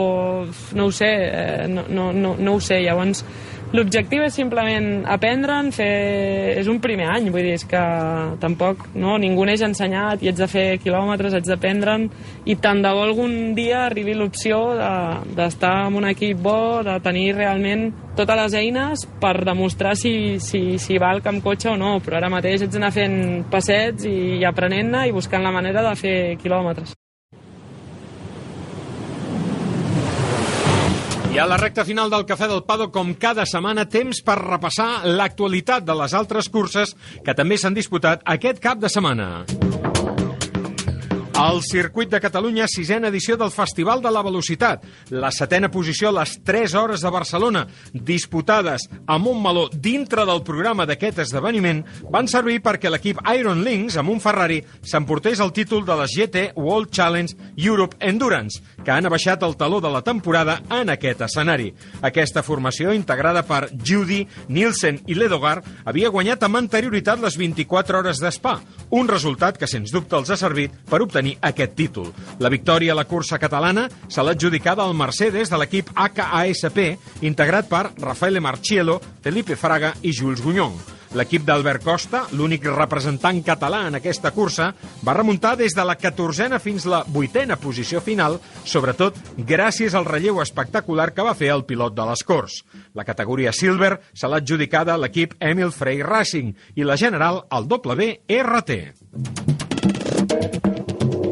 no 0.78 0.88
ho 0.88 0.94
sé, 0.96 1.12
eh, 1.28 1.68
no, 1.70 1.86
no, 1.90 2.10
no, 2.14 2.34
no 2.40 2.56
ho 2.58 2.64
sé. 2.64 2.82
Llavors, 2.86 3.22
l'objectiu 3.74 4.24
és 4.26 4.36
simplement 4.36 5.06
aprendre'n, 5.10 5.72
fer... 5.76 6.58
és 6.60 6.68
un 6.72 6.80
primer 6.84 7.08
any, 7.16 7.30
vull 7.34 7.46
dir, 7.46 7.56
és 7.58 7.66
que 7.68 7.82
tampoc 8.42 8.86
no, 8.94 9.18
ningú 9.22 9.46
n'és 9.48 9.64
ensenyat 9.66 10.24
i 10.24 10.32
ets 10.32 10.42
de 10.42 10.48
fer 10.52 10.66
quilòmetres, 10.84 11.38
ets 11.40 11.50
d'aprendre'n 11.50 12.08
i 12.46 12.58
tant 12.62 12.82
de 12.84 12.92
bo 12.94 13.06
algun 13.06 13.54
dia 13.58 13.86
arribi 13.86 14.16
l'opció 14.16 14.62
d'estar 15.36 15.76
de, 15.84 15.88
en 15.90 16.00
un 16.02 16.10
equip 16.12 16.42
bo, 16.42 16.84
de 16.86 16.98
tenir 17.06 17.32
realment 17.36 17.88
totes 18.16 18.40
les 18.42 18.60
eines 18.62 19.08
per 19.22 19.38
demostrar 19.48 19.96
si, 20.00 20.38
si, 20.40 20.78
si 20.80 21.00
val 21.02 21.24
camp 21.26 21.42
cotxe 21.44 21.74
o 21.74 21.80
no, 21.80 21.98
però 22.04 22.22
ara 22.22 22.32
mateix 22.32 22.68
ets 22.68 22.76
d'anar 22.76 22.94
fent 22.96 23.18
passets 23.52 24.08
i, 24.08 24.18
i 24.40 24.46
aprenent-ne 24.48 25.08
i 25.10 25.16
buscant 25.16 25.44
la 25.44 25.56
manera 25.56 25.84
de 25.86 25.96
fer 26.00 26.18
quilòmetres. 26.42 26.96
I 31.36 31.38
a 31.38 31.44
la 31.46 31.58
recta 31.60 31.84
final 31.84 32.08
del 32.08 32.24
Cafè 32.24 32.48
del 32.48 32.62
Pado, 32.64 32.86
com 32.96 33.10
cada 33.20 33.44
setmana, 33.44 33.84
temps 33.92 34.22
per 34.24 34.38
repassar 34.40 35.04
l'actualitat 35.20 35.84
de 35.84 35.98
les 36.00 36.16
altres 36.16 36.48
curses 36.48 36.96
que 37.26 37.36
també 37.36 37.60
s'han 37.60 37.76
disputat 37.76 38.24
aquest 38.38 38.64
cap 38.64 38.80
de 38.80 38.88
setmana. 38.88 39.28
El 41.36 41.62
circuit 41.62 42.08
de 42.08 42.22
Catalunya, 42.24 42.64
sisena 42.66 43.10
edició 43.10 43.36
del 43.36 43.52
Festival 43.52 44.00
de 44.02 44.08
la 44.10 44.22
Velocitat. 44.24 44.86
La 45.12 45.34
setena 45.36 45.68
posició 45.68 46.08
a 46.08 46.22
les 46.22 46.38
3 46.48 46.76
hores 46.80 47.02
de 47.04 47.10
Barcelona, 47.12 47.66
disputades 47.92 48.86
a 49.06 49.18
Montmeló 49.20 49.66
dintre 49.70 50.24
del 50.26 50.40
programa 50.48 50.86
d'aquest 50.88 51.20
esdeveniment, 51.26 51.82
van 52.08 52.30
servir 52.32 52.62
perquè 52.64 52.88
l'equip 52.88 53.20
Iron 53.36 53.66
Links, 53.68 53.98
amb 54.00 54.14
un 54.14 54.22
Ferrari, 54.24 54.62
s'emportés 54.80 55.42
el 55.44 55.52
títol 55.52 55.84
de 55.84 55.98
les 56.00 56.16
GT 56.16 56.46
World 56.56 56.94
Challenge 56.96 57.36
Europe 57.58 58.00
Endurance, 58.00 58.64
que 58.86 58.96
han 58.96 59.06
abaixat 59.06 59.44
el 59.44 59.58
taló 59.60 59.82
de 59.84 59.92
la 59.92 60.06
temporada 60.08 60.62
en 60.72 60.94
aquest 60.96 61.26
escenari. 61.28 61.74
Aquesta 62.00 62.46
formació, 62.48 62.96
integrada 62.96 63.44
per 63.44 63.74
Judy, 63.76 64.22
Nielsen 64.48 65.02
i 65.06 65.20
Ledogar, 65.20 65.60
havia 65.84 66.14
guanyat 66.16 66.48
amb 66.48 66.64
anterioritat 66.64 67.20
les 67.20 67.36
24 67.36 68.00
hores 68.00 68.24
d'Espa, 68.24 68.62
un 68.96 69.12
resultat 69.12 69.60
que, 69.60 69.68
sens 69.68 69.92
dubte, 69.92 70.16
els 70.16 70.32
ha 70.32 70.40
servit 70.40 70.72
per 70.88 71.04
obtenir 71.04 71.25
obtenir 71.26 71.38
aquest 71.42 71.76
títol. 71.76 72.14
La 72.40 72.50
victòria 72.50 72.94
a 72.94 72.96
la 72.96 73.06
cursa 73.06 73.40
catalana 73.40 73.90
se 74.08 74.22
l'ha 74.22 74.36
adjudicada 74.36 74.84
al 74.84 74.94
Mercedes 74.94 75.50
de 75.50 75.58
l'equip 75.58 75.90
HASP, 75.96 76.98
integrat 77.22 77.68
per 77.70 77.92
Rafael 77.98 78.42
Marchielo, 78.42 79.02
Felipe 79.22 79.56
Fraga 79.56 79.94
i 80.04 80.14
Jules 80.14 80.42
Gunyong. 80.42 80.78
L'equip 81.16 81.46
d'Albert 81.48 81.82
Costa, 81.82 82.26
l'únic 82.36 82.66
representant 82.68 83.40
català 83.42 83.86
en 83.88 83.96
aquesta 83.96 84.34
cursa, 84.36 84.74
va 85.02 85.14
remuntar 85.16 85.56
des 85.56 85.72
de 85.74 85.86
la 85.86 85.96
14a 85.96 86.60
fins 86.60 86.86
la 86.86 87.06
8a 87.06 87.56
posició 87.56 88.02
final, 88.02 88.36
sobretot 88.66 89.16
gràcies 89.38 89.96
al 89.96 90.06
relleu 90.06 90.42
espectacular 90.44 91.14
que 91.16 91.24
va 91.24 91.34
fer 91.34 91.54
el 91.56 91.64
pilot 91.64 91.96
de 91.96 92.10
les 92.12 92.24
Corts. 92.24 92.64
La 92.94 93.08
categoria 93.08 93.54
Silver 93.54 94.02
se 94.14 94.28
l'ha 94.28 94.44
adjudicada 94.44 94.98
l'equip 95.00 95.40
Emil 95.40 95.72
Frey 95.72 96.04
Racing 96.04 96.52
i 96.76 96.84
la 96.84 97.00
general 97.00 97.46
al 97.50 97.64
WRT. 97.64 99.55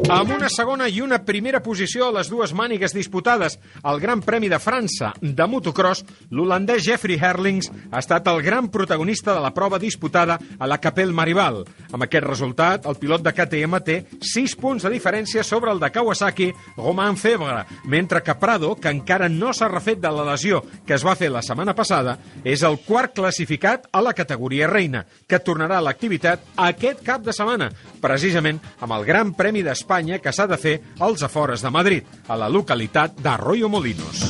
Amb 0.04 0.34
una 0.34 0.50
segona 0.52 0.84
i 0.92 0.98
una 1.00 1.16
primera 1.24 1.62
posició 1.64 2.04
a 2.04 2.12
les 2.12 2.28
dues 2.28 2.50
mànigues 2.52 2.92
disputades 2.92 3.54
al 3.88 3.96
Gran 4.02 4.20
Premi 4.20 4.50
de 4.52 4.58
França 4.60 5.14
de 5.22 5.46
motocross, 5.48 6.02
l'holandès 6.28 6.82
Jeffrey 6.84 7.16
Herlings 7.16 7.70
ha 7.88 8.02
estat 8.02 8.28
el 8.28 8.42
gran 8.44 8.68
protagonista 8.68 9.32
de 9.32 9.40
la 9.40 9.54
prova 9.56 9.78
disputada 9.80 10.36
a 10.58 10.68
la 10.68 10.76
Capelle 10.76 11.16
Maribal. 11.16 11.62
Amb 11.90 12.04
aquest 12.04 12.26
resultat, 12.26 12.84
el 12.84 12.98
pilot 13.00 13.24
de 13.24 13.32
KTM 13.32 13.80
té 13.86 13.96
6 14.20 14.56
punts 14.60 14.84
de 14.84 14.92
diferència 14.92 15.42
sobre 15.42 15.72
el 15.72 15.80
de 15.80 15.88
Kawasaki, 15.94 16.50
Romain 16.76 17.16
Febre, 17.16 17.64
mentre 17.88 18.20
que 18.20 18.36
Prado, 18.36 18.74
que 18.76 18.92
encara 18.92 19.30
no 19.32 19.54
s'ha 19.56 19.70
refet 19.72 20.04
de 20.04 20.12
la 20.12 20.28
lesió 20.28 20.60
que 20.84 20.98
es 20.98 21.06
va 21.06 21.16
fer 21.16 21.32
la 21.32 21.42
setmana 21.42 21.72
passada, 21.72 22.18
és 22.44 22.60
el 22.60 22.76
quart 22.84 23.16
classificat 23.16 23.88
a 23.90 24.04
la 24.04 24.12
categoria 24.12 24.68
reina, 24.68 25.06
que 25.26 25.40
tornarà 25.40 25.80
a 25.80 25.88
l'activitat 25.88 26.44
aquest 26.68 27.00
cap 27.08 27.24
de 27.24 27.32
setmana, 27.32 27.72
precisament 28.04 28.60
amb 28.84 28.98
el 29.00 29.08
Gran 29.08 29.32
Premi 29.32 29.64
d'Espanya 29.64 29.93
Espanya 29.94 30.18
que 30.18 30.32
s'ha 30.34 30.48
de 30.50 30.56
fer 30.58 30.72
als 30.98 31.22
afores 31.22 31.62
de 31.62 31.70
Madrid, 31.70 32.02
a 32.26 32.34
la 32.34 32.48
localitat 32.50 33.14
d'Arroyo 33.22 33.68
Molinos. 33.70 34.24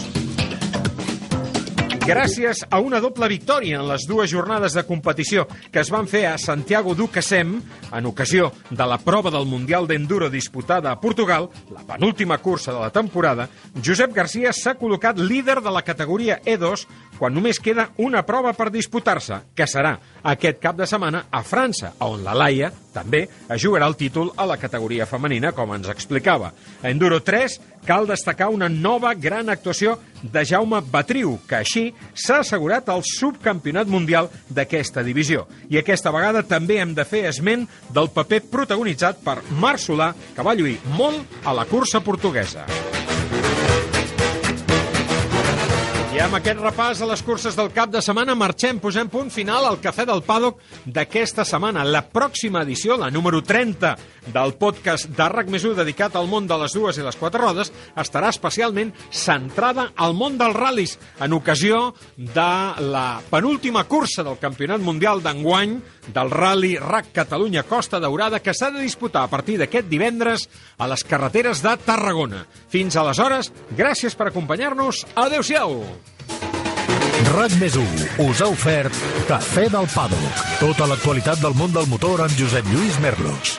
Gràcies 2.05 2.61
a 2.69 2.83
una 2.85 2.99
doble 3.01 3.31
victòria 3.33 3.79
en 3.79 3.87
les 3.89 4.05
dues 4.05 4.29
jornades 4.29 4.75
de 4.77 4.83
competició 4.85 5.47
que 5.73 5.81
es 5.81 5.89
van 5.89 6.05
fer 6.05 6.27
a 6.29 6.37
Santiago 6.37 6.93
Casem, 7.09 7.63
en 7.97 8.05
ocasió 8.05 8.53
de 8.69 8.85
la 8.85 8.99
prova 8.99 9.31
del 9.31 9.47
Mundial 9.47 9.87
d'Enduro 9.87 10.29
disputada 10.29 10.93
a 10.93 11.01
Portugal, 11.01 11.49
la 11.73 11.81
penúltima 11.81 12.37
cursa 12.37 12.75
de 12.75 12.81
la 12.81 12.91
temporada, 12.91 13.49
Josep 13.83 14.13
Garcia 14.13 14.53
s'ha 14.53 14.77
col·locat 14.77 15.17
líder 15.17 15.63
de 15.63 15.71
la 15.71 15.81
categoria 15.81 16.43
E2 16.45 16.85
quan 17.19 17.35
només 17.35 17.61
queda 17.63 17.91
una 18.03 18.25
prova 18.27 18.53
per 18.57 18.71
disputar-se, 18.75 19.41
que 19.55 19.67
serà 19.71 19.95
aquest 20.23 20.61
cap 20.63 20.77
de 20.79 20.89
setmana 20.89 21.27
a 21.31 21.43
França, 21.47 21.93
on 22.05 22.25
la 22.25 22.35
Laia 22.35 22.73
també 22.95 23.25
es 23.27 23.63
jugarà 23.63 23.89
el 23.91 23.97
títol 23.99 24.31
a 24.37 24.47
la 24.47 24.57
categoria 24.61 25.07
femenina, 25.07 25.53
com 25.53 25.75
ens 25.75 25.91
explicava. 25.91 26.53
A 26.83 26.91
Enduro 26.91 27.21
3 27.21 27.59
cal 27.85 28.07
destacar 28.09 28.49
una 28.49 28.69
nova 28.69 29.13
gran 29.15 29.51
actuació 29.53 29.99
de 30.23 30.45
Jaume 30.49 30.81
Batriu, 30.81 31.37
que 31.49 31.59
així 31.61 31.85
s'ha 32.15 32.41
assegurat 32.41 32.89
el 32.89 33.05
subcampionat 33.05 33.91
mundial 33.91 34.31
d'aquesta 34.49 35.05
divisió. 35.05 35.45
I 35.69 35.83
aquesta 35.83 36.15
vegada 36.15 36.45
també 36.49 36.81
hem 36.81 36.95
de 36.97 37.05
fer 37.05 37.27
esment 37.29 37.69
del 37.93 38.11
paper 38.15 38.45
protagonitzat 38.51 39.21
per 39.25 39.43
Marc 39.61 39.85
Solà, 39.85 40.15
que 40.35 40.47
va 40.47 40.57
lluir 40.57 40.79
molt 40.97 41.45
a 41.45 41.53
la 41.53 41.69
cursa 41.69 42.01
portuguesa. 42.01 42.65
I 46.15 46.21
amb 46.23 46.37
aquest 46.37 46.61
repàs 46.63 47.01
a 47.03 47.07
les 47.11 47.25
curses 47.27 47.57
del 47.59 47.73
cap 47.75 47.91
de 47.91 47.99
setmana 47.99 48.37
marxem, 48.39 48.79
posem 48.79 49.09
punt 49.11 49.33
final 49.35 49.65
al 49.67 49.81
Cafè 49.83 50.05
del 50.07 50.21
Paddock 50.23 50.61
d'aquesta 50.87 51.43
setmana. 51.43 51.83
La 51.83 52.05
pròxima 52.07 52.63
edició, 52.63 52.95
la 53.01 53.09
número 53.11 53.41
30 53.43 53.91
del 54.31 54.55
podcast 54.61 55.09
de 55.11 55.27
RAC 55.33 55.51
més 55.51 55.67
dedicat 55.75 56.15
al 56.15 56.31
món 56.31 56.47
de 56.47 56.55
les 56.61 56.77
dues 56.79 57.01
i 57.01 57.03
les 57.03 57.19
quatre 57.19 57.43
rodes, 57.43 57.73
estarà 57.99 58.31
especialment 58.31 58.95
centrada 59.11 59.89
al 59.99 60.15
món 60.15 60.39
dels 60.39 60.55
ral·lis, 60.55 60.95
en 61.19 61.35
ocasió 61.35 61.83
de 62.15 62.47
la 62.95 63.19
penúltima 63.33 63.83
cursa 63.91 64.23
del 64.23 64.39
Campionat 64.39 64.87
Mundial 64.87 65.19
d'enguany 65.19 65.81
del 66.15 66.31
Rally 66.31 66.77
RAC 66.79 67.11
Catalunya 67.11 67.67
Costa 67.67 67.99
Daurada 67.99 68.39
que 68.39 68.55
s'ha 68.55 68.71
de 68.71 68.87
disputar 68.87 69.27
a 69.27 69.33
partir 69.35 69.59
d'aquest 69.59 69.91
divendres 69.91 70.47
a 70.79 70.87
les 70.87 71.03
carreteres 71.03 71.59
de 71.67 71.75
Tarragona. 71.83 72.47
Fins 72.71 72.95
aleshores, 72.95 73.51
gràcies 73.75 74.15
per 74.15 74.31
acompanyar-nos. 74.31 75.09
Adéu-siau! 75.19 76.04
RAC 77.35 77.55
més 77.59 77.77
us 78.23 78.41
ha 78.45 78.49
ofert 78.53 79.05
Cafè 79.29 79.67
del 79.73 79.89
Pàdoc. 79.91 80.43
Tota 80.61 80.87
l'actualitat 80.91 81.43
del 81.43 81.57
món 81.59 81.75
del 81.75 81.91
motor 81.91 82.23
amb 82.27 82.39
Josep 82.39 82.69
Lluís 82.71 83.01
Merlos. 83.03 83.59